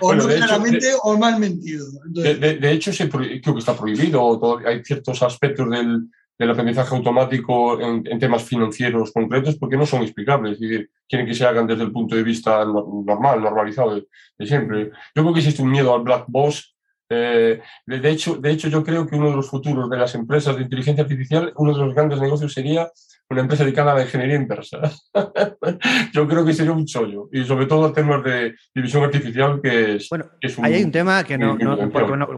[0.00, 1.84] O no claramente o mal mentido.
[2.06, 4.58] De, hecho, creo que está prohibido.
[4.66, 10.54] Hay ciertos aspectos del, del aprendizaje automático en, temas financieros concretos porque no son explicables.
[10.54, 14.90] Es decir, quieren que se hagan desde el punto de vista normal, normalizado de, siempre.
[15.14, 16.74] Yo creo que existe un miedo al black box.
[17.08, 20.56] Eh, de, hecho, de hecho, yo creo que uno de los futuros de las empresas
[20.56, 22.90] de inteligencia artificial, uno de los grandes negocios sería
[23.28, 24.78] una empresa dedicada a la ingeniería inversa.
[26.12, 27.28] Yo creo que sería un chollo.
[27.32, 30.26] Y sobre todo en temas de división artificial, que es, bueno,
[30.62, 31.56] ahí hay un tema que no,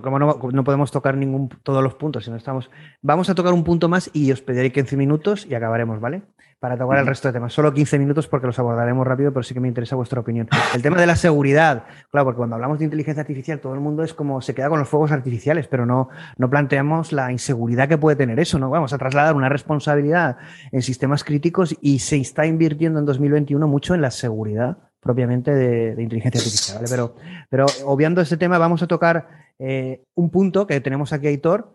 [0.02, 2.70] como no, podemos tocar ningún, todos los puntos, si no estamos.
[3.02, 6.23] Vamos a tocar un punto más y os pediré 15 minutos y acabaremos, ¿vale?
[6.60, 7.52] Para tocar el resto de temas.
[7.52, 10.48] Solo 15 minutos porque los abordaremos rápido, pero sí que me interesa vuestra opinión.
[10.74, 14.02] El tema de la seguridad, claro, porque cuando hablamos de inteligencia artificial, todo el mundo
[14.02, 17.98] es como se queda con los fuegos artificiales, pero no, no planteamos la inseguridad que
[17.98, 18.70] puede tener eso, ¿no?
[18.70, 20.36] Vamos a trasladar una responsabilidad
[20.72, 26.02] en sistemas críticos y se está invirtiendo en 2021 mucho en la seguridad propiamente de,
[26.02, 26.88] inteligencia artificial, ¿vale?
[26.90, 27.14] Pero,
[27.48, 29.28] pero obviando este tema, vamos a tocar
[29.58, 31.72] eh, un punto que tenemos aquí, Aitor,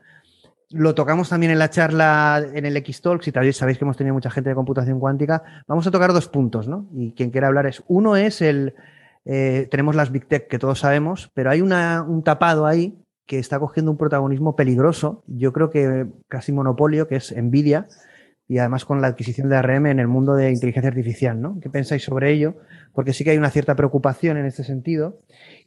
[0.74, 4.14] lo tocamos también en la charla en el X-Talk, si sabéis, sabéis que hemos tenido
[4.14, 5.43] mucha gente de computación cuántica.
[5.68, 6.90] Vamos a tocar dos puntos, ¿no?
[6.93, 8.74] Y quien quiera hablar es, uno es el,
[9.26, 13.60] eh, tenemos las Big Tech que todos sabemos, pero hay un tapado ahí que está
[13.60, 17.88] cogiendo un protagonismo peligroso, yo creo que casi monopolio, que es Nvidia,
[18.48, 21.60] y además con la adquisición de ARM en el mundo de inteligencia artificial, ¿no?
[21.61, 22.56] ¿Qué pensáis sobre ello?
[22.93, 25.22] Porque sí que hay una cierta preocupación en este sentido.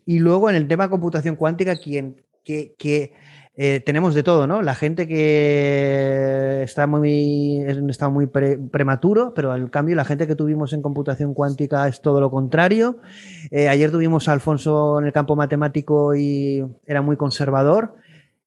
[0.05, 3.15] Y luego en el tema de computación cuántica, quien, que
[3.59, 4.60] eh, tenemos de todo, ¿no?
[4.60, 10.75] La gente que está muy, está muy prematuro, pero en cambio la gente que tuvimos
[10.75, 12.99] en computación cuántica es todo lo contrario.
[13.51, 17.94] Eh, ayer tuvimos a Alfonso en el campo matemático y era muy conservador.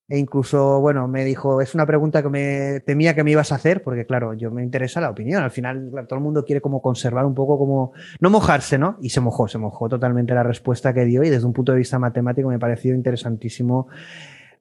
[0.07, 3.55] E incluso, bueno, me dijo, es una pregunta que me temía que me ibas a
[3.55, 5.43] hacer, porque claro, yo me interesa la opinión.
[5.43, 8.97] Al final, todo el mundo quiere como conservar un poco, como no mojarse, ¿no?
[9.01, 11.79] Y se mojó, se mojó totalmente la respuesta que dio y desde un punto de
[11.79, 13.87] vista matemático me pareció interesantísimo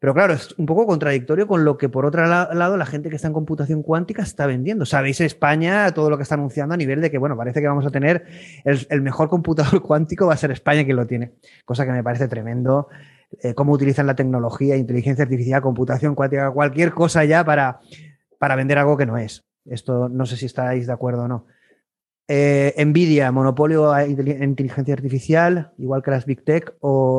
[0.00, 3.16] pero claro, es un poco contradictorio con lo que por otro lado la gente que
[3.16, 4.86] está en computación cuántica está vendiendo.
[4.86, 7.84] Sabéis España todo lo que está anunciando a nivel de que, bueno, parece que vamos
[7.84, 8.24] a tener
[8.64, 11.32] el, mejor computador cuántico va a ser España quien lo tiene,
[11.64, 12.88] cosa que me parece tremendo.
[13.42, 17.80] Eh, cómo utilizan la tecnología, inteligencia artificial, computación cuántica, cualquier cosa ya para,
[18.38, 19.44] para vender algo que no es.
[19.66, 21.46] Esto no sé si estáis de acuerdo o no.
[22.26, 26.74] Eh, Nvidia, monopolio en inteligencia artificial, igual que las Big Tech,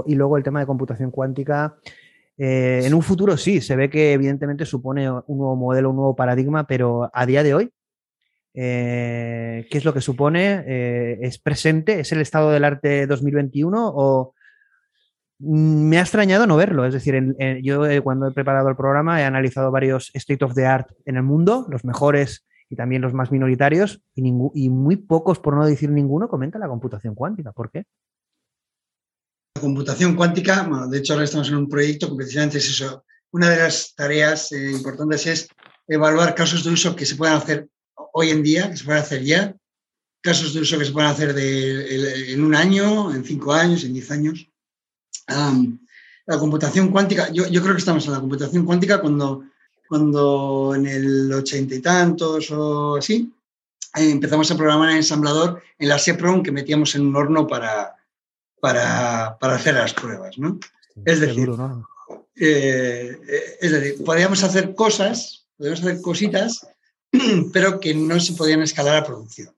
[0.05, 1.77] y luego el tema de computación cuántica,
[2.41, 6.15] eh, en un futuro sí, se ve que evidentemente supone un nuevo modelo, un nuevo
[6.15, 7.69] paradigma, pero a día de hoy,
[8.53, 10.63] eh, ¿qué es lo que supone?
[10.65, 11.99] Eh, ¿Es presente?
[11.99, 13.91] ¿Es el estado del arte 2021?
[13.93, 14.33] ¿O
[15.39, 16.85] me ha extrañado no verlo?
[16.85, 20.89] Es decir, yo cuando he preparado el programa he analizado varios state of the art
[21.05, 25.57] en el mundo, los mejores y también los más minoritarios, y, y muy pocos, por
[25.57, 27.51] no decir ninguno, comentan la computación cuántica.
[27.51, 27.85] ¿Por qué?
[29.59, 33.03] Computación cuántica, bueno, de hecho ahora estamos en un proyecto que precisamente es eso.
[33.31, 35.47] Una de las tareas eh, importantes es
[35.87, 37.67] evaluar casos de uso que se puedan hacer
[38.13, 39.55] hoy en día, que se puedan hacer ya,
[40.21, 44.09] casos de uso que se puedan hacer en un año, en cinco años, en diez
[44.11, 44.47] años.
[45.27, 49.43] la computación cuántica, yo, creo que estamos en la computación cuántica cuando,
[49.87, 53.31] cuando en el ochenta y tantos o así,
[53.95, 57.98] eh, empezamos a programar en ensamblador en la SEPROM que metíamos en un horno para,
[58.59, 60.37] para, para hacer las pruebas.
[60.37, 60.59] ¿no?
[61.05, 61.49] Es decir,
[62.35, 63.17] eh,
[63.59, 66.67] es decir, podíamos hacer cosas, podíamos hacer cositas,
[67.53, 69.49] pero que no se podían escalar a producción.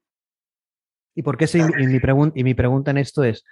[1.14, 2.00] ¿Y por qué se, y mi,
[2.36, 3.44] y mi pregunta en esto es,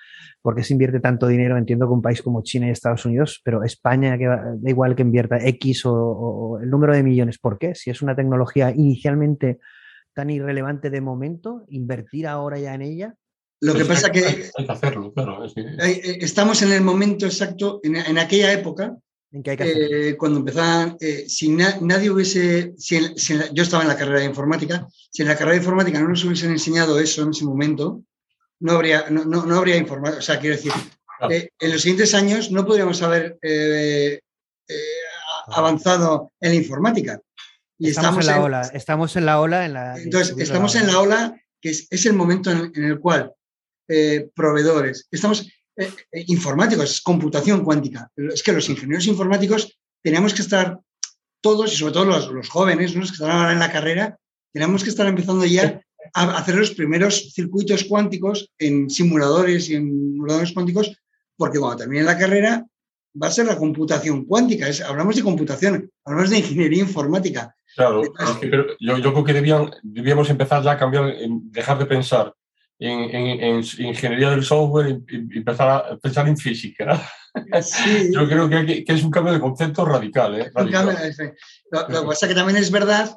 [0.41, 1.57] ¿por qué se invierte tanto dinero?
[1.57, 5.01] Entiendo que un país como China y Estados Unidos, pero España, que da igual que
[5.01, 7.75] invierta X o, o, el número de millones, ¿por qué?
[7.75, 9.59] Si es una tecnología inicialmente
[10.13, 13.15] tan irrelevante de momento, invertir ahora ya en ella,
[13.61, 14.51] lo que pasa que...
[14.57, 15.45] Hay que hacerlo, claro.
[15.45, 18.95] Eh, estamos en el momento exacto, en, aquella época,
[19.31, 22.99] ¿En que hay que eh, cuando empezaban, eh, si nadie hubiese, si,
[23.53, 26.23] yo estaba en la carrera de informática, si en la carrera de informática no nos
[26.23, 28.01] hubiesen enseñado eso en ese momento,
[28.61, 30.19] no habría, no, no, habría informática.
[30.19, 30.71] O sea, quiero decir,
[31.59, 33.37] en los siguientes años no podríamos haber
[35.47, 37.19] avanzado en la informática.
[37.77, 39.65] Y estamos, en la ola, estamos en la ola.
[39.65, 43.33] En la, entonces, estamos en la ola que es, es el momento en, el cual
[43.89, 48.11] eh, proveedores, estamos eh, eh, informáticos, computación cuántica.
[48.15, 50.79] Es que los ingenieros informáticos tenemos que estar
[51.41, 54.17] todos, y sobre todo los, jóvenes, los que están ahora en la carrera,
[54.53, 55.81] tenemos que estar empezando ya
[56.13, 60.95] a hacer los primeros circuitos cuánticos en simuladores y en simuladores cuánticos,
[61.35, 62.65] porque cuando termine la carrera
[63.21, 64.67] va a ser la computación cuántica.
[64.85, 67.55] hablamos de computación, hablamos de ingeniería informática.
[67.75, 68.03] Claro,
[68.39, 71.15] pero yo, yo, creo que debían, debíamos empezar ya a cambiar,
[71.51, 72.33] dejar de pensar
[72.79, 77.01] en, ingeniería del software y, empezar a pensar en física.
[78.11, 80.39] Yo creo que, es un cambio de concepto radical.
[80.39, 80.51] ¿eh?
[80.55, 83.15] Lo, que pasa es que también es verdad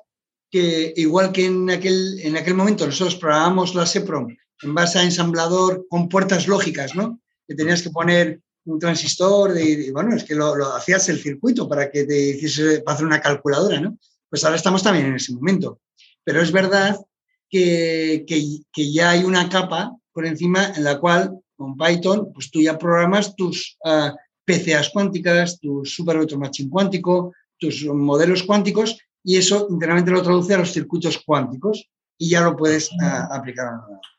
[0.50, 4.28] que igual que en aquel, en aquel momento nosotros programamos la SEPROM
[4.62, 7.20] en base a ensamblador con puertas lógicas, ¿no?
[7.48, 11.90] Que tenías que poner un transistor y, bueno, es que lo, hacías el circuito para
[11.90, 13.98] que te hiciese, para hacer una calculadora, ¿no?
[14.28, 15.80] Pues ahora estamos también en ese momento.
[16.24, 16.96] Pero es verdad
[17.52, 18.24] que,
[18.72, 22.78] que, ya hay una capa por encima en la cual con Python, pues tú ya
[22.78, 24.16] programas tus uh, ah,
[24.46, 30.58] PCAs cuánticas, tu Super Machine cuántico, tus modelos cuánticos y eso internamente lo traduce a
[30.58, 33.68] los circuitos cuánticos y ya lo puedes uh, aplicar.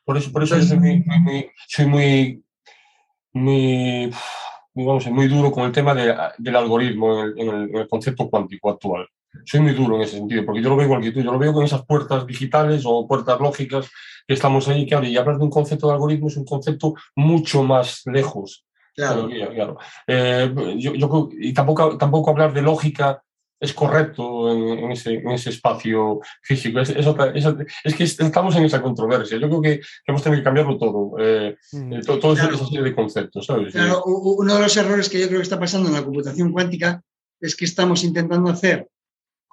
[0.04, 1.04] Por eso, por eso soy muy,
[1.66, 2.44] soy muy,
[3.32, 4.14] muy,
[4.74, 9.08] muy duro con el tema de, del algoritmo en el, el, concepto cuántico actual
[9.44, 11.38] soy muy duro en ese sentido, porque yo lo veo igual que tú, yo lo
[11.38, 13.90] veo con esas puertas digitales o puertas lógicas
[14.26, 16.94] que estamos ahí, que ahora, y hablar de un concepto de algoritmo es un concepto
[17.14, 18.64] mucho más lejos.
[18.94, 19.28] Claro.
[20.06, 23.22] Eh, yo, y tampoco, tampoco hablar de lógica
[23.60, 26.80] es correcto en, ese, en ese, espacio físico.
[26.80, 29.38] Es, es, que estamos en esa controversia.
[29.38, 31.92] Yo creo que, hemos tenido que cambiarlo todo, eh, mm.
[31.94, 33.46] eh todo, esa serie de conceptos.
[33.46, 37.02] Claro, uno de los errores que yo creo que está pasando en la computación cuántica
[37.40, 38.88] es que estamos intentando hacer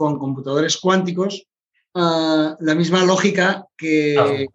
[0.01, 1.45] con computadores cuánticos
[1.93, 4.47] ah, la misma lógica que,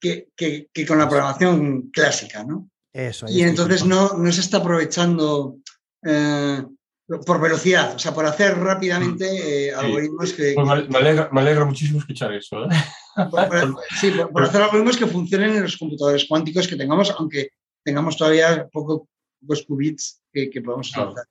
[0.00, 2.70] que, con la programación clásica, ¿no?
[2.92, 5.56] Eso, y entonces no, no, se está aprovechando
[6.04, 6.62] eh,
[7.26, 9.36] por velocidad, o sea, por hacer rápidamente mm.
[9.42, 10.52] eh, algoritmos que...
[10.54, 12.66] Pues me, alegra, muchísimo escuchar eso.
[12.66, 12.68] ¿eh?
[14.00, 17.48] sí, por, hacer algoritmos que funcionen en los computadores cuánticos que tengamos, aunque
[17.82, 19.08] tengamos todavía poco,
[19.40, 21.26] pocos qubits que, que podemos utilizar.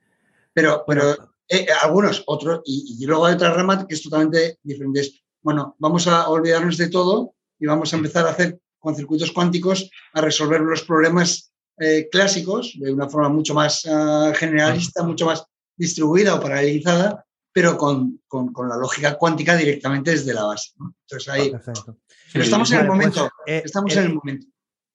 [0.53, 5.02] Pero, pero eh, algunos, otros, y, luego hay otra rama que es totalmente diferente.
[5.42, 9.90] bueno, vamos a olvidarnos de todo y vamos a empezar a hacer con circuitos cuánticos
[10.14, 15.46] a resolver los problemas eh, clásicos de una forma mucho más ah, generalista, mucho más
[15.76, 20.72] distribuida o paralelizada, pero con, con, la lógica cuántica directamente desde la base.
[21.08, 21.52] Entonces ahí.
[22.32, 23.30] Pero estamos en el momento.
[23.46, 24.48] Pues, eh, estamos en el momento.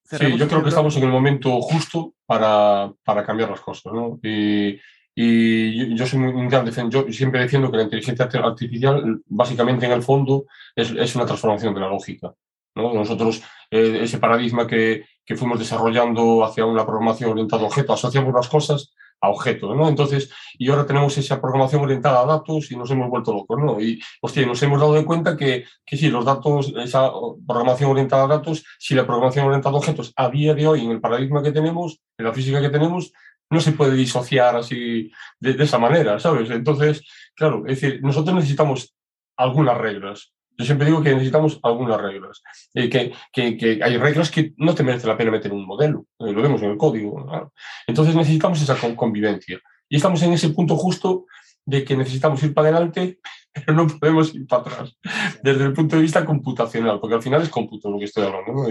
[0.04, 3.92] Sí, yo creo que estamos en el momento justo para, para cambiar las cosas.
[3.92, 4.18] ¿no?
[4.22, 4.80] Y,
[5.20, 10.04] y yo, soy un gran yo siempre defiendo que la inteligencia artificial, básicamente en el
[10.04, 12.32] fondo, es, es una transformación de la lógica.
[12.76, 12.94] ¿no?
[12.94, 18.32] Nosotros, eh, ese paradigma que, que, fuimos desarrollando hacia una programación orientada a objeto, asociamos
[18.32, 19.88] las cosas a objetos, ¿no?
[19.88, 23.80] Entonces, y ahora tenemos esa programación orientada a datos y nos hemos vuelto locos, ¿no?
[23.80, 27.10] Y, hostia, nos hemos dado de cuenta que, que sí, los datos, esa
[27.44, 30.92] programación orientada a datos, si la programación orientada a objetos a día de hoy, en
[30.92, 33.12] el paradigma que tenemos, en la física que tenemos,
[33.50, 35.10] no se puede disociar así
[35.40, 36.50] de, esa manera, ¿sabes?
[36.50, 37.02] Entonces,
[37.34, 38.94] claro, es decir, nosotros necesitamos
[39.36, 40.32] algunas reglas.
[40.56, 42.42] Yo siempre digo que necesitamos algunas reglas.
[42.74, 46.06] Eh, que, que, hay reglas que no te merece la pena meter en un modelo,
[46.18, 47.50] eh, lo vemos en el código.
[47.86, 49.60] Entonces necesitamos esa convivencia.
[49.88, 51.26] Y estamos en ese punto justo
[51.64, 53.20] de que necesitamos ir para adelante,
[53.64, 54.96] pero no podemos ir para atrás,
[55.42, 58.66] desde el punto de vista computacional, porque al final es cómputo lo que estoy hablando.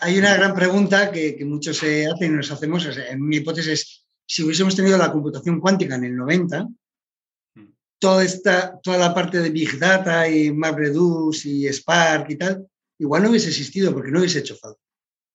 [0.00, 3.72] Hay una gran pregunta que, que, muchos se hacen y nos hacemos, en mi hipótesis
[3.72, 6.64] es, si hubiésemos tenido la computación cuántica en el 90,
[7.54, 7.64] mm.
[7.98, 12.66] toda, esta, toda la parte de Big Data y MapReduce y Spark y tal,
[12.98, 14.80] igual no hubiese existido porque no hubiese hecho falta.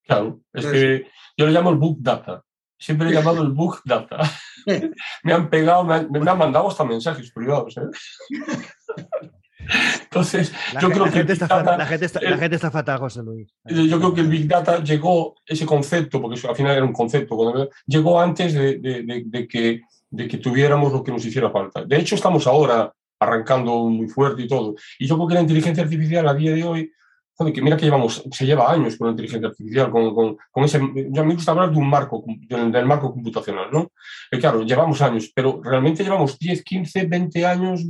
[0.05, 2.43] Claro, es que yo le llamo el Book Data.
[2.77, 4.19] Siempre he llamado el Book Data.
[5.23, 7.75] me han pegado, me han, mandado hasta mensajes privados.
[7.77, 7.81] ¿eh?
[10.03, 11.09] Entonces, yo creo que.
[11.09, 11.33] la, gente
[12.55, 13.53] está, fatal, José Luis.
[13.65, 17.69] Yo creo que el Big Data llegó, ese concepto, porque al final era un concepto,
[17.85, 21.83] llegó antes de, de, que, de que tuviéramos lo que nos hiciera falta.
[21.83, 24.75] De hecho, estamos ahora arrancando muy fuerte y todo.
[24.99, 26.91] Y yo creo que la inteligencia artificial a día de hoy
[27.53, 31.25] que mira que llevamos, se lleva años con la inteligencia artificial, con, con, ese, yo
[31.25, 33.91] me gusta hablar de un marco, del, marco computacional, ¿no?
[34.31, 37.81] Eh, claro, llevamos años, pero realmente llevamos 10, 15, 20 años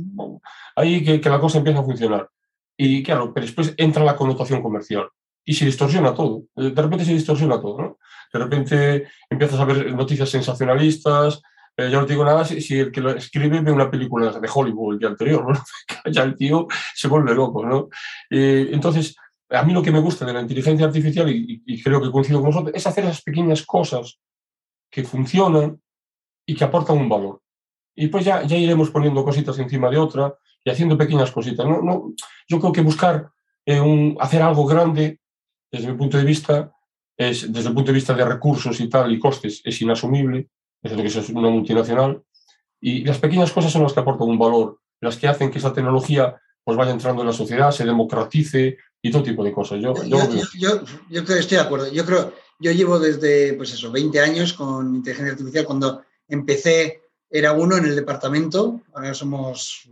[0.74, 2.28] ahí que, que, la cosa empieza a funcionar.
[2.76, 5.08] Y claro, pero después entra la connotación comercial
[5.44, 6.42] y se distorsiona todo.
[6.56, 7.98] Eh, de repente se distorsiona todo, ¿no?
[8.32, 11.40] De repente empiezas a ver noticias sensacionalistas,
[11.76, 14.48] eh, yo no te digo nada si, el que lo escribe ve una película de
[14.52, 15.46] Hollywood el día anterior,
[16.04, 16.10] ¿no?
[16.10, 17.88] ya el tío se vuelve loco, ¿no?
[18.30, 19.14] entonces,
[19.50, 22.50] a mí lo que me gusta de la inteligencia artificial, y, creo que coincido con
[22.50, 24.18] vosotros, es hacer esas pequeñas cosas
[24.90, 25.80] que funcionan
[26.46, 27.40] y que aportan un valor.
[27.94, 31.64] Y pues ya, ya iremos poniendo cositas encima de otra y haciendo pequeñas cositas.
[31.64, 32.12] No, no,
[32.48, 33.30] yo creo que buscar
[33.64, 35.20] eh, hacer algo grande,
[35.70, 36.72] desde mi punto de vista,
[37.16, 40.48] es, desde el punto de vista de recursos y tal, y costes, es inasumible,
[40.82, 42.22] desde que es una multinacional.
[42.80, 45.72] Y las pequeñas cosas son las que aportan un valor, las que hacen que esa
[45.72, 49.80] tecnología pues vaya entrando en la sociedad, se democratice y todo tipo de cosas.
[49.80, 49.94] Yo,
[50.58, 51.92] yo, estoy de acuerdo.
[51.92, 55.64] Yo creo, yo llevo desde, pues eso, 20 años con inteligencia artificial.
[55.64, 59.88] Cuando empecé era uno en el departamento, ahora somos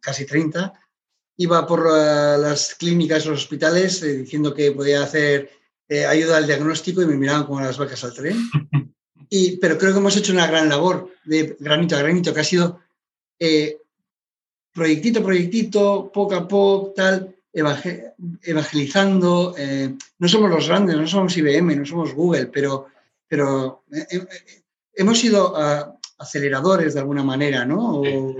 [0.00, 0.72] casi 30.
[1.36, 5.50] Iba por eh, las clínicas los hospitales eh, diciendo que podía hacer
[5.88, 8.36] eh, ayuda al diagnóstico y me miraban como las vacas al tren.
[9.30, 12.44] Y, pero creo que hemos hecho una gran labor de granito a granito, que ha
[12.44, 12.80] sido
[14.72, 19.54] proyectito a proyectito, poco a poco, tal, evangelizando.
[20.18, 22.86] no somos los grandes, no somos IBM, no somos Google, pero,
[23.26, 23.84] pero
[24.94, 28.00] hemos sido ah, aceleradores de alguna manera, ¿no?
[28.00, 28.36] O,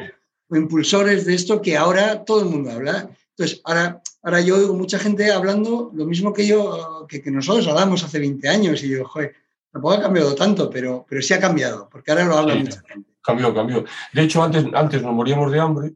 [0.51, 3.11] impulsores de esto que ahora todo el mundo habla.
[3.37, 8.03] Entonces, ahora, ahora yo oigo mucha gente hablando lo mismo que yo, que, nosotros hablamos
[8.03, 9.35] hace 20 años y yo, joder,
[9.71, 13.11] tampoco ha cambiado tanto, pero, pero sí ha cambiado, porque ahora lo habla mucha gente.
[13.21, 13.85] Cambió, cambió.
[14.15, 15.95] De hecho, antes, antes nos moríamos de hambre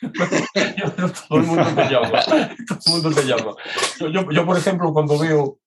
[1.28, 2.22] todo el mundo te llama.
[2.22, 3.54] Todo el mundo te llama.
[4.00, 5.58] Yo, yo, por ejemplo, cuando veo.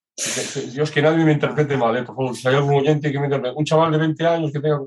[0.73, 2.03] Dios, que nadie me interprete mal, ¿eh?
[2.03, 2.35] por favor.
[2.35, 3.55] Si hay algún oyente que me interprete.
[3.57, 4.79] Un chaval de 20 años que tenga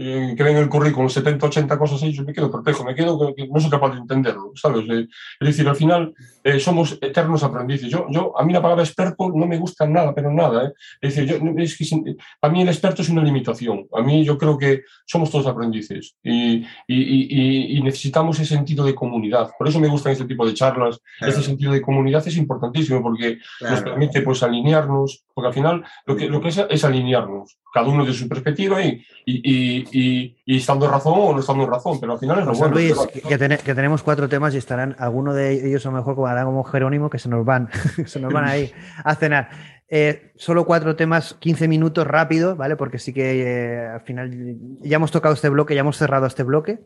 [0.00, 3.34] eh, que ven el currículum 70, 80 cosas ahí, yo me quedo perplejo, me quedo
[3.34, 4.84] que no soy capaz de entenderlo, ¿sabes?
[4.88, 5.08] Eh,
[5.40, 6.14] es decir, al final
[6.48, 7.90] eh, somos eternos aprendices.
[7.90, 10.72] Yo, yo, a mí la palabra experto no me gusta nada, pero nada.
[10.98, 13.86] Es decir, yo, es que, a mí el experto es una limitación.
[13.92, 18.94] A mí yo creo que somos todos aprendices y, y, y, necesitamos ese sentido de
[18.94, 19.50] comunidad.
[19.58, 21.00] Por eso me gustan este tipo de charlas.
[21.20, 26.16] Ese sentido de comunidad es importantísimo porque nos permite pues alinearnos, porque al final lo
[26.16, 30.88] que, lo que es es alinearnos, cada uno de su perspectiva y, y, y, estando
[30.88, 32.74] razón o no estando en razón, pero al final es lo bueno.
[32.74, 32.94] Luis,
[33.28, 37.10] que, tenemos cuatro temas y estarán, alguno de ellos a lo mejor como, como Jerónimo,
[37.10, 37.68] que se nos van,
[38.06, 38.72] se nos van ahí
[39.04, 39.48] a cenar.
[39.90, 42.76] Eh, solo cuatro temas, 15 minutos rápido, ¿vale?
[42.76, 44.30] Porque sí que eh, al final
[44.82, 46.80] ya hemos tocado este bloque, ya hemos cerrado este bloque,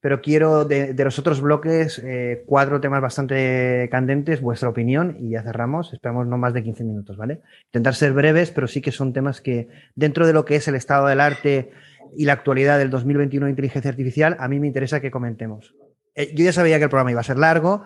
[0.00, 5.42] pero quiero de, los otros bloques eh, cuatro temas bastante candentes, vuestra opinión y ya
[5.42, 5.92] cerramos.
[5.92, 7.42] Esperamos no más de 15 minutos, ¿vale?
[7.66, 10.76] Intentar ser breves, pero sí que son temas que dentro de lo que es el
[10.76, 11.72] estado del arte
[12.16, 15.74] y la actualidad del 2021 de inteligencia artificial, a mí me interesa que comentemos.
[16.16, 17.84] Yo ya sabía que el programa iba a ser largo,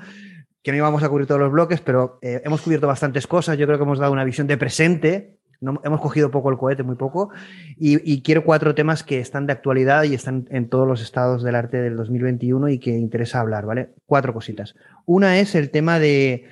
[0.62, 3.56] que no íbamos a cubrir todos los bloques, pero eh, hemos cubierto bastantes cosas.
[3.56, 5.36] Yo creo que hemos dado una visión de presente.
[5.60, 7.30] No, hemos cogido poco el cohete, muy poco.
[7.76, 11.54] Y, quiero cuatro temas que están de actualidad y están en todos los estados del
[11.54, 13.90] arte del 2021 y que interesa hablar, ¿vale?
[14.06, 14.74] Cuatro cositas.
[15.04, 16.44] Una es el tema de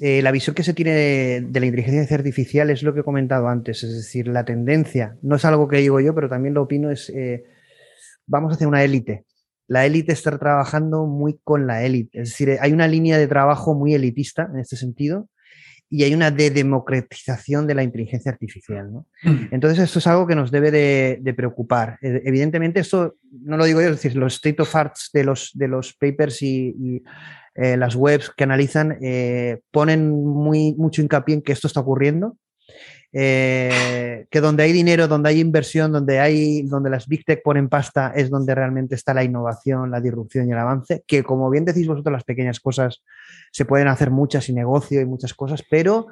[0.00, 3.48] eh, la visión que se tiene de, la inteligencia artificial es lo que he comentado
[3.48, 6.90] antes, es decir, la tendencia, no es algo que digo yo, pero también lo opino,
[6.90, 7.44] es eh,
[8.26, 9.26] vamos a hacer una élite.
[9.70, 13.74] La élite está trabajando muy con la élite, es decir, hay una línea de trabajo
[13.74, 15.28] muy elitista en este sentido
[15.88, 18.92] y hay una de democratización de la inteligencia artificial.
[18.92, 19.06] ¿no?
[19.22, 19.46] Mm.
[19.52, 21.98] Entonces, esto es algo que nos debe de, preocupar.
[22.00, 25.50] E, evidentemente, esto no lo digo yo, es decir, los state of arts de los,
[25.54, 27.02] de los papers y
[27.54, 32.36] eh, las webs que analizan eh, ponen muy, mucho hincapié en que esto está ocurriendo,
[33.12, 37.68] eh, que donde hay dinero, donde hay inversión, donde, hay, donde las big tech ponen
[37.68, 41.64] pasta es donde realmente está la innovación, la disrupción y el avance, que como bien
[41.64, 43.02] decís vosotros, las pequeñas cosas
[43.50, 46.06] se pueden hacer muchas y negocio y muchas cosas, pero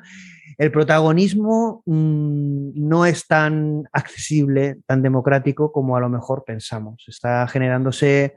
[0.57, 7.05] el protagonismo mm, no es tan accesible, tan democrático como a lo mejor pensamos.
[7.07, 8.35] Está generándose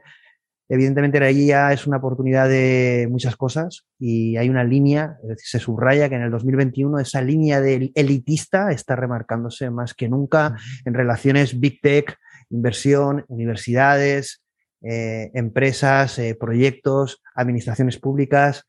[0.74, 5.46] Evidentemente la IA es una oportunidad de muchas cosas y hay una línea, es decir,
[5.46, 10.56] se subraya que en el 2021 esa línea de elitista está remarcándose más que nunca
[10.86, 12.16] en relaciones Big Tech,
[12.48, 14.42] inversión, universidades,
[14.80, 18.64] eh, empresas, eh, proyectos, administraciones públicas.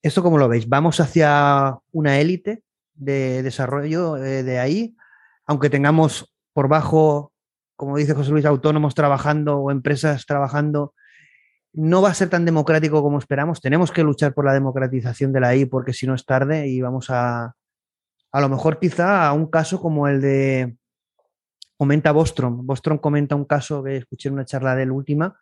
[0.00, 0.70] ¿Esto cómo lo veis?
[0.70, 2.62] ¿Vamos hacia una élite
[2.94, 4.96] de desarrollo eh, de ahí?
[5.44, 7.34] Aunque tengamos por bajo,
[7.76, 10.94] como dice José Luis, autónomos trabajando o empresas trabajando
[11.72, 13.60] no va a ser tan democrático como esperamos.
[13.60, 16.80] Tenemos que luchar por la democratización de la I porque si no es tarde y
[16.80, 17.54] vamos a,
[18.32, 20.76] a lo mejor quizá a un caso como el de,
[21.76, 22.66] comenta Bostrom.
[22.66, 25.38] Bostrom comenta un caso que escuché en una charla de él última,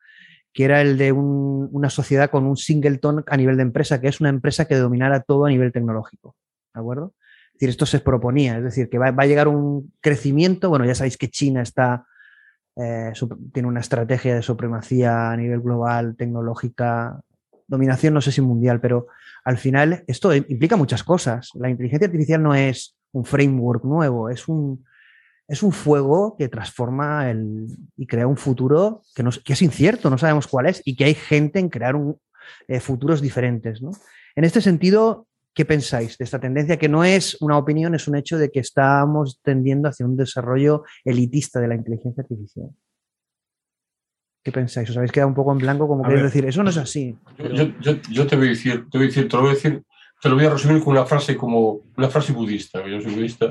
[0.52, 4.20] que era el de una sociedad con un singleton a nivel de empresa, que es
[4.20, 6.36] una empresa que dominara todo a nivel tecnológico.
[6.74, 7.14] ¿De acuerdo?
[7.48, 10.84] Es decir, esto se proponía, es decir, que va, va a llegar un crecimiento, bueno,
[10.84, 12.06] ya sabéis que China está
[12.78, 13.12] eh,
[13.52, 17.20] tiene una estrategia de supremacía a nivel global, tecnológica,
[17.66, 19.08] dominación no sé si mundial, pero
[19.44, 21.50] al final esto implica muchas cosas.
[21.54, 24.84] La inteligencia artificial no es un framework nuevo, es un,
[25.46, 27.66] es un fuego que transforma el,
[27.96, 31.14] y crea un futuro que, que, es incierto, no sabemos cuál es, y que hay
[31.14, 31.96] gente en crear
[32.68, 33.80] eh, futuros diferentes.
[34.36, 35.26] En este sentido,
[35.58, 38.60] ¿Qué pensáis de esta tendencia que no es una opinión, es un hecho de que
[38.60, 42.68] estamos tendiendo hacia un desarrollo elitista de la inteligencia artificial?
[44.44, 44.88] ¿Qué pensáis?
[44.90, 46.44] ¿Os habéis quedado un poco en blanco como queréis decir?
[46.44, 47.18] Eso no es así.
[47.80, 49.82] Yo, te voy a decir, te voy a decir, te lo voy a decir,
[50.22, 52.86] te lo voy a resumir con una frase como una frase budista.
[52.86, 53.50] Yo soy budista.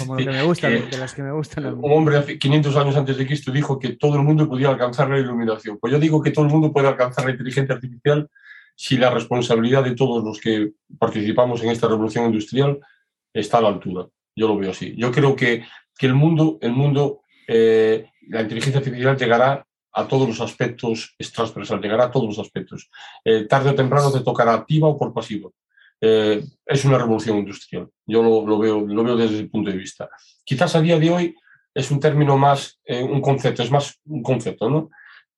[0.00, 1.64] Como lo que me gusta, de las que me gustan.
[1.64, 5.08] Un hombre hace 500 años antes de Cristo dijo que todo el mundo podía alcanzar
[5.08, 5.78] la iluminación.
[5.78, 8.28] Pues yo digo que todo el mundo puede alcanzar la inteligencia artificial
[8.80, 12.78] si la responsabilidad de todos los que participamos en esta revolución industrial
[13.34, 14.06] está a la altura.
[14.36, 14.94] Yo lo veo así.
[14.96, 15.64] Yo creo que,
[15.98, 21.32] que el mundo, el mundo eh, la inteligencia artificial llegará a todos los aspectos, es
[21.32, 22.88] transversal, llegará a todos los aspectos.
[23.24, 25.54] Eh, tarde o temprano te tocará activa o por pasivo.
[26.00, 27.88] Eh, es una revolución industrial.
[28.06, 30.08] Yo lo, veo, lo veo desde ese punto de vista.
[30.44, 31.36] Quizás a día de hoy
[31.74, 34.88] es un término más, un concepto, es más un concepto, ¿no?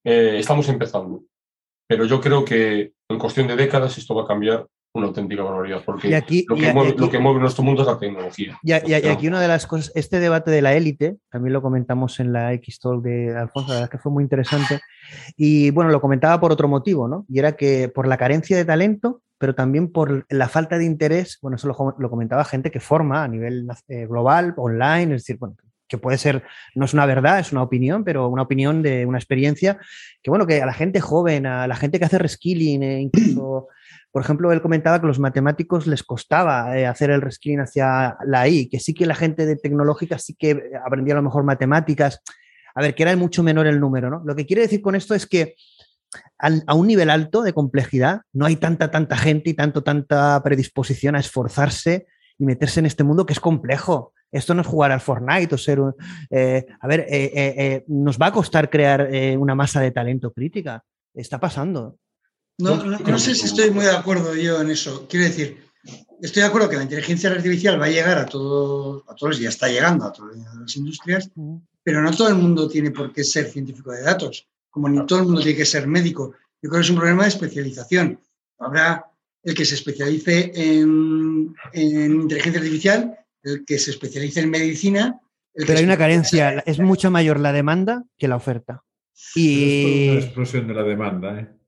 [0.02, 1.22] estamos empezando.
[1.90, 5.82] Pero yo creo que en cuestión de décadas esto va a cambiar una auténtica barbaridad,
[5.84, 8.56] porque lo, que mueve, nuestro mundo es la tecnología.
[8.62, 12.32] Y, aquí una de las cosas, este debate de la élite, también lo comentamos en
[12.32, 14.78] la X-Talk de Alfonso, la verdad es que fue muy interesante,
[15.36, 17.26] y bueno, lo comentaba por otro motivo, ¿no?
[17.28, 21.38] Y era que por la carencia de talento, pero también por la falta de interés,
[21.42, 25.56] bueno, eso lo, comentaba gente que forma a nivel eh, global, online, es decir, bueno,
[25.90, 26.44] que puede ser,
[26.74, 29.78] no es una verdad, es una opinión, pero una opinión de una experiencia,
[30.22, 33.66] que bueno, que a la gente joven, a la gente que hace reskilling, eh, incluso
[34.12, 38.48] por ejemplo, él comentaba que los matemáticos les costaba eh, hacer el reskilling hacia la
[38.48, 42.22] I, que sí que la gente de tecnológica sí que aprendía a lo mejor matemáticas.
[42.74, 44.22] A ver, que era mucho menor el número, ¿no?
[44.24, 45.56] Lo que quiere decir con esto es que
[46.38, 51.14] a un nivel alto de complejidad no hay tanta, tanta gente y tanto, tanta predisposición
[51.14, 52.06] a esforzarse
[52.38, 54.12] y meterse en este mundo que es complejo.
[54.32, 55.94] Esto no es jugar al Fortnite o ser un...
[56.30, 60.84] Eh, a ver, eh, nos va a costar crear una masa de talento crítica.
[61.14, 61.98] Está pasando.
[62.58, 65.06] No, sé si estoy muy de acuerdo yo en eso.
[65.08, 65.64] Quiero decir,
[66.20, 69.44] estoy de acuerdo que la inteligencia artificial va a llegar a todos, a todos y
[69.44, 71.30] ya está llegando a todas las industrias,
[71.82, 75.20] pero no todo el mundo tiene por qué ser científico de datos, como ni todo
[75.20, 76.34] el mundo tiene que ser médico.
[76.62, 78.20] Yo creo que es un problema de especialización.
[78.58, 79.06] Habrá
[79.42, 85.20] el que se especialice en, inteligencia artificial, el que se especialice en medicina.
[85.54, 88.84] pero hay una carencia, es mucho mayor la demanda que la oferta.
[89.34, 90.08] Y...
[90.08, 91.60] Es una explosión de la demanda, ¿eh?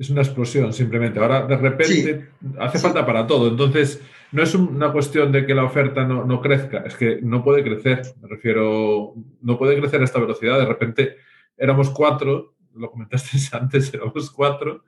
[0.00, 1.20] es una explosión simplemente.
[1.20, 3.48] Ahora de repente hace falta para todo.
[3.48, 4.00] Entonces,
[4.32, 8.00] no es una cuestión de que la oferta no, crezca, es que no puede crecer.
[8.22, 10.58] Me refiero, no puede crecer a esta velocidad.
[10.58, 11.16] De repente
[11.54, 14.84] éramos cuatro, lo comentaste antes, éramos cuatro,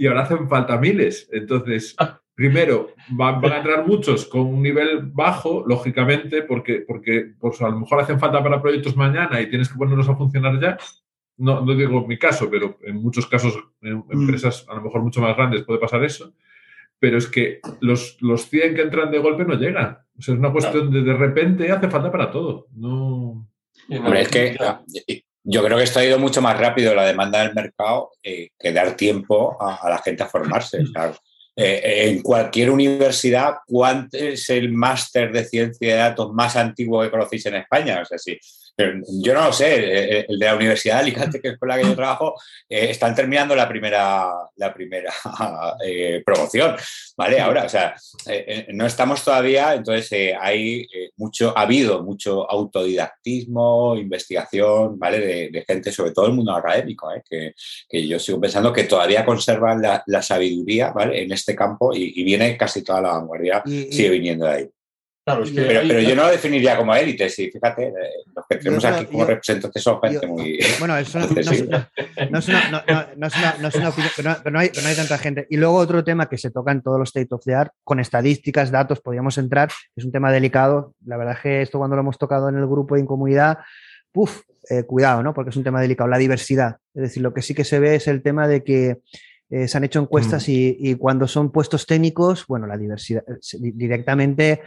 [0.00, 1.28] y ahora hacen falta miles.
[1.30, 1.94] Entonces,
[2.34, 7.80] primero, van, a entrar muchos con un nivel bajo, lógicamente, porque, porque pues, a lo
[7.80, 10.78] mejor hacen falta para proyectos mañana y tienes que ponerlos a funcionar ya
[11.36, 14.12] no, no digo mi caso, pero en muchos casos, en mm.
[14.12, 16.34] empresas a lo mejor mucho más grandes puede pasar eso,
[16.98, 19.98] pero es que los, los 100 que entran de golpe no llegan.
[20.18, 22.68] O sea, es una cuestión de de repente hace falta para todo.
[22.74, 23.48] No...
[23.88, 24.82] Hombre, es que ah,
[25.42, 28.96] yo creo que esto ha ido mucho más rápido la demanda del mercado que dar
[28.96, 30.78] tiempo a, la gente a formarse.
[31.56, 37.10] Eh, en cualquier universidad, ¿cuánto es el máster de ciencia de datos más antiguo que
[37.10, 38.00] conocéis en España?
[38.00, 38.38] O sea, sí,
[39.22, 41.68] yo no lo sé, eh, eh, el de la Universidad de Alicante, que es con
[41.68, 42.34] la que yo trabajo,
[42.68, 45.12] eh, están terminando la primera, la primera
[46.24, 46.76] promoción,
[47.16, 47.40] ¿vale?
[47.40, 47.94] Ahora, o sea,
[48.68, 50.86] no estamos todavía, entonces hay
[51.16, 55.50] mucho, ha habido mucho autodidactismo, investigación, ¿vale?
[55.50, 57.54] De, gente, sobre todo el mundo académico, que,
[57.88, 61.22] que, yo sigo pensando que todavía conservan la, sabiduría, ¿vale?
[61.22, 64.70] En este campo y, viene casi toda la vanguardia, sigue viniendo de ahí
[65.54, 67.92] pero, yo no lo definiría como élite, sí, fíjate, eh,
[68.34, 70.58] los que tenemos aquí como representantes son gente muy...
[70.78, 71.90] Bueno, eso no, es una,
[72.30, 72.48] no, es
[73.76, 75.46] una, opinión, pero, no, hay, tanta gente.
[75.50, 78.00] Y luego otro tema que se toca en todos los state of the art, con
[78.00, 80.94] estadísticas, datos, podríamos entrar, es un tema delicado.
[81.04, 83.58] La verdad es que esto cuando lo hemos tocado en el grupo de incomodidad,
[84.12, 85.34] puf, eh, cuidado, ¿no?
[85.34, 86.76] Porque es un tema delicado, la diversidad.
[86.94, 88.98] Es decir, lo que sí que se ve es el tema de que
[89.50, 90.52] eh, se han hecho encuestas mm.
[90.52, 94.62] y, cuando son puestos técnicos, bueno, la diversidad directamente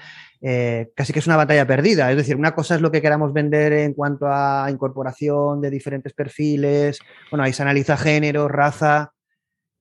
[0.45, 2.11] eh, casi que es una batalla perdida.
[2.11, 6.11] Es decir, una cosa es lo que queramos vender en cuanto a incorporación de diferentes
[6.13, 6.99] perfiles,
[7.31, 9.13] bueno, ahí se analiza género, raza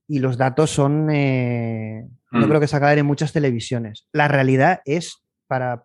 [0.06, 2.48] y los datos son, eh, no mm.
[2.48, 4.06] creo que se acaben en muchas televisiones.
[4.12, 5.84] La realidad es para,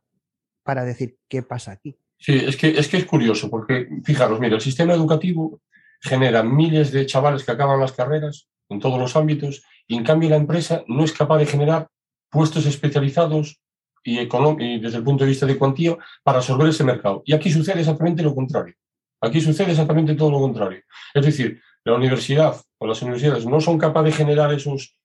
[0.63, 1.97] para decir qué pasa aquí.
[2.19, 5.59] Sí, es que, es que es curioso, porque fijaros, mira, el sistema educativo
[6.01, 10.29] genera miles de chavales que acaban las carreras en todos los ámbitos y en cambio
[10.29, 11.87] la empresa no es capaz de generar
[12.29, 13.59] puestos especializados
[14.07, 17.23] y, desde el punto de vista de cuantía para absorber ese mercado.
[17.25, 18.73] Y aquí sucede exactamente lo contrario.
[19.19, 20.81] Aquí sucede exactamente todo lo contrario.
[21.13, 24.95] Es decir, la universidad o las universidades no son capaces de generar esos,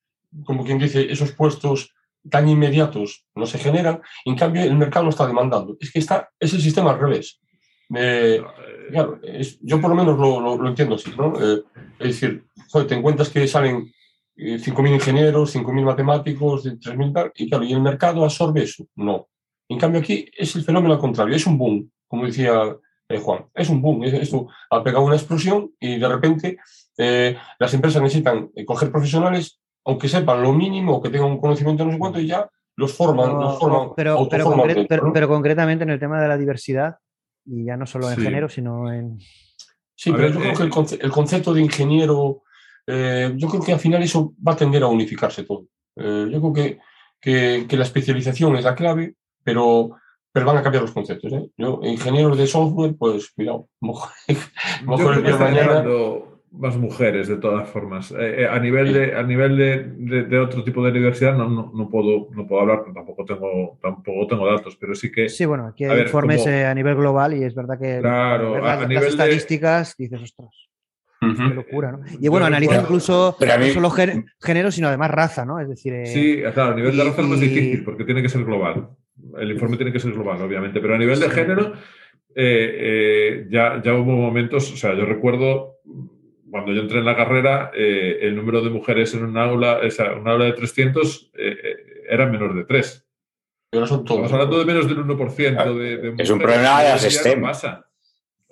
[0.45, 1.93] como quien dice, esos puestos
[2.31, 5.77] tan inmediatos, no se generan, en cambio el mercado lo está demandando.
[5.81, 7.41] Es que está, es el sistema al revés.
[7.95, 8.41] eh,
[9.63, 11.35] yo por lo menos lo, entiendo así, ¿no?
[11.41, 11.63] Eh,
[11.99, 12.45] es decir,
[12.87, 13.93] te encuentras que salen
[14.37, 18.87] 5.000 ingenieros, 5.000 matemáticos, 3.000 tal, y claro, ¿y el mercado absorbe eso?
[18.97, 19.29] No.
[19.69, 22.77] En cambio aquí es el fenómeno al contrario, es un boom, como decía
[23.21, 26.59] Juan, es un boom, esto ha pegado una explosión y de repente
[27.59, 31.93] las empresas necesitan coger profesionales, aunque sepan lo mínimo, o que tengan un conocimiento no
[31.93, 33.91] sé cuánto, y ya los forman, los forman.
[33.97, 36.97] Pero, pero, concretamente en el tema de la diversidad,
[37.45, 39.19] y ya no solo en género, sino en...
[39.95, 42.43] Sí, pero yo creo que el, concepto de ingeniero,
[42.87, 45.67] eh, yo creo que al final eso va a tender a unificarse todo.
[45.97, 46.79] Eh, yo creo
[47.21, 49.97] que, que, la especialización es la clave, pero,
[50.33, 51.33] pero van a cambiar los conceptos.
[51.33, 51.49] ¿eh?
[51.57, 54.11] Yo, ingenieros de software, pues cuidado, mejor,
[54.85, 55.85] mejor el día de mañana
[56.53, 58.13] más mujeres de todas formas.
[58.13, 61.89] Eh, eh, a nivel de a nivel de, de, otro tipo de universidad no, no,
[61.89, 65.85] puedo no puedo hablar, tampoco tengo tampoco tengo datos, pero sí que sí bueno aquí
[65.85, 70.21] hay informes eh, a nivel global y es verdad que claro, a, nivel estadísticas dices
[70.21, 70.69] ostras.
[71.37, 72.01] Qué locura, ¿no?
[72.21, 73.91] Y bueno, analiza incluso no solo
[74.41, 75.61] género, sino además raza, ¿no?
[75.61, 76.07] Es decir.
[76.07, 78.89] sí, claro, a nivel de raza es más difícil porque tiene que ser global.
[79.39, 81.73] El informe tiene que ser global, obviamente, pero a nivel de género
[82.35, 85.73] ya, ya hubo momentos, o sea, yo recuerdo
[86.53, 90.13] cuando yo entré en la carrera, eh, el número de mujeres en un aula, esa,
[90.13, 91.77] un aula de 300, eh, eh,
[92.11, 93.09] era menor de 3.
[93.71, 94.27] Pero son todos.
[94.27, 97.41] Estamos hablando de menos del 1% de, de Es un problema de las STEM.
[97.41, 97.87] No pasa.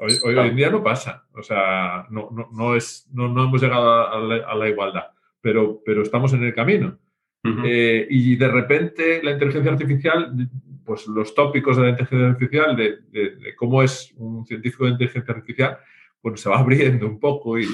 [0.01, 1.27] Hoy, hoy, en día no pasa.
[1.35, 5.05] O sea, no, no, no es, no, no, hemos llegado a la, a la, igualdad,
[5.41, 6.99] pero, pero estamos en el camino.
[7.45, 10.49] y de repente la inteligencia artificial,
[10.85, 14.93] pues los tópicos de la inteligencia artificial, de, de, de cómo es un científico de
[14.93, 15.79] inteligencia artificial,
[16.23, 17.67] bueno, se va abriendo un poco y,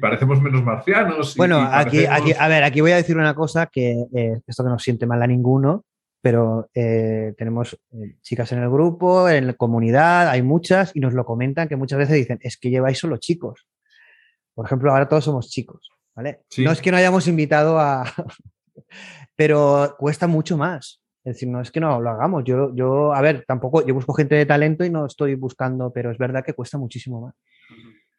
[0.00, 1.36] parecemos menos marcianos.
[1.36, 4.70] Bueno, aquí, aquí, a ver, aquí voy a decir una cosa que eh, esto que
[4.70, 5.84] no siente mal a ninguno,
[6.24, 11.12] pero eh, tenemos eh, chicas en el grupo, en la comunidad, hay muchas y nos
[11.12, 13.68] lo comentan que muchas veces dicen, es que lleváis solo chicos.
[14.54, 16.40] Por ejemplo, ahora todos somos chicos, ¿vale?
[16.56, 18.04] No es que no hayamos invitado a...
[19.36, 21.02] pero cuesta mucho más.
[21.24, 22.42] Es decir, no es que no lo hagamos.
[22.44, 26.10] Yo, yo, a ver, tampoco, yo busco gente de talento y no estoy buscando, pero
[26.10, 27.34] es verdad que cuesta muchísimo más.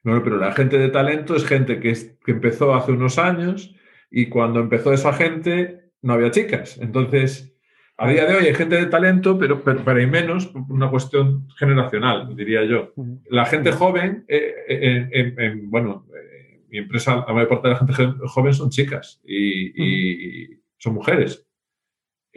[0.04, 1.92] No, pero la gente de talento es gente que,
[2.24, 3.76] que empezó hace unos años
[4.12, 6.78] y cuando empezó esa gente no había chicas.
[6.80, 7.55] Entonces,
[7.98, 12.36] a día de hoy hay gente de talento, pero, pero, hay menos, una cuestión generacional,
[12.36, 12.94] diría yo.
[13.30, 18.28] La gente joven, eh, en, bueno, eh, mi empresa, la mayor parte de la gente
[18.28, 21.46] joven son chicas y son mujeres.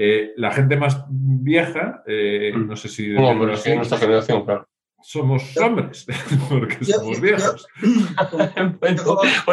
[0.01, 2.69] Eh, la gente más vieja, eh, mm.
[2.69, 3.09] no sé si...
[3.09, 4.69] No, pero sí, nuestra generación, claro.
[5.01, 6.07] Somos hombres,
[6.49, 7.67] porque somos viejos.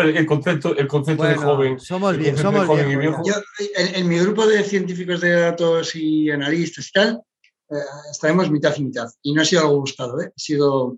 [0.03, 1.79] el concepto, el concepto de joven.
[1.79, 3.43] Somos, viejos, somos viejos.
[3.75, 7.21] en, mi grupo de científicos de datos y analistas y tal,
[7.69, 7.75] eh,
[8.11, 9.07] estaremos mitad y mitad.
[9.21, 10.27] Y no ha sido algo buscado, ¿eh?
[10.27, 10.97] Ha sido.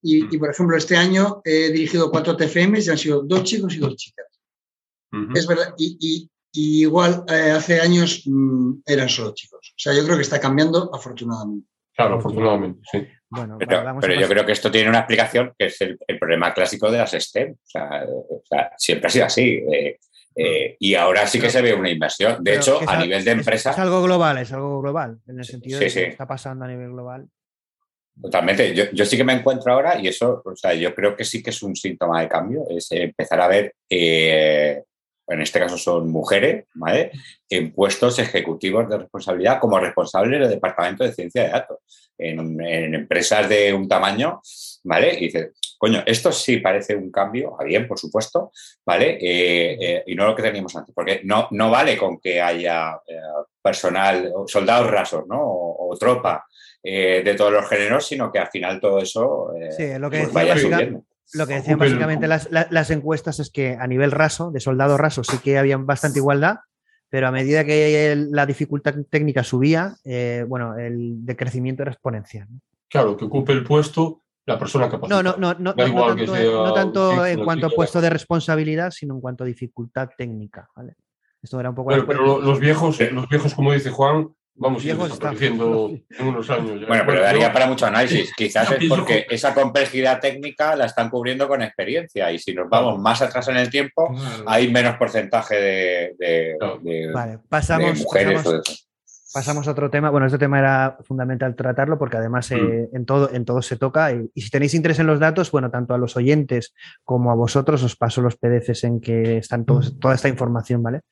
[0.00, 3.74] Y, y, por ejemplo, este año he dirigido cuatro TFMs y han sido dos chicos
[3.74, 4.26] y dos chicas.
[5.34, 5.74] Es verdad.
[5.76, 9.72] Y, y, y igual eh, hace años mm, eran solo chicos.
[9.76, 11.68] O sea, yo creo que está cambiando afortunadamente.
[11.98, 13.08] Claro, afortunadamente, sí.
[13.28, 16.98] Bueno, pero, yo creo que esto tiene una explicación que es el, problema clásico de
[16.98, 17.52] las STEM.
[17.52, 19.64] O sea, siempre ha sido así.
[19.70, 19.98] Eh,
[20.36, 22.42] eh, y ahora sí que se ve una inversión.
[22.44, 23.72] De hecho, a nivel de empresa.
[23.72, 26.92] Es, algo global, es algo global, en el sentido de que está pasando a nivel
[26.92, 27.26] global.
[28.22, 28.72] Totalmente.
[28.72, 31.42] Yo, yo, sí que me encuentro ahora, y eso, o sea, yo creo que sí
[31.42, 33.74] que es un síntoma de cambio, es empezar a ver
[35.28, 37.12] en este caso son mujeres, ¿vale?
[37.50, 41.78] en puestos ejecutivos de responsabilidad como responsables del Departamento de Ciencia de Datos,
[42.18, 44.40] en, empresas de un tamaño,
[44.84, 45.14] ¿vale?
[45.14, 48.50] Y dices, coño, esto sí parece un cambio, a bien, por supuesto,
[48.84, 49.18] ¿vale?
[49.20, 53.00] Eh, eh, y no lo que teníamos antes, porque no, no vale con que haya
[53.06, 53.16] eh,
[53.62, 55.38] personal, soldados rasos, ¿no?
[55.40, 56.46] O, tropa
[56.80, 60.56] de todos los géneros, sino que al final todo eso sí, lo que pues vaya
[60.56, 61.02] subiendo.
[61.34, 65.38] Lo que decían básicamente las, encuestas es que a nivel raso, de soldado raso, sí
[65.38, 66.56] que había bastante igualdad,
[67.10, 72.48] pero a medida que la dificultad técnica subía, eh, bueno, el decrecimiento era exponencial.
[72.88, 77.44] Claro, que ocupe el puesto la persona que No, no, no, no, no tanto, en
[77.44, 80.68] cuanto a puesto de responsabilidad, sino en cuanto a dificultad técnica.
[81.42, 81.90] Esto era un poco.
[82.06, 86.86] pero los viejos, los viejos, como dice Juan, vamos a ir desapareciendo en unos años.
[86.86, 88.32] Bueno, pero daría para mucho análisis.
[88.36, 92.98] Quizás es porque esa complejidad técnica la están cubriendo con experiencia y si nos vamos
[92.98, 94.14] más atrás en el tiempo,
[94.46, 95.54] hay menos porcentaje
[96.18, 96.56] de,
[97.12, 98.04] vale, pasamos,
[99.32, 100.10] pasamos, a otro tema.
[100.10, 102.96] Bueno, este tema era fundamental tratarlo porque además eh, mm.
[102.96, 104.12] en, todo, en todo se toca.
[104.12, 107.82] Y, si tenéis interés en los datos, bueno, tanto a los oyentes como a vosotros
[107.84, 109.98] os paso los PDFs en que están todos, mm.
[110.00, 111.02] toda esta información, ¿vale?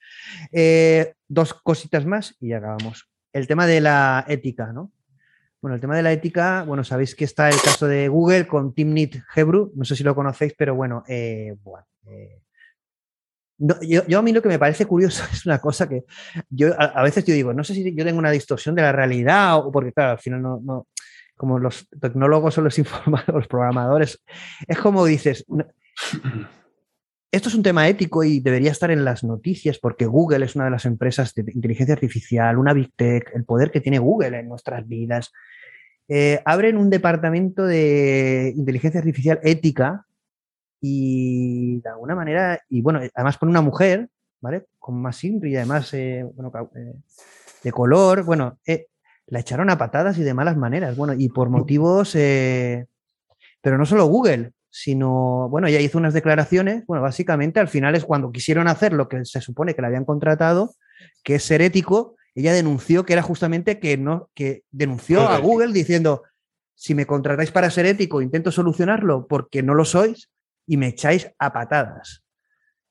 [0.51, 4.93] Eh, dos cositas más y ya acabamos el tema de la ética, ¿no?
[5.61, 8.73] Bueno, el tema de la ética, bueno, sabéis que está el caso de Google con
[8.73, 11.55] Timnit Hebrew, no sé si lo conocéis, pero bueno, eh,
[12.07, 12.41] eh,
[13.59, 16.05] yo, a mí lo que me parece curioso es una cosa que
[16.49, 19.59] yo a, veces yo digo, no sé si yo tengo una distorsión de la realidad
[19.59, 20.87] o porque claro, al final no,
[21.37, 24.23] como los tecnólogos son los informados, los programadores,
[24.67, 25.45] es como dices,
[27.37, 30.65] esto es un tema ético y debería estar en las noticias porque Google es una
[30.65, 34.49] de las empresas de inteligencia artificial, una Big Tech, el poder que tiene Google en
[34.49, 35.33] nuestras vidas.
[36.09, 40.07] Eh, abren un departamento de inteligencia artificial ética
[40.81, 44.09] y de alguna manera, y bueno, además con una mujer,
[44.41, 44.65] ¿vale?
[44.79, 46.95] Con más simple y además, eh, bueno, eh,
[47.63, 48.59] de color, bueno,
[49.27, 54.07] la echaron a patadas y de malas maneras, bueno, y por motivos, pero no solo
[54.07, 58.93] Google, sino, bueno, ella hizo unas declaraciones, bueno, básicamente al final es cuando quisieron hacer
[58.93, 60.75] lo que se supone que le habían contratado,
[61.25, 65.73] que es ser ético, ella denunció que era justamente que no, que denunció a Google
[65.73, 66.25] diciendo,
[66.75, 70.31] si me contratáis para ser ético, intento solucionarlo porque no lo sois
[70.67, 72.23] y me echáis a patadas.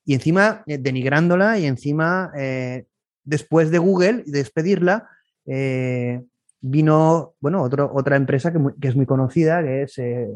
[0.04, 2.86] Y encima eh, denigrándola y encima, eh,
[3.22, 5.08] después de Google, despedirla,
[5.46, 6.20] eh,
[6.60, 10.26] vino, bueno, otra empresa que, es muy conocida, que es eh,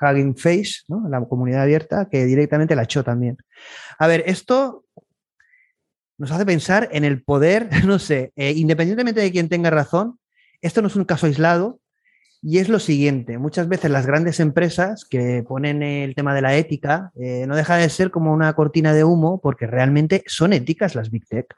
[0.00, 3.36] Hugging Face, la comunidad abierta, que directamente la echó también.
[3.98, 4.84] A ver, esto
[6.18, 10.18] nos hace pensar en el poder, no sé, eh, independientemente de quien tenga razón,
[10.60, 11.80] esto no es un caso aislado
[12.40, 16.56] y es lo siguiente, muchas veces las grandes empresas que ponen el tema de la
[16.56, 20.94] ética eh, no deja de ser como una cortina de humo porque realmente son éticas
[20.94, 21.54] las Big Tech.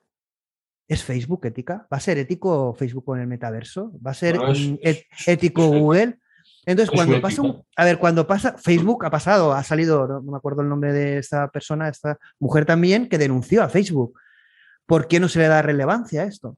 [0.88, 1.86] ¿Es Facebook ética?
[1.92, 3.92] ¿Va a ser ético Facebook con el metaverso?
[4.04, 4.38] ¿Va a ser
[5.26, 6.18] ético Google?
[6.64, 7.42] Entonces, cuando pasa
[7.76, 8.56] A ver, cuando pasa...
[8.58, 12.64] Facebook ha pasado, ha salido, no, me acuerdo el nombre de esta persona, esta mujer
[12.64, 14.18] también, que denunció a Facebook.
[14.84, 16.56] ¿Por qué no se le da relevancia a esto?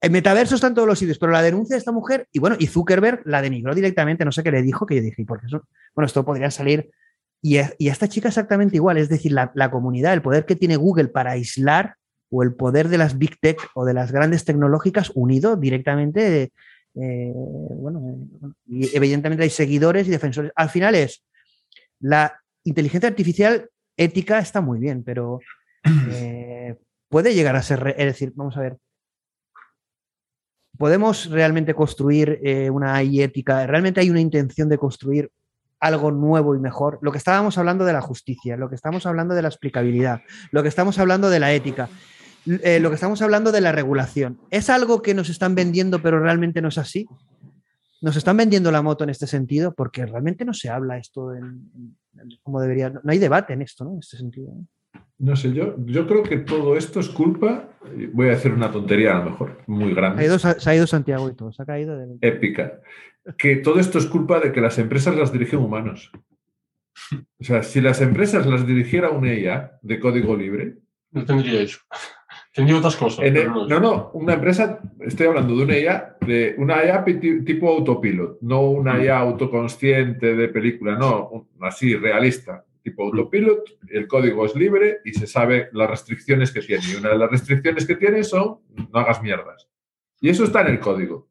[0.00, 2.56] El metaverso está en todos los sitios, pero la denuncia de esta mujer, y bueno,
[2.58, 5.66] y Zuckerberg la denigró directamente, no sé qué le dijo, que yo dije, porque eso,
[5.94, 6.90] bueno, esto podría salir.
[7.42, 10.76] Y a, esta chica exactamente igual, es decir, la, la comunidad, el poder que tiene
[10.76, 11.97] Google para aislar
[12.30, 16.52] o el poder de las big tech o de las grandes tecnológicas unido directamente,
[16.94, 18.18] eh, bueno,
[18.66, 20.52] y evidentemente hay seguidores y defensores.
[20.54, 21.24] Al final es,
[22.00, 25.40] la inteligencia artificial ética está muy bien, pero
[26.10, 26.76] eh,
[27.08, 28.78] puede llegar a ser, es decir, vamos a ver,
[30.76, 33.66] ¿podemos realmente construir eh, una AI ética?
[33.66, 35.30] ¿Realmente hay una intención de construir
[35.80, 36.98] algo nuevo y mejor?
[37.02, 40.62] Lo que estábamos hablando de la justicia, lo que estamos hablando de la explicabilidad, lo
[40.62, 41.88] que estamos hablando de la ética.
[42.62, 44.38] Eh, lo que estamos hablando de la regulación.
[44.50, 47.06] ¿Es algo que nos están vendiendo pero realmente no es así?
[48.00, 49.74] ¿Nos están vendiendo la moto en este sentido?
[49.74, 51.32] Porque realmente no se habla esto
[52.42, 52.90] como debería.
[52.90, 53.92] No, hay debate en esto, ¿no?
[53.92, 54.52] En este sentido.
[55.18, 55.36] ¿no?
[55.36, 57.70] sé, yo, yo creo que todo esto es culpa,
[58.12, 60.38] voy a decir una tontería a lo mejor, muy grande.
[60.38, 62.00] Se ha ido, Santiago y todo, se ha caído.
[62.20, 62.80] Épica.
[63.36, 66.10] Que todo esto es culpa de que las empresas las dirigen humanos.
[67.38, 70.78] O sea, si las empresas las dirigiera una IA de código libre.
[71.10, 71.80] No tendría eso
[72.58, 73.24] otras cosas.
[73.32, 77.04] no, no, una empresa, estoy hablando de una IA, de una IA
[77.44, 79.02] tipo autopilot, no una.
[79.02, 85.26] IA autoconsciente de película, no, así realista, tipo autopilot, el código es libre y se
[85.26, 86.84] sabe las restricciones que tiene.
[86.92, 89.68] Y una de las restricciones que tiene son no hagas mierdas.
[90.20, 91.28] Y eso está en el código.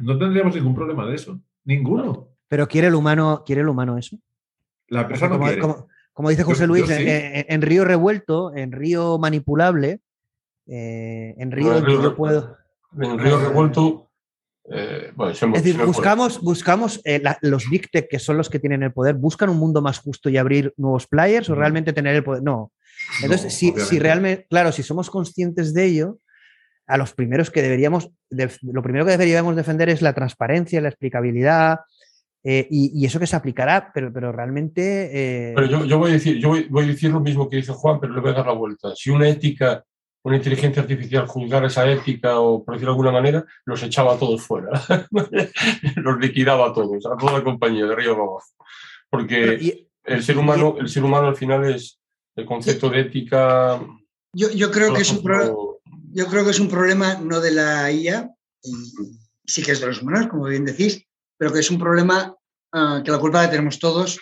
[0.00, 1.40] No tendríamos ningún problema de eso.
[1.64, 2.28] Ninguno.
[2.48, 4.18] Pero ¿quiere el humano, quiere el humano eso?
[4.88, 5.60] La empresa no quiere.
[6.12, 10.00] Como, dice José Luis, en, río revuelto, en río manipulable,
[10.68, 12.56] eh, en Río, yo puedo.
[13.00, 14.10] En Río Revuelto.
[14.70, 18.92] Eh, es decir, buscamos, buscamos eh, los Big Tech, que son los que tienen el
[18.92, 22.42] poder, buscan un mundo más justo y abrir nuevos players o realmente tener el poder.
[22.42, 22.70] No.
[23.22, 26.18] Entonces, si, si, realmente, claro, si somos conscientes de ello,
[26.86, 31.80] a los primeros que deberíamos, lo primero que deberíamos defender es la transparencia, la explicabilidad,
[32.42, 35.52] y, eso que se aplicará, pero, pero realmente.
[35.54, 38.00] Pero yo, yo, voy a decir, yo voy, a decir lo mismo que dice Juan,
[38.00, 38.94] pero le voy a dar la vuelta.
[38.94, 39.84] Si una ética
[40.28, 44.18] una inteligencia artificial juzgar esa ética o, por decirlo de alguna manera, los echaba a
[44.18, 44.70] todos fuera.
[45.96, 48.42] los liquidaba a todos, a toda la compañía, de arriba abajo.
[49.10, 51.98] Porque el, ser humano, el ser humano al final es
[52.36, 53.80] el concepto de ética.
[54.32, 55.22] Yo, yo creo, que es un
[56.12, 58.30] yo creo que es un problema no de la IA,
[59.44, 61.04] sí que es de los humanos, como bien decís,
[61.36, 62.34] pero que es un problema
[62.72, 64.20] ah, que la culpa la tenemos todos,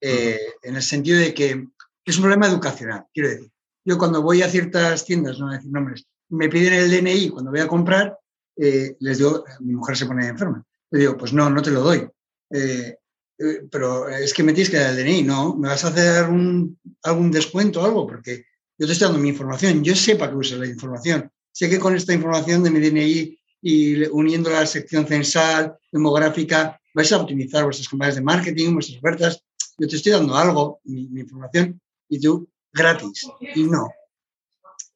[0.00, 1.66] eh, en el sentido de que
[2.04, 3.50] es un problema educacional, quiero decir.
[3.86, 7.28] Yo cuando voy a ciertas tiendas, no voy a decir nombres, me piden el DNI
[7.28, 8.18] cuando voy a comprar,
[8.56, 10.64] eh, les digo, mi mujer se pone enferma.
[10.90, 12.08] Le digo, pues no, no te lo doy.
[12.50, 12.96] Eh,
[13.38, 15.54] eh, pero es que me tienes que dar el DNI, ¿no?
[15.54, 18.08] ¿Me vas a hacer algún descuento o algo?
[18.08, 21.30] Porque yo te estoy dando mi información, yo sé para qué usas la información.
[21.52, 27.12] Sé que con esta información de mi DNI y uniendo la sección censal, demográfica, vais
[27.12, 29.44] a optimizar vuestras campañas de marketing, vuestras ofertas.
[29.78, 33.26] Yo te estoy dando algo, mi información, y tú gratis.
[33.54, 33.88] Y no,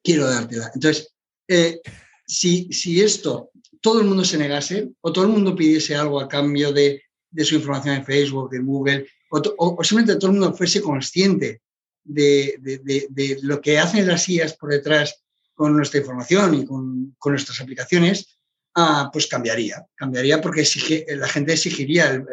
[0.03, 0.71] quiero dártela.
[0.73, 1.13] Entonces,
[1.47, 1.81] eh,
[2.25, 3.51] si, si, esto
[3.81, 7.45] todo el mundo se negase o todo el mundo pidiese algo a cambio de, de
[7.45, 11.61] su información en Facebook, en Google, o, simplemente todo el mundo fuese consciente
[12.03, 17.15] de, de, de, lo que hacen las IAS por detrás con nuestra información y con,
[17.17, 18.39] con nuestras aplicaciones,
[18.75, 19.85] ah, pues cambiaría.
[19.95, 22.23] Cambiaría porque exige, la gente exigiría,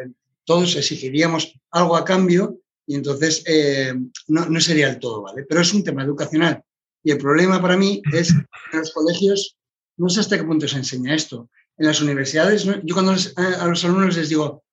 [0.43, 3.93] todos exigiríamos algo a cambio y entonces eh,
[4.29, 5.45] no, no, sería el todo, ¿vale?
[5.47, 6.63] Pero es un tema educacional.
[7.03, 8.39] Y el problema para mí es que
[8.73, 9.57] en los colegios,
[9.97, 11.51] no sé hasta qué punto se enseña esto.
[11.77, 14.63] En las universidades, yo cuando a los alumnos les digo,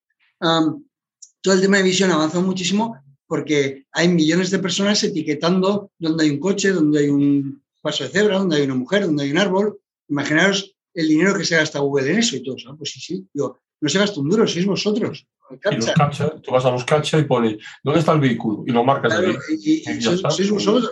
[0.40, 2.96] todo el tema de visión avanzado muchísimo
[3.26, 8.10] porque hay millones de personas etiquetando dónde hay un coche, dónde hay un paso de
[8.10, 9.78] cebra, dónde hay una mujer, dónde hay un árbol.
[10.08, 12.56] Imaginaros el dinero que se gasta Google en eso y todo.
[12.64, 12.78] ¿no?
[12.78, 13.28] Pues sí, sí.
[13.34, 15.26] Digo, no se gasta un duro, sois vosotros.
[15.50, 18.64] Y los cacha, tú vas a los cacha y pones, ¿dónde está el vehículo?
[18.66, 19.56] Y lo marcas claro, ahí.
[19.62, 20.02] Y, y, y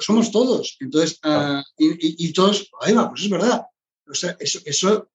[0.01, 0.77] somos todos.
[0.81, 1.61] Entonces, claro.
[1.61, 3.63] uh, y, todos, ahí va, pues es verdad.
[4.09, 5.09] O sea, eso, eso,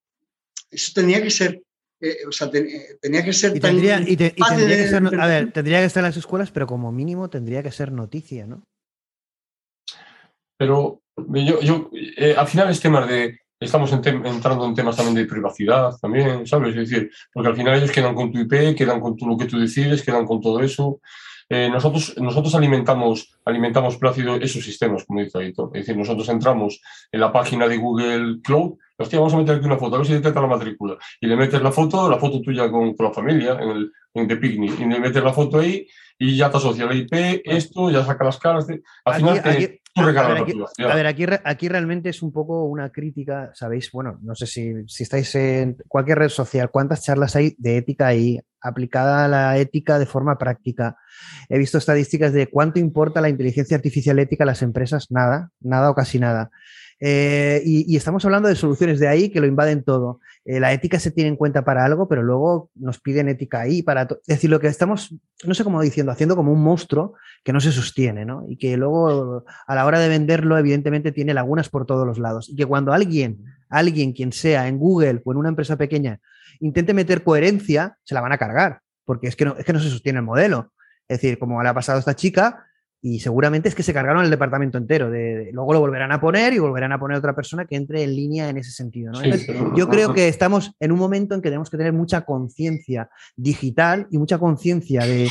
[0.69, 1.61] eso tenía que ser
[2.01, 4.87] eh, o sea, ten, eh, tenía que ser y tendría, y te, y tendría que
[4.87, 7.91] ser, a ver, tendría que estar en las escuelas, pero como mínimo tendría que ser
[7.91, 8.63] noticia, ¿no?
[10.57, 15.15] Pero yo, yo eh, al final es tema de estamos en entrando en temas también
[15.15, 16.75] de privacidad, también, ¿sabes?
[16.75, 19.45] Es decir, porque al final ellos quedan con tu IP, quedan con tu, lo que
[19.45, 21.01] tú decides, quedan con todo eso.
[21.51, 25.71] Eh, nosotros, nosotros alimentamos, alimentamos Plácido esos sistemas, como dice Aito.
[25.73, 26.79] Es decir, nosotros entramos
[27.11, 30.07] en la página de Google Cloud, hostia, vamos a meter aquí una foto, a ver
[30.07, 30.97] si detecta la matrícula.
[31.19, 34.27] Y le metes la foto, la foto tuya con, con la familia, en el en
[34.27, 37.89] The Picnic, y le metes la foto ahí y ya te asocia la IP, esto,
[37.89, 38.67] ya saca las caras.
[38.67, 42.21] De, al aquí, final te, aquí, a ver, aquí, a ver aquí, aquí, realmente es
[42.21, 43.91] un poco una crítica, ¿sabéis?
[43.91, 48.07] Bueno, no sé si, si estáis en cualquier red social, ¿cuántas charlas hay de ética
[48.07, 50.97] ahí aplicada a la ética de forma práctica?
[51.49, 55.89] He visto estadísticas de cuánto importa la inteligencia artificial ética a las empresas, nada, nada
[55.89, 56.51] o casi nada.
[57.01, 60.19] Eh, y, estamos hablando de soluciones de ahí que lo invaden todo.
[60.43, 63.81] Eh, la ética se tiene en cuenta para algo, pero luego nos piden ética ahí
[63.81, 64.03] para...
[64.03, 67.13] Es decir, lo que estamos, no sé cómo diciendo, haciendo como un monstruo
[67.43, 68.43] que no se sostiene, ¿no?
[68.47, 72.49] Y que luego a la hora de venderlo, evidentemente, tiene lagunas por todos los lados.
[72.49, 76.19] Y que cuando alguien, alguien, quien sea, en Google o en una empresa pequeña,
[76.59, 79.79] intente meter coherencia, se la van a cargar, porque es que no, es que no
[79.79, 80.73] se sostiene el modelo.
[81.07, 82.65] Es decir, como le ha pasado a esta chica,
[83.01, 85.09] y seguramente es que se cargaron el departamento entero.
[85.09, 88.03] De, de, luego lo volverán a poner y volverán a poner otra persona que entre
[88.03, 89.13] en línea en ese sentido.
[89.13, 89.21] ¿no?
[89.21, 93.09] Entonces, yo creo que estamos en un momento en que tenemos que tener mucha conciencia
[93.37, 95.29] digital y mucha conciencia de,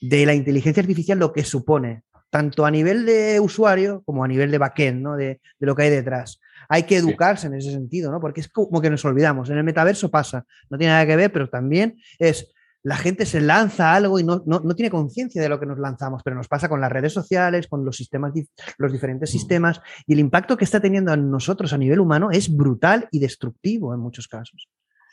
[0.00, 4.50] de, la inteligencia artificial, lo que supone, tanto a nivel de usuario como a nivel
[4.50, 5.16] de backend, ¿no?
[5.16, 6.40] de, de lo que hay detrás.
[6.68, 7.46] Hay que educarse sí.
[7.46, 8.20] en ese sentido, ¿no?
[8.20, 9.50] porque es como que nos olvidamos.
[9.50, 12.52] En el metaverso pasa, no tiene nada que ver, pero también es
[12.84, 15.78] la gente se lanza algo y no, no, no tiene conciencia de lo que nos
[15.78, 18.32] lanzamos, pero nos pasa con las redes sociales, con los sistemas,
[18.76, 22.54] los diferentes sistemas, y el impacto que está teniendo en nosotros a nivel humano es
[22.54, 24.68] brutal y destructivo en muchos casos.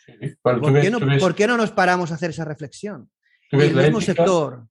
[0.06, 3.10] Sí, ¿Por, ves, qué no, ves, ¿Por, qué no, nos paramos a hacer esa reflexión?
[3.52, 4.66] en el mismo ética, sector.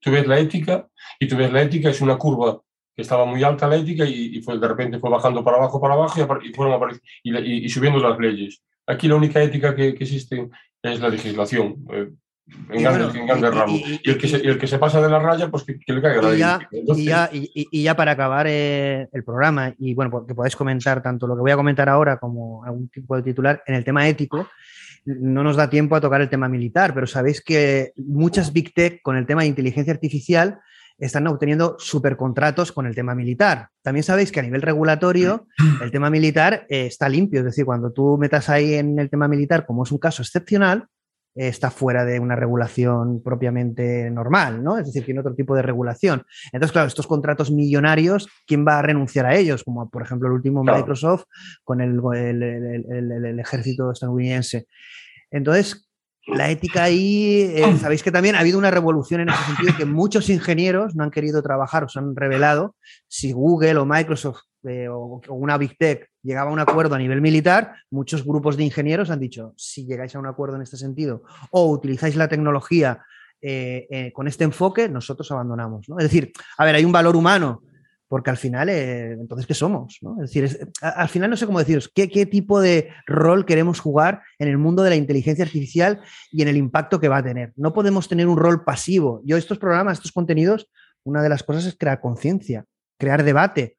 [0.00, 2.60] Tú ves la ética y tú ves la ética, es una curva
[2.94, 5.80] que estaba muy alta la ética y, y fue, de repente fue bajando para abajo,
[5.80, 8.62] para abajo y, y fueron y, y, subiendo las leyes.
[8.86, 10.48] Aquí la única ética que, que existe
[10.82, 11.84] es la legislación.
[11.92, 12.10] Eh,
[12.70, 13.80] en grandes, bueno, en grandes ramos.
[13.80, 15.78] Y, y, el que se, y, el que se, pasa de la raya, pues que,
[15.78, 17.04] que le caiga la ya, Entonces...
[17.04, 21.26] y, ya, y, ya, para acabar eh, el programa, y bueno, que podáis comentar tanto
[21.26, 24.48] lo que voy a comentar ahora como algún tipo de titular en el tema ético,
[25.04, 29.00] no nos da tiempo a tocar el tema militar, pero sabéis que muchas Big Tech
[29.02, 30.60] con el tema de inteligencia artificial
[31.00, 33.68] están obteniendo supercontratos con el tema militar.
[33.82, 35.46] También sabéis que a nivel regulatorio
[35.82, 39.26] el tema militar eh, está limpio, es decir, cuando tú metas ahí en el tema
[39.28, 40.86] militar como es un caso excepcional,
[41.36, 44.78] eh, está fuera de una regulación propiamente normal, ¿no?
[44.78, 46.24] Es decir, tiene otro tipo de regulación.
[46.52, 49.62] Entonces, claro, estos contratos millonarios, ¿quién va a renunciar a ellos?
[49.62, 50.78] Como por ejemplo el último claro.
[50.78, 51.24] Microsoft
[51.62, 54.66] con el, el, el, el, ejército estadounidense.
[55.30, 55.89] Entonces,
[56.34, 59.84] la ética ahí, eh, sabéis que también ha habido una revolución en ese sentido que
[59.84, 62.76] muchos ingenieros no han querido trabajar o se han revelado
[63.08, 66.98] si Google o Microsoft eh, o, o, una Big Tech llegaba a un acuerdo a
[66.98, 70.76] nivel militar, muchos grupos de ingenieros han dicho, si llegáis a un acuerdo en este
[70.76, 73.00] sentido o utilizáis la tecnología
[73.42, 75.88] eh, eh, con este enfoque, nosotros abandonamos.
[75.88, 75.98] ¿no?
[75.98, 77.62] Es decir, a ver, hay un valor humano,
[78.10, 79.98] porque al final, eh, entonces, ¿qué somos?
[80.02, 80.14] ¿no?
[80.16, 83.78] Es decir, es, al final no sé cómo deciros, ¿qué, ¿qué, tipo de rol queremos
[83.78, 86.00] jugar en el mundo de la inteligencia artificial
[86.32, 87.52] y en el impacto que va a tener?
[87.54, 89.22] No podemos tener un rol pasivo.
[89.24, 90.68] Yo estos programas, estos contenidos,
[91.04, 92.64] una de las cosas es crear conciencia,
[92.98, 93.76] crear debate,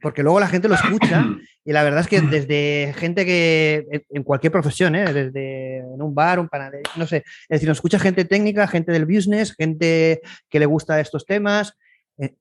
[0.00, 1.26] porque luego la gente lo escucha
[1.64, 5.12] Y la verdad es que desde gente que, en cualquier profesión, ¿eh?
[5.12, 8.92] desde en un bar, un panadero, no sé, es decir, nos escucha gente técnica, gente
[8.92, 11.74] del business, gente que le gusta estos temas,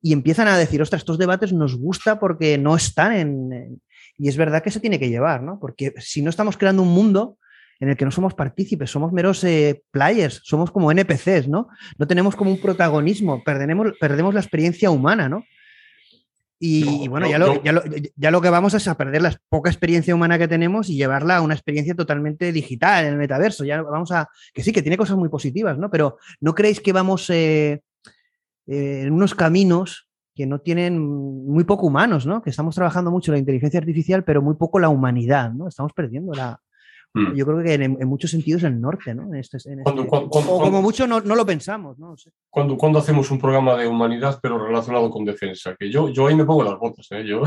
[0.01, 3.81] y empiezan a decir, ostras, estos debates nos gusta porque no están en,
[4.17, 5.59] Y es verdad que se tiene que llevar, ¿no?
[5.59, 7.37] Porque si no estamos creando un mundo
[7.79, 11.67] en el que no somos partícipes, somos meros eh, players, somos como NPCs, ¿no?
[11.97, 15.43] No tenemos como un protagonismo, perdemos, perdemos la experiencia humana, ¿no?
[16.59, 20.39] Y, bueno, ya, lo, ya, lo, que vamos es a perder la poca experiencia humana
[20.39, 23.63] que tenemos y llevarla a una experiencia totalmente digital en el metaverso.
[23.63, 24.27] Ya vamos a.
[24.55, 25.91] que sí, que tiene cosas muy positivas, ¿no?
[25.91, 27.81] Pero ¿no creéis que vamos eh,
[28.67, 32.43] eh, en unos caminos que no tienen muy poco humanos, ¿no?
[32.43, 35.67] Que estamos trabajando mucho la inteligencia artificial, pero muy poco la humanidad, ¿no?
[35.67, 36.61] Estamos perdiendo la,
[37.17, 37.35] Mm.
[37.35, 39.33] Yo creo que en, muchos sentidos el norte, ¿no?
[39.33, 42.15] Este, este o como mucho no, lo pensamos, ¿no?
[42.49, 46.35] Cuando, cuando hacemos un programa de humanidad, pero relacionado con defensa, que yo, yo ahí
[46.35, 47.25] me pongo las botas, ¿eh?
[47.25, 47.43] Yo...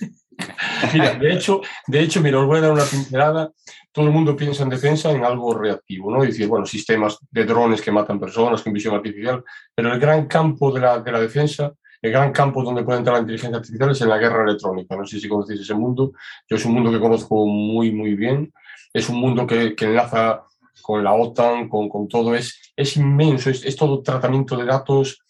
[1.20, 3.50] de hecho, de hecho, mira, os voy a dar una pincelada.
[3.92, 6.22] Todo el mundo piensa en defensa en algo reactivo, ¿no?
[6.22, 9.42] Es decir, bueno, sistemas de drones que matan personas con visión artificial,
[9.74, 11.72] pero el gran campo de la, de la defensa
[12.02, 14.96] el gran campo donde puede entrar la inteligencia artificial es en la guerra electrónica.
[14.96, 16.12] No sé si conocéis ese mundo.
[16.48, 18.50] Yo es un mundo que conozco muy, muy bien
[18.92, 20.42] es un mundo que, enlaza
[20.82, 25.22] con la OTAN, con, con todo, es, es inmenso, es, todo tratamiento de datos,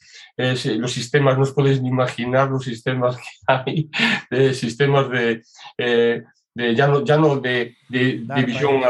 [0.79, 3.91] los sistemas, no os podéis ni imaginar los sistemas que hay,
[4.31, 5.43] de sistemas de,
[5.79, 6.23] eh,
[6.55, 8.81] de ya no, ya no de, de, visión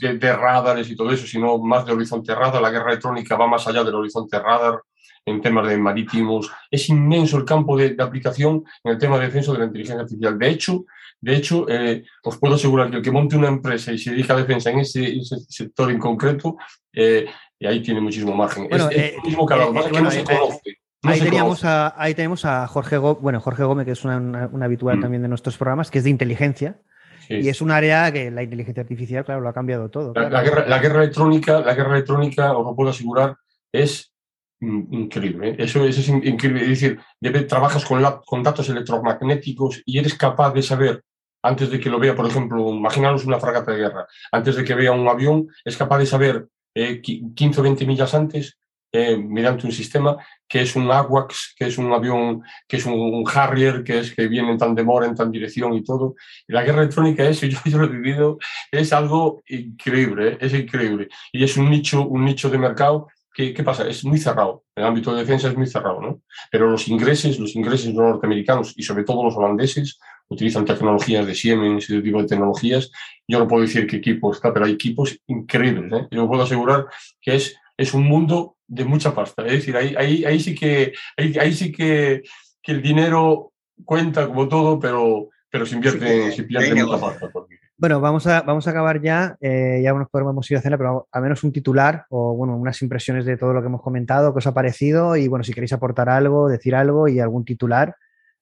[0.00, 2.60] de, de, radares y todo eso, sino más de horizonte radar.
[2.60, 4.80] La guerra electrónica va más allá del horizonte radar
[5.26, 6.50] en temas de marítimos.
[6.70, 10.38] Es inmenso el campo de, aplicación en el tema de defensa de la inteligencia artificial.
[10.38, 10.84] De hecho,
[11.20, 14.34] de hecho, eh, os puedo asegurar que el que monte una empresa y se dedica
[14.34, 15.18] a defensa en ese,
[15.48, 16.56] sector en concreto,
[16.92, 17.26] eh,
[17.58, 18.68] y ahí tiene muchísimo margen.
[18.70, 20.78] es, eh, mismo que, no se conoce.
[21.02, 24.98] Ahí, teníamos a, ahí tenemos a Jorge Gómez, bueno, Jorge Gómez, que es una, habitual
[24.98, 25.00] mm.
[25.00, 26.80] también de nuestros programas, que es de inteligencia.
[27.28, 30.12] Y es un área que la inteligencia artificial, claro, lo ha cambiado todo.
[30.14, 33.34] La, guerra, electrónica, la guerra electrónica, os lo puedo asegurar,
[33.72, 34.14] es
[34.60, 35.56] increíble.
[35.58, 36.62] Eso, es increíble.
[36.62, 37.00] Es decir,
[37.48, 41.02] trabajas con, con datos electromagnéticos y eres capaz de saber
[41.46, 44.74] antes de que lo vea, por ejemplo, imaginaros una fragata de guerra, antes de que
[44.74, 48.58] vea un avión, es capaz de saber 15 o 20 millas antes,
[48.92, 50.16] eh, mediante un sistema
[50.48, 54.28] que es un AWACS, que es un avión, que es un, Harrier, que es que
[54.28, 56.14] viene en tan demora, en tan dirección y todo.
[56.46, 58.38] Y la guerra electrónica es, yo, yo lo he vivido,
[58.70, 60.38] es algo increíble, ¿eh?
[60.40, 61.08] es increíble.
[61.32, 63.86] Y es un nicho, un nicho de mercado ¿Qué, pasa?
[63.86, 64.64] Es muy cerrado.
[64.74, 66.22] El ámbito de defensa es muy cerrado, ¿no?
[66.50, 69.98] Pero los ingresos, los ingresos norteamericanos y sobre todo los holandeses
[70.28, 72.90] utilizan tecnologías de Siemens y tipo de tecnologías.
[73.28, 75.92] Yo no puedo decir qué equipo está, pero hay equipos increíbles.
[75.92, 76.08] ¿eh?
[76.12, 76.86] Yo puedo asegurar
[77.20, 79.44] que es, es un mundo de mucha pasta.
[79.46, 82.22] Es decir, ahí, ahí, ahí sí, que, ahí, sí que,
[82.62, 83.52] que, el dinero
[83.84, 87.30] cuenta como todo, pero, pero se invierte, se mucha pasta.
[87.78, 89.36] Bueno, vamos a, vamos a acabar ya.
[89.40, 92.80] Eh, ya nos podemos ir a hacer, pero al menos un titular o bueno, unas
[92.80, 95.74] impresiones de todo lo que hemos comentado, qué os ha parecido y bueno, si queréis
[95.74, 97.94] aportar algo, decir algo y algún titular.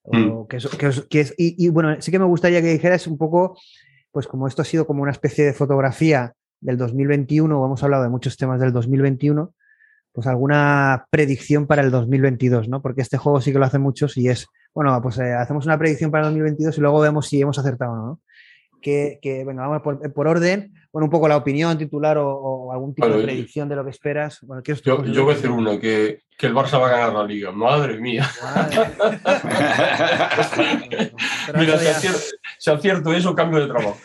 [0.05, 0.45] Mm.
[0.47, 3.57] que, es, y, bueno, sí que me gustaría que dijeras un poco,
[4.11, 8.09] pues como esto ha sido como una especie de fotografía del 2021, hemos hablado de
[8.09, 9.53] muchos temas del 2021,
[10.11, 12.81] pues alguna predicción para el 2022, ¿no?
[12.81, 15.77] Porque este juego sí que lo hacen muchos y es, bueno, pues eh, hacemos una
[15.77, 18.05] predicción para el 2022 y luego vemos si hemos acertado o no.
[18.07, 18.19] ¿no?
[18.85, 19.81] que, bueno, vamos
[20.13, 23.83] por, orden, bueno, un poco la opinión titular o, algún tipo de predicción de lo
[23.83, 24.39] que esperas.
[24.43, 27.25] Bueno, yo, yo, voy a decir una, que, que, el Barça va a ganar la
[27.25, 27.51] liga.
[27.51, 28.25] Madre mía.
[31.53, 31.77] Mira,
[32.57, 33.97] si acierto, eso, cambio de trabajo.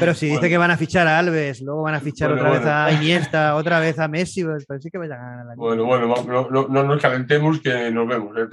[0.00, 2.66] Pero si dice que van a fichar a Alves, luego van a fichar otra vez
[2.66, 5.64] a Iniesta, otra vez a Messi, pues, pues sí que vayan a ganar la liga.
[5.64, 8.36] Bueno, bueno, no, no, nos calentemos que nos vemos.
[8.36, 8.48] ¿eh?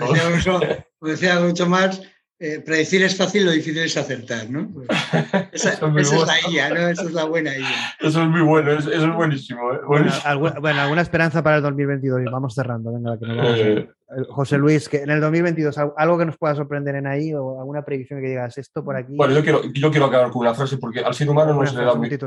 [1.01, 2.03] decía mucho más
[2.42, 4.69] eh, predecir es fácil, lo difícil es acertar, ¿no?
[4.72, 4.88] Pues,
[5.51, 6.88] esa, es, la IA, ¿no?
[6.88, 7.95] Esa es la buena IA.
[8.00, 9.74] Eso es muy bueno, eso, es buenísimo.
[9.74, 9.80] ¿eh?
[9.85, 12.22] Bueno, alguna, esperanza para el 2022.
[12.32, 13.59] Vamos cerrando, venga, que nos vamos.
[13.59, 13.90] Eh,
[14.30, 17.84] José Luis, que en el 2022, algo que nos pueda sorprender en ahí o alguna
[17.84, 19.18] previsión que digas esto por aquí.
[19.18, 21.76] Bueno, yo quiero, yo quiero acabar con una frase porque al ser humano no se
[21.76, 22.22] le da muy Es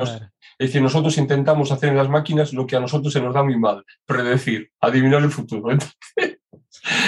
[0.59, 3.59] decir, nosotros intentamos hacer en las máquinas lo que a nosotros se nos da muy
[3.59, 5.71] mal, predecir, adivinar el futuro.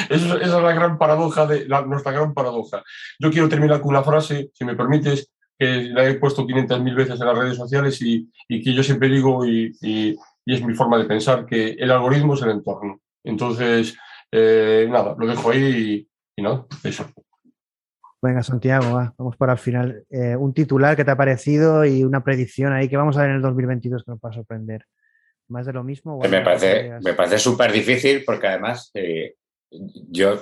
[0.09, 2.83] esa es la gran paradoja de nuestra gran paradoja.
[3.19, 7.20] Yo quiero terminar con una frase, si me permites, que la he puesto 500.000 veces
[7.20, 11.47] en las redes sociales y, que yo siempre digo, y, es mi forma de pensar,
[11.47, 13.01] que el algoritmo es el entorno.
[13.23, 13.97] Entonces,
[14.31, 17.07] eh, nada, lo dejo ahí y, no, eso.
[18.20, 20.05] Venga, Santiago, vamos para el final.
[20.11, 23.31] Eh, un titular que te ha parecido y una predicción ahí que vamos a ver
[23.31, 24.86] en el 2022 que nos va a sorprender.
[25.49, 26.19] ¿Más de lo mismo?
[26.19, 29.35] me, parece, me parece súper difícil porque además eh,
[30.11, 30.41] yo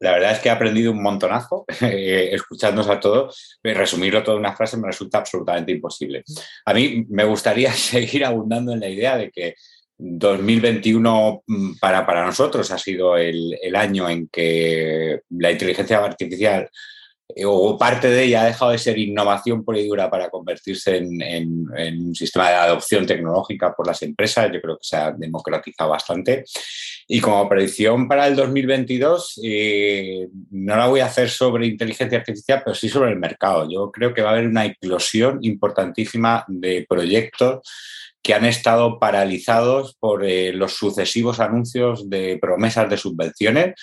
[0.00, 3.58] la verdad es que he aprendido un montonazo eh, escuchándonos a todos.
[3.62, 6.24] Resumirlo todo en una frase me resulta absolutamente imposible.
[6.64, 9.54] A mí me gustaría seguir abundando en la idea de que
[9.98, 16.70] 2021 mm, para, para nosotros ha sido el, el año en que la inteligencia artificial
[17.36, 20.96] eh, o parte de ella ha dejado de ser innovación pura y dura para convertirse
[20.96, 24.50] en, un sistema de adopción tecnológica por las empresas.
[24.52, 26.44] Yo creo que se ha democratizado bastante.
[27.12, 32.62] Y como predicción para el 2022, eh, no la voy a hacer sobre inteligencia artificial,
[32.64, 33.68] pero sí sobre el mercado.
[33.68, 37.68] Yo creo que va a haber una eclosión importantísima de proyectos
[38.22, 43.74] que han estado paralizados por eh, los sucesivos anuncios de promesas de subvenciones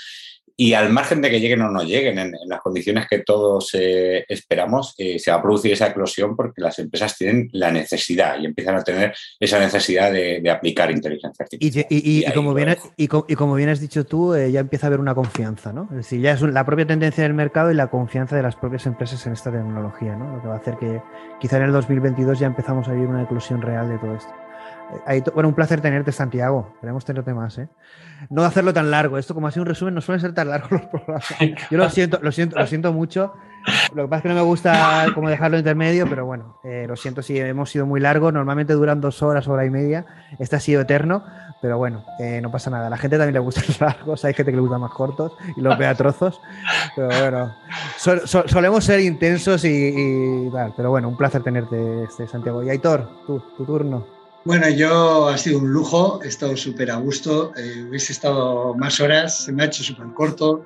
[0.60, 4.26] y al margen de que lleguen o no lleguen en, las condiciones que todos eh,
[4.28, 8.46] esperamos, eh, se va a producir esa eclosión porque las empresas tienen la necesidad y
[8.46, 11.86] empiezan a tener esa necesidad de, aplicar inteligencia artificial.
[11.90, 15.14] Y, como bien, y, como bien has dicho tú, eh, ya empieza a haber una
[15.14, 15.88] confianza, ¿no?
[15.92, 18.88] Es decir, ya es la propia tendencia del mercado y la confianza de las propias
[18.88, 20.38] empresas en esta tecnología, ¿no?
[20.38, 21.02] Lo que va a hacer que
[21.40, 24.47] quizá en el 2022 ya empezamos a vivir una eclosión real de todo esto
[25.34, 26.76] bueno, un placer tenerte, Santiago.
[26.80, 27.70] Queremos tenerte más, ¿eh?
[28.30, 29.18] No hacerlo tan largo.
[29.18, 31.26] Esto, como ha sido un resumen, no suele ser tan largo los programas.
[31.70, 33.34] Yo lo siento, lo siento, lo siento mucho.
[33.94, 36.96] Lo que pasa es que no me gusta como dejarlo intermedio, pero bueno, eh, lo
[36.96, 38.34] siento si hemos sido muy largos.
[38.34, 40.06] Normalmente duran dos horas, hora y media.
[40.40, 41.24] Este ha sido eterno,
[41.62, 42.88] pero bueno, eh, no pasa nada.
[42.88, 44.26] A la gente también le gustan los largos.
[44.26, 46.40] Hay gente que le gusta más cortos y los ve a trozos.
[46.96, 47.56] Pero bueno,
[48.24, 50.74] solemos ser intensos y, tal.
[50.76, 52.64] Pero bueno, un placer tenerte, este, Santiago.
[52.64, 54.17] Y Aitor, tú, tu turno.
[54.48, 58.98] Bueno, yo ha sido un lujo, he estado súper a gusto, eh, hubiese estado más
[59.02, 60.64] horas, se me ha hecho súper corto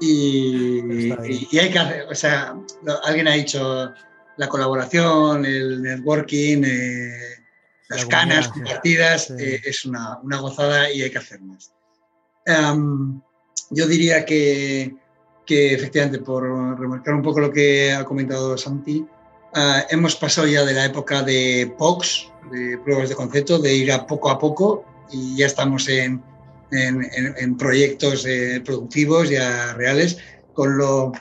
[0.00, 1.12] y,
[1.56, 2.56] hay que hacer, o sea,
[3.04, 3.92] alguien ha dicho
[4.36, 7.44] la colaboración, el networking, eh,
[7.88, 11.72] las canas compartidas, eh, es una, una, gozada y hay que hacer más.
[12.44, 13.20] Em,
[13.70, 14.96] yo diría que,
[15.46, 16.42] que efectivamente, por
[16.76, 19.06] remarcar un poco lo que ha comentado Santi,
[19.58, 23.92] Ah, hemos pasado ya de la época de POCs, de pruebas de concepto, de ir
[23.92, 26.22] a poco a poco y ya estamos en,
[26.70, 30.18] en, proyectos eh, productivos ya reales,
[30.52, 31.12] con lo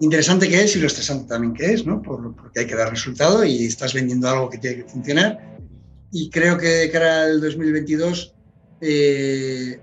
[0.00, 2.02] interesante que es y lo estresante también que es, ¿no?
[2.02, 5.38] porque hay que dar resultado y estás vendiendo algo que tiene que funcionar.
[6.10, 8.34] Y creo que de cara al 2022,
[8.80, 9.80] eh,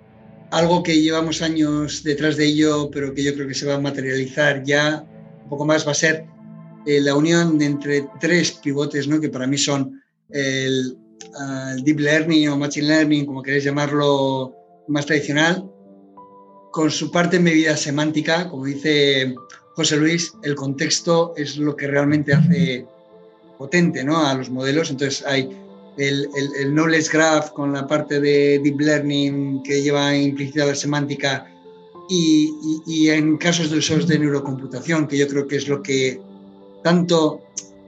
[0.52, 3.80] algo que llevamos años detrás de ello, pero que yo creo que se va a
[3.80, 5.06] materializar ya
[5.44, 6.26] un poco más, va a ser
[6.86, 9.20] eh, la unión entre tres pivotes, ¿no?
[9.20, 10.01] que para mí son
[10.34, 10.98] el,
[11.84, 14.54] Deep Learning o Machine Learning, como queréis llamarlo,
[14.88, 15.70] más tradicional,
[16.72, 19.36] con su parte en medida semántica, como dice
[19.76, 22.86] José Luis, el contexto es lo que realmente hace
[23.58, 24.26] potente ¿no?
[24.26, 24.90] a los modelos.
[24.90, 25.50] Entonces hay
[25.98, 26.28] el,
[26.60, 31.48] el, Knowledge Graph con la parte de Deep Learning que lleva implícita la semántica
[32.10, 32.52] y,
[32.88, 36.20] y, y, en casos de usos de neurocomputación, que yo creo que es lo que
[36.84, 37.42] tanto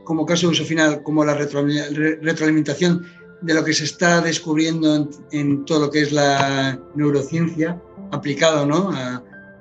[0.04, 3.06] como caso de uso final como la retroalimentación
[3.42, 8.92] de lo que se está descubriendo en, todo lo que es la neurociencia aplicado ¿no?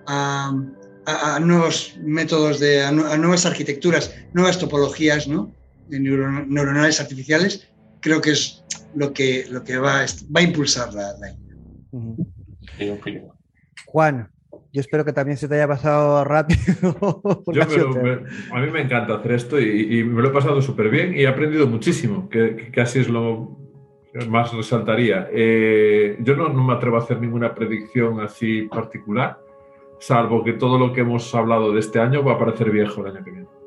[0.07, 5.53] a, nuevos métodos, de, a, nuevas arquitecturas, nuevas topologías ¿no?
[5.89, 7.69] de neuronales artificiales,
[8.01, 8.65] creo que es
[8.95, 11.35] lo que, lo que va, va a impulsar la, la
[13.87, 14.31] Juan,
[14.73, 16.61] yo espero que también se te haya pasado rápido.
[18.53, 21.29] a mí me encanta hacer esto y, me lo he pasado súper bien y he
[21.29, 23.59] aprendido muchísimo, que, casi es lo
[24.29, 25.29] más resaltaría.
[25.31, 29.39] Eh, yo no, me atrevo a hacer ninguna predicción así particular,
[29.99, 33.15] salvo que todo lo que hemos hablado de este año va a parecer viejo el
[33.15, 33.62] año que viene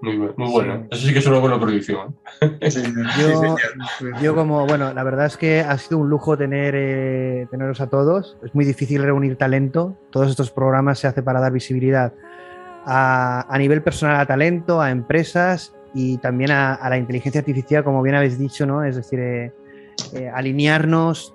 [0.00, 0.86] muy, muy bueno.
[0.90, 2.16] Eso sí que es una buena predicción.
[4.22, 7.88] yo, como, bueno, la verdad es que ha sido un lujo tener, eh, teneros a
[7.88, 8.36] todos.
[8.44, 9.96] Es muy difícil reunir talento.
[10.10, 12.12] Todos estos programas se hacen para dar visibilidad
[12.86, 18.16] a, nivel personal a talento, a empresas y también a, la inteligencia artificial, como bien
[18.16, 18.84] habéis dicho, ¿no?
[18.84, 19.52] Es decir, eh,
[20.12, 21.34] eh, alinearnos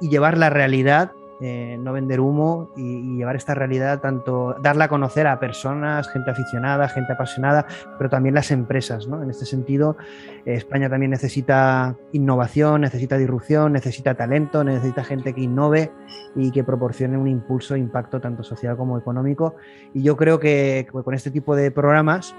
[0.00, 4.88] y llevar la realidad eh, no vender humo y, llevar esta realidad, tanto darla a
[4.88, 7.66] conocer a personas, gente aficionada, gente apasionada,
[7.98, 9.06] pero también las empresas.
[9.06, 9.22] ¿no?
[9.22, 9.96] En este sentido,
[10.44, 15.90] eh, España también necesita innovación, necesita disrupción, necesita talento, necesita gente que innove
[16.34, 19.54] y que proporcione un impulso, impacto tanto social como económico.
[19.94, 22.34] Y yo creo que con este tipo de programas,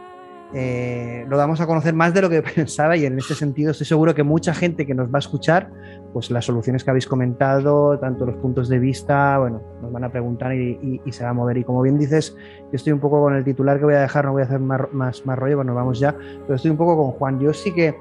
[0.53, 3.87] eh, lo damos a conocer más de lo que pensaba y en ese sentido estoy
[3.87, 5.69] seguro que mucha gente que nos va a escuchar,
[6.13, 10.11] pues las soluciones que habéis comentado, tanto los puntos de vista, bueno, nos van a
[10.11, 11.57] preguntar y, se va a mover.
[11.57, 14.25] Y como bien dices, yo estoy un poco con el titular que voy a dejar,
[14.25, 17.11] no voy a hacer más, más, rollo, bueno, vamos ya, pero estoy un poco con
[17.11, 17.39] Juan.
[17.39, 17.95] Yo sí que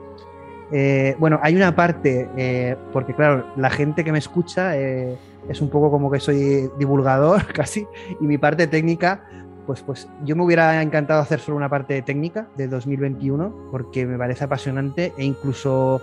[0.73, 5.69] Eh, bueno, hay una parte, eh, porque claro, la gente que me escucha es un
[5.69, 7.89] poco como que soy divulgador casi,
[8.21, 9.25] y mi parte técnica,
[9.67, 14.19] pues, pues yo me hubiera encantado hacer solo una parte técnica de 2021, porque me
[14.19, 16.01] parece apasionante e incluso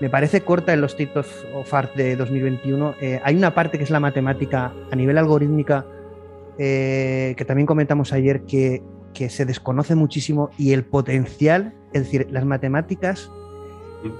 [0.00, 2.94] me parece corta en los State of Art de 2021.
[3.22, 5.84] hay una parte que es la matemática a nivel algorítmica,
[6.56, 12.44] que también comentamos ayer, que, que se desconoce muchísimo y el potencial, es decir, las
[12.44, 13.28] matemáticas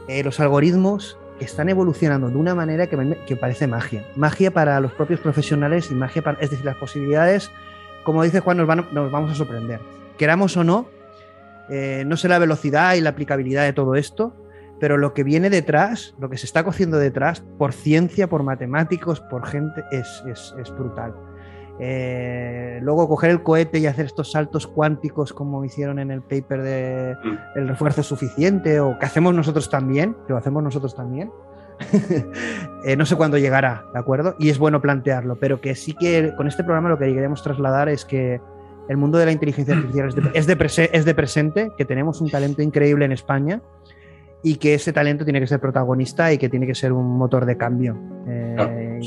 [0.08, 4.04] eh, los algoritmos están evolucionando de una manera que, parece magia.
[4.16, 7.50] Magia para los propios profesionales y magia para, es decir, las posibilidades,
[8.08, 8.66] como dice Juan, nos,
[9.12, 9.80] vamos a sorprender.
[10.16, 10.86] Queramos o no,
[11.68, 14.34] eh, no sé la velocidad y la aplicabilidad de todo esto,
[14.80, 19.20] pero lo que viene detrás, lo que se está cociendo detrás, por ciencia, por matemáticos,
[19.20, 21.12] por gente, es, es brutal.
[21.80, 26.62] Eh, luego coger el cohete y hacer estos saltos cuánticos como hicieron en el paper
[26.62, 27.58] de mm.
[27.58, 31.30] el refuerzo suficiente o que hacemos nosotros también, que lo hacemos nosotros también.
[32.84, 34.36] Eh, no sé cuándo llegará, ¿de acuerdo?
[34.38, 37.88] Y es bueno plantearlo, pero que sí que con este programa lo que queremos trasladar
[37.88, 38.40] es que
[38.88, 40.14] el mundo de la inteligencia artificial es
[40.46, 43.60] de, es de presente, que tenemos un talento increíble en España
[44.42, 47.44] y que ese talento tiene que ser protagonista y que tiene que ser un motor
[47.44, 47.96] de cambio.
[48.30, 49.00] Eh,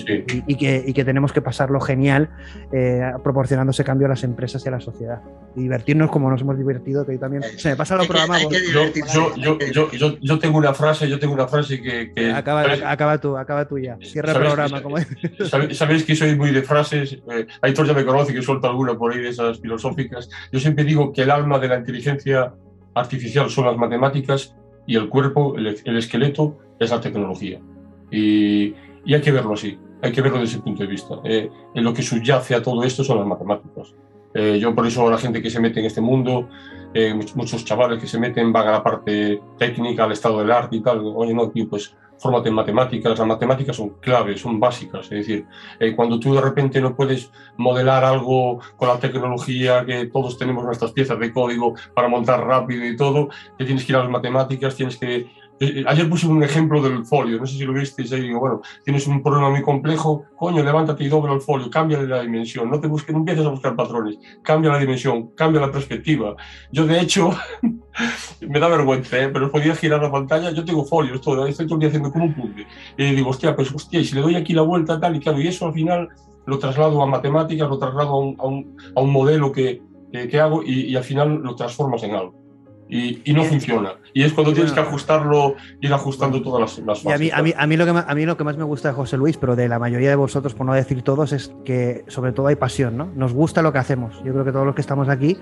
[0.48, 2.30] y, que, tenemos que pasarlo genial
[2.72, 5.22] eh, proporcionando ese cambio a las empresas y a la sociedad.
[5.56, 8.40] Y divertirnos como nos hemos divertido, que también se me pasa lo programa.
[10.22, 12.32] Yo, tengo una frase, yo tengo una frase que...
[12.32, 13.98] acaba, acaba, tú, acaba tú ya.
[14.01, 14.82] Cierra el programa.
[14.82, 14.98] Como...
[15.72, 19.14] Sabéis que soy muy de frases, eh, Aitor ya me conoce que suelto alguna por
[19.14, 20.30] ahí de esas filosóficas.
[20.51, 22.53] Yo siempre digo que el alma de la inteligencia
[22.93, 24.56] artificial son las matemáticas
[24.91, 27.61] y el cuerpo, el, esqueleto, es la tecnología.
[28.11, 31.15] Y, y, hay que verlo así, hay que verlo desde ese punto de vista.
[31.23, 33.95] Eh, en lo que subyace a todo esto son las matemáticas.
[34.33, 36.49] Eh, yo por eso la gente que se mete en este mundo,
[36.93, 40.75] eh, muchos chavales que se meten van a la parte técnica, al estado del arte
[40.75, 45.06] y tal, oye, no, tío, pues fórmate en matemáticas, las matemáticas son claves, son básicas,
[45.06, 45.48] es decir,
[45.80, 50.64] eh, cuando tú de repente no puedes modelar algo con la tecnología, que todos tenemos
[50.64, 54.09] nuestras piezas de código para montar rápido y todo, te tienes que ir a las
[54.09, 58.11] matemáticas, tienes que eh, ayer puse un ejemplo del folio, no sé si lo visteis
[58.11, 62.01] ahí, digo, bueno, tienes un problema muy complejo, coño, levántate y dobla el folio, cambia
[62.01, 65.72] la dimensión, no te busques, no empieces a buscar patrones, cambia la dimensión, cambia la
[65.72, 66.35] perspectiva.
[66.72, 67.30] Yo, de hecho,
[68.41, 69.30] me da vergüenza, ¿eh?
[69.30, 72.25] pero podía girar la pantalla, yo tengo folios, todo, estoy todo el día haciendo como
[72.25, 72.65] un puzzle.
[72.98, 75.40] Y digo, hostia, pues hostia, y si le doy aquí la vuelta, tal y claro,
[75.40, 76.09] y eso al final
[76.48, 81.35] lo traslado a matemáticas, lo traslado a un, modelo que, que, hago y al final
[81.43, 82.40] lo transformas en algo
[82.91, 83.93] y, no funciona.
[84.13, 87.21] Y es cuando tienes que ajustarlo, ir ajustando todas las, las fases.
[87.21, 88.95] Y a mí, a, mí, lo que, a mí lo que más me gusta de
[88.95, 92.33] José Luis, pero de la mayoría de vosotros, por no decir todos, es que sobre
[92.33, 93.09] todo hay pasión, ¿no?
[93.15, 94.21] Nos gusta lo que hacemos.
[94.25, 95.37] Yo creo que todos los que estamos aquí,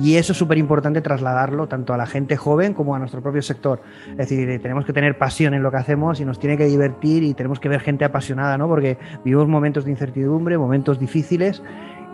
[0.00, 3.42] y eso es súper importante trasladarlo tanto a la gente joven como a nuestro propio
[3.42, 3.82] sector.
[4.12, 7.22] Es decir, tenemos que tener pasión en lo que hacemos y nos tiene que divertir
[7.22, 8.66] y tenemos que ver gente apasionada, ¿no?
[8.66, 11.62] Porque vivimos momentos de incertidumbre, momentos difíciles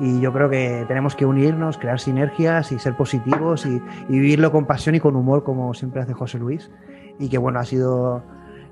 [0.01, 4.65] y yo creo que tenemos que unirnos, crear sinergias y ser positivos y, vivirlo con
[4.65, 6.71] pasión y con humor como siempre hace José Luis.
[7.19, 8.23] Y que bueno, ha sido...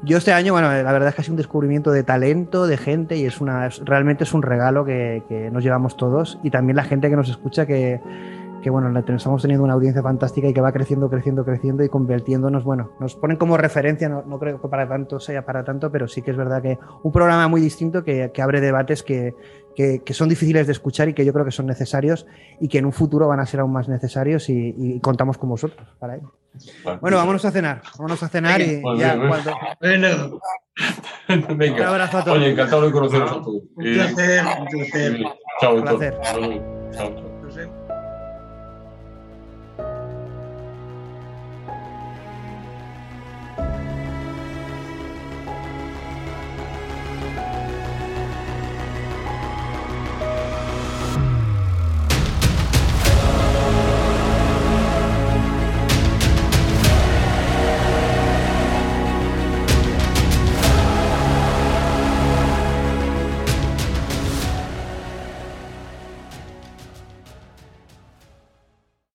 [0.03, 2.77] Yo este año, bueno, la verdad es que ha sido un descubrimiento de talento, de
[2.77, 6.39] gente y es una, realmente es un regalo que, que nos llevamos todos.
[6.43, 8.01] Y también la gente que nos escucha que,
[8.63, 12.65] que bueno, estamos teniendo una audiencia fantástica y que va creciendo, creciendo, creciendo y convirtiéndonos,
[12.65, 16.23] bueno, nos ponen como referencia, no, creo que para tanto sea para tanto, pero sí
[16.23, 19.35] que es verdad que un programa muy distinto que, abre debates que,
[20.11, 22.27] son difíciles de escuchar y que yo creo que son necesarios
[22.61, 25.87] y que en un futuro van a ser aún más necesarios y, contamos con vosotros
[25.99, 26.33] para ello.
[27.01, 29.53] Bueno, vámonos a cenar, vámonos a cenar y ya cuando...
[31.29, 32.39] Un abrazo a todos.
[32.39, 33.63] Oye, encantado de conoceros a todos.
[33.77, 35.23] Un placer, un placer.
[35.61, 36.19] Chao, un placer.
[36.93, 37.38] Chao.